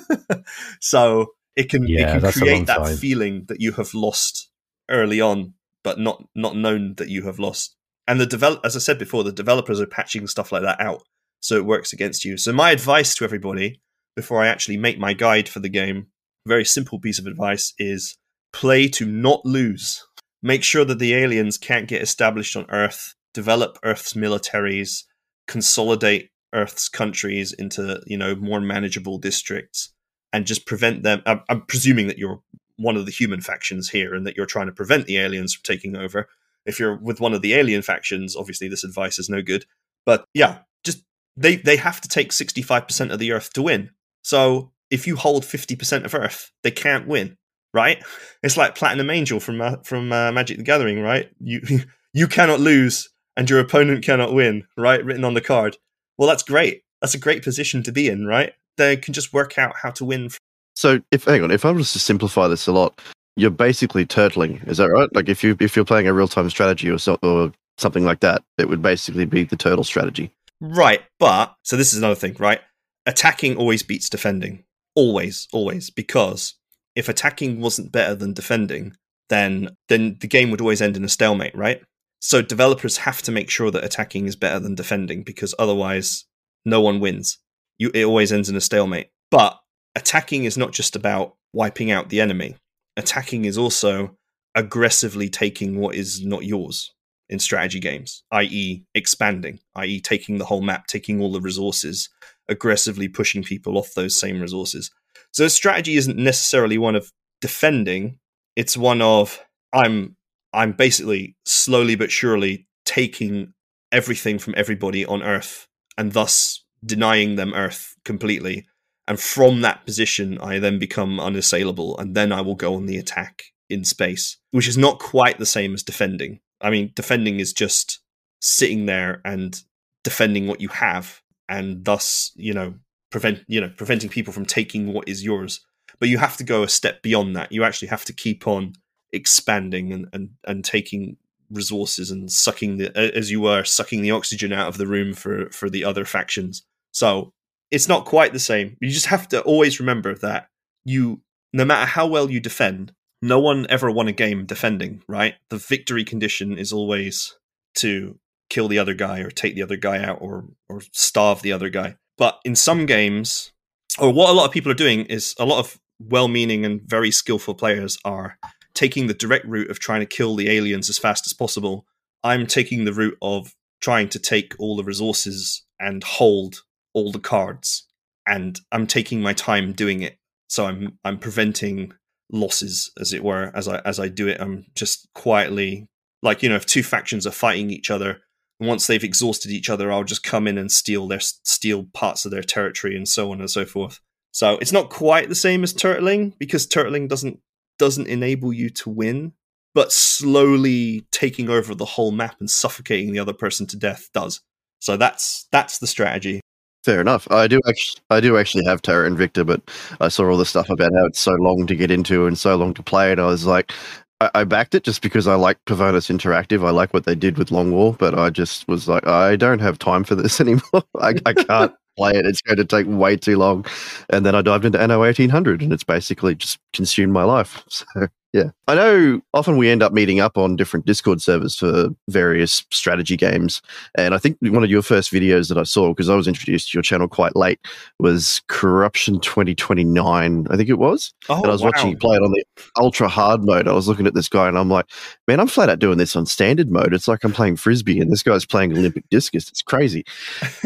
so 0.80 1.32
it 1.58 1.68
can, 1.68 1.86
yeah, 1.88 2.16
it 2.16 2.20
can 2.20 2.32
create 2.32 2.66
that 2.66 2.78
time. 2.78 2.96
feeling 2.96 3.44
that 3.48 3.60
you 3.60 3.72
have 3.72 3.92
lost 3.92 4.48
early 4.88 5.20
on, 5.20 5.54
but 5.82 5.98
not 5.98 6.24
not 6.34 6.56
known 6.56 6.94
that 6.98 7.08
you 7.08 7.24
have 7.24 7.40
lost. 7.40 7.74
And 8.06 8.20
the 8.20 8.26
develop, 8.26 8.60
as 8.64 8.76
I 8.76 8.78
said 8.78 8.98
before, 8.98 9.24
the 9.24 9.32
developers 9.32 9.80
are 9.80 9.86
patching 9.86 10.26
stuff 10.28 10.52
like 10.52 10.62
that 10.62 10.80
out, 10.80 11.02
so 11.40 11.56
it 11.56 11.66
works 11.66 11.92
against 11.92 12.24
you. 12.24 12.36
So 12.36 12.52
my 12.52 12.70
advice 12.70 13.14
to 13.16 13.24
everybody 13.24 13.80
before 14.14 14.42
I 14.42 14.46
actually 14.46 14.76
make 14.76 15.00
my 15.00 15.14
guide 15.14 15.48
for 15.48 15.58
the 15.58 15.68
game, 15.68 16.06
very 16.46 16.64
simple 16.64 17.00
piece 17.00 17.18
of 17.18 17.26
advice 17.26 17.74
is 17.76 18.16
play 18.52 18.86
to 18.90 19.04
not 19.04 19.44
lose. 19.44 20.04
Make 20.40 20.62
sure 20.62 20.84
that 20.84 21.00
the 21.00 21.14
aliens 21.14 21.58
can't 21.58 21.88
get 21.88 22.02
established 22.02 22.56
on 22.56 22.66
Earth. 22.70 23.14
Develop 23.34 23.78
Earth's 23.82 24.14
militaries 24.14 25.04
consolidate 25.48 26.30
Earth's 26.54 26.88
countries 26.88 27.52
into 27.52 28.00
you 28.06 28.16
know 28.16 28.36
more 28.36 28.60
manageable 28.60 29.18
districts 29.18 29.92
and 30.32 30.46
just 30.46 30.66
prevent 30.66 31.02
them. 31.02 31.22
I'm, 31.26 31.42
I'm 31.48 31.62
presuming 31.62 32.06
that 32.08 32.18
you're 32.18 32.40
one 32.76 32.96
of 32.96 33.06
the 33.06 33.12
human 33.12 33.40
factions 33.40 33.90
here 33.90 34.14
and 34.14 34.26
that 34.26 34.36
you're 34.36 34.46
trying 34.46 34.66
to 34.66 34.72
prevent 34.72 35.06
the 35.06 35.18
aliens 35.18 35.54
from 35.54 35.62
taking 35.64 35.96
over. 35.96 36.28
If 36.64 36.78
you're 36.78 36.96
with 36.96 37.20
one 37.20 37.34
of 37.34 37.42
the 37.42 37.54
alien 37.54 37.82
factions, 37.82 38.36
obviously 38.36 38.68
this 38.68 38.84
advice 38.84 39.18
is 39.18 39.28
no 39.28 39.42
good. 39.42 39.64
But 40.06 40.24
yeah, 40.34 40.58
just 40.84 41.02
they 41.36 41.56
they 41.56 41.76
have 41.76 42.00
to 42.00 42.08
take 42.08 42.30
65% 42.30 43.12
of 43.12 43.18
the 43.18 43.32
Earth 43.32 43.52
to 43.54 43.62
win. 43.62 43.90
So 44.22 44.72
if 44.90 45.06
you 45.06 45.16
hold 45.16 45.44
50% 45.44 46.04
of 46.04 46.14
Earth, 46.14 46.52
they 46.62 46.70
can't 46.70 47.06
win, 47.06 47.36
right? 47.74 48.02
It's 48.42 48.56
like 48.56 48.74
Platinum 48.74 49.10
Angel 49.10 49.40
from 49.40 49.60
uh, 49.60 49.76
from 49.84 50.12
uh, 50.12 50.32
Magic 50.32 50.58
the 50.58 50.62
Gathering, 50.62 51.00
right? 51.00 51.30
You 51.40 51.60
you 52.12 52.28
cannot 52.28 52.60
lose 52.60 53.08
and 53.36 53.48
your 53.48 53.60
opponent 53.60 54.04
cannot 54.04 54.34
win, 54.34 54.66
right? 54.76 55.04
Written 55.04 55.24
on 55.24 55.34
the 55.34 55.40
card. 55.40 55.76
Well, 56.16 56.28
that's 56.28 56.42
great. 56.42 56.82
That's 57.00 57.14
a 57.14 57.18
great 57.18 57.44
position 57.44 57.82
to 57.84 57.92
be 57.92 58.08
in, 58.08 58.26
right? 58.26 58.52
They 58.78 58.96
can 58.96 59.12
just 59.12 59.34
work 59.34 59.58
out 59.58 59.76
how 59.76 59.90
to 59.90 60.04
win. 60.04 60.30
So, 60.74 61.00
if 61.10 61.24
hang 61.24 61.42
on, 61.42 61.50
if 61.50 61.64
I 61.64 61.70
was 61.70 61.92
to 61.92 61.98
simplify 61.98 62.48
this 62.48 62.66
a 62.66 62.72
lot, 62.72 62.98
you're 63.36 63.50
basically 63.50 64.06
turtling. 64.06 64.66
Is 64.66 64.78
that 64.78 64.88
right? 64.88 65.14
Like 65.14 65.28
if 65.28 65.44
you 65.44 65.56
if 65.60 65.76
you're 65.76 65.84
playing 65.84 66.08
a 66.08 66.14
real 66.14 66.28
time 66.28 66.48
strategy 66.48 66.88
or 66.88 66.98
so, 66.98 67.18
or 67.22 67.52
something 67.76 68.04
like 68.04 68.20
that, 68.20 68.42
it 68.56 68.68
would 68.68 68.82
basically 68.82 69.26
be 69.26 69.44
the 69.44 69.56
turtle 69.56 69.84
strategy. 69.84 70.32
Right, 70.60 71.02
but 71.20 71.54
so 71.62 71.76
this 71.76 71.92
is 71.92 71.98
another 71.98 72.16
thing, 72.16 72.34
right? 72.38 72.60
Attacking 73.06 73.56
always 73.56 73.82
beats 73.82 74.08
defending. 74.08 74.64
Always, 74.96 75.46
always, 75.52 75.90
because 75.90 76.54
if 76.96 77.08
attacking 77.08 77.60
wasn't 77.60 77.92
better 77.92 78.16
than 78.16 78.32
defending, 78.32 78.96
then 79.28 79.76
then 79.88 80.16
the 80.20 80.26
game 80.26 80.50
would 80.50 80.60
always 80.60 80.82
end 80.82 80.96
in 80.96 81.04
a 81.04 81.08
stalemate, 81.08 81.54
right? 81.54 81.80
So 82.20 82.42
developers 82.42 82.98
have 82.98 83.22
to 83.22 83.32
make 83.32 83.48
sure 83.50 83.70
that 83.70 83.84
attacking 83.84 84.26
is 84.26 84.34
better 84.34 84.58
than 84.58 84.74
defending 84.74 85.22
because 85.22 85.54
otherwise 85.58 86.24
no 86.64 86.80
one 86.80 86.98
wins. 86.98 87.38
You, 87.78 87.90
it 87.94 88.04
always 88.04 88.32
ends 88.32 88.48
in 88.48 88.56
a 88.56 88.60
stalemate. 88.60 89.10
But 89.30 89.58
attacking 89.94 90.44
is 90.44 90.56
not 90.56 90.72
just 90.72 90.96
about 90.96 91.36
wiping 91.52 91.90
out 91.90 92.08
the 92.08 92.20
enemy. 92.20 92.56
Attacking 92.96 93.44
is 93.44 93.58
also 93.58 94.16
aggressively 94.54 95.28
taking 95.28 95.78
what 95.78 95.94
is 95.94 96.24
not 96.24 96.44
yours 96.44 96.92
in 97.28 97.38
strategy 97.38 97.78
games, 97.78 98.24
i.e., 98.32 98.82
expanding, 98.94 99.60
i.e., 99.76 100.00
taking 100.00 100.38
the 100.38 100.44
whole 100.44 100.62
map, 100.62 100.86
taking 100.86 101.20
all 101.20 101.30
the 101.30 101.40
resources, 101.40 102.08
aggressively 102.48 103.06
pushing 103.06 103.42
people 103.42 103.76
off 103.76 103.94
those 103.94 104.18
same 104.18 104.40
resources. 104.40 104.90
So 105.32 105.46
strategy 105.48 105.96
isn't 105.96 106.16
necessarily 106.16 106.78
one 106.78 106.96
of 106.96 107.12
defending, 107.40 108.18
it's 108.56 108.76
one 108.76 109.02
of 109.02 109.40
I'm 109.72 110.16
I'm 110.52 110.72
basically 110.72 111.36
slowly 111.44 111.94
but 111.94 112.10
surely 112.10 112.66
taking 112.84 113.52
everything 113.92 114.38
from 114.38 114.54
everybody 114.56 115.04
on 115.04 115.22
Earth 115.22 115.68
and 115.96 116.12
thus 116.12 116.64
denying 116.84 117.36
them 117.36 117.54
Earth 117.54 117.96
completely. 118.04 118.66
And 119.06 119.18
from 119.18 119.62
that 119.62 119.86
position, 119.86 120.38
I 120.38 120.58
then 120.58 120.78
become 120.78 121.18
unassailable, 121.18 121.98
and 121.98 122.14
then 122.14 122.30
I 122.32 122.42
will 122.42 122.54
go 122.54 122.74
on 122.74 122.86
the 122.86 122.98
attack 122.98 123.44
in 123.70 123.84
space, 123.84 124.36
which 124.50 124.68
is 124.68 124.76
not 124.76 124.98
quite 124.98 125.38
the 125.38 125.46
same 125.46 125.74
as 125.74 125.82
defending. 125.82 126.40
I 126.60 126.70
mean, 126.70 126.92
defending 126.94 127.40
is 127.40 127.52
just 127.52 128.00
sitting 128.40 128.86
there 128.86 129.20
and 129.24 129.60
defending 130.04 130.46
what 130.46 130.60
you 130.60 130.68
have, 130.68 131.22
and 131.48 131.84
thus, 131.84 132.32
you 132.36 132.52
know, 132.52 132.74
prevent 133.10 133.40
you 133.48 133.60
know 133.60 133.70
preventing 133.76 134.10
people 134.10 134.32
from 134.32 134.44
taking 134.44 134.92
what 134.92 135.08
is 135.08 135.24
yours. 135.24 135.64
But 136.00 136.10
you 136.10 136.18
have 136.18 136.36
to 136.36 136.44
go 136.44 136.62
a 136.62 136.68
step 136.68 137.02
beyond 137.02 137.34
that. 137.36 137.50
You 137.50 137.64
actually 137.64 137.88
have 137.88 138.04
to 138.04 138.12
keep 138.12 138.46
on 138.46 138.74
expanding 139.12 139.92
and, 139.92 140.06
and, 140.12 140.30
and 140.46 140.64
taking 140.64 141.16
resources 141.50 142.10
and 142.10 142.30
sucking 142.30 142.76
the 142.76 142.96
as 142.96 143.30
you 143.30 143.40
were 143.40 143.64
sucking 143.64 144.02
the 144.02 144.10
oxygen 144.10 144.52
out 144.52 144.68
of 144.68 144.76
the 144.76 144.86
room 144.86 145.14
for 145.14 145.48
for 145.50 145.70
the 145.70 145.82
other 145.82 146.04
factions 146.04 146.62
so 146.98 147.32
it's 147.70 147.86
not 147.86 148.06
quite 148.06 148.32
the 148.32 148.40
same. 148.40 148.76
You 148.80 148.90
just 148.90 149.06
have 149.06 149.28
to 149.28 149.40
always 149.42 149.78
remember 149.78 150.16
that 150.16 150.48
you 150.84 151.20
no 151.52 151.64
matter 151.64 151.86
how 151.86 152.08
well 152.08 152.28
you 152.28 152.40
defend 152.40 152.92
no 153.22 153.38
one 153.38 153.66
ever 153.70 153.88
won 153.88 154.08
a 154.08 154.12
game 154.12 154.46
defending 154.46 155.02
right? 155.06 155.34
The 155.50 155.58
victory 155.58 156.02
condition 156.02 156.58
is 156.58 156.72
always 156.72 157.38
to 157.76 158.18
kill 158.50 158.66
the 158.66 158.80
other 158.80 158.94
guy 158.94 159.20
or 159.20 159.30
take 159.30 159.54
the 159.54 159.62
other 159.62 159.76
guy 159.76 160.02
out 160.02 160.18
or 160.20 160.46
or 160.68 160.80
starve 160.92 161.42
the 161.42 161.52
other 161.52 161.68
guy. 161.68 161.94
But 162.16 162.40
in 162.44 162.56
some 162.56 162.84
games 162.84 163.52
or 164.00 164.12
what 164.12 164.30
a 164.30 164.32
lot 164.32 164.46
of 164.46 164.52
people 164.52 164.72
are 164.72 164.84
doing 164.86 165.04
is 165.06 165.36
a 165.38 165.44
lot 165.44 165.60
of 165.60 165.78
well-meaning 166.00 166.64
and 166.64 166.80
very 166.82 167.12
skillful 167.12 167.54
players 167.54 167.96
are 168.04 168.38
taking 168.74 169.06
the 169.06 169.14
direct 169.14 169.46
route 169.46 169.70
of 169.70 169.78
trying 169.78 170.00
to 170.00 170.16
kill 170.16 170.34
the 170.34 170.50
aliens 170.50 170.90
as 170.90 170.98
fast 170.98 171.26
as 171.26 171.32
possible. 171.32 171.86
I'm 172.24 172.46
taking 172.46 172.84
the 172.84 172.92
route 172.92 173.18
of 173.22 173.54
trying 173.80 174.08
to 174.08 174.18
take 174.18 174.54
all 174.58 174.76
the 174.76 174.84
resources 174.84 175.64
and 175.78 176.02
hold 176.02 176.62
all 176.98 177.12
the 177.12 177.18
cards. 177.18 177.86
And 178.26 178.60
I'm 178.72 178.86
taking 178.86 179.22
my 179.22 179.32
time 179.32 179.72
doing 179.72 180.02
it. 180.02 180.18
So 180.48 180.66
I'm 180.66 180.98
I'm 181.04 181.18
preventing 181.18 181.92
losses, 182.30 182.90
as 183.00 183.12
it 183.12 183.24
were, 183.24 183.50
as 183.54 183.68
I 183.68 183.78
as 183.84 183.98
I 183.98 184.08
do 184.08 184.28
it. 184.28 184.40
I'm 184.40 184.66
just 184.74 185.08
quietly 185.14 185.88
like, 186.22 186.42
you 186.42 186.48
know, 186.48 186.56
if 186.56 186.66
two 186.66 186.82
factions 186.82 187.26
are 187.26 187.32
fighting 187.32 187.70
each 187.70 187.90
other, 187.90 188.20
once 188.60 188.86
they've 188.86 189.04
exhausted 189.04 189.50
each 189.50 189.70
other, 189.70 189.92
I'll 189.92 190.04
just 190.04 190.24
come 190.24 190.48
in 190.48 190.58
and 190.58 190.70
steal 190.70 191.06
their 191.06 191.20
steal 191.20 191.84
parts 191.94 192.24
of 192.24 192.30
their 192.30 192.42
territory 192.42 192.96
and 192.96 193.08
so 193.08 193.30
on 193.30 193.40
and 193.40 193.50
so 193.50 193.64
forth. 193.64 194.00
So 194.32 194.58
it's 194.58 194.72
not 194.72 194.90
quite 194.90 195.28
the 195.28 195.34
same 195.34 195.62
as 195.62 195.72
turtling 195.72 196.34
because 196.38 196.66
turtling 196.66 197.08
doesn't 197.08 197.40
doesn't 197.78 198.08
enable 198.08 198.52
you 198.52 198.68
to 198.70 198.90
win, 198.90 199.32
but 199.74 199.92
slowly 199.92 201.06
taking 201.12 201.48
over 201.48 201.74
the 201.74 201.84
whole 201.84 202.10
map 202.10 202.36
and 202.40 202.50
suffocating 202.50 203.12
the 203.12 203.20
other 203.20 203.32
person 203.32 203.66
to 203.68 203.76
death 203.76 204.08
does. 204.12 204.40
So 204.80 204.96
that's 204.96 205.46
that's 205.52 205.78
the 205.78 205.86
strategy. 205.86 206.40
Fair 206.84 207.00
enough. 207.00 207.30
I 207.30 207.48
do 207.48 207.60
actually, 207.68 208.00
I 208.10 208.20
do 208.20 208.36
actually 208.38 208.64
have 208.64 208.80
Terra 208.82 209.10
Invicta, 209.10 209.44
but 209.44 209.60
I 210.00 210.08
saw 210.08 210.28
all 210.30 210.36
the 210.36 210.46
stuff 210.46 210.70
about 210.70 210.92
how 210.96 211.06
it's 211.06 211.18
so 211.20 211.32
long 211.32 211.66
to 211.66 211.74
get 211.74 211.90
into 211.90 212.26
and 212.26 212.38
so 212.38 212.56
long 212.56 212.72
to 212.74 212.82
play, 212.82 213.10
and 213.12 213.20
I 213.20 213.26
was 213.26 213.44
like, 213.44 213.72
I, 214.20 214.30
I 214.34 214.44
backed 214.44 214.74
it 214.74 214.84
just 214.84 215.02
because 215.02 215.26
I 215.26 215.34
like 215.34 215.58
Pavonis 215.66 216.08
Interactive. 216.08 216.64
I 216.64 216.70
like 216.70 216.94
what 216.94 217.04
they 217.04 217.14
did 217.16 217.36
with 217.36 217.50
Long 217.50 217.72
War, 217.72 217.94
but 217.98 218.16
I 218.18 218.30
just 218.30 218.66
was 218.68 218.88
like, 218.88 219.06
I 219.06 219.36
don't 219.36 219.58
have 219.58 219.78
time 219.78 220.04
for 220.04 220.14
this 220.14 220.40
anymore. 220.42 220.84
I, 221.00 221.14
I 221.26 221.32
can't 221.34 221.74
play 221.96 222.12
it. 222.12 222.24
It's 222.26 222.40
going 222.42 222.58
to 222.58 222.64
take 222.64 222.86
way 222.88 223.16
too 223.16 223.36
long. 223.38 223.66
And 224.10 224.24
then 224.24 224.34
I 224.36 224.42
dived 224.42 224.64
into 224.64 224.80
Anno 224.80 225.00
1800, 225.00 225.60
and 225.62 225.72
it's 225.72 225.84
basically 225.84 226.36
just 226.36 226.58
consumed 226.72 227.12
my 227.12 227.24
life. 227.24 227.64
So 227.94 228.06
yeah, 228.34 228.50
I 228.66 228.74
know. 228.74 229.20
Often 229.32 229.56
we 229.56 229.70
end 229.70 229.82
up 229.82 229.92
meeting 229.92 230.20
up 230.20 230.36
on 230.36 230.54
different 230.54 230.84
Discord 230.84 231.22
servers 231.22 231.56
for 231.56 231.88
various 232.08 232.62
strategy 232.70 233.16
games, 233.16 233.62
and 233.96 234.14
I 234.14 234.18
think 234.18 234.36
one 234.42 234.62
of 234.62 234.68
your 234.68 234.82
first 234.82 235.10
videos 235.10 235.48
that 235.48 235.56
I 235.56 235.62
saw 235.62 235.88
because 235.88 236.10
I 236.10 236.14
was 236.14 236.28
introduced 236.28 236.70
to 236.70 236.76
your 236.76 236.82
channel 236.82 237.08
quite 237.08 237.34
late 237.36 237.58
was 237.98 238.42
Corruption 238.48 239.18
2029. 239.20 240.46
I 240.50 240.56
think 240.56 240.68
it 240.68 240.78
was. 240.78 241.14
Oh, 241.30 241.36
and 241.36 241.46
I 241.46 241.50
was 241.50 241.62
wow. 241.62 241.70
watching 241.70 241.90
you 241.90 241.96
play 241.96 242.16
it 242.16 242.22
on 242.22 242.32
the 242.32 242.44
ultra 242.76 243.08
hard 243.08 243.44
mode. 243.44 243.66
I 243.66 243.72
was 243.72 243.88
looking 243.88 244.06
at 244.06 244.12
this 244.14 244.28
guy, 244.28 244.46
and 244.46 244.58
I'm 244.58 244.68
like, 244.68 244.86
man, 245.26 245.40
I'm 245.40 245.48
flat 245.48 245.70
out 245.70 245.78
doing 245.78 245.96
this 245.96 246.14
on 246.14 246.26
standard 246.26 246.70
mode. 246.70 246.92
It's 246.92 247.08
like 247.08 247.24
I'm 247.24 247.32
playing 247.32 247.56
frisbee, 247.56 247.98
and 247.98 248.12
this 248.12 248.22
guy's 248.22 248.44
playing 248.44 248.76
Olympic 248.76 249.08
discus. 249.08 249.48
It's 249.48 249.62
crazy, 249.62 250.04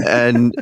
and. 0.07 0.53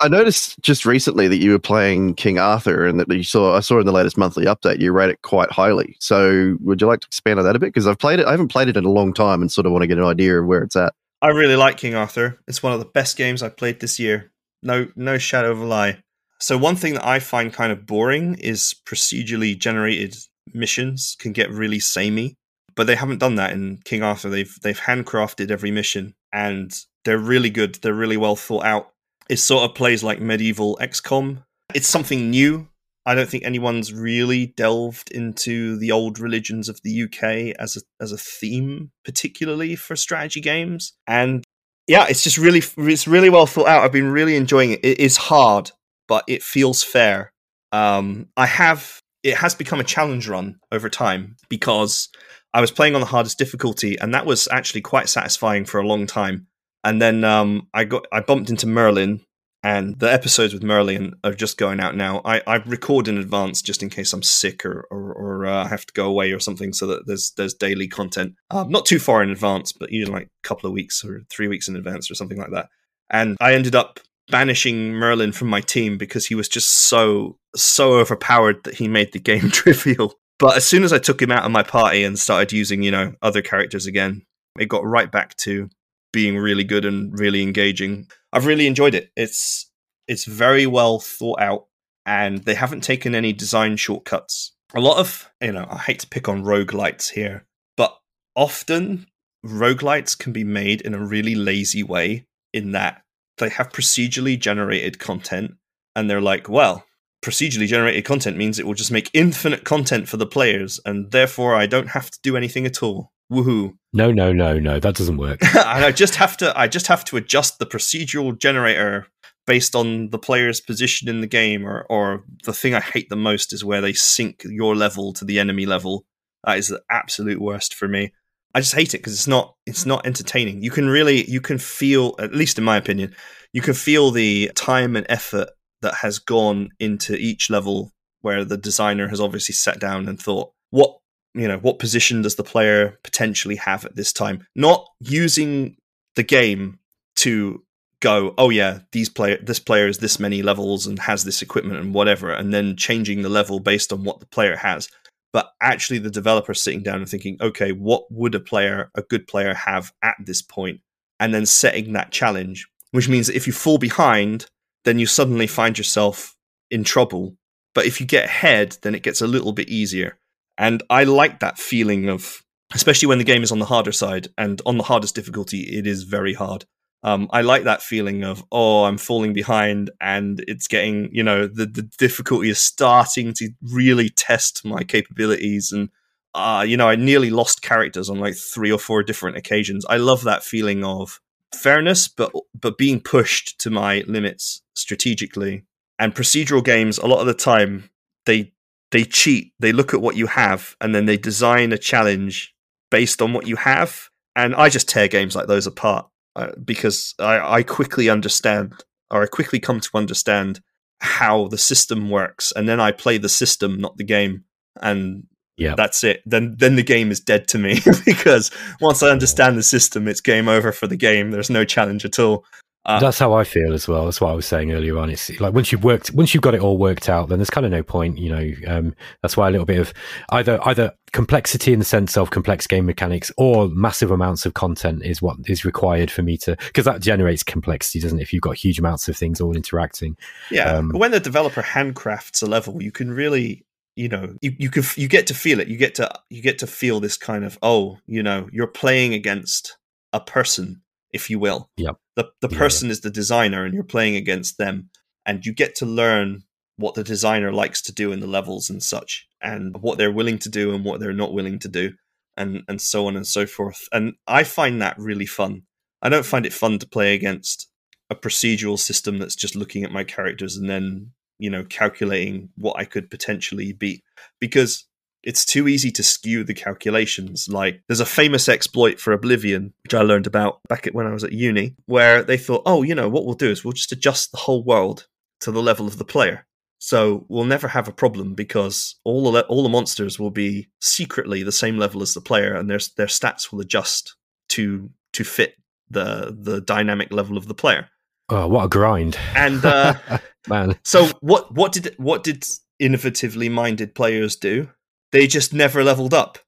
I 0.00 0.08
noticed 0.08 0.60
just 0.60 0.86
recently 0.86 1.26
that 1.28 1.38
you 1.38 1.50
were 1.50 1.58
playing 1.58 2.14
King 2.14 2.38
Arthur, 2.38 2.86
and 2.86 3.00
that 3.00 3.10
you 3.10 3.24
saw. 3.24 3.56
I 3.56 3.60
saw 3.60 3.80
in 3.80 3.86
the 3.86 3.92
latest 3.92 4.16
monthly 4.16 4.44
update 4.44 4.80
you 4.80 4.92
rate 4.92 5.10
it 5.10 5.22
quite 5.22 5.50
highly. 5.50 5.96
So, 5.98 6.56
would 6.60 6.80
you 6.80 6.86
like 6.86 7.00
to 7.00 7.06
expand 7.06 7.38
on 7.38 7.44
that 7.44 7.56
a 7.56 7.58
bit? 7.58 7.68
Because 7.68 7.86
I've 7.86 7.98
played 7.98 8.20
it. 8.20 8.26
I 8.26 8.30
haven't 8.30 8.48
played 8.48 8.68
it 8.68 8.76
in 8.76 8.84
a 8.84 8.90
long 8.90 9.12
time, 9.12 9.40
and 9.40 9.50
sort 9.50 9.66
of 9.66 9.72
want 9.72 9.82
to 9.82 9.88
get 9.88 9.98
an 9.98 10.04
idea 10.04 10.40
of 10.40 10.46
where 10.46 10.62
it's 10.62 10.76
at. 10.76 10.92
I 11.20 11.28
really 11.28 11.56
like 11.56 11.78
King 11.78 11.96
Arthur. 11.96 12.38
It's 12.46 12.62
one 12.62 12.72
of 12.72 12.78
the 12.78 12.84
best 12.84 13.16
games 13.16 13.42
I've 13.42 13.56
played 13.56 13.80
this 13.80 13.98
year. 13.98 14.30
No, 14.62 14.88
no 14.94 15.18
shadow 15.18 15.50
of 15.50 15.60
a 15.60 15.64
lie. 15.64 15.98
So 16.40 16.56
one 16.56 16.76
thing 16.76 16.94
that 16.94 17.06
I 17.06 17.18
find 17.18 17.52
kind 17.52 17.72
of 17.72 17.86
boring 17.86 18.34
is 18.34 18.74
procedurally 18.86 19.58
generated 19.58 20.14
missions 20.54 21.16
can 21.18 21.32
get 21.32 21.50
really 21.50 21.80
samey, 21.80 22.36
but 22.76 22.86
they 22.86 22.94
haven't 22.94 23.18
done 23.18 23.34
that 23.34 23.50
in 23.52 23.80
King 23.84 24.04
Arthur. 24.04 24.28
They've 24.28 24.54
they've 24.62 24.78
handcrafted 24.78 25.50
every 25.50 25.72
mission, 25.72 26.14
and 26.32 26.72
they're 27.04 27.18
really 27.18 27.50
good. 27.50 27.76
They're 27.76 27.92
really 27.94 28.16
well 28.16 28.36
thought 28.36 28.64
out. 28.64 28.92
It 29.28 29.38
sort 29.38 29.68
of 29.68 29.74
plays 29.74 30.02
like 30.02 30.20
medieval 30.20 30.78
XCOM. 30.80 31.44
It's 31.74 31.88
something 31.88 32.30
new. 32.30 32.68
I 33.04 33.14
don't 33.14 33.28
think 33.28 33.44
anyone's 33.44 33.92
really 33.92 34.46
delved 34.46 35.10
into 35.12 35.76
the 35.78 35.92
old 35.92 36.18
religions 36.18 36.68
of 36.68 36.80
the 36.82 37.04
UK 37.04 37.56
as 37.58 37.76
a 37.76 37.80
as 38.02 38.12
a 38.12 38.18
theme, 38.18 38.90
particularly 39.04 39.76
for 39.76 39.96
strategy 39.96 40.40
games. 40.40 40.92
And 41.06 41.44
yeah, 41.86 42.06
it's 42.08 42.22
just 42.22 42.36
really 42.36 42.62
it's 42.76 43.08
really 43.08 43.30
well 43.30 43.46
thought 43.46 43.68
out. 43.68 43.82
I've 43.82 43.92
been 43.92 44.12
really 44.12 44.36
enjoying 44.36 44.72
it. 44.72 44.80
It 44.84 45.00
is 45.00 45.16
hard, 45.16 45.70
but 46.06 46.24
it 46.26 46.42
feels 46.42 46.82
fair. 46.82 47.32
Um, 47.72 48.28
I 48.36 48.46
have 48.46 49.00
it 49.22 49.36
has 49.38 49.54
become 49.54 49.80
a 49.80 49.84
challenge 49.84 50.28
run 50.28 50.58
over 50.72 50.90
time 50.90 51.36
because 51.48 52.08
I 52.52 52.60
was 52.60 52.70
playing 52.70 52.94
on 52.94 53.00
the 53.00 53.06
hardest 53.06 53.38
difficulty, 53.38 53.98
and 53.98 54.12
that 54.14 54.26
was 54.26 54.48
actually 54.50 54.80
quite 54.80 55.08
satisfying 55.08 55.64
for 55.64 55.80
a 55.80 55.86
long 55.86 56.06
time. 56.06 56.47
And 56.84 57.02
then 57.02 57.24
um, 57.24 57.68
I 57.74 57.84
got 57.84 58.06
I 58.12 58.20
bumped 58.20 58.50
into 58.50 58.66
Merlin, 58.66 59.20
and 59.62 59.98
the 59.98 60.12
episodes 60.12 60.54
with 60.54 60.62
Merlin 60.62 61.14
are 61.24 61.34
just 61.34 61.58
going 61.58 61.80
out 61.80 61.96
now. 61.96 62.20
I, 62.24 62.40
I 62.46 62.56
record 62.56 63.08
in 63.08 63.18
advance 63.18 63.60
just 63.60 63.82
in 63.82 63.90
case 63.90 64.12
I'm 64.12 64.22
sick 64.22 64.64
or 64.64 64.86
or, 64.90 65.12
or 65.12 65.46
uh, 65.46 65.64
I 65.64 65.68
have 65.68 65.86
to 65.86 65.92
go 65.92 66.06
away 66.06 66.32
or 66.32 66.40
something, 66.40 66.72
so 66.72 66.86
that 66.86 67.06
there's 67.06 67.32
there's 67.36 67.54
daily 67.54 67.88
content. 67.88 68.34
Um, 68.50 68.70
not 68.70 68.86
too 68.86 68.98
far 68.98 69.22
in 69.22 69.30
advance, 69.30 69.72
but 69.72 69.90
know, 69.90 70.12
like 70.12 70.26
a 70.26 70.48
couple 70.48 70.68
of 70.68 70.74
weeks 70.74 71.04
or 71.04 71.22
three 71.30 71.48
weeks 71.48 71.68
in 71.68 71.76
advance 71.76 72.10
or 72.10 72.14
something 72.14 72.38
like 72.38 72.52
that. 72.52 72.68
And 73.10 73.36
I 73.40 73.54
ended 73.54 73.74
up 73.74 74.00
banishing 74.30 74.92
Merlin 74.92 75.32
from 75.32 75.48
my 75.48 75.60
team 75.60 75.98
because 75.98 76.26
he 76.26 76.34
was 76.34 76.48
just 76.48 76.88
so 76.88 77.36
so 77.56 77.94
overpowered 77.94 78.62
that 78.64 78.74
he 78.74 78.88
made 78.88 79.12
the 79.12 79.18
game 79.18 79.50
trivial. 79.50 80.14
But 80.38 80.56
as 80.56 80.64
soon 80.64 80.84
as 80.84 80.92
I 80.92 80.98
took 80.98 81.20
him 81.20 81.32
out 81.32 81.44
of 81.44 81.50
my 81.50 81.64
party 81.64 82.04
and 82.04 82.18
started 82.18 82.52
using, 82.52 82.82
you 82.82 82.92
know, 82.92 83.14
other 83.22 83.42
characters 83.42 83.86
again, 83.86 84.22
it 84.58 84.68
got 84.68 84.84
right 84.84 85.10
back 85.10 85.36
to 85.38 85.68
being 86.12 86.36
really 86.36 86.64
good 86.64 86.84
and 86.84 87.18
really 87.18 87.42
engaging. 87.42 88.08
I've 88.32 88.46
really 88.46 88.66
enjoyed 88.66 88.94
it. 88.94 89.10
It's 89.16 89.70
it's 90.06 90.24
very 90.24 90.66
well 90.66 91.00
thought 91.00 91.40
out 91.40 91.66
and 92.06 92.38
they 92.44 92.54
haven't 92.54 92.80
taken 92.80 93.14
any 93.14 93.32
design 93.32 93.76
shortcuts. 93.76 94.52
A 94.74 94.80
lot 94.80 94.98
of, 94.98 95.30
you 95.42 95.52
know, 95.52 95.66
I 95.68 95.78
hate 95.78 96.00
to 96.00 96.08
pick 96.08 96.28
on 96.28 96.42
roguelites 96.42 97.10
here, 97.10 97.46
but 97.76 97.98
often 98.34 99.06
roguelites 99.44 100.18
can 100.18 100.32
be 100.32 100.44
made 100.44 100.80
in 100.80 100.94
a 100.94 101.04
really 101.04 101.34
lazy 101.34 101.82
way 101.82 102.26
in 102.52 102.72
that 102.72 103.02
they 103.36 103.50
have 103.50 103.70
procedurally 103.70 104.38
generated 104.38 104.98
content 104.98 105.52
and 105.94 106.08
they're 106.08 106.20
like, 106.20 106.48
well, 106.48 106.84
procedurally 107.22 107.66
generated 107.66 108.04
content 108.04 108.36
means 108.36 108.58
it 108.58 108.66
will 108.66 108.74
just 108.74 108.92
make 108.92 109.10
infinite 109.12 109.64
content 109.64 110.08
for 110.08 110.16
the 110.16 110.26
players 110.26 110.80
and 110.84 111.10
therefore 111.10 111.54
I 111.54 111.66
don't 111.66 111.88
have 111.88 112.10
to 112.10 112.18
do 112.22 112.36
anything 112.36 112.66
at 112.66 112.82
all. 112.82 113.12
Woohoo. 113.30 113.74
No, 113.92 114.10
no, 114.10 114.32
no, 114.32 114.58
no, 114.58 114.80
that 114.80 114.94
doesn't 114.94 115.16
work. 115.16 115.42
and 115.54 115.84
I 115.84 115.92
just 115.92 116.16
have 116.16 116.36
to 116.38 116.58
I 116.58 116.66
just 116.68 116.86
have 116.86 117.04
to 117.06 117.16
adjust 117.16 117.58
the 117.58 117.66
procedural 117.66 118.38
generator 118.38 119.06
based 119.46 119.74
on 119.74 120.10
the 120.10 120.18
player's 120.18 120.60
position 120.60 121.08
in 121.08 121.20
the 121.20 121.26
game 121.26 121.66
or 121.66 121.86
or 121.88 122.24
the 122.44 122.52
thing 122.52 122.74
I 122.74 122.80
hate 122.80 123.08
the 123.08 123.16
most 123.16 123.52
is 123.52 123.64
where 123.64 123.80
they 123.80 123.92
sync 123.92 124.44
your 124.44 124.76
level 124.76 125.12
to 125.14 125.24
the 125.24 125.38
enemy 125.38 125.66
level. 125.66 126.04
That 126.44 126.58
is 126.58 126.68
the 126.68 126.82
absolute 126.90 127.40
worst 127.40 127.74
for 127.74 127.88
me. 127.88 128.12
I 128.54 128.60
just 128.60 128.74
hate 128.74 128.94
it 128.94 128.98
because 128.98 129.14
it's 129.14 129.28
not 129.28 129.54
it's 129.66 129.86
not 129.86 130.06
entertaining. 130.06 130.62
You 130.62 130.70
can 130.70 130.88
really 130.88 131.28
you 131.30 131.40
can 131.40 131.58
feel 131.58 132.14
at 132.18 132.34
least 132.34 132.58
in 132.58 132.64
my 132.64 132.76
opinion, 132.76 133.14
you 133.52 133.60
can 133.60 133.74
feel 133.74 134.10
the 134.10 134.50
time 134.54 134.96
and 134.96 135.06
effort 135.08 135.50
that 135.82 135.94
has 135.94 136.18
gone 136.18 136.70
into 136.78 137.14
each 137.14 137.50
level 137.50 137.92
where 138.20 138.44
the 138.44 138.56
designer 138.56 139.08
has 139.08 139.20
obviously 139.20 139.54
sat 139.54 139.78
down 139.78 140.08
and 140.08 140.20
thought 140.20 140.50
what 140.70 140.98
you 141.34 141.46
know 141.46 141.58
what 141.58 141.78
position 141.78 142.22
does 142.22 142.36
the 142.36 142.44
player 142.44 142.98
potentially 143.02 143.56
have 143.56 143.84
at 143.84 143.96
this 143.96 144.12
time? 144.12 144.46
Not 144.54 144.86
using 145.00 145.76
the 146.16 146.22
game 146.22 146.78
to 147.16 147.62
go 148.00 148.32
oh 148.38 148.50
yeah 148.50 148.80
these 148.92 149.08
player 149.08 149.38
this 149.42 149.58
player 149.58 149.88
is 149.88 149.98
this 149.98 150.20
many 150.20 150.40
levels 150.42 150.86
and 150.86 151.00
has 151.00 151.24
this 151.24 151.42
equipment 151.42 151.80
and 151.80 151.92
whatever 151.92 152.30
and 152.30 152.54
then 152.54 152.76
changing 152.76 153.22
the 153.22 153.28
level 153.28 153.58
based 153.58 153.92
on 153.92 154.04
what 154.04 154.20
the 154.20 154.26
player 154.26 154.56
has. 154.56 154.88
But 155.32 155.52
actually 155.60 155.98
the 155.98 156.10
developer 156.10 156.54
sitting 156.54 156.82
down 156.82 157.00
and 157.00 157.08
thinking 157.08 157.36
okay 157.40 157.72
what 157.72 158.10
would 158.10 158.34
a 158.34 158.40
player 158.40 158.90
a 158.94 159.02
good 159.02 159.26
player 159.26 159.54
have 159.54 159.92
at 160.02 160.16
this 160.24 160.42
point? 160.42 160.80
And 161.20 161.34
then 161.34 161.46
setting 161.46 161.92
that 161.92 162.12
challenge 162.12 162.68
which 162.92 163.08
means 163.08 163.26
that 163.26 163.36
if 163.36 163.46
you 163.46 163.52
fall 163.52 163.78
behind 163.78 164.46
then 164.84 164.98
you 164.98 165.06
suddenly 165.06 165.46
find 165.46 165.76
yourself 165.76 166.34
in 166.70 166.84
trouble. 166.84 167.36
But 167.74 167.86
if 167.86 168.00
you 168.00 168.06
get 168.06 168.26
ahead 168.26 168.78
then 168.82 168.94
it 168.94 169.02
gets 169.02 169.20
a 169.20 169.26
little 169.26 169.52
bit 169.52 169.68
easier 169.68 170.18
and 170.58 170.82
I 170.90 171.04
like 171.04 171.38
that 171.40 171.58
feeling 171.58 172.08
of, 172.08 172.42
especially 172.74 173.06
when 173.06 173.18
the 173.18 173.24
game 173.24 173.42
is 173.44 173.52
on 173.52 173.60
the 173.60 173.64
harder 173.64 173.92
side 173.92 174.28
and 174.36 174.60
on 174.66 174.76
the 174.76 174.82
hardest 174.82 175.14
difficulty, 175.14 175.60
it 175.60 175.86
is 175.86 176.02
very 176.02 176.34
hard. 176.34 176.64
Um, 177.04 177.28
I 177.30 177.42
like 177.42 177.62
that 177.62 177.80
feeling 177.80 178.24
of, 178.24 178.44
oh, 178.50 178.84
I'm 178.84 178.98
falling 178.98 179.32
behind 179.32 179.90
and 180.00 180.44
it's 180.48 180.66
getting, 180.66 181.10
you 181.12 181.22
know, 181.22 181.46
the, 181.46 181.64
the 181.64 181.88
difficulty 181.96 182.50
is 182.50 182.58
starting 182.58 183.32
to 183.34 183.50
really 183.62 184.10
test 184.10 184.64
my 184.64 184.82
capabilities. 184.82 185.70
And, 185.70 185.90
uh, 186.34 186.64
you 186.66 186.76
know, 186.76 186.88
I 186.88 186.96
nearly 186.96 187.30
lost 187.30 187.62
characters 187.62 188.10
on 188.10 188.18
like 188.18 188.34
three 188.34 188.72
or 188.72 188.80
four 188.80 189.04
different 189.04 189.36
occasions. 189.36 189.86
I 189.88 189.98
love 189.98 190.24
that 190.24 190.42
feeling 190.42 190.82
of 190.82 191.20
fairness, 191.54 192.08
but, 192.08 192.32
but 192.60 192.76
being 192.76 193.00
pushed 193.00 193.60
to 193.60 193.70
my 193.70 194.02
limits 194.08 194.60
strategically. 194.74 195.62
And 196.00 196.16
procedural 196.16 196.64
games, 196.64 196.98
a 196.98 197.06
lot 197.06 197.20
of 197.20 197.26
the 197.26 197.34
time, 197.34 197.90
they 198.26 198.52
they 198.90 199.04
cheat. 199.04 199.52
They 199.58 199.72
look 199.72 199.92
at 199.94 200.00
what 200.00 200.16
you 200.16 200.26
have 200.26 200.76
and 200.80 200.94
then 200.94 201.06
they 201.06 201.16
design 201.16 201.72
a 201.72 201.78
challenge 201.78 202.54
based 202.90 203.20
on 203.20 203.32
what 203.32 203.46
you 203.46 203.56
have. 203.56 204.08
And 204.36 204.54
I 204.54 204.68
just 204.68 204.88
tear 204.88 205.08
games 205.08 205.34
like 205.36 205.46
those 205.46 205.66
apart 205.66 206.06
uh, 206.36 206.52
because 206.64 207.14
I, 207.18 207.56
I 207.58 207.62
quickly 207.62 208.08
understand 208.08 208.72
or 209.10 209.22
I 209.22 209.26
quickly 209.26 209.58
come 209.60 209.80
to 209.80 209.90
understand 209.94 210.60
how 211.00 211.48
the 211.48 211.58
system 211.58 212.10
works. 212.10 212.52
And 212.54 212.68
then 212.68 212.80
I 212.80 212.92
play 212.92 213.18
the 213.18 213.28
system, 213.28 213.78
not 213.80 213.96
the 213.96 214.04
game. 214.04 214.44
And 214.80 215.24
Yeah. 215.56 215.74
that's 215.76 216.04
it. 216.04 216.22
Then 216.24 216.54
then 216.58 216.76
the 216.76 216.82
game 216.82 217.10
is 217.10 217.20
dead 217.20 217.48
to 217.48 217.58
me 217.58 217.80
because 218.04 218.50
once 218.80 219.02
I 219.02 219.10
understand 219.10 219.56
the 219.58 219.62
system, 219.62 220.06
it's 220.08 220.20
game 220.20 220.48
over 220.48 220.72
for 220.72 220.86
the 220.86 220.96
game. 220.96 221.30
There's 221.30 221.50
no 221.50 221.64
challenge 221.64 222.04
at 222.04 222.18
all. 222.18 222.44
Uh, 222.84 222.98
That's 223.00 223.18
how 223.18 223.34
I 223.34 223.44
feel 223.44 223.74
as 223.74 223.86
well. 223.86 224.06
That's 224.06 224.18
what 224.18 224.30
I 224.30 224.34
was 224.34 224.46
saying 224.46 224.72
earlier 224.72 224.96
on. 224.96 225.10
It's 225.10 225.28
like 225.40 225.52
once 225.52 225.70
you've 225.72 225.84
worked, 225.84 226.10
once 226.12 226.32
you've 226.32 226.42
got 226.42 226.54
it 226.54 226.62
all 226.62 226.78
worked 226.78 227.10
out, 227.10 227.28
then 227.28 227.38
there's 227.38 227.50
kind 227.50 227.66
of 227.66 227.72
no 227.72 227.82
point. 227.82 228.16
You 228.16 228.30
know, 228.30 228.52
um, 228.66 228.94
that's 229.20 229.36
why 229.36 229.46
a 229.46 229.50
little 229.50 229.66
bit 229.66 229.78
of 229.78 229.92
either 230.30 230.58
either 230.66 230.94
complexity 231.12 231.74
in 231.74 231.80
the 231.80 231.84
sense 231.84 232.16
of 232.16 232.30
complex 232.30 232.66
game 232.66 232.86
mechanics 232.86 233.30
or 233.36 233.68
massive 233.68 234.10
amounts 234.10 234.46
of 234.46 234.54
content 234.54 235.04
is 235.04 235.20
what 235.20 235.36
is 235.46 235.66
required 235.66 236.10
for 236.10 236.22
me 236.22 236.38
to 236.38 236.56
because 236.66 236.86
that 236.86 237.02
generates 237.02 237.42
complexity, 237.42 238.00
doesn't 238.00 238.20
it? 238.20 238.22
If 238.22 238.32
you've 238.32 238.42
got 238.42 238.56
huge 238.56 238.78
amounts 238.78 239.06
of 239.06 239.16
things 239.18 239.38
all 239.40 239.54
interacting. 239.54 240.16
Yeah, 240.50 240.72
Um, 240.76 240.90
when 240.90 241.10
the 241.10 241.20
developer 241.20 241.62
handcrafts 241.62 242.42
a 242.42 242.46
level, 242.46 242.82
you 242.82 242.92
can 242.92 243.10
really, 243.10 243.66
you 243.96 244.08
know, 244.08 244.34
you 244.40 244.54
you 244.58 244.70
can 244.70 244.84
you 244.96 245.08
get 245.08 245.26
to 245.26 245.34
feel 245.34 245.60
it. 245.60 245.68
You 245.68 245.76
get 245.76 245.94
to 245.96 246.10
you 246.30 246.40
get 246.40 246.58
to 246.60 246.66
feel 246.66 247.00
this 247.00 247.18
kind 247.18 247.44
of 247.44 247.58
oh, 247.60 247.98
you 248.06 248.22
know, 248.22 248.48
you're 248.50 248.66
playing 248.66 249.12
against 249.12 249.76
a 250.14 250.20
person, 250.20 250.80
if 251.12 251.30
you 251.30 251.38
will. 251.38 251.70
Yep. 251.76 251.96
The 252.16 252.30
the 252.40 252.48
Yeah, 252.48 252.58
person 252.58 252.90
is 252.90 253.00
the 253.00 253.10
designer, 253.10 253.64
and 253.64 253.74
you're 253.74 253.84
playing 253.84 254.16
against 254.16 254.58
them, 254.58 254.90
and 255.26 255.44
you 255.44 255.52
get 255.52 255.74
to 255.76 255.86
learn 255.86 256.42
what 256.76 256.94
the 256.94 257.04
designer 257.04 257.52
likes 257.52 257.82
to 257.82 257.92
do 257.92 258.12
in 258.12 258.20
the 258.20 258.26
levels 258.26 258.70
and 258.70 258.82
such, 258.82 259.26
and 259.40 259.76
what 259.80 259.98
they're 259.98 260.12
willing 260.12 260.38
to 260.40 260.48
do 260.48 260.74
and 260.74 260.84
what 260.84 261.00
they're 261.00 261.12
not 261.12 261.32
willing 261.32 261.58
to 261.60 261.68
do, 261.68 261.92
and 262.36 262.62
and 262.68 262.80
so 262.80 263.06
on 263.06 263.16
and 263.16 263.26
so 263.26 263.46
forth. 263.46 263.88
And 263.92 264.14
I 264.26 264.44
find 264.44 264.80
that 264.82 264.98
really 264.98 265.26
fun. 265.26 265.62
I 266.02 266.08
don't 266.08 266.26
find 266.26 266.46
it 266.46 266.52
fun 266.52 266.78
to 266.78 266.88
play 266.88 267.14
against 267.14 267.68
a 268.10 268.14
procedural 268.14 268.78
system 268.78 269.18
that's 269.18 269.36
just 269.36 269.54
looking 269.56 269.84
at 269.84 269.92
my 269.92 270.04
characters 270.04 270.56
and 270.56 270.68
then 270.70 271.12
you 271.38 271.50
know 271.50 271.64
calculating 271.64 272.48
what 272.56 272.78
I 272.78 272.84
could 272.84 273.10
potentially 273.10 273.72
beat 273.72 274.02
because 274.40 274.86
it's 275.22 275.44
too 275.44 275.68
easy 275.68 275.90
to 275.92 276.02
skew 276.02 276.44
the 276.44 276.54
calculations. 276.54 277.48
Like 277.48 277.82
there's 277.88 278.00
a 278.00 278.06
famous 278.06 278.48
exploit 278.48 279.00
for 279.00 279.12
Oblivion, 279.12 279.72
which 279.82 279.94
I 279.94 280.02
learned 280.02 280.26
about 280.26 280.60
back 280.68 280.86
at 280.86 280.94
when 280.94 281.06
I 281.06 281.12
was 281.12 281.24
at 281.24 281.32
uni, 281.32 281.74
where 281.86 282.22
they 282.22 282.38
thought, 282.38 282.62
oh, 282.66 282.82
you 282.82 282.94
know, 282.94 283.08
what 283.08 283.24
we'll 283.24 283.34
do 283.34 283.50
is 283.50 283.64
we'll 283.64 283.72
just 283.72 283.92
adjust 283.92 284.30
the 284.30 284.38
whole 284.38 284.62
world 284.62 285.06
to 285.40 285.50
the 285.50 285.62
level 285.62 285.86
of 285.86 285.98
the 285.98 286.04
player. 286.04 286.46
So 286.80 287.26
we'll 287.28 287.44
never 287.44 287.68
have 287.68 287.88
a 287.88 287.92
problem 287.92 288.34
because 288.34 288.96
all 289.04 289.24
the 289.24 289.30
le- 289.30 289.46
all 289.48 289.64
the 289.64 289.68
monsters 289.68 290.18
will 290.18 290.30
be 290.30 290.68
secretly 290.80 291.42
the 291.42 291.52
same 291.52 291.76
level 291.76 292.02
as 292.02 292.14
the 292.14 292.20
player, 292.20 292.54
and 292.54 292.70
their 292.70 292.78
their 292.96 293.06
stats 293.06 293.50
will 293.50 293.60
adjust 293.60 294.14
to 294.50 294.90
to 295.14 295.24
fit 295.24 295.56
the 295.90 296.36
the 296.38 296.60
dynamic 296.60 297.12
level 297.12 297.36
of 297.36 297.48
the 297.48 297.54
player. 297.54 297.88
Oh, 298.30 298.46
what 298.46 298.64
a 298.66 298.68
grind, 298.68 299.18
And 299.34 299.64
uh, 299.64 299.94
man! 300.48 300.78
so 300.84 301.06
what 301.20 301.52
what 301.52 301.72
did 301.72 301.94
what 301.96 302.22
did 302.22 302.44
innovatively 302.80 303.50
minded 303.50 303.94
players 303.94 304.36
do? 304.36 304.68
They 305.10 305.26
just 305.26 305.52
never 305.54 305.82
leveled 305.82 306.12
up. 306.12 306.38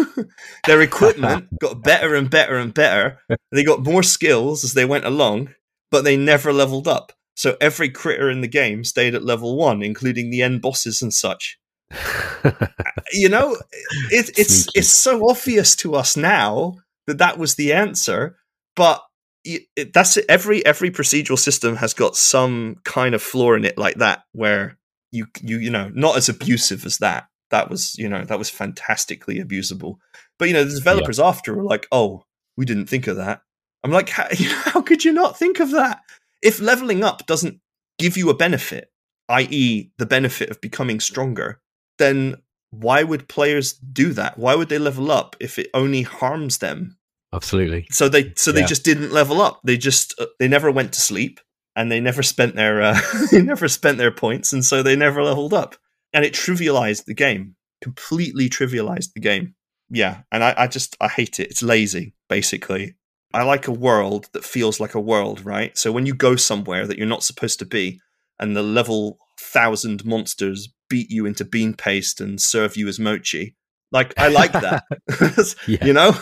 Their 0.66 0.80
equipment 0.82 1.48
got 1.60 1.82
better 1.82 2.14
and 2.14 2.28
better 2.28 2.56
and 2.56 2.74
better. 2.74 3.20
They 3.52 3.64
got 3.64 3.84
more 3.84 4.02
skills 4.02 4.64
as 4.64 4.74
they 4.74 4.84
went 4.84 5.04
along, 5.04 5.50
but 5.90 6.02
they 6.02 6.16
never 6.16 6.52
leveled 6.52 6.88
up. 6.88 7.12
So 7.36 7.56
every 7.60 7.88
critter 7.88 8.28
in 8.28 8.40
the 8.40 8.48
game 8.48 8.84
stayed 8.84 9.14
at 9.14 9.24
level 9.24 9.56
one, 9.56 9.82
including 9.82 10.30
the 10.30 10.42
end 10.42 10.60
bosses 10.60 11.02
and 11.02 11.14
such. 11.14 11.58
You 13.12 13.28
know, 13.28 13.56
it, 14.10 14.30
it's 14.38 14.64
Sneaky. 14.64 14.78
it's 14.78 14.88
so 14.88 15.28
obvious 15.28 15.74
to 15.76 15.94
us 15.96 16.16
now 16.16 16.76
that 17.06 17.18
that 17.18 17.38
was 17.38 17.56
the 17.56 17.72
answer, 17.72 18.36
but 18.76 19.02
it, 19.44 19.62
it, 19.74 19.92
that's 19.92 20.16
it. 20.16 20.26
every 20.28 20.64
every 20.64 20.90
procedural 20.90 21.38
system 21.38 21.76
has 21.76 21.92
got 21.92 22.14
some 22.14 22.76
kind 22.84 23.14
of 23.14 23.22
flaw 23.22 23.54
in 23.54 23.64
it 23.64 23.76
like 23.76 23.96
that 23.96 24.22
where 24.32 24.78
you 25.10 25.26
you 25.42 25.58
you 25.58 25.70
know 25.70 25.90
not 25.94 26.16
as 26.16 26.28
abusive 26.28 26.86
as 26.86 26.98
that 26.98 27.26
that 27.50 27.68
was 27.70 27.96
you 27.98 28.08
know 28.08 28.24
that 28.24 28.38
was 28.38 28.50
fantastically 28.50 29.38
abusable 29.38 29.96
but 30.38 30.48
you 30.48 30.54
know 30.54 30.64
the 30.64 30.74
developers 30.74 31.18
after 31.20 31.54
were 31.54 31.64
like 31.64 31.86
oh 31.92 32.24
we 32.56 32.64
didn't 32.64 32.86
think 32.86 33.06
of 33.06 33.16
that 33.16 33.42
i'm 33.84 33.90
like 33.90 34.08
how, 34.08 34.26
how 34.64 34.80
could 34.82 35.04
you 35.04 35.12
not 35.12 35.38
think 35.38 35.60
of 35.60 35.70
that 35.70 36.00
if 36.42 36.60
leveling 36.60 37.02
up 37.04 37.26
doesn't 37.26 37.60
give 37.98 38.16
you 38.16 38.30
a 38.30 38.34
benefit 38.34 38.90
i.e 39.28 39.90
the 39.98 40.06
benefit 40.06 40.50
of 40.50 40.60
becoming 40.60 41.00
stronger 41.00 41.60
then 41.98 42.36
why 42.70 43.02
would 43.02 43.28
players 43.28 43.72
do 43.72 44.12
that 44.12 44.38
why 44.38 44.54
would 44.54 44.68
they 44.68 44.78
level 44.78 45.10
up 45.10 45.36
if 45.40 45.58
it 45.58 45.68
only 45.74 46.02
harms 46.02 46.58
them 46.58 46.96
Absolutely. 47.32 47.86
so 47.90 48.08
they 48.08 48.32
so 48.36 48.50
they 48.52 48.60
Yeah. 48.62 48.66
just 48.66 48.84
didn't 48.84 49.12
level 49.12 49.40
up. 49.40 49.60
They 49.62 49.76
just 49.76 50.14
uh, 50.18 50.26
they 50.40 50.48
never 50.48 50.68
went 50.68 50.92
to 50.94 51.00
sleep 51.00 51.38
and 51.76 51.90
they 51.90 52.00
never 52.00 52.24
spent 52.24 52.56
their 52.56 52.82
uh, 52.82 53.00
they 53.30 53.40
never 53.40 53.68
spent 53.68 53.98
their 53.98 54.10
points 54.10 54.52
and 54.52 54.64
so 54.64 54.82
they 54.82 54.96
never 54.96 55.22
leveled 55.22 55.54
up. 55.54 55.76
And 56.12 56.24
it 56.24 56.34
trivialized 56.34 57.04
the 57.04 57.14
game. 57.14 57.56
Completely 57.80 58.48
trivialized 58.48 59.12
the 59.14 59.20
game. 59.20 59.54
Yeah, 59.90 60.22
and 60.30 60.44
I, 60.44 60.54
I 60.56 60.66
just 60.66 60.96
I 61.00 61.08
hate 61.08 61.40
it. 61.40 61.50
It's 61.50 61.62
lazy, 61.62 62.14
basically. 62.28 62.94
I 63.32 63.42
like 63.42 63.68
a 63.68 63.72
world 63.72 64.28
that 64.32 64.44
feels 64.44 64.80
like 64.80 64.94
a 64.94 65.00
world, 65.00 65.44
right? 65.44 65.76
So 65.76 65.92
when 65.92 66.06
you 66.06 66.14
go 66.14 66.36
somewhere 66.36 66.86
that 66.86 66.98
you're 66.98 67.06
not 67.06 67.22
supposed 67.22 67.58
to 67.60 67.64
be, 67.64 68.00
and 68.38 68.56
the 68.56 68.62
level 68.62 69.18
thousand 69.38 70.04
monsters 70.04 70.68
beat 70.88 71.10
you 71.10 71.26
into 71.26 71.44
bean 71.44 71.74
paste 71.74 72.20
and 72.20 72.40
serve 72.40 72.76
you 72.76 72.88
as 72.88 72.98
mochi, 72.98 73.56
like 73.92 74.14
I 74.18 74.28
like 74.28 74.52
that. 74.52 74.84
Yeah. 75.66 75.84
You 75.84 75.92
know, 75.92 76.16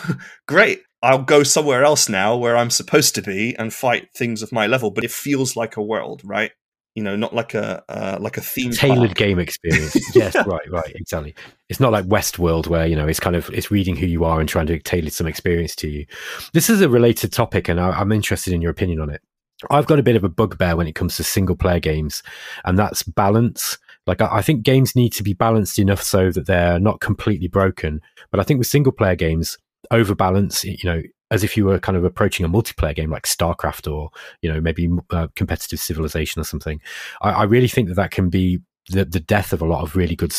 great. 0.47 0.81
I'll 1.01 1.23
go 1.23 1.43
somewhere 1.43 1.83
else 1.83 2.09
now 2.09 2.35
where 2.35 2.57
I'm 2.57 2.69
supposed 2.69 3.15
to 3.15 3.21
be 3.21 3.55
and 3.55 3.73
fight 3.73 4.09
things 4.15 4.41
of 4.41 4.51
my 4.51 4.67
level, 4.67 4.91
but 4.91 5.03
it 5.03 5.11
feels 5.11 5.55
like 5.55 5.77
a 5.77 5.81
world, 5.81 6.21
right? 6.25 6.51
You 6.95 7.03
know, 7.03 7.15
not 7.15 7.33
like 7.33 7.53
a 7.53 7.83
uh, 7.87 8.17
like 8.19 8.37
a 8.37 8.41
theme 8.41 8.71
tailored 8.71 9.09
park. 9.09 9.17
game 9.17 9.39
experience. 9.39 9.95
yes, 10.15 10.35
right, 10.35 10.71
right, 10.71 10.91
exactly. 10.95 11.35
It's 11.69 11.79
not 11.79 11.91
like 11.91 12.05
Westworld 12.05 12.67
where 12.67 12.85
you 12.87 12.95
know 12.95 13.07
it's 13.07 13.19
kind 13.19 13.35
of 13.35 13.49
it's 13.51 13.71
reading 13.71 13.95
who 13.95 14.05
you 14.05 14.25
are 14.25 14.39
and 14.39 14.49
trying 14.49 14.67
to 14.67 14.79
tailor 14.79 15.09
some 15.09 15.27
experience 15.27 15.75
to 15.77 15.87
you. 15.87 16.05
This 16.53 16.69
is 16.69 16.81
a 16.81 16.89
related 16.89 17.31
topic, 17.31 17.69
and 17.69 17.79
I, 17.79 17.91
I'm 17.91 18.11
interested 18.11 18.53
in 18.53 18.61
your 18.61 18.71
opinion 18.71 18.99
on 18.99 19.09
it. 19.09 19.21
I've 19.69 19.87
got 19.87 19.99
a 19.99 20.03
bit 20.03 20.15
of 20.15 20.23
a 20.23 20.29
bugbear 20.29 20.75
when 20.75 20.87
it 20.87 20.95
comes 20.95 21.17
to 21.17 21.23
single 21.23 21.55
player 21.55 21.79
games, 21.79 22.23
and 22.65 22.77
that's 22.77 23.03
balance. 23.03 23.77
Like 24.07 24.21
I, 24.21 24.37
I 24.37 24.41
think 24.41 24.63
games 24.63 24.95
need 24.95 25.13
to 25.13 25.23
be 25.23 25.33
balanced 25.33 25.79
enough 25.79 26.01
so 26.01 26.31
that 26.31 26.47
they're 26.47 26.79
not 26.79 27.01
completely 27.01 27.47
broken. 27.47 28.01
But 28.31 28.39
I 28.39 28.43
think 28.43 28.57
with 28.57 28.67
single 28.67 28.91
player 28.91 29.15
games, 29.15 29.57
overbalance, 29.91 30.63
you 30.63 30.77
know, 30.83 31.01
as 31.31 31.43
if 31.43 31.55
you 31.55 31.65
were 31.65 31.79
kind 31.79 31.97
of 31.97 32.03
approaching 32.03 32.45
a 32.45 32.49
multiplayer 32.49 32.95
game 32.95 33.11
like 33.11 33.23
StarCraft 33.23 33.91
or 33.91 34.09
you 34.41 34.51
know 34.51 34.59
maybe 34.61 34.89
uh, 35.11 35.27
competitive 35.35 35.79
civilization 35.79 36.39
or 36.39 36.45
something. 36.45 36.81
I, 37.21 37.31
I 37.31 37.43
really 37.43 37.67
think 37.67 37.87
that 37.89 37.95
that 37.95 38.11
can 38.11 38.29
be 38.29 38.59
the, 38.89 39.05
the 39.05 39.19
death 39.19 39.53
of 39.53 39.61
a 39.61 39.65
lot 39.65 39.83
of 39.83 39.95
really 39.95 40.15
good, 40.15 40.33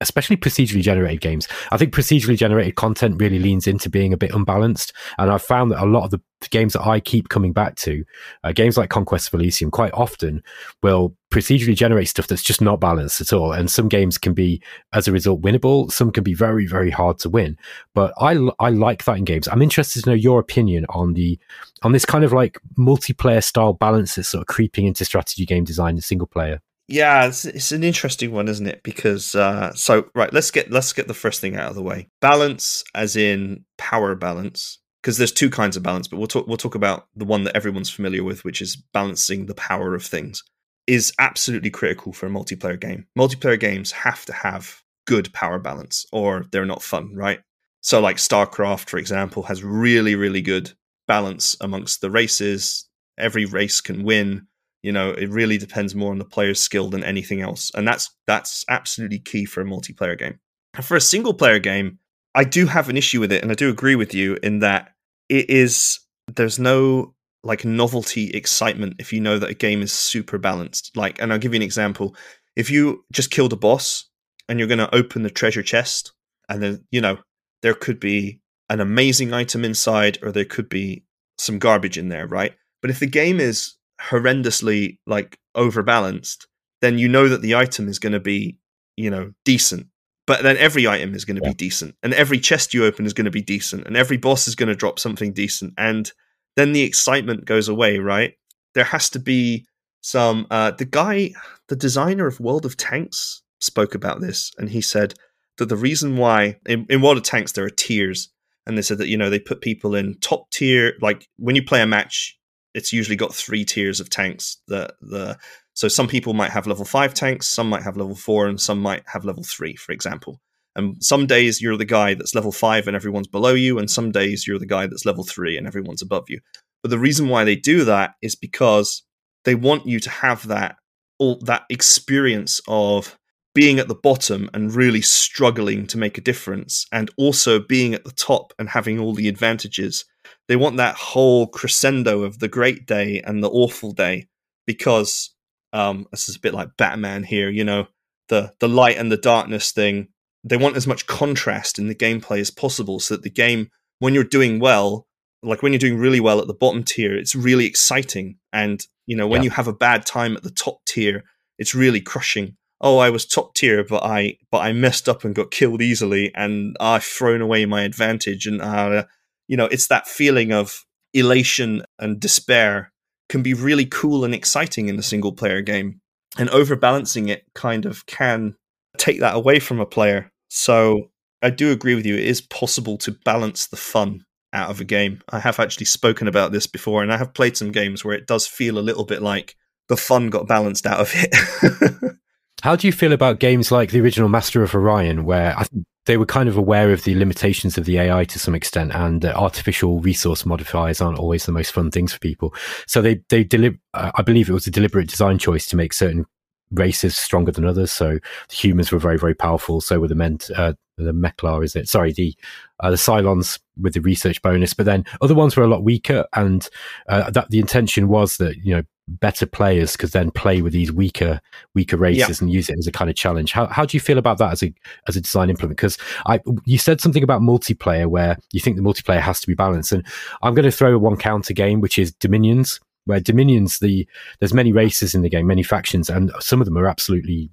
especially 0.00 0.36
procedurally 0.36 0.82
generated 0.82 1.20
games. 1.20 1.48
I 1.70 1.76
think 1.76 1.94
procedurally 1.94 2.36
generated 2.36 2.74
content 2.74 3.20
really 3.20 3.38
leans 3.38 3.66
into 3.66 3.88
being 3.88 4.12
a 4.12 4.16
bit 4.16 4.34
unbalanced, 4.34 4.92
and 5.18 5.30
I've 5.30 5.42
found 5.42 5.70
that 5.72 5.82
a 5.82 5.86
lot 5.86 6.04
of 6.04 6.10
the 6.10 6.20
games 6.50 6.74
that 6.74 6.86
I 6.86 7.00
keep 7.00 7.28
coming 7.28 7.52
back 7.52 7.76
to, 7.76 8.04
uh, 8.44 8.52
games 8.52 8.76
like 8.76 8.90
Conquest 8.90 9.28
of 9.28 9.34
Elysium, 9.34 9.70
quite 9.70 9.92
often 9.94 10.42
will 10.82 11.14
procedurally 11.30 11.74
generate 11.74 12.08
stuff 12.08 12.26
that's 12.26 12.42
just 12.42 12.60
not 12.60 12.80
balanced 12.80 13.20
at 13.20 13.32
all. 13.32 13.52
And 13.52 13.70
some 13.70 13.88
games 13.88 14.18
can 14.18 14.34
be, 14.34 14.62
as 14.92 15.08
a 15.08 15.12
result, 15.12 15.42
winnable. 15.42 15.90
Some 15.90 16.12
can 16.12 16.22
be 16.22 16.34
very, 16.34 16.66
very 16.66 16.90
hard 16.90 17.18
to 17.20 17.30
win. 17.30 17.56
But 17.94 18.12
I, 18.18 18.38
I 18.58 18.70
like 18.70 19.04
that 19.04 19.18
in 19.18 19.24
games. 19.24 19.48
I'm 19.48 19.62
interested 19.62 20.04
to 20.04 20.10
know 20.10 20.14
your 20.14 20.38
opinion 20.38 20.86
on 20.90 21.14
the 21.14 21.38
on 21.82 21.92
this 21.92 22.04
kind 22.04 22.24
of 22.24 22.32
like 22.32 22.58
multiplayer 22.78 23.42
style 23.42 23.72
balance 23.72 24.14
that's 24.14 24.28
sort 24.28 24.42
of 24.42 24.46
creeping 24.46 24.86
into 24.86 25.04
strategy 25.04 25.44
game 25.44 25.64
design 25.64 25.94
and 25.94 26.04
single 26.04 26.26
player. 26.26 26.60
Yeah, 26.88 27.26
it's, 27.26 27.44
it's 27.44 27.72
an 27.72 27.82
interesting 27.82 28.30
one, 28.30 28.48
isn't 28.48 28.66
it? 28.66 28.82
Because 28.84 29.34
uh, 29.34 29.72
so 29.74 30.08
right, 30.14 30.32
let's 30.32 30.50
get 30.50 30.70
let's 30.70 30.92
get 30.92 31.08
the 31.08 31.14
first 31.14 31.40
thing 31.40 31.56
out 31.56 31.70
of 31.70 31.74
the 31.74 31.82
way. 31.82 32.08
Balance, 32.20 32.84
as 32.94 33.16
in 33.16 33.64
power 33.76 34.14
balance, 34.14 34.78
because 35.02 35.18
there's 35.18 35.32
two 35.32 35.50
kinds 35.50 35.76
of 35.76 35.82
balance, 35.82 36.06
but 36.06 36.18
we'll 36.18 36.28
talk 36.28 36.46
we'll 36.46 36.56
talk 36.56 36.76
about 36.76 37.08
the 37.16 37.24
one 37.24 37.42
that 37.44 37.56
everyone's 37.56 37.90
familiar 37.90 38.22
with, 38.22 38.44
which 38.44 38.62
is 38.62 38.76
balancing 38.76 39.46
the 39.46 39.54
power 39.54 39.94
of 39.94 40.04
things, 40.04 40.44
is 40.86 41.12
absolutely 41.18 41.70
critical 41.70 42.12
for 42.12 42.26
a 42.26 42.30
multiplayer 42.30 42.80
game. 42.80 43.06
Multiplayer 43.18 43.58
games 43.58 43.90
have 43.90 44.24
to 44.26 44.32
have 44.32 44.82
good 45.08 45.32
power 45.32 45.58
balance, 45.58 46.06
or 46.12 46.44
they're 46.52 46.64
not 46.64 46.82
fun, 46.82 47.14
right? 47.16 47.40
So, 47.80 48.00
like 48.00 48.16
StarCraft, 48.16 48.88
for 48.88 48.98
example, 48.98 49.42
has 49.44 49.64
really 49.64 50.14
really 50.14 50.42
good 50.42 50.72
balance 51.08 51.56
amongst 51.60 52.00
the 52.00 52.10
races. 52.12 52.88
Every 53.18 53.44
race 53.44 53.80
can 53.80 54.04
win 54.04 54.46
you 54.82 54.92
know 54.92 55.10
it 55.10 55.28
really 55.30 55.58
depends 55.58 55.94
more 55.94 56.12
on 56.12 56.18
the 56.18 56.24
player's 56.24 56.60
skill 56.60 56.88
than 56.88 57.04
anything 57.04 57.40
else. 57.40 57.70
And 57.74 57.86
that's 57.86 58.10
that's 58.26 58.64
absolutely 58.68 59.18
key 59.18 59.44
for 59.44 59.60
a 59.60 59.64
multiplayer 59.64 60.18
game. 60.18 60.38
For 60.80 60.96
a 60.96 61.00
single 61.00 61.34
player 61.34 61.58
game 61.58 61.98
i 62.34 62.44
do 62.44 62.66
have 62.66 62.90
an 62.90 62.98
issue 62.98 63.18
with 63.18 63.32
it 63.32 63.42
and 63.42 63.50
i 63.50 63.54
do 63.54 63.70
agree 63.70 63.94
with 63.94 64.12
you 64.12 64.36
in 64.42 64.58
that 64.58 64.92
it 65.30 65.48
is 65.48 66.00
there's 66.34 66.58
no 66.58 67.14
like 67.42 67.64
novelty 67.64 68.30
excitement 68.30 68.94
if 68.98 69.12
you 69.12 69.20
know 69.20 69.38
that 69.38 69.50
a 69.50 69.54
game 69.54 69.80
is 69.80 69.92
super 69.92 70.38
balanced. 70.38 70.94
Like 70.96 71.20
and 71.20 71.32
i'll 71.32 71.38
give 71.38 71.54
you 71.54 71.58
an 71.58 71.62
example. 71.62 72.16
If 72.56 72.70
you 72.70 73.04
just 73.12 73.30
killed 73.30 73.52
a 73.52 73.56
boss 73.56 74.08
and 74.48 74.58
you're 74.58 74.68
going 74.68 74.78
to 74.78 74.94
open 74.94 75.22
the 75.22 75.30
treasure 75.30 75.62
chest 75.62 76.12
and 76.48 76.62
then 76.62 76.84
you 76.90 77.00
know 77.00 77.18
there 77.62 77.74
could 77.74 78.00
be 78.00 78.40
an 78.68 78.80
amazing 78.80 79.32
item 79.32 79.64
inside 79.64 80.18
or 80.22 80.32
there 80.32 80.44
could 80.44 80.68
be 80.68 81.04
some 81.38 81.58
garbage 81.58 81.96
in 81.96 82.08
there 82.08 82.26
right? 82.26 82.54
But 82.82 82.90
if 82.90 82.98
the 82.98 83.06
game 83.06 83.40
is 83.40 83.74
horrendously 84.00 84.98
like 85.06 85.38
overbalanced, 85.54 86.46
then 86.80 86.98
you 86.98 87.08
know 87.08 87.28
that 87.28 87.42
the 87.42 87.54
item 87.54 87.88
is 87.88 87.98
going 87.98 88.12
to 88.12 88.20
be, 88.20 88.58
you 88.96 89.10
know, 89.10 89.32
decent. 89.44 89.86
But 90.26 90.42
then 90.42 90.56
every 90.56 90.88
item 90.88 91.14
is 91.14 91.24
going 91.24 91.36
to 91.36 91.42
be 91.42 91.54
decent, 91.54 91.94
and 92.02 92.12
every 92.12 92.40
chest 92.40 92.74
you 92.74 92.84
open 92.84 93.06
is 93.06 93.12
going 93.12 93.26
to 93.26 93.30
be 93.30 93.42
decent, 93.42 93.86
and 93.86 93.96
every 93.96 94.16
boss 94.16 94.48
is 94.48 94.56
going 94.56 94.68
to 94.68 94.74
drop 94.74 94.98
something 94.98 95.32
decent, 95.32 95.74
and 95.78 96.10
then 96.56 96.72
the 96.72 96.82
excitement 96.82 97.44
goes 97.44 97.68
away, 97.68 97.98
right? 97.98 98.34
there 98.76 98.84
has 98.84 99.10
to 99.10 99.18
be 99.18 99.66
some. 100.02 100.46
Uh, 100.50 100.70
the 100.70 100.84
guy, 100.84 101.32
the 101.68 101.74
designer 101.74 102.28
of 102.28 102.38
World 102.38 102.64
of 102.64 102.76
Tanks, 102.76 103.42
spoke 103.58 103.94
about 103.94 104.20
this, 104.20 104.52
and 104.58 104.68
he 104.68 104.82
said 104.82 105.14
that 105.56 105.70
the 105.70 105.76
reason 105.76 106.18
why 106.18 106.58
in, 106.66 106.86
in 106.90 107.00
World 107.00 107.16
of 107.16 107.22
Tanks 107.24 107.52
there 107.52 107.64
are 107.64 107.70
tiers, 107.70 108.28
and 108.66 108.76
they 108.76 108.82
said 108.82 108.98
that 108.98 109.08
you 109.08 109.16
know 109.16 109.30
they 109.30 109.40
put 109.40 109.62
people 109.62 109.96
in 109.96 110.18
top 110.20 110.50
tier. 110.50 110.92
Like 111.00 111.26
when 111.38 111.56
you 111.56 111.64
play 111.64 111.80
a 111.80 111.86
match, 111.86 112.35
it's 112.76 112.92
usually 112.92 113.16
got 113.16 113.34
three 113.34 113.64
tiers 113.64 113.98
of 113.98 114.10
tanks. 114.10 114.58
The 114.68 114.94
the 115.00 115.38
so 115.72 115.88
some 115.88 116.06
people 116.06 116.34
might 116.34 116.52
have 116.52 116.66
level 116.66 116.84
five 116.84 117.14
tanks, 117.14 117.48
some 117.48 117.68
might 117.68 117.82
have 117.82 117.96
level 117.96 118.14
four, 118.14 118.46
and 118.46 118.60
some 118.60 118.78
might 118.78 119.02
have 119.06 119.24
level 119.24 119.42
three, 119.42 119.74
for 119.74 119.92
example. 119.92 120.40
And 120.76 121.02
some 121.02 121.26
days 121.26 121.60
you're 121.60 121.78
the 121.78 121.86
guy 121.86 122.12
that's 122.14 122.34
level 122.34 122.52
five 122.52 122.86
and 122.86 122.94
everyone's 122.94 123.28
below 123.28 123.54
you, 123.54 123.78
and 123.78 123.90
some 123.90 124.12
days 124.12 124.46
you're 124.46 124.58
the 124.58 124.66
guy 124.66 124.86
that's 124.86 125.06
level 125.06 125.24
three 125.24 125.56
and 125.56 125.66
everyone's 125.66 126.02
above 126.02 126.26
you. 126.28 126.40
But 126.82 126.90
the 126.90 126.98
reason 126.98 127.28
why 127.28 127.44
they 127.44 127.56
do 127.56 127.84
that 127.84 128.14
is 128.20 128.36
because 128.36 129.02
they 129.44 129.54
want 129.54 129.86
you 129.86 129.98
to 130.00 130.10
have 130.10 130.46
that 130.48 130.76
all 131.18 131.38
that 131.44 131.64
experience 131.70 132.60
of 132.68 133.18
being 133.54 133.78
at 133.78 133.88
the 133.88 133.94
bottom 133.94 134.50
and 134.52 134.74
really 134.74 135.00
struggling 135.00 135.86
to 135.86 135.96
make 135.96 136.18
a 136.18 136.20
difference, 136.20 136.86
and 136.92 137.10
also 137.16 137.58
being 137.58 137.94
at 137.94 138.04
the 138.04 138.12
top 138.12 138.52
and 138.58 138.68
having 138.68 138.98
all 138.98 139.14
the 139.14 139.28
advantages. 139.28 140.04
They 140.48 140.56
want 140.56 140.76
that 140.76 140.94
whole 140.96 141.46
crescendo 141.48 142.22
of 142.22 142.38
the 142.38 142.48
great 142.48 142.86
day 142.86 143.20
and 143.24 143.42
the 143.42 143.50
awful 143.50 143.92
day 143.92 144.28
because 144.66 145.34
um, 145.72 146.06
this 146.10 146.28
is 146.28 146.36
a 146.36 146.40
bit 146.40 146.54
like 146.54 146.76
Batman 146.76 147.24
here, 147.24 147.48
you 147.50 147.64
know, 147.64 147.86
the 148.28 148.52
the 148.60 148.68
light 148.68 148.96
and 148.96 149.10
the 149.10 149.16
darkness 149.16 149.72
thing. 149.72 150.08
They 150.44 150.56
want 150.56 150.76
as 150.76 150.86
much 150.86 151.06
contrast 151.06 151.78
in 151.78 151.88
the 151.88 151.94
gameplay 151.94 152.38
as 152.40 152.50
possible, 152.50 153.00
so 153.00 153.14
that 153.14 153.22
the 153.22 153.30
game, 153.30 153.70
when 153.98 154.14
you're 154.14 154.24
doing 154.24 154.60
well, 154.60 155.06
like 155.42 155.62
when 155.62 155.72
you're 155.72 155.78
doing 155.80 155.98
really 155.98 156.20
well 156.20 156.40
at 156.40 156.46
the 156.46 156.54
bottom 156.54 156.84
tier, 156.84 157.14
it's 157.16 157.34
really 157.34 157.66
exciting, 157.66 158.38
and 158.52 158.84
you 159.06 159.16
know 159.16 159.26
when 159.26 159.42
Yeah. 159.42 159.46
you 159.46 159.50
have 159.50 159.68
a 159.68 159.72
bad 159.72 160.06
time 160.06 160.36
at 160.36 160.42
the 160.44 160.50
top 160.50 160.84
tier, 160.86 161.24
it's 161.58 161.74
really 161.74 162.00
crushing. 162.00 162.56
Oh, 162.80 162.98
I 162.98 163.10
was 163.10 163.26
top 163.26 163.54
tier, 163.54 163.84
but 163.84 164.04
I 164.04 164.38
but 164.52 164.58
I 164.58 164.72
messed 164.72 165.08
up 165.08 165.24
and 165.24 165.34
got 165.34 165.50
killed 165.50 165.82
easily, 165.82 166.30
and 166.34 166.76
I've 166.78 167.04
thrown 167.04 167.40
away 167.40 167.66
my 167.66 167.82
advantage, 167.82 168.46
and 168.46 168.62
uh, 168.62 169.04
you 169.48 169.56
know 169.56 169.66
it's 169.66 169.88
that 169.88 170.06
feeling 170.06 170.52
of 170.52 170.84
elation 171.14 171.82
and 171.98 172.20
despair 172.20 172.92
can 173.28 173.42
be 173.42 173.54
really 173.54 173.86
cool 173.86 174.24
and 174.24 174.34
exciting 174.34 174.88
in 174.88 174.98
a 174.98 175.02
single 175.02 175.32
player 175.32 175.62
game. 175.62 176.00
And 176.38 176.50
overbalancing 176.50 177.28
it 177.28 177.44
kind 177.54 177.86
of 177.86 178.06
can 178.06 178.54
take 178.98 179.20
that 179.20 179.34
away 179.34 179.58
from 179.58 179.80
a 179.80 179.86
player. 179.86 180.30
So 180.48 181.10
I 181.42 181.50
do 181.50 181.72
agree 181.72 181.94
with 181.94 182.06
you. 182.06 182.14
It 182.14 182.26
is 182.26 182.40
possible 182.40 182.98
to 182.98 183.16
balance 183.24 183.66
the 183.66 183.76
fun 183.76 184.24
out 184.52 184.70
of 184.70 184.80
a 184.80 184.84
game. 184.84 185.20
I 185.30 185.38
have 185.38 185.58
actually 185.58 185.86
spoken 185.86 186.28
about 186.28 186.52
this 186.52 186.66
before, 186.66 187.02
and 187.02 187.12
I 187.12 187.16
have 187.16 187.34
played 187.34 187.56
some 187.56 187.72
games 187.72 188.04
where 188.04 188.14
it 188.14 188.26
does 188.26 188.46
feel 188.46 188.78
a 188.78 188.80
little 188.80 189.04
bit 189.04 189.22
like 189.22 189.56
the 189.88 189.96
fun 189.96 190.30
got 190.30 190.48
balanced 190.48 190.86
out 190.86 191.00
of 191.00 191.12
it. 191.14 192.16
How 192.62 192.76
do 192.76 192.86
you 192.86 192.92
feel 192.92 193.12
about 193.12 193.38
games 193.38 193.70
like 193.70 193.90
the 193.90 194.00
original 194.00 194.28
Master 194.28 194.62
of 194.62 194.74
Orion, 194.74 195.24
where 195.24 195.56
I 195.56 195.64
think 195.64 195.84
they 196.06 196.16
were 196.16 196.26
kind 196.26 196.48
of 196.48 196.56
aware 196.56 196.92
of 196.92 197.04
the 197.04 197.14
limitations 197.14 197.76
of 197.76 197.84
the 197.84 197.98
AI 197.98 198.24
to 198.24 198.38
some 198.38 198.54
extent, 198.54 198.92
and 198.94 199.24
uh, 199.24 199.32
artificial 199.36 200.00
resource 200.00 200.46
modifiers 200.46 201.00
aren't 201.00 201.18
always 201.18 201.46
the 201.46 201.52
most 201.52 201.72
fun 201.72 201.90
things 201.90 202.12
for 202.12 202.18
people. 202.20 202.54
So 202.86 203.02
they 203.02 203.22
they 203.28 203.44
deli- 203.44 203.78
uh, 203.94 204.12
I 204.14 204.22
believe 204.22 204.48
it 204.48 204.54
was 204.54 204.66
a 204.66 204.70
deliberate 204.70 205.08
design 205.08 205.38
choice 205.38 205.66
to 205.66 205.76
make 205.76 205.92
certain 205.92 206.24
races 206.70 207.16
stronger 207.16 207.52
than 207.52 207.64
others. 207.64 207.92
So 207.92 208.18
the 208.48 208.54
humans 208.54 208.90
were 208.90 208.98
very 208.98 209.18
very 209.18 209.34
powerful. 209.34 209.80
So 209.80 210.00
were 210.00 210.08
the 210.08 210.14
men. 210.14 210.38
Uh, 210.56 210.74
the 210.96 211.12
Meklar, 211.12 211.64
is 211.64 211.76
it? 211.76 211.88
Sorry, 211.88 212.12
the 212.12 212.34
uh, 212.80 212.90
the 212.90 212.96
Psilons 212.96 213.58
with 213.80 213.94
the 213.94 214.00
research 214.00 214.40
bonus, 214.42 214.74
but 214.74 214.86
then 214.86 215.04
other 215.20 215.34
ones 215.34 215.56
were 215.56 215.64
a 215.64 215.68
lot 215.68 215.84
weaker, 215.84 216.26
and 216.34 216.68
uh, 217.08 217.30
that 217.30 217.50
the 217.50 217.58
intention 217.58 218.08
was 218.08 218.36
that 218.38 218.56
you 218.58 218.74
know 218.74 218.82
better 219.08 219.46
players 219.46 219.96
could 219.96 220.10
then 220.10 220.32
play 220.32 220.62
with 220.62 220.72
these 220.72 220.90
weaker 220.90 221.40
weaker 221.74 221.96
races 221.96 222.40
and 222.40 222.50
use 222.50 222.68
it 222.68 222.76
as 222.78 222.86
a 222.86 222.92
kind 222.92 223.08
of 223.10 223.16
challenge. 223.16 223.52
How 223.52 223.66
how 223.66 223.84
do 223.84 223.96
you 223.96 224.00
feel 224.00 224.18
about 224.18 224.38
that 224.38 224.52
as 224.52 224.62
a 224.62 224.74
as 225.08 225.16
a 225.16 225.20
design 225.20 225.50
implement? 225.50 225.76
Because 225.76 225.98
I 226.26 226.40
you 226.64 226.78
said 226.78 227.00
something 227.00 227.22
about 227.22 227.42
multiplayer 227.42 228.06
where 228.06 228.38
you 228.52 228.60
think 228.60 228.76
the 228.76 228.82
multiplayer 228.82 229.20
has 229.20 229.40
to 229.40 229.46
be 229.46 229.54
balanced, 229.54 229.92
and 229.92 230.06
I'm 230.42 230.54
going 230.54 230.64
to 230.64 230.72
throw 230.72 230.96
one 230.98 231.16
counter 231.16 231.54
game 231.54 231.80
which 231.80 231.98
is 231.98 232.12
Dominions. 232.12 232.80
Where 233.06 233.20
Dominions, 233.20 233.78
the 233.78 234.06
there's 234.38 234.54
many 234.54 234.72
races 234.72 235.14
in 235.14 235.22
the 235.22 235.30
game, 235.30 235.46
many 235.46 235.62
factions, 235.62 236.10
and 236.10 236.30
some 236.38 236.60
of 236.60 236.66
them 236.66 236.76
are 236.78 236.86
absolutely 236.86 237.50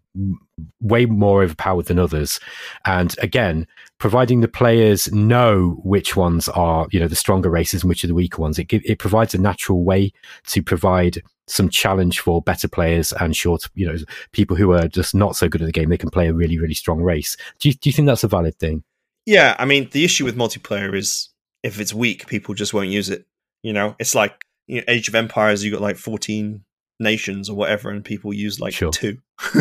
way 0.82 1.06
more 1.06 1.42
overpowered 1.42 1.86
than 1.86 1.98
others. 1.98 2.40
And 2.86 3.16
again, 3.20 3.66
providing 3.98 4.42
the 4.42 4.48
players 4.48 5.12
know 5.12 5.80
which 5.84 6.16
ones 6.16 6.50
are 6.50 6.88
you 6.92 7.00
know 7.00 7.08
the 7.08 7.16
stronger 7.16 7.50
races 7.50 7.84
and 7.84 7.90
which 7.90 8.04
are 8.04 8.08
the 8.08 8.14
weaker 8.14 8.42
ones, 8.42 8.60
it 8.60 8.72
it 8.72 9.00
provides 9.00 9.34
a 9.34 9.42
natural 9.42 9.84
way 9.84 10.12
to 10.48 10.62
provide 10.62 11.22
some 11.48 11.70
challenge 11.70 12.20
for 12.20 12.42
better 12.42 12.68
players 12.68 13.12
and 13.14 13.36
short, 13.36 13.64
you 13.76 13.86
know, 13.86 13.98
people 14.32 14.56
who 14.56 14.72
are 14.72 14.88
just 14.88 15.14
not 15.14 15.36
so 15.36 15.50
good 15.50 15.62
at 15.62 15.66
the 15.66 15.74
game. 15.74 15.90
They 15.90 15.98
can 15.98 16.10
play 16.10 16.30
a 16.30 16.34
really, 16.34 16.58
really 16.58 16.74
strong 16.74 17.02
race. 17.02 17.36
Do 17.60 17.68
you, 17.68 17.76
do 17.76 17.90
you 17.90 17.94
think 17.94 18.06
that's 18.06 18.24
a 18.24 18.30
valid 18.30 18.58
thing? 18.58 18.82
yeah, 19.26 19.56
I 19.58 19.66
mean, 19.66 19.90
the 19.92 20.04
issue 20.04 20.26
with 20.26 20.36
multiplayer 20.36 20.96
is 20.96 21.30
if 21.64 21.80
it's 21.80 21.94
weak, 21.94 22.28
people 22.28 22.56
just 22.56 22.74
won't 22.74 22.90
use 22.90 23.10
it. 23.10 23.26
You 23.62 23.74
know, 23.74 23.96
it's 24.00 24.16
like 24.16 24.46
you 24.68 24.78
know, 24.78 24.84
Age 24.88 25.08
of 25.08 25.16
Empires, 25.16 25.64
you 25.64 25.72
got 25.72 25.82
like 25.82 25.98
14 25.98 26.64
nations 27.00 27.50
or 27.50 27.56
whatever, 27.58 27.90
and 27.90 28.04
people 28.04 28.34
use 28.34 28.60
like 28.60 28.74
Sure. 28.74 28.92
two. 28.92 29.18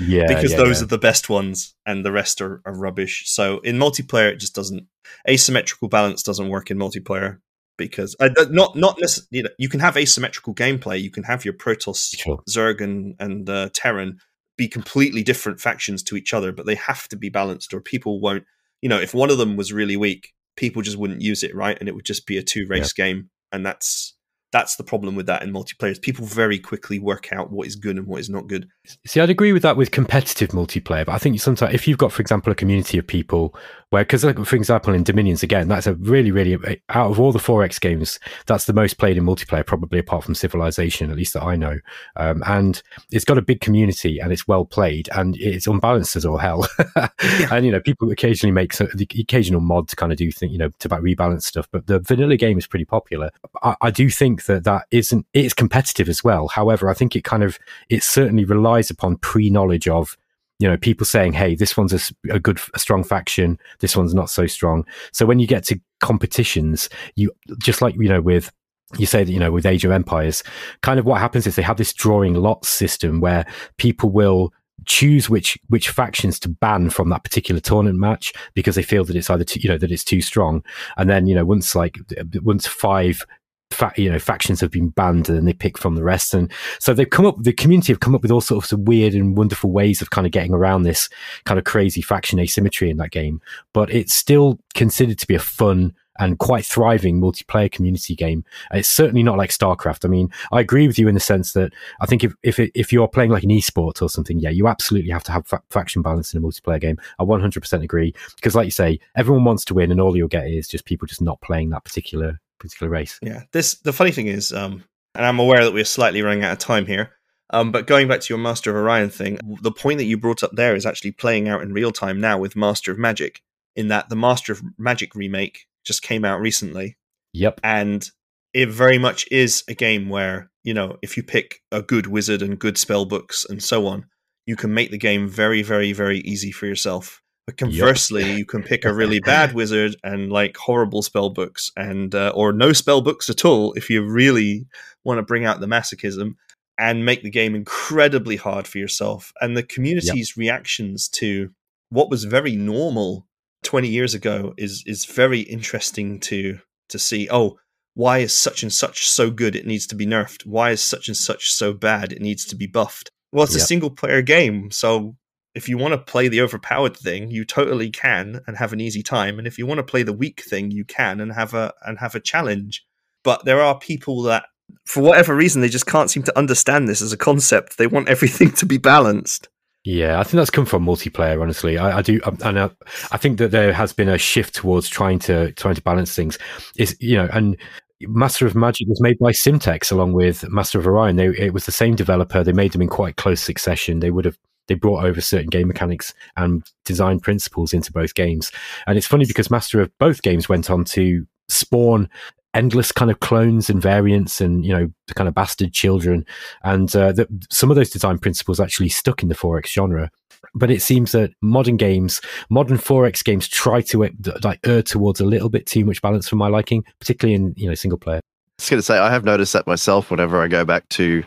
Yeah, 0.00 0.26
because 0.28 0.52
yeah, 0.52 0.58
those 0.58 0.78
yeah. 0.80 0.84
are 0.84 0.88
the 0.88 0.98
best 0.98 1.28
ones 1.28 1.74
and 1.84 2.04
the 2.04 2.12
rest 2.12 2.40
are, 2.40 2.62
are 2.64 2.76
rubbish. 2.76 3.24
So 3.26 3.58
in 3.60 3.76
multiplayer, 3.78 4.30
it 4.32 4.36
just 4.36 4.54
doesn't 4.54 4.86
asymmetrical 5.28 5.88
balance 5.88 6.22
doesn't 6.22 6.48
work 6.48 6.70
in 6.70 6.78
multiplayer 6.78 7.38
because 7.76 8.14
uh, 8.20 8.28
not 8.50 8.76
not 8.76 8.98
necess- 8.98 9.26
you 9.30 9.42
know 9.42 9.50
you 9.58 9.68
can 9.68 9.80
have 9.80 9.96
asymmetrical 9.96 10.54
gameplay. 10.54 11.00
You 11.02 11.10
can 11.10 11.24
have 11.24 11.44
your 11.44 11.54
Protoss, 11.54 12.16
Sure. 12.16 12.38
Zerg, 12.48 12.80
and 12.80 13.14
and 13.18 13.48
uh, 13.48 13.70
Terran 13.72 14.18
be 14.56 14.68
completely 14.68 15.22
different 15.22 15.60
factions 15.60 16.02
to 16.04 16.16
each 16.16 16.32
other, 16.32 16.52
but 16.52 16.66
they 16.66 16.74
have 16.76 17.08
to 17.08 17.16
be 17.16 17.28
balanced, 17.28 17.72
or 17.74 17.80
people 17.80 18.20
won't. 18.20 18.44
You 18.82 18.88
know, 18.88 19.00
if 19.00 19.14
one 19.14 19.30
of 19.30 19.38
them 19.38 19.56
was 19.56 19.72
really 19.72 19.96
weak, 19.96 20.32
people 20.56 20.82
just 20.82 20.96
wouldn't 20.98 21.22
use 21.22 21.42
it, 21.42 21.54
right? 21.54 21.76
And 21.78 21.88
it 21.88 21.94
would 21.94 22.04
just 22.04 22.26
be 22.26 22.36
a 22.38 22.42
two 22.42 22.66
race 22.68 22.92
game, 22.92 23.30
and 23.52 23.64
that's 23.66 24.14
that's 24.58 24.74
the 24.74 24.82
problem 24.82 25.14
with 25.14 25.26
that 25.26 25.44
in 25.44 25.52
multiplayer. 25.52 25.92
is 25.92 26.00
People 26.00 26.26
very 26.26 26.58
quickly 26.58 26.98
work 26.98 27.32
out 27.32 27.52
what 27.52 27.68
is 27.68 27.76
good 27.76 27.96
and 27.96 28.08
what 28.08 28.18
is 28.18 28.28
not 28.28 28.48
good. 28.48 28.68
See, 29.06 29.20
I'd 29.20 29.30
agree 29.30 29.52
with 29.52 29.62
that 29.62 29.76
with 29.76 29.92
competitive 29.92 30.48
multiplayer, 30.48 31.06
but 31.06 31.12
I 31.12 31.18
think 31.18 31.40
sometimes 31.40 31.72
if 31.74 31.86
you've 31.86 31.98
got, 31.98 32.10
for 32.10 32.20
example, 32.20 32.50
a 32.50 32.56
community 32.56 32.98
of 32.98 33.06
people 33.06 33.54
where, 33.90 34.02
because 34.02 34.24
like, 34.24 34.44
for 34.44 34.56
example, 34.56 34.94
in 34.94 35.04
Dominions, 35.04 35.44
again, 35.44 35.68
that's 35.68 35.86
a 35.86 35.94
really, 35.94 36.32
really, 36.32 36.58
out 36.88 37.10
of 37.12 37.20
all 37.20 37.30
the 37.30 37.38
4X 37.38 37.80
games, 37.80 38.18
that's 38.46 38.64
the 38.64 38.72
most 38.72 38.98
played 38.98 39.16
in 39.16 39.24
multiplayer, 39.24 39.64
probably 39.64 40.00
apart 40.00 40.24
from 40.24 40.34
Civilization, 40.34 41.08
at 41.08 41.16
least 41.16 41.34
that 41.34 41.44
I 41.44 41.54
know. 41.54 41.78
Um, 42.16 42.42
and 42.44 42.82
it's 43.12 43.24
got 43.24 43.38
a 43.38 43.42
big 43.42 43.60
community 43.60 44.18
and 44.18 44.32
it's 44.32 44.48
well 44.48 44.64
played 44.64 45.08
and 45.14 45.36
it's 45.38 45.68
unbalanced 45.68 46.16
as 46.16 46.26
all 46.26 46.38
hell. 46.38 46.66
And, 47.50 47.64
you 47.64 47.72
know, 47.72 47.80
people 47.80 48.10
occasionally 48.10 48.52
make 48.52 48.72
so, 48.72 48.86
the 48.94 49.08
occasional 49.18 49.60
mod 49.60 49.88
to 49.88 49.96
kind 49.96 50.12
of 50.12 50.18
do 50.18 50.30
things, 50.30 50.52
you 50.52 50.58
know, 50.58 50.70
to 50.78 50.88
about 50.88 51.02
rebalance 51.02 51.42
stuff, 51.42 51.68
but 51.70 51.86
the 51.86 52.00
vanilla 52.00 52.36
game 52.36 52.58
is 52.58 52.66
pretty 52.66 52.84
popular. 52.84 53.30
I, 53.62 53.76
I 53.80 53.90
do 53.90 54.10
think 54.10 54.44
that 54.48 54.64
that 54.64 54.86
isn't, 54.90 55.26
it's 55.32 55.54
competitive 55.54 56.08
as 56.08 56.24
well. 56.24 56.48
However, 56.48 56.90
I 56.90 56.94
think 56.94 57.14
it 57.14 57.24
kind 57.24 57.42
of, 57.42 57.58
it 57.88 58.02
certainly 58.02 58.44
relies 58.44 58.90
upon 58.90 59.16
pre-knowledge 59.16 59.88
of 59.88 60.16
you 60.58 60.66
know 60.66 60.76
people 60.76 61.06
saying 61.06 61.32
hey 61.34 61.54
this 61.54 61.76
one's 61.76 62.12
a 62.30 62.40
good 62.40 62.58
a 62.74 62.78
strong 62.80 63.04
faction. 63.04 63.58
This 63.78 63.96
one's 63.96 64.12
not 64.12 64.28
so 64.28 64.46
strong. 64.46 64.84
So 65.12 65.24
when 65.24 65.38
you 65.38 65.46
get 65.46 65.62
to 65.66 65.80
competitions 66.00 66.88
you 67.14 67.30
just 67.58 67.80
like 67.80 67.94
you 67.96 68.08
know 68.08 68.20
with 68.20 68.52
you 68.98 69.06
say 69.06 69.22
that 69.22 69.32
you 69.32 69.38
know 69.38 69.52
with 69.52 69.66
age 69.66 69.84
of 69.84 69.92
empires 69.92 70.42
kind 70.82 70.98
of 70.98 71.06
what 71.06 71.20
happens 71.20 71.46
is 71.46 71.54
they 71.54 71.62
have 71.62 71.76
this 71.76 71.92
drawing 71.92 72.34
lots 72.34 72.68
system 72.68 73.20
where 73.20 73.46
people 73.76 74.10
will 74.10 74.52
choose 74.86 75.28
which 75.28 75.58
which 75.68 75.90
factions 75.90 76.38
to 76.40 76.48
ban 76.48 76.90
from 76.90 77.08
that 77.10 77.24
particular 77.24 77.60
tournament 77.60 77.98
match 77.98 78.32
because 78.54 78.74
they 78.74 78.82
feel 78.82 79.04
that 79.04 79.16
it's 79.16 79.30
either 79.30 79.44
too, 79.44 79.60
you 79.60 79.68
know 79.68 79.78
that 79.78 79.90
it's 79.92 80.04
too 80.04 80.20
strong. 80.20 80.64
And 80.96 81.10
then 81.10 81.26
you 81.26 81.34
know 81.34 81.44
once 81.44 81.74
like 81.74 81.98
once 82.42 82.66
five 82.66 83.24
fa- 83.70 83.92
you 83.96 84.10
know 84.10 84.18
factions 84.18 84.60
have 84.60 84.70
been 84.70 84.88
banned 84.88 85.28
and 85.28 85.46
they 85.46 85.52
pick 85.52 85.78
from 85.78 85.94
the 85.94 86.02
rest 86.02 86.34
and 86.34 86.52
so 86.78 86.94
they've 86.94 87.10
come 87.10 87.26
up 87.26 87.36
the 87.42 87.52
community 87.52 87.92
have 87.92 88.00
come 88.00 88.14
up 88.14 88.22
with 88.22 88.30
all 88.30 88.40
sorts 88.40 88.72
of 88.72 88.80
weird 88.80 89.14
and 89.14 89.36
wonderful 89.36 89.70
ways 89.70 90.00
of 90.00 90.10
kind 90.10 90.26
of 90.26 90.32
getting 90.32 90.52
around 90.52 90.82
this 90.82 91.08
kind 91.44 91.58
of 91.58 91.64
crazy 91.64 92.02
faction 92.02 92.38
asymmetry 92.38 92.90
in 92.90 92.96
that 92.96 93.10
game 93.10 93.40
but 93.72 93.92
it's 93.92 94.14
still 94.14 94.58
considered 94.74 95.18
to 95.18 95.26
be 95.26 95.34
a 95.34 95.40
fun 95.40 95.94
and 96.18 96.38
quite 96.38 96.64
thriving 96.64 97.20
multiplayer 97.20 97.70
community 97.70 98.14
game. 98.14 98.44
It's 98.72 98.88
certainly 98.88 99.22
not 99.22 99.38
like 99.38 99.50
StarCraft. 99.50 100.04
I 100.04 100.08
mean, 100.08 100.30
I 100.52 100.60
agree 100.60 100.86
with 100.86 100.98
you 100.98 101.08
in 101.08 101.14
the 101.14 101.20
sense 101.20 101.52
that 101.52 101.72
I 102.00 102.06
think 102.06 102.24
if 102.24 102.34
if, 102.42 102.58
if 102.58 102.92
you're 102.92 103.08
playing 103.08 103.30
like 103.30 103.44
an 103.44 103.50
esport 103.50 104.02
or 104.02 104.08
something, 104.08 104.38
yeah, 104.38 104.50
you 104.50 104.68
absolutely 104.68 105.10
have 105.10 105.24
to 105.24 105.32
have 105.32 105.46
fa- 105.46 105.62
faction 105.70 106.02
balance 106.02 106.34
in 106.34 106.42
a 106.42 106.46
multiplayer 106.46 106.80
game. 106.80 106.98
I 107.18 107.24
100% 107.24 107.82
agree 107.82 108.12
because, 108.36 108.54
like 108.54 108.66
you 108.66 108.72
say, 108.72 108.98
everyone 109.16 109.44
wants 109.44 109.64
to 109.66 109.74
win, 109.74 109.90
and 109.90 110.00
all 110.00 110.16
you'll 110.16 110.28
get 110.28 110.48
is 110.48 110.68
just 110.68 110.84
people 110.84 111.06
just 111.06 111.22
not 111.22 111.40
playing 111.40 111.70
that 111.70 111.84
particular 111.84 112.40
particular 112.58 112.90
race. 112.90 113.18
Yeah. 113.22 113.42
This 113.52 113.74
the 113.80 113.92
funny 113.92 114.12
thing 114.12 114.26
is, 114.26 114.52
um, 114.52 114.84
and 115.14 115.24
I'm 115.26 115.38
aware 115.38 115.64
that 115.64 115.72
we're 115.72 115.84
slightly 115.84 116.22
running 116.22 116.44
out 116.44 116.52
of 116.52 116.58
time 116.58 116.86
here. 116.86 117.12
Um, 117.50 117.72
but 117.72 117.86
going 117.86 118.08
back 118.08 118.20
to 118.20 118.34
your 118.34 118.38
Master 118.38 118.70
of 118.70 118.76
Orion 118.76 119.08
thing, 119.08 119.38
the 119.62 119.72
point 119.72 119.98
that 119.98 120.04
you 120.04 120.18
brought 120.18 120.42
up 120.42 120.52
there 120.52 120.74
is 120.76 120.84
actually 120.84 121.12
playing 121.12 121.48
out 121.48 121.62
in 121.62 121.72
real 121.72 121.92
time 121.92 122.20
now 122.20 122.38
with 122.38 122.56
Master 122.56 122.92
of 122.92 122.98
Magic, 122.98 123.40
in 123.74 123.88
that 123.88 124.10
the 124.10 124.16
Master 124.16 124.52
of 124.52 124.62
Magic 124.76 125.14
remake 125.14 125.66
just 125.84 126.02
came 126.02 126.24
out 126.26 126.40
recently, 126.40 126.98
Yep. 127.32 127.60
and 127.64 128.10
it 128.52 128.68
very 128.68 128.98
much 128.98 129.26
is 129.30 129.64
a 129.66 129.74
game 129.74 130.10
where 130.10 130.50
you 130.68 130.74
know, 130.74 130.98
if 131.00 131.16
you 131.16 131.22
pick 131.22 131.62
a 131.72 131.80
good 131.80 132.06
wizard 132.06 132.42
and 132.42 132.58
good 132.58 132.76
spell 132.76 133.06
books 133.06 133.46
and 133.48 133.62
so 133.62 133.86
on, 133.86 134.04
you 134.44 134.54
can 134.54 134.74
make 134.74 134.90
the 134.90 134.98
game 134.98 135.26
very, 135.26 135.62
very, 135.62 135.94
very 135.94 136.18
easy 136.18 136.52
for 136.52 136.66
yourself. 136.66 137.22
But 137.48 137.56
conversely, 137.56 138.30
you 138.34 138.44
can 138.44 138.62
pick 138.62 138.84
a 138.84 138.92
really 138.92 139.20
bad 139.20 139.54
wizard 139.54 139.96
and 140.04 140.30
like 140.30 140.54
horrible 140.58 141.00
spell 141.00 141.30
books 141.30 141.70
and 141.78 142.14
uh, 142.14 142.30
or 142.34 142.52
no 142.52 142.74
spell 142.74 143.00
books 143.00 143.30
at 143.30 143.42
all 143.42 143.72
if 143.72 143.88
you 143.88 144.06
really 144.06 144.66
want 145.02 145.16
to 145.16 145.22
bring 145.22 145.46
out 145.46 145.58
the 145.58 145.66
masochism 145.66 146.34
and 146.76 147.06
make 147.06 147.22
the 147.22 147.30
game 147.30 147.54
incredibly 147.54 148.36
hard 148.36 148.68
for 148.68 148.76
yourself. 148.76 149.32
And 149.40 149.56
the 149.56 149.62
community's 149.62 150.36
reactions 150.36 151.08
to 151.08 151.48
what 151.88 152.10
was 152.10 152.24
very 152.24 152.54
normal 152.54 153.26
20 153.62 153.88
years 153.88 154.12
ago 154.12 154.52
is 154.58 154.84
is 154.84 155.06
very 155.06 155.40
interesting 155.40 156.20
to 156.20 156.58
to 156.90 156.98
see. 156.98 157.28
Oh, 157.30 157.58
why 157.94 158.18
is 158.18 158.34
such 158.34 158.62
and 158.62 158.70
such 158.70 159.08
so 159.08 159.30
good 159.30 159.56
it 159.56 159.66
needs 159.66 159.86
to 159.86 159.94
be 159.94 160.04
nerfed? 160.04 160.44
Why 160.44 160.72
is 160.72 160.82
such 160.82 161.08
and 161.08 161.16
such 161.16 161.50
so 161.50 161.72
bad 161.72 162.12
it 162.12 162.20
needs 162.20 162.44
to 162.44 162.56
be 162.56 162.66
buffed? 162.66 163.08
Well, 163.32 163.44
it's 163.44 163.54
yep. 163.54 163.62
a 163.62 163.66
single 163.66 163.90
player 163.90 164.20
game, 164.20 164.70
so 164.70 165.16
if 165.54 165.68
you 165.68 165.78
want 165.78 165.92
to 165.92 165.98
play 165.98 166.28
the 166.28 166.40
overpowered 166.40 166.96
thing, 166.96 167.30
you 167.30 167.44
totally 167.44 167.90
can 167.90 168.40
and 168.46 168.56
have 168.56 168.72
an 168.72 168.80
easy 168.80 169.02
time. 169.02 169.38
And 169.38 169.46
if 169.46 169.58
you 169.58 169.66
want 169.66 169.78
to 169.78 169.84
play 169.84 170.02
the 170.02 170.12
weak 170.12 170.42
thing, 170.42 170.70
you 170.70 170.84
can 170.84 171.20
and 171.20 171.32
have 171.32 171.54
a 171.54 171.72
and 171.84 171.98
have 171.98 172.14
a 172.14 172.20
challenge. 172.20 172.84
But 173.24 173.44
there 173.44 173.60
are 173.60 173.78
people 173.78 174.22
that 174.22 174.46
for 174.84 175.02
whatever 175.02 175.34
reason 175.34 175.60
they 175.62 175.68
just 175.68 175.86
can't 175.86 176.10
seem 176.10 176.22
to 176.24 176.38
understand 176.38 176.88
this 176.88 177.02
as 177.02 177.12
a 177.12 177.16
concept. 177.16 177.78
They 177.78 177.86
want 177.86 178.08
everything 178.08 178.52
to 178.52 178.66
be 178.66 178.78
balanced. 178.78 179.48
Yeah, 179.84 180.20
I 180.20 180.22
think 180.22 180.32
that's 180.32 180.50
come 180.50 180.66
from 180.66 180.84
multiplayer. 180.84 181.40
Honestly, 181.40 181.78
I, 181.78 181.98
I 181.98 182.02
do, 182.02 182.20
um, 182.24 182.36
and 182.44 182.58
I, 182.58 182.70
I, 183.10 183.16
think 183.16 183.38
that 183.38 183.52
there 183.52 183.72
has 183.72 183.92
been 183.92 184.08
a 184.08 184.18
shift 184.18 184.54
towards 184.54 184.88
trying 184.88 185.18
to 185.20 185.52
trying 185.52 185.76
to 185.76 185.82
balance 185.82 186.14
things. 186.14 186.38
Is 186.76 186.96
you 187.00 187.16
know, 187.16 187.28
and 187.32 187.56
Master 188.02 188.46
of 188.46 188.54
Magic 188.54 188.86
was 188.88 189.00
made 189.00 189.18
by 189.18 189.32
Simtex 189.32 189.90
along 189.90 190.12
with 190.12 190.48
Master 190.50 190.78
of 190.78 190.86
Orion. 190.86 191.16
They, 191.16 191.28
it 191.28 191.54
was 191.54 191.64
the 191.64 191.72
same 191.72 191.94
developer. 191.94 192.44
They 192.44 192.52
made 192.52 192.72
them 192.72 192.82
in 192.82 192.88
quite 192.88 193.16
close 193.16 193.40
succession. 193.40 194.00
They 194.00 194.10
would 194.10 194.24
have 194.24 194.38
they 194.68 194.74
brought 194.74 195.04
over 195.04 195.20
certain 195.20 195.48
game 195.48 195.68
mechanics 195.68 196.14
and 196.36 196.62
design 196.84 197.18
principles 197.20 197.72
into 197.72 197.92
both 197.92 198.14
games. 198.14 198.52
And 198.86 198.96
it's 198.96 199.06
funny 199.06 199.26
because 199.26 199.50
Master 199.50 199.80
of 199.80 199.90
both 199.98 200.22
games 200.22 200.48
went 200.48 200.70
on 200.70 200.84
to 200.86 201.26
spawn 201.48 202.08
endless 202.54 202.92
kind 202.92 203.10
of 203.10 203.20
clones 203.20 203.68
and 203.68 203.80
variants 203.80 204.40
and 204.40 204.64
you 204.64 204.72
know 204.72 204.90
the 205.06 205.14
kind 205.14 205.28
of 205.28 205.34
bastard 205.34 205.72
children. 205.72 206.24
And 206.62 206.94
uh, 206.94 207.12
some 207.50 207.70
of 207.70 207.76
those 207.76 207.90
design 207.90 208.18
principles 208.18 208.60
actually 208.60 208.88
stuck 208.88 209.22
in 209.22 209.28
the 209.28 209.34
4x 209.34 209.66
genre. 209.66 210.10
But 210.54 210.70
it 210.70 210.82
seems 210.82 211.12
that 211.12 211.32
modern 211.42 211.76
games 211.76 212.20
modern 212.48 212.78
4x 212.78 213.24
games 213.24 213.48
try 213.48 213.80
to 213.82 214.04
uh, 214.04 214.08
like 214.44 214.60
err 214.64 214.82
towards 214.82 215.20
a 215.20 215.24
little 215.24 215.48
bit 215.48 215.66
too 215.66 215.84
much 215.84 216.00
balance 216.00 216.28
for 216.28 216.36
my 216.36 216.48
liking 216.48 216.84
particularly 217.00 217.34
in 217.34 217.54
you 217.56 217.68
know 217.68 217.74
single 217.74 217.98
player. 217.98 218.18
I 218.18 218.62
was 218.62 218.70
going 218.70 218.78
to 218.78 218.82
say 218.82 218.98
I 218.98 219.10
have 219.10 219.24
noticed 219.24 219.52
that 219.52 219.66
myself 219.66 220.10
whenever 220.10 220.40
I 220.40 220.48
go 220.48 220.64
back 220.64 220.88
to 220.90 221.24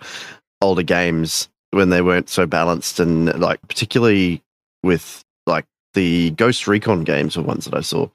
older 0.61 0.84
games 0.84 1.49
when 1.72 1.89
they 1.89 2.02
weren't 2.02 2.30
so 2.30 2.45
balanced 2.45 2.99
and 2.99 3.38
like 3.39 3.60
particularly 3.68 4.41
with 4.84 5.23
like 5.45 5.65
the 5.93 6.31
Ghost 6.31 6.68
Recon 6.68 7.03
games 7.03 7.35
were 7.35 7.43
ones 7.43 7.65
that 7.65 7.73
I 7.73 7.81
saw. 7.81 8.07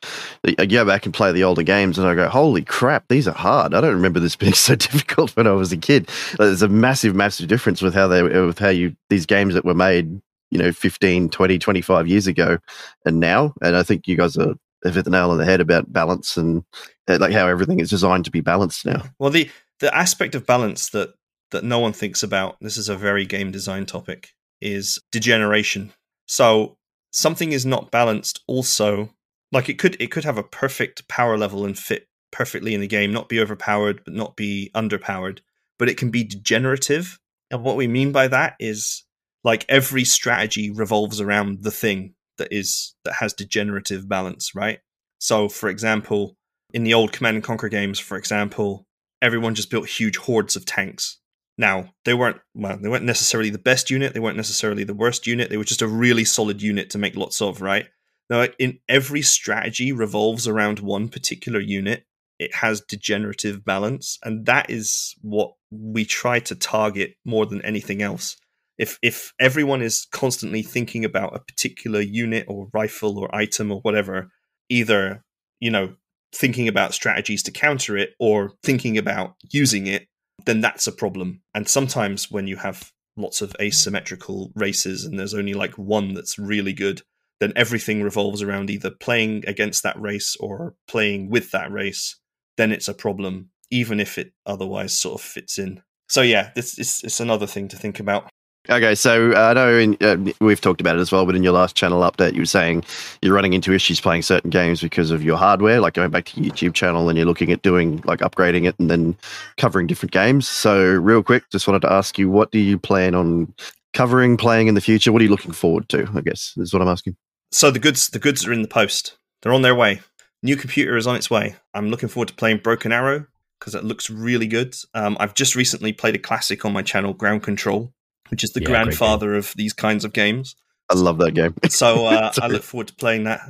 I 0.58 0.66
go 0.66 0.84
back 0.84 1.04
and 1.04 1.14
play 1.14 1.32
the 1.32 1.44
older 1.44 1.62
games, 1.62 1.98
and 1.98 2.06
I 2.06 2.14
go, 2.14 2.28
"Holy 2.28 2.62
crap, 2.62 3.08
these 3.08 3.28
are 3.28 3.34
hard!" 3.34 3.74
I 3.74 3.80
don't 3.80 3.94
remember 3.94 4.20
this 4.20 4.36
being 4.44 4.54
so 4.54 4.74
difficult 4.74 5.36
when 5.36 5.46
I 5.46 5.52
was 5.52 5.72
a 5.72 5.76
kid. 5.76 6.08
There's 6.38 6.62
a 6.62 6.68
massive, 6.68 7.14
massive 7.14 7.48
difference 7.48 7.82
with 7.82 7.94
how 7.94 8.08
they, 8.08 8.22
with 8.22 8.58
how 8.58 8.68
you 8.68 8.96
these 9.10 9.26
games 9.26 9.54
that 9.54 9.64
were 9.64 9.74
made, 9.74 10.20
you 10.50 10.58
know, 10.58 10.72
15, 10.72 11.28
20, 11.28 11.58
25 11.58 12.08
years 12.08 12.26
ago, 12.26 12.58
and 13.04 13.20
now. 13.20 13.52
And 13.62 13.76
I 13.76 13.82
think 13.82 14.06
you 14.06 14.16
guys 14.16 14.36
are 14.36 14.54
have 14.84 14.94
hit 14.94 15.04
the 15.04 15.10
nail 15.10 15.30
on 15.30 15.38
the 15.38 15.44
head 15.44 15.60
about 15.60 15.92
balance 15.92 16.36
and 16.36 16.64
uh, 17.08 17.18
like 17.20 17.32
how 17.32 17.46
everything 17.46 17.80
is 17.80 17.90
designed 17.90 18.24
to 18.24 18.30
be 18.30 18.40
balanced 18.40 18.86
now. 18.86 19.02
Well, 19.18 19.30
the 19.30 19.50
the 19.80 19.94
aspect 19.94 20.34
of 20.34 20.46
balance 20.46 20.90
that 20.90 21.14
that 21.50 21.64
no 21.64 21.78
one 21.78 21.92
thinks 21.92 22.22
about. 22.22 22.56
This 22.60 22.76
is 22.76 22.88
a 22.88 22.96
very 22.96 23.24
game 23.24 23.50
design 23.50 23.86
topic. 23.86 24.30
Is 24.60 24.98
degeneration. 25.12 25.92
So 26.26 26.78
something 27.10 27.52
is 27.52 27.64
not 27.64 27.90
balanced 27.90 28.40
also 28.46 29.10
like 29.52 29.68
it 29.68 29.78
could 29.78 29.96
it 30.00 30.10
could 30.10 30.24
have 30.24 30.38
a 30.38 30.42
perfect 30.42 31.08
power 31.08 31.38
level 31.38 31.64
and 31.64 31.78
fit 31.78 32.08
perfectly 32.30 32.74
in 32.74 32.80
the 32.80 32.86
game 32.86 33.12
not 33.12 33.28
be 33.28 33.40
overpowered 33.40 34.04
but 34.04 34.14
not 34.14 34.36
be 34.36 34.70
underpowered 34.74 35.38
but 35.78 35.88
it 35.88 35.96
can 35.96 36.10
be 36.10 36.22
degenerative 36.22 37.18
and 37.50 37.62
what 37.62 37.76
we 37.76 37.86
mean 37.86 38.12
by 38.12 38.28
that 38.28 38.54
is 38.60 39.04
like 39.44 39.64
every 39.68 40.04
strategy 40.04 40.70
revolves 40.70 41.20
around 41.20 41.62
the 41.62 41.70
thing 41.70 42.14
that 42.36 42.48
is 42.50 42.94
that 43.04 43.14
has 43.14 43.32
degenerative 43.32 44.08
balance 44.08 44.54
right 44.54 44.80
so 45.18 45.48
for 45.48 45.70
example 45.70 46.36
in 46.74 46.84
the 46.84 46.92
old 46.92 47.12
command 47.12 47.36
and 47.36 47.44
conquer 47.44 47.68
games 47.68 47.98
for 47.98 48.18
example 48.18 48.86
everyone 49.22 49.54
just 49.54 49.70
built 49.70 49.88
huge 49.88 50.18
hordes 50.18 50.56
of 50.56 50.66
tanks 50.66 51.18
now, 51.58 51.90
they 52.04 52.14
weren't 52.14 52.38
well, 52.54 52.78
they 52.80 52.88
weren't 52.88 53.04
necessarily 53.04 53.50
the 53.50 53.58
best 53.58 53.90
unit, 53.90 54.12
they 54.12 54.20
weren't 54.20 54.36
necessarily 54.36 54.84
the 54.84 54.94
worst 54.94 55.26
unit, 55.26 55.48
they 55.48 55.56
were 55.56 55.64
just 55.64 55.82
a 55.82 55.88
really 55.88 56.24
solid 56.24 56.60
unit 56.60 56.90
to 56.90 56.98
make 56.98 57.16
lots 57.16 57.40
of, 57.40 57.62
right? 57.62 57.86
Now, 58.28 58.46
in 58.58 58.80
every 58.88 59.22
strategy 59.22 59.92
revolves 59.92 60.48
around 60.48 60.80
one 60.80 61.08
particular 61.08 61.60
unit. 61.60 62.04
It 62.38 62.54
has 62.56 62.82
degenerative 62.82 63.64
balance, 63.64 64.18
and 64.22 64.44
that 64.44 64.68
is 64.68 65.14
what 65.22 65.52
we 65.70 66.04
try 66.04 66.38
to 66.40 66.54
target 66.54 67.14
more 67.24 67.46
than 67.46 67.62
anything 67.62 68.02
else. 68.02 68.36
If 68.76 68.98
if 69.00 69.32
everyone 69.40 69.80
is 69.80 70.06
constantly 70.12 70.62
thinking 70.62 71.02
about 71.02 71.34
a 71.34 71.40
particular 71.40 72.00
unit 72.00 72.44
or 72.46 72.68
rifle 72.74 73.18
or 73.18 73.34
item 73.34 73.72
or 73.72 73.80
whatever, 73.80 74.28
either 74.68 75.24
you 75.60 75.70
know 75.70 75.94
thinking 76.34 76.68
about 76.68 76.92
strategies 76.92 77.42
to 77.44 77.50
counter 77.50 77.96
it 77.96 78.10
or 78.20 78.52
thinking 78.62 78.98
about 78.98 79.36
using 79.50 79.86
it 79.86 80.06
then 80.46 80.60
that's 80.60 80.86
a 80.86 80.92
problem. 80.92 81.42
And 81.54 81.68
sometimes 81.68 82.30
when 82.30 82.46
you 82.46 82.56
have 82.56 82.92
lots 83.16 83.42
of 83.42 83.54
asymmetrical 83.60 84.52
races 84.54 85.04
and 85.04 85.18
there's 85.18 85.34
only 85.34 85.54
like 85.54 85.74
one 85.74 86.14
that's 86.14 86.38
really 86.38 86.72
good, 86.72 87.02
then 87.40 87.52
everything 87.56 88.02
revolves 88.02 88.42
around 88.42 88.70
either 88.70 88.90
playing 88.90 89.44
against 89.46 89.82
that 89.82 90.00
race 90.00 90.36
or 90.40 90.74
playing 90.88 91.28
with 91.28 91.50
that 91.50 91.70
race. 91.70 92.18
Then 92.56 92.72
it's 92.72 92.88
a 92.88 92.94
problem, 92.94 93.50
even 93.70 94.00
if 94.00 94.16
it 94.16 94.32
otherwise 94.46 94.98
sort 94.98 95.20
of 95.20 95.26
fits 95.26 95.58
in. 95.58 95.82
So 96.08 96.22
yeah, 96.22 96.50
this 96.54 96.78
is 96.78 97.02
it's 97.04 97.20
another 97.20 97.46
thing 97.46 97.68
to 97.68 97.76
think 97.76 98.00
about. 98.00 98.30
Okay, 98.68 98.96
so 98.96 99.32
uh, 99.32 99.50
I 99.50 99.52
know 99.52 99.78
in, 99.78 99.96
uh, 100.00 100.32
we've 100.40 100.60
talked 100.60 100.80
about 100.80 100.96
it 100.96 101.00
as 101.00 101.12
well, 101.12 101.24
but 101.24 101.36
in 101.36 101.44
your 101.44 101.52
last 101.52 101.76
channel 101.76 102.00
update, 102.00 102.32
you 102.32 102.40
were 102.40 102.46
saying 102.46 102.82
you're 103.22 103.34
running 103.34 103.52
into 103.52 103.72
issues 103.72 104.00
playing 104.00 104.22
certain 104.22 104.50
games 104.50 104.80
because 104.80 105.12
of 105.12 105.22
your 105.22 105.36
hardware, 105.36 105.80
like 105.80 105.94
going 105.94 106.10
back 106.10 106.24
to 106.26 106.40
your 106.40 106.52
YouTube 106.52 106.74
channel 106.74 107.08
and 107.08 107.16
you're 107.16 107.28
looking 107.28 107.52
at 107.52 107.62
doing 107.62 108.02
like 108.04 108.20
upgrading 108.20 108.66
it 108.66 108.76
and 108.80 108.90
then 108.90 109.16
covering 109.56 109.86
different 109.86 110.10
games. 110.10 110.48
So, 110.48 110.82
real 110.84 111.22
quick, 111.22 111.48
just 111.50 111.68
wanted 111.68 111.82
to 111.82 111.92
ask 111.92 112.18
you, 112.18 112.28
what 112.28 112.50
do 112.50 112.58
you 112.58 112.76
plan 112.76 113.14
on 113.14 113.54
covering, 113.94 114.36
playing 114.36 114.66
in 114.66 114.74
the 114.74 114.80
future? 114.80 115.12
What 115.12 115.22
are 115.22 115.24
you 115.24 115.30
looking 115.30 115.52
forward 115.52 115.88
to? 115.90 116.08
I 116.14 116.20
guess 116.20 116.54
is 116.56 116.72
what 116.72 116.82
I'm 116.82 116.88
asking. 116.88 117.16
So 117.52 117.70
the 117.70 117.78
goods, 117.78 118.08
the 118.08 118.18
goods 118.18 118.46
are 118.46 118.52
in 118.52 118.62
the 118.62 118.68
post. 118.68 119.16
They're 119.42 119.52
on 119.54 119.62
their 119.62 119.76
way. 119.76 120.00
New 120.42 120.56
computer 120.56 120.96
is 120.96 121.06
on 121.06 121.14
its 121.14 121.30
way. 121.30 121.54
I'm 121.72 121.88
looking 121.88 122.08
forward 122.08 122.28
to 122.28 122.34
playing 122.34 122.58
Broken 122.58 122.90
Arrow 122.90 123.26
because 123.60 123.76
it 123.76 123.84
looks 123.84 124.10
really 124.10 124.48
good. 124.48 124.76
Um, 124.92 125.16
I've 125.20 125.34
just 125.34 125.54
recently 125.54 125.92
played 125.92 126.16
a 126.16 126.18
classic 126.18 126.64
on 126.64 126.72
my 126.72 126.82
channel, 126.82 127.14
Ground 127.14 127.44
Control 127.44 127.92
which 128.28 128.44
is 128.44 128.52
the 128.52 128.60
yeah, 128.60 128.68
grandfather 128.68 129.34
of 129.34 129.52
these 129.56 129.72
kinds 129.72 130.04
of 130.04 130.12
games. 130.12 130.56
I 130.88 130.94
love 130.94 131.18
that 131.18 131.32
game. 131.32 131.54
so 131.68 132.06
uh, 132.06 132.32
I 132.42 132.46
look 132.46 132.62
forward 132.62 132.88
to 132.88 132.94
playing 132.94 133.24
that. 133.24 133.40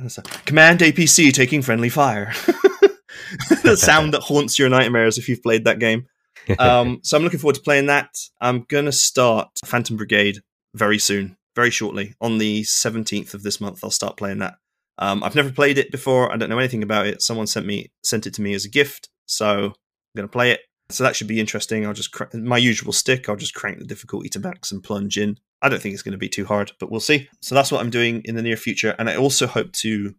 Command 0.45 0.79
APC 0.79 1.31
taking 1.33 1.61
friendly 1.61 1.89
fire. 1.89 2.33
the 3.63 3.77
sound 3.77 4.13
that 4.13 4.21
haunts 4.21 4.57
your 4.57 4.69
nightmares 4.69 5.17
if 5.17 5.29
you've 5.29 5.43
played 5.43 5.65
that 5.65 5.79
game. 5.79 6.07
Um, 6.59 7.01
so 7.03 7.17
I'm 7.17 7.23
looking 7.23 7.41
forward 7.41 7.55
to 7.55 7.61
playing 7.61 7.87
that. 7.87 8.15
I'm 8.39 8.61
gonna 8.69 8.93
start 8.93 9.49
Phantom 9.65 9.97
Brigade 9.97 10.39
very 10.73 10.97
soon, 10.97 11.35
very 11.57 11.71
shortly. 11.71 12.15
On 12.21 12.37
the 12.37 12.61
17th 12.61 13.33
of 13.33 13.43
this 13.43 13.59
month, 13.59 13.83
I'll 13.83 13.91
start 13.91 14.15
playing 14.15 14.39
that. 14.39 14.55
Um, 14.97 15.25
I've 15.25 15.35
never 15.35 15.51
played 15.51 15.77
it 15.77 15.91
before. 15.91 16.31
I 16.31 16.37
don't 16.37 16.49
know 16.49 16.57
anything 16.57 16.83
about 16.83 17.05
it. 17.05 17.21
Someone 17.21 17.47
sent 17.47 17.65
me 17.65 17.91
sent 18.01 18.27
it 18.27 18.33
to 18.35 18.41
me 18.41 18.53
as 18.53 18.63
a 18.63 18.69
gift, 18.69 19.09
so 19.25 19.65
I'm 19.65 19.73
gonna 20.15 20.29
play 20.29 20.51
it. 20.51 20.61
So 20.89 21.03
that 21.03 21.15
should 21.15 21.27
be 21.27 21.39
interesting. 21.39 21.85
I'll 21.85 21.93
just 21.93 22.11
cr- 22.11 22.35
my 22.37 22.57
usual 22.57 22.93
stick. 22.93 23.27
I'll 23.27 23.35
just 23.35 23.53
crank 23.53 23.79
the 23.79 23.85
difficulty 23.85 24.29
to 24.29 24.39
max 24.39 24.71
and 24.71 24.83
plunge 24.83 25.17
in. 25.17 25.37
I 25.61 25.69
don't 25.69 25.81
think 25.81 25.93
it's 25.93 26.03
going 26.03 26.13
to 26.13 26.17
be 26.17 26.29
too 26.29 26.45
hard, 26.45 26.71
but 26.79 26.89
we'll 26.89 26.99
see. 26.99 27.29
So 27.41 27.55
that's 27.55 27.71
what 27.71 27.81
I'm 27.81 27.89
doing 27.89 28.21
in 28.25 28.35
the 28.35 28.41
near 28.41 28.57
future, 28.57 28.95
and 28.97 29.09
I 29.09 29.15
also 29.15 29.47
hope 29.47 29.71
to 29.73 30.15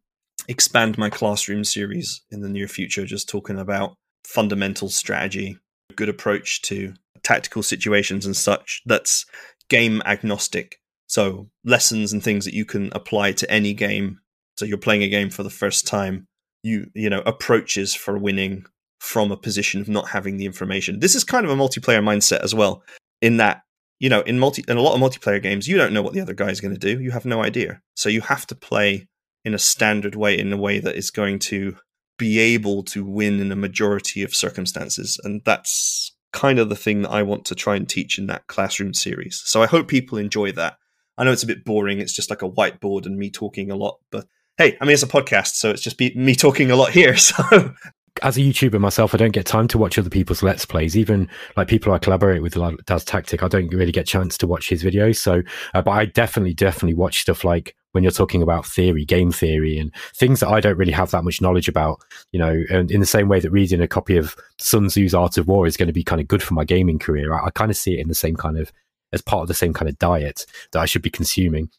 expand 0.48 0.98
my 0.98 1.10
classroom 1.10 1.64
series 1.64 2.22
in 2.30 2.40
the 2.40 2.48
near 2.48 2.68
future, 2.68 3.04
just 3.04 3.28
talking 3.28 3.58
about 3.58 3.94
fundamental 4.24 4.88
strategy, 4.88 5.58
good 5.96 6.08
approach 6.08 6.62
to 6.62 6.94
tactical 7.22 7.62
situations 7.62 8.26
and 8.26 8.36
such. 8.36 8.82
That's 8.86 9.26
game 9.68 10.02
agnostic. 10.04 10.80
So 11.06 11.48
lessons 11.64 12.12
and 12.12 12.22
things 12.22 12.44
that 12.44 12.54
you 12.54 12.64
can 12.64 12.90
apply 12.92 13.32
to 13.32 13.50
any 13.50 13.74
game. 13.74 14.20
So 14.58 14.64
you're 14.64 14.78
playing 14.78 15.02
a 15.02 15.08
game 15.08 15.30
for 15.30 15.42
the 15.42 15.50
first 15.50 15.86
time. 15.86 16.26
You 16.62 16.90
you 16.94 17.08
know 17.08 17.22
approaches 17.24 17.94
for 17.94 18.18
winning 18.18 18.64
from 18.98 19.30
a 19.30 19.36
position 19.36 19.80
of 19.80 19.88
not 19.88 20.08
having 20.08 20.36
the 20.36 20.46
information. 20.46 21.00
This 21.00 21.14
is 21.14 21.24
kind 21.24 21.44
of 21.44 21.50
a 21.50 21.56
multiplayer 21.56 22.02
mindset 22.02 22.40
as 22.40 22.54
well, 22.54 22.82
in 23.20 23.36
that 23.38 23.62
you 24.00 24.08
know 24.08 24.20
in 24.22 24.38
multi 24.38 24.64
in 24.68 24.76
a 24.76 24.80
lot 24.80 24.94
of 24.94 25.00
multiplayer 25.00 25.42
games 25.42 25.66
you 25.66 25.76
don't 25.76 25.92
know 25.92 26.02
what 26.02 26.12
the 26.12 26.20
other 26.20 26.34
guy 26.34 26.48
is 26.48 26.60
going 26.60 26.74
to 26.74 26.80
do. 26.80 27.00
You 27.00 27.10
have 27.12 27.24
no 27.24 27.42
idea, 27.42 27.80
so 27.94 28.08
you 28.08 28.20
have 28.22 28.46
to 28.48 28.54
play 28.54 29.08
in 29.44 29.54
a 29.54 29.58
standard 29.58 30.14
way, 30.14 30.38
in 30.38 30.52
a 30.52 30.56
way 30.56 30.78
that 30.80 30.96
is 30.96 31.10
going 31.10 31.38
to 31.38 31.76
be 32.18 32.38
able 32.38 32.82
to 32.82 33.04
win 33.04 33.40
in 33.40 33.52
a 33.52 33.56
majority 33.56 34.22
of 34.22 34.34
circumstances, 34.34 35.20
and 35.22 35.42
that's 35.44 36.14
kind 36.32 36.58
of 36.58 36.68
the 36.68 36.76
thing 36.76 37.02
that 37.02 37.10
I 37.10 37.22
want 37.22 37.44
to 37.46 37.54
try 37.54 37.76
and 37.76 37.88
teach 37.88 38.18
in 38.18 38.26
that 38.26 38.46
classroom 38.48 38.92
series. 38.92 39.40
So 39.44 39.62
I 39.62 39.66
hope 39.66 39.88
people 39.88 40.18
enjoy 40.18 40.52
that. 40.52 40.76
I 41.16 41.24
know 41.24 41.32
it's 41.32 41.42
a 41.42 41.48
bit 41.48 41.64
boring. 41.64 42.00
It's 42.00 42.12
just 42.12 42.30
like 42.30 42.42
a 42.42 42.50
whiteboard 42.50 43.06
and 43.06 43.16
me 43.16 43.30
talking 43.30 43.70
a 43.70 43.76
lot, 43.76 43.98
but 44.10 44.26
hey, 44.58 44.76
I 44.80 44.84
mean, 44.84 44.92
it's 44.92 45.02
a 45.02 45.06
podcast, 45.06 45.54
so 45.54 45.70
it's 45.70 45.82
just 45.82 45.98
me 46.00 46.34
talking 46.34 46.70
a 46.70 46.76
lot 46.76 46.90
here. 46.90 47.16
So 47.28 47.74
as 48.22 48.36
a 48.36 48.40
YouTuber 48.40 48.80
myself, 48.80 49.14
I 49.14 49.18
don't 49.18 49.32
get 49.32 49.46
time 49.46 49.68
to 49.68 49.78
watch 49.78 49.98
other 49.98 50.10
people's 50.10 50.42
Let's 50.42 50.64
Plays. 50.64 50.96
Even 50.96 51.28
like 51.56 51.68
people 51.68 51.92
I 51.92 51.98
collaborate 51.98 52.42
with, 52.42 52.56
like 52.56 52.76
Das 52.86 53.04
Tactic, 53.04 53.42
I 53.42 53.48
don't 53.48 53.68
really 53.68 53.92
get 53.92 54.06
chance 54.06 54.38
to 54.38 54.46
watch 54.46 54.68
his 54.68 54.82
videos. 54.82 55.16
So, 55.16 55.42
uh, 55.74 55.82
but 55.82 55.90
I 55.92 56.06
definitely, 56.06 56.54
definitely 56.54 56.94
watch 56.94 57.20
stuff 57.20 57.44
like 57.44 57.74
when 57.92 58.02
you're 58.04 58.10
talking 58.10 58.42
about 58.42 58.66
theory, 58.66 59.04
game 59.04 59.32
theory, 59.32 59.78
and 59.78 59.94
things 60.14 60.40
that 60.40 60.48
I 60.48 60.60
don't 60.60 60.76
really 60.76 60.92
have 60.92 61.10
that 61.10 61.24
much 61.24 61.40
knowledge 61.40 61.68
about. 61.68 62.00
You 62.32 62.38
know, 62.38 62.62
and 62.70 62.90
in 62.90 63.00
the 63.00 63.06
same 63.06 63.28
way 63.28 63.40
that 63.40 63.50
reading 63.50 63.80
a 63.80 63.88
copy 63.88 64.16
of 64.16 64.36
Sun 64.58 64.88
Tzu's 64.88 65.14
Art 65.14 65.38
of 65.38 65.48
War 65.48 65.66
is 65.66 65.76
going 65.76 65.88
to 65.88 65.92
be 65.92 66.04
kind 66.04 66.20
of 66.20 66.28
good 66.28 66.42
for 66.42 66.54
my 66.54 66.64
gaming 66.64 66.98
career, 66.98 67.32
I, 67.32 67.46
I 67.46 67.50
kind 67.50 67.70
of 67.70 67.76
see 67.76 67.94
it 67.94 68.00
in 68.00 68.08
the 68.08 68.14
same 68.14 68.36
kind 68.36 68.58
of 68.58 68.72
as 69.12 69.22
part 69.22 69.42
of 69.42 69.48
the 69.48 69.54
same 69.54 69.72
kind 69.72 69.88
of 69.88 69.98
diet 69.98 70.44
that 70.72 70.80
I 70.80 70.86
should 70.86 71.02
be 71.02 71.10
consuming. 71.10 71.70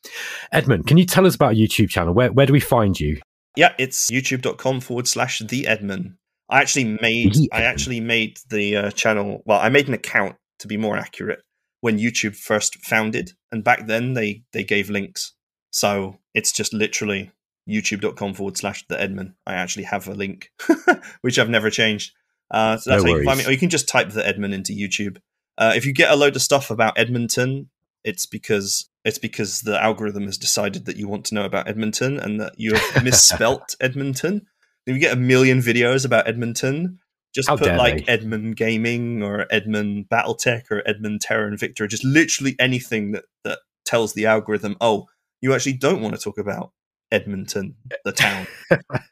Edmon, 0.53 0.85
can 0.87 0.97
you 0.97 1.05
tell 1.05 1.27
us 1.27 1.35
about 1.35 1.53
a 1.53 1.55
YouTube 1.55 1.89
channel? 1.89 2.13
Where 2.13 2.31
where 2.31 2.45
do 2.45 2.53
we 2.53 2.59
find 2.59 2.99
you? 2.99 3.19
Yeah, 3.55 3.73
it's 3.77 4.09
youtube.com 4.09 4.79
forward 4.81 5.07
slash 5.07 5.39
the 5.39 5.63
Edmon. 5.63 6.15
I 6.49 6.61
actually 6.61 6.97
made 7.01 7.35
I 7.51 7.63
actually 7.63 7.99
made 7.99 8.39
the 8.49 8.75
uh, 8.75 8.91
channel. 8.91 9.43
Well, 9.45 9.59
I 9.59 9.69
made 9.69 9.87
an 9.87 9.93
account 9.93 10.35
to 10.59 10.67
be 10.67 10.77
more 10.77 10.97
accurate 10.97 11.41
when 11.81 11.99
YouTube 11.99 12.35
first 12.35 12.75
founded, 12.83 13.31
and 13.51 13.63
back 13.63 13.87
then 13.87 14.13
they 14.13 14.43
they 14.51 14.63
gave 14.63 14.89
links. 14.89 15.33
So 15.71 16.17
it's 16.33 16.51
just 16.51 16.73
literally 16.73 17.31
youtube.com 17.69 18.33
forward 18.33 18.57
slash 18.57 18.85
the 18.87 18.95
Edmon. 18.95 19.33
I 19.45 19.53
actually 19.53 19.83
have 19.83 20.07
a 20.07 20.13
link, 20.13 20.51
which 21.21 21.37
I've 21.37 21.49
never 21.49 21.69
changed. 21.69 22.13
Uh, 22.51 22.77
so 22.77 22.89
that's 22.89 23.03
No 23.03 23.11
how 23.11 23.17
you 23.17 23.23
can 23.23 23.25
find 23.25 23.39
me. 23.39 23.45
Or 23.45 23.51
you 23.51 23.57
can 23.57 23.69
just 23.69 23.87
type 23.87 24.09
the 24.09 24.23
Edmon 24.23 24.53
into 24.53 24.73
YouTube. 24.73 25.17
Uh, 25.57 25.73
if 25.75 25.85
you 25.85 25.93
get 25.93 26.11
a 26.11 26.15
load 26.15 26.35
of 26.35 26.41
stuff 26.41 26.71
about 26.71 26.97
Edmonton, 26.97 27.69
it's 28.03 28.25
because 28.25 28.89
it's 29.05 29.17
because 29.17 29.61
the 29.61 29.81
algorithm 29.81 30.25
has 30.25 30.37
decided 30.37 30.85
that 30.85 30.97
you 30.97 31.07
want 31.07 31.25
to 31.25 31.35
know 31.35 31.45
about 31.45 31.67
Edmonton 31.67 32.19
and 32.19 32.39
that 32.41 32.53
you 32.57 32.73
have 32.73 33.03
misspelt 33.03 33.75
Edmonton. 33.79 34.47
If 34.89 34.95
you 34.95 34.99
get 34.99 35.13
a 35.13 35.19
million 35.19 35.59
videos 35.59 36.03
about 36.03 36.27
Edmonton, 36.27 36.97
just 37.35 37.47
How 37.47 37.57
put 37.57 37.75
like 37.75 38.07
they. 38.07 38.17
Edmon 38.17 38.55
Gaming 38.55 39.21
or 39.21 39.45
Edmon 39.53 40.07
BattleTech 40.07 40.71
or 40.71 40.81
Edmon 40.81 41.19
Terror 41.21 41.45
and 41.45 41.59
Victor, 41.59 41.85
just 41.85 42.03
literally 42.03 42.55
anything 42.57 43.11
that, 43.11 43.25
that 43.43 43.59
tells 43.85 44.13
the 44.13 44.25
algorithm, 44.25 44.75
oh, 44.81 45.05
you 45.41 45.53
actually 45.53 45.73
don't 45.73 46.01
want 46.01 46.15
to 46.15 46.19
talk 46.19 46.39
about 46.39 46.71
Edmonton, 47.11 47.75
the 48.03 48.11
town. 48.11 48.47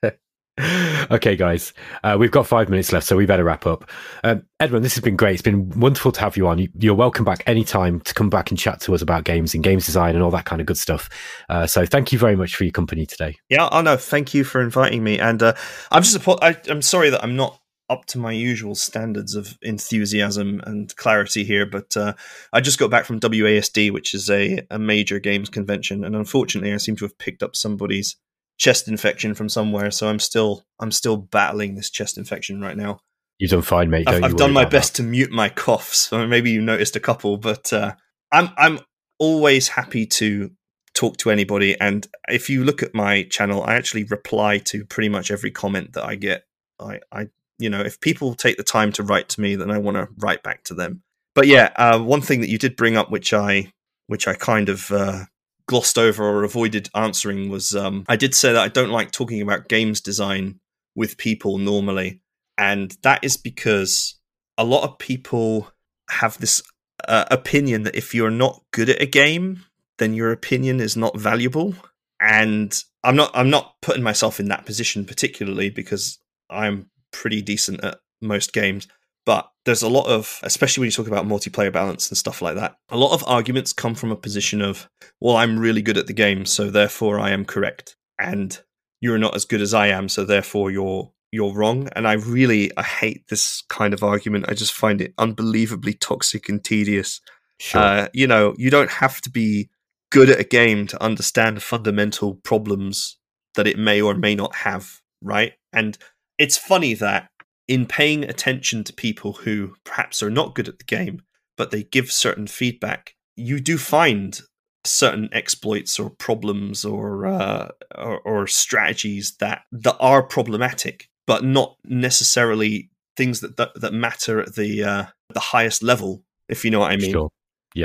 okay, 1.12 1.36
guys, 1.36 1.72
uh, 2.04 2.16
we've 2.20 2.32
got 2.32 2.48
five 2.48 2.68
minutes 2.68 2.92
left, 2.92 3.06
so 3.06 3.16
we 3.16 3.28
better 3.28 3.44
wrap 3.44 3.68
up. 3.68 3.90
Um, 4.24 4.44
Edmon, 4.60 4.82
this 4.82 4.96
has 4.96 5.04
been 5.04 5.16
great. 5.16 5.34
It's 5.34 5.42
been 5.44 5.70
wonderful 5.80 6.12
to 6.14 6.20
have 6.22 6.36
you 6.36 6.48
on. 6.48 6.58
You, 6.58 6.70
you're 6.80 6.96
welcome 6.96 7.24
back 7.24 7.44
anytime 7.46 8.00
to 8.02 8.14
come 8.14 8.30
back 8.30 8.50
and 8.50 8.58
chat 8.58 8.82
to 8.82 8.96
us 8.96 9.04
about 9.04 9.24
games 9.24 9.54
and 9.54 9.64
games 9.64 9.86
design 9.86 10.16
and 10.16 10.24
all 10.24 10.32
that 10.32 10.46
kind 10.46 10.60
of 10.60 10.66
good 10.66 10.78
stuff. 10.78 11.10
Uh, 11.48 11.68
so 11.68 11.86
thank 11.86 12.12
you 12.12 12.18
very 12.18 12.36
much 12.36 12.56
for 12.56 12.64
your 12.64 12.72
company 12.72 13.06
today. 13.06 13.36
Yeah, 13.50 13.70
oh 13.72 13.82
know. 13.82 13.98
thank 13.98 14.34
you 14.34 14.44
for 14.44 14.60
inviting 14.60 15.04
me. 15.04 15.20
And 15.20 15.44
uh, 15.44 15.54
I'm 15.92 16.02
just, 16.02 16.28
I, 16.28 16.58
I'm 16.68 16.82
sorry 16.82 17.12
that 17.12 17.24
I'm 17.24 17.36
not 17.36 17.60
up 17.90 18.06
to 18.06 18.18
my 18.18 18.32
usual 18.32 18.74
standards 18.74 19.36
of 19.36 19.58
enthusiasm 19.62 20.62
and 20.66 20.94
clarity 20.98 21.44
here, 21.44 21.66
but 21.66 21.96
uh, 21.96 22.14
I 22.52 22.62
just 22.62 22.80
got 22.80 22.90
back 22.90 23.06
from 23.06 23.20
WASD, 23.20 23.92
which 23.92 24.14
is 24.14 24.30
a, 24.30 24.66
a 24.72 24.80
major 24.80 25.20
games 25.20 25.50
convention, 25.50 26.04
and 26.04 26.16
unfortunately, 26.16 26.74
I 26.74 26.78
seem 26.78 26.96
to 26.98 27.06
have 27.06 27.18
picked 27.18 27.44
up 27.44 27.56
somebody's 27.56 28.18
chest 28.58 28.88
infection 28.88 29.34
from 29.34 29.50
somewhere. 29.50 29.92
So 29.92 30.08
I'm 30.08 30.20
still, 30.20 30.66
I'm 30.80 30.92
still 30.92 31.18
battling 31.18 31.76
this 31.76 31.90
chest 31.90 32.18
infection 32.18 32.62
right 32.62 32.78
now. 32.78 33.00
You've 33.40 33.52
done 33.52 33.62
fine, 33.62 33.90
mate. 33.90 34.08
I've, 34.08 34.20
you 34.20 34.26
I've 34.26 34.38
done 34.38 34.54
my 34.54 34.66
best 34.66 34.96
to 34.96 35.04
mute 35.04 35.32
my 35.32 35.50
coughs. 35.50 35.98
So 36.10 36.26
maybe 36.28 36.52
you 36.52 36.62
noticed 36.62 36.96
a 36.96 37.00
couple, 37.00 37.38
but 37.38 37.72
uh, 37.72 37.94
I'm 38.32 38.50
I'm 38.58 38.80
always 39.20 39.68
happy 39.68 40.06
to 40.06 40.52
talk 40.96 41.18
to 41.18 41.30
anybody. 41.30 41.80
And 41.80 42.08
if 42.28 42.50
you 42.50 42.64
look 42.64 42.82
at 42.82 42.96
my 42.96 43.24
channel, 43.24 43.64
I 43.64 43.76
actually 43.76 44.06
reply 44.06 44.58
to 44.60 44.84
pretty 44.86 45.10
much 45.10 45.30
every 45.30 45.52
comment 45.52 45.94
that 45.94 46.04
I 46.06 46.16
get. 46.16 46.46
I, 46.80 47.00
I 47.12 47.28
you 47.60 47.70
know, 47.70 47.82
if 47.82 48.00
people 48.00 48.34
take 48.34 48.58
the 48.58 48.64
time 48.64 48.92
to 48.94 49.04
write 49.04 49.30
to 49.30 49.42
me, 49.42 49.56
then 49.56 49.72
I 49.72 49.78
want 49.78 49.98
to 49.98 50.08
write 50.18 50.44
back 50.44 50.64
to 50.66 50.74
them. 50.74 51.04
But 51.36 51.48
yeah, 51.48 51.72
uh, 51.76 52.00
one 52.00 52.22
thing 52.22 52.42
that 52.42 52.50
you 52.50 52.58
did 52.58 52.76
bring 52.76 52.98
up, 52.98 53.12
which 53.12 53.34
I 53.34 53.72
which 54.08 54.28
I 54.28 54.34
kind 54.34 54.70
of 54.70 54.92
uh, 54.92 55.26
glossed 55.68 55.98
over 55.98 56.24
or 56.24 56.44
avoided 56.44 56.90
answering, 56.96 57.50
was 57.50 57.76
um, 57.76 58.06
I 58.08 58.16
did 58.16 58.34
say 58.34 58.54
that 58.54 58.62
I 58.62 58.68
don't 58.68 58.92
like 58.92 59.12
talking 59.12 59.42
about 59.42 59.70
games 59.70 60.02
design 60.02 60.60
with 60.96 61.18
people 61.18 61.58
normally. 61.58 62.22
And 62.58 62.98
that 63.04 63.24
is 63.24 63.38
because 63.38 64.16
a 64.58 64.64
lot 64.64 64.84
of 64.84 64.98
people 64.98 65.72
have 66.10 66.38
this 66.40 66.64
uh, 67.08 67.26
opinion 67.30 67.84
that 67.84 67.96
if 67.96 68.16
you're 68.16 68.32
not 68.32 68.64
good 68.72 68.90
at 68.90 69.02
a 69.02 69.06
game 69.06 69.64
then 70.00 70.14
your 70.14 70.32
opinion 70.32 70.80
is 70.80 70.96
not 70.96 71.18
valuable. 71.18 71.74
And 72.20 72.84
i'm 73.08 73.16
not 73.16 73.32
i'm 73.34 73.50
not 73.50 73.76
putting 73.82 74.04
myself 74.04 74.40
in 74.40 74.50
that 74.50 74.66
position 74.66 75.06
particularly 75.06 75.70
because 75.70 76.20
i'm 76.50 76.90
pretty 77.12 77.42
decent 77.42 77.84
at 77.84 78.00
most 78.22 78.54
games 78.54 78.88
but 79.28 79.52
there's 79.66 79.84
a 79.84 79.90
lot 79.90 80.08
of 80.08 80.40
especially 80.42 80.82
when 80.82 80.88
you 80.88 80.92
talk 80.92 81.08
about 81.08 81.28
multiplayer 81.28 81.72
balance 81.72 82.10
and 82.10 82.18
stuff 82.18 82.42
like 82.42 82.56
that 82.56 82.78
a 82.90 82.98
lot 82.98 83.14
of 83.14 83.24
arguments 83.28 83.72
come 83.74 83.94
from 83.94 84.12
a 84.12 84.16
position 84.16 84.62
of 84.62 84.90
well 85.22 85.38
i'm 85.38 85.60
really 85.60 85.84
good 85.84 85.98
at 85.98 86.08
the 86.08 86.14
game 86.14 86.46
so 86.46 86.72
therefore 86.72 87.20
i 87.20 87.30
am 87.30 87.46
correct 87.46 87.96
and 88.18 88.62
you're 89.02 89.20
not 89.20 89.36
as 89.36 89.46
good 89.46 89.62
as 89.62 89.74
i 89.74 89.88
am 89.88 90.10
so 90.10 90.26
therefore 90.26 90.72
you're 90.72 91.12
you're 91.32 91.54
wrong. 91.54 91.90
And 91.96 92.08
i 92.08 92.14
really 92.14 92.72
i 92.78 92.84
hate 92.84 93.28
this 93.30 93.64
kind 93.70 93.94
of 93.94 94.04
argument. 94.04 94.46
I 94.50 94.54
just 94.54 94.74
find 94.74 95.02
it 95.02 95.14
unbelievably 95.18 95.96
toxic 95.96 96.50
and 96.50 96.64
tedious. 96.64 97.22
Sure. 97.60 97.82
uh, 97.82 98.08
you 98.14 98.28
know 98.28 98.54
you 98.58 98.70
don't 98.70 98.92
have 98.92 99.20
to 99.22 99.32
be 99.32 99.70
good 100.12 100.30
at 100.30 100.40
a 100.40 100.44
game 100.44 100.88
to 100.88 101.04
understand 101.04 101.64
fundamental 101.64 102.36
problems 102.36 103.18
that 103.56 103.68
it 103.68 103.78
may 103.78 104.00
or 104.00 104.14
may 104.14 104.36
not 104.36 104.56
have 104.56 105.02
right? 105.22 105.54
And 105.74 105.98
it's 106.38 106.58
funny 106.58 106.94
that 106.96 107.30
in 107.68 107.86
paying 107.86 108.24
attention 108.24 108.84
to 108.84 108.94
people 108.94 109.34
who 109.34 109.74
perhaps 109.84 110.24
are 110.24 110.30
not 110.30 110.56
good 110.56 110.68
at 110.68 110.80
the 110.80 110.86
game 110.86 111.22
but 111.58 111.72
they 111.72 111.84
give 111.84 112.12
certain 112.12 112.48
feedback 112.48 113.16
you 113.36 113.60
do 113.60 113.78
find 113.78 114.42
certain 114.88 115.30
exploits 115.32 116.00
or 116.00 116.10
problems 116.10 116.86
or, 116.86 117.26
uh, 117.26 117.70
or 117.96 118.20
or 118.22 118.48
strategies 118.48 119.36
that 119.40 119.62
that 119.72 119.96
are 120.00 120.24
problematic, 120.24 121.10
but 121.26 121.44
not 121.44 121.76
necessarily 121.86 122.90
things 123.16 123.42
that 123.42 123.58
that, 123.58 123.70
that 123.80 123.94
matter 123.94 124.42
at 124.42 124.56
the 124.56 124.84
uh, 124.84 125.06
the 125.34 125.40
highest 125.40 125.84
level. 125.84 126.24
If 126.50 126.64
you 126.66 126.72
know 126.72 126.80
what 126.80 126.92
I 126.92 126.98
mean. 126.98 127.12
sure. 127.12 127.30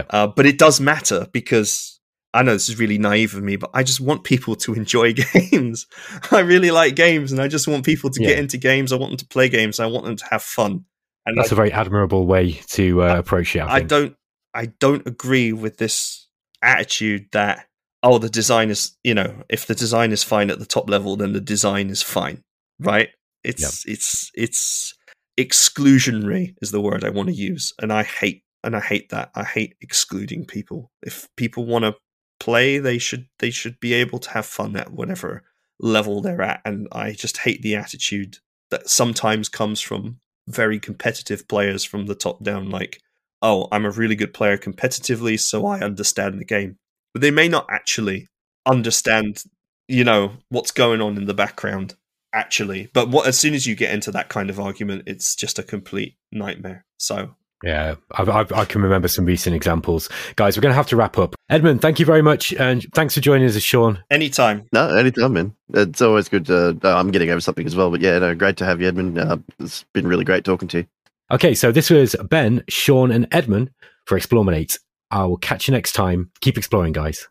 Uh, 0.09 0.26
but 0.28 0.46
it 0.46 0.59
does 0.59 0.80
matter 0.80 1.26
because 1.32 2.00
I 2.34 2.42
know 2.42 2.52
this 2.52 2.68
is 2.68 2.78
really 2.78 2.98
naive 2.98 3.34
of 3.34 3.42
me, 3.42 3.56
but 3.56 3.70
I 3.74 3.82
just 3.82 4.00
want 4.00 4.24
people 4.24 4.56
to 4.56 4.74
enjoy 4.82 5.12
games. 5.12 5.86
I 6.30 6.40
really 6.40 6.70
like 6.70 6.96
games, 6.96 7.32
and 7.32 7.40
I 7.40 7.48
just 7.48 7.68
want 7.68 7.84
people 7.84 8.10
to 8.10 8.20
get 8.20 8.38
into 8.38 8.56
games. 8.56 8.92
I 8.92 8.96
want 8.96 9.10
them 9.10 9.18
to 9.18 9.26
play 9.26 9.48
games. 9.48 9.80
I 9.80 9.86
want 9.86 10.06
them 10.06 10.16
to 10.16 10.24
have 10.30 10.42
fun. 10.42 10.84
And 11.24 11.38
That's 11.38 11.52
I 11.52 11.54
a 11.54 11.56
very 11.56 11.72
admirable 11.72 12.26
way 12.26 12.52
to 12.70 13.02
uh, 13.02 13.18
approach 13.18 13.54
it. 13.54 13.60
I, 13.60 13.76
I 13.76 13.80
don't 13.82 14.16
I 14.54 14.66
don't 14.66 15.06
agree 15.06 15.52
with 15.52 15.78
this 15.78 16.26
attitude 16.62 17.26
that 17.32 17.66
oh 18.02 18.18
the 18.18 18.28
design 18.28 18.70
is 18.70 18.96
you 19.02 19.14
know 19.14 19.42
if 19.48 19.66
the 19.66 19.74
design 19.74 20.12
is 20.12 20.22
fine 20.22 20.50
at 20.50 20.59
the 20.59 20.66
top 20.66 20.88
level 20.88 21.16
then 21.16 21.32
the 21.32 21.40
design 21.40 21.90
is 21.90 22.02
fine 22.02 22.42
right 22.78 23.09
it's 23.42 23.84
it's 23.86 24.30
it's 24.34 24.94
exclusionary 25.38 26.54
is 26.62 26.70
the 26.70 26.80
word 26.80 27.04
I 27.04 27.09
want 27.09 27.28
to 27.28 27.34
use 27.34 27.72
and 27.80 27.92
I 27.92 28.04
hate 28.04 28.42
and 28.62 28.76
I 28.76 28.80
hate 28.80 29.09
that 29.10 29.30
I 29.34 29.42
hate 29.42 29.74
excluding 29.80 30.44
people 30.44 30.92
if 31.02 31.28
people 31.36 31.66
want 31.66 31.84
to 31.84 31.96
play 32.43 32.78
they 32.78 32.98
should 32.98 33.27
they 33.39 33.51
should 33.51 33.78
be 33.81 33.93
able 33.94 34.19
to 34.19 34.31
have 34.31 34.47
fun 34.47 34.77
at 34.77 34.93
whatever 34.93 35.43
level 35.78 36.20
they're 36.20 36.43
at 36.43 36.60
and 36.64 36.89
I 36.93 37.12
just 37.12 37.39
hate 37.39 37.62
the 37.62 37.77
attitude 37.77 38.39
that 38.70 38.89
sometimes 38.89 39.48
comes 39.48 39.81
from 39.81 40.19
very 40.48 40.78
competitive 40.81 41.47
players 41.47 41.85
from 41.85 42.06
the 42.06 42.14
top 42.14 42.43
down 42.43 42.70
like 42.70 43.01
oh, 43.43 43.66
I'm 43.73 43.85
a 43.85 43.90
really 43.90 44.14
good 44.14 44.32
player 44.32 44.56
competitively, 44.56 45.39
so 45.39 45.66
I 45.66 45.81
understand 45.81 46.39
the 46.39 46.44
game. 46.44 46.78
But 47.12 47.20
they 47.20 47.32
may 47.32 47.48
not 47.48 47.66
actually 47.69 48.28
understand, 48.64 49.43
you 49.89 50.05
know, 50.05 50.35
what's 50.48 50.70
going 50.70 51.02
on 51.02 51.16
in 51.16 51.27
the 51.27 51.35
background 51.35 51.97
actually. 52.32 52.89
But 52.94 53.10
what 53.10 53.27
as 53.27 53.39
soon 53.39 53.52
as 53.52 53.66
you 53.66 53.74
get 53.74 53.93
into 53.93 54.12
that 54.12 54.31
kind 54.31 54.48
of 54.48 54.60
argument, 54.60 55.02
it's 55.06 55.35
just 55.35 55.59
a 55.59 55.62
complete 55.62 56.16
nightmare. 56.31 56.86
So 56.98 57.35
Yeah, 57.62 57.94
I've, 58.12 58.28
I've, 58.28 58.52
I 58.52 58.64
can 58.64 58.82
remember 58.82 59.09
some 59.09 59.24
recent 59.24 59.55
examples. 59.55 60.09
Guys, 60.36 60.56
we're 60.56 60.62
going 60.62 60.72
to 60.72 60.76
have 60.76 60.89
to 60.89 60.97
wrap 60.97 61.18
up. 61.18 61.34
Edmon, 61.51 61.80
thank 61.80 62.01
you 62.01 62.06
very 62.06 62.22
much. 62.22 62.52
And 62.55 62.84
thanks 62.94 63.14
for 63.14 63.20
joining 63.20 63.48
us, 63.48 63.60
Shaun. 63.60 64.02
anytime. 64.10 64.66
No, 64.72 64.94
anytime, 64.97 65.32
man. 65.34 65.55
It's 65.74 66.02
always 66.02 66.28
good 66.28 66.47
to. 66.47 66.78
Uh, 66.82 66.97
I'm 66.97 67.10
getting 67.10 67.30
over 67.30 67.40
something 67.40 67.66
as 67.66 67.76
well, 67.76 67.90
but 67.90 68.01
yeah, 68.01 68.18
no, 68.18 68.34
great 68.34 68.56
to 68.59 68.64
have 68.64 68.80
you, 68.80 68.90
Edmon. 68.90 69.18
Uh, 69.18 69.39
it's 69.59 69.84
been 69.93 70.06
really 70.06 70.24
great 70.24 70.44
talking 70.44 70.68
to 70.68 70.78
you. 70.78 70.86
Okay, 71.30 71.55
so 71.55 71.72
this 71.72 71.89
was 71.89 72.14
Ben, 72.28 72.62
Shaun, 72.68 73.10
and 73.10 73.30
Edmon 73.30 73.68
for 74.06 74.18
Explorminate. 74.18 74.78
I 75.10 75.24
will 75.24 75.39
catch 75.39 75.68
you 75.68 75.72
next 75.72 75.93
time. 75.93 76.30
Keep 76.40 76.59
exploring, 76.59 76.93
guys. 76.93 77.28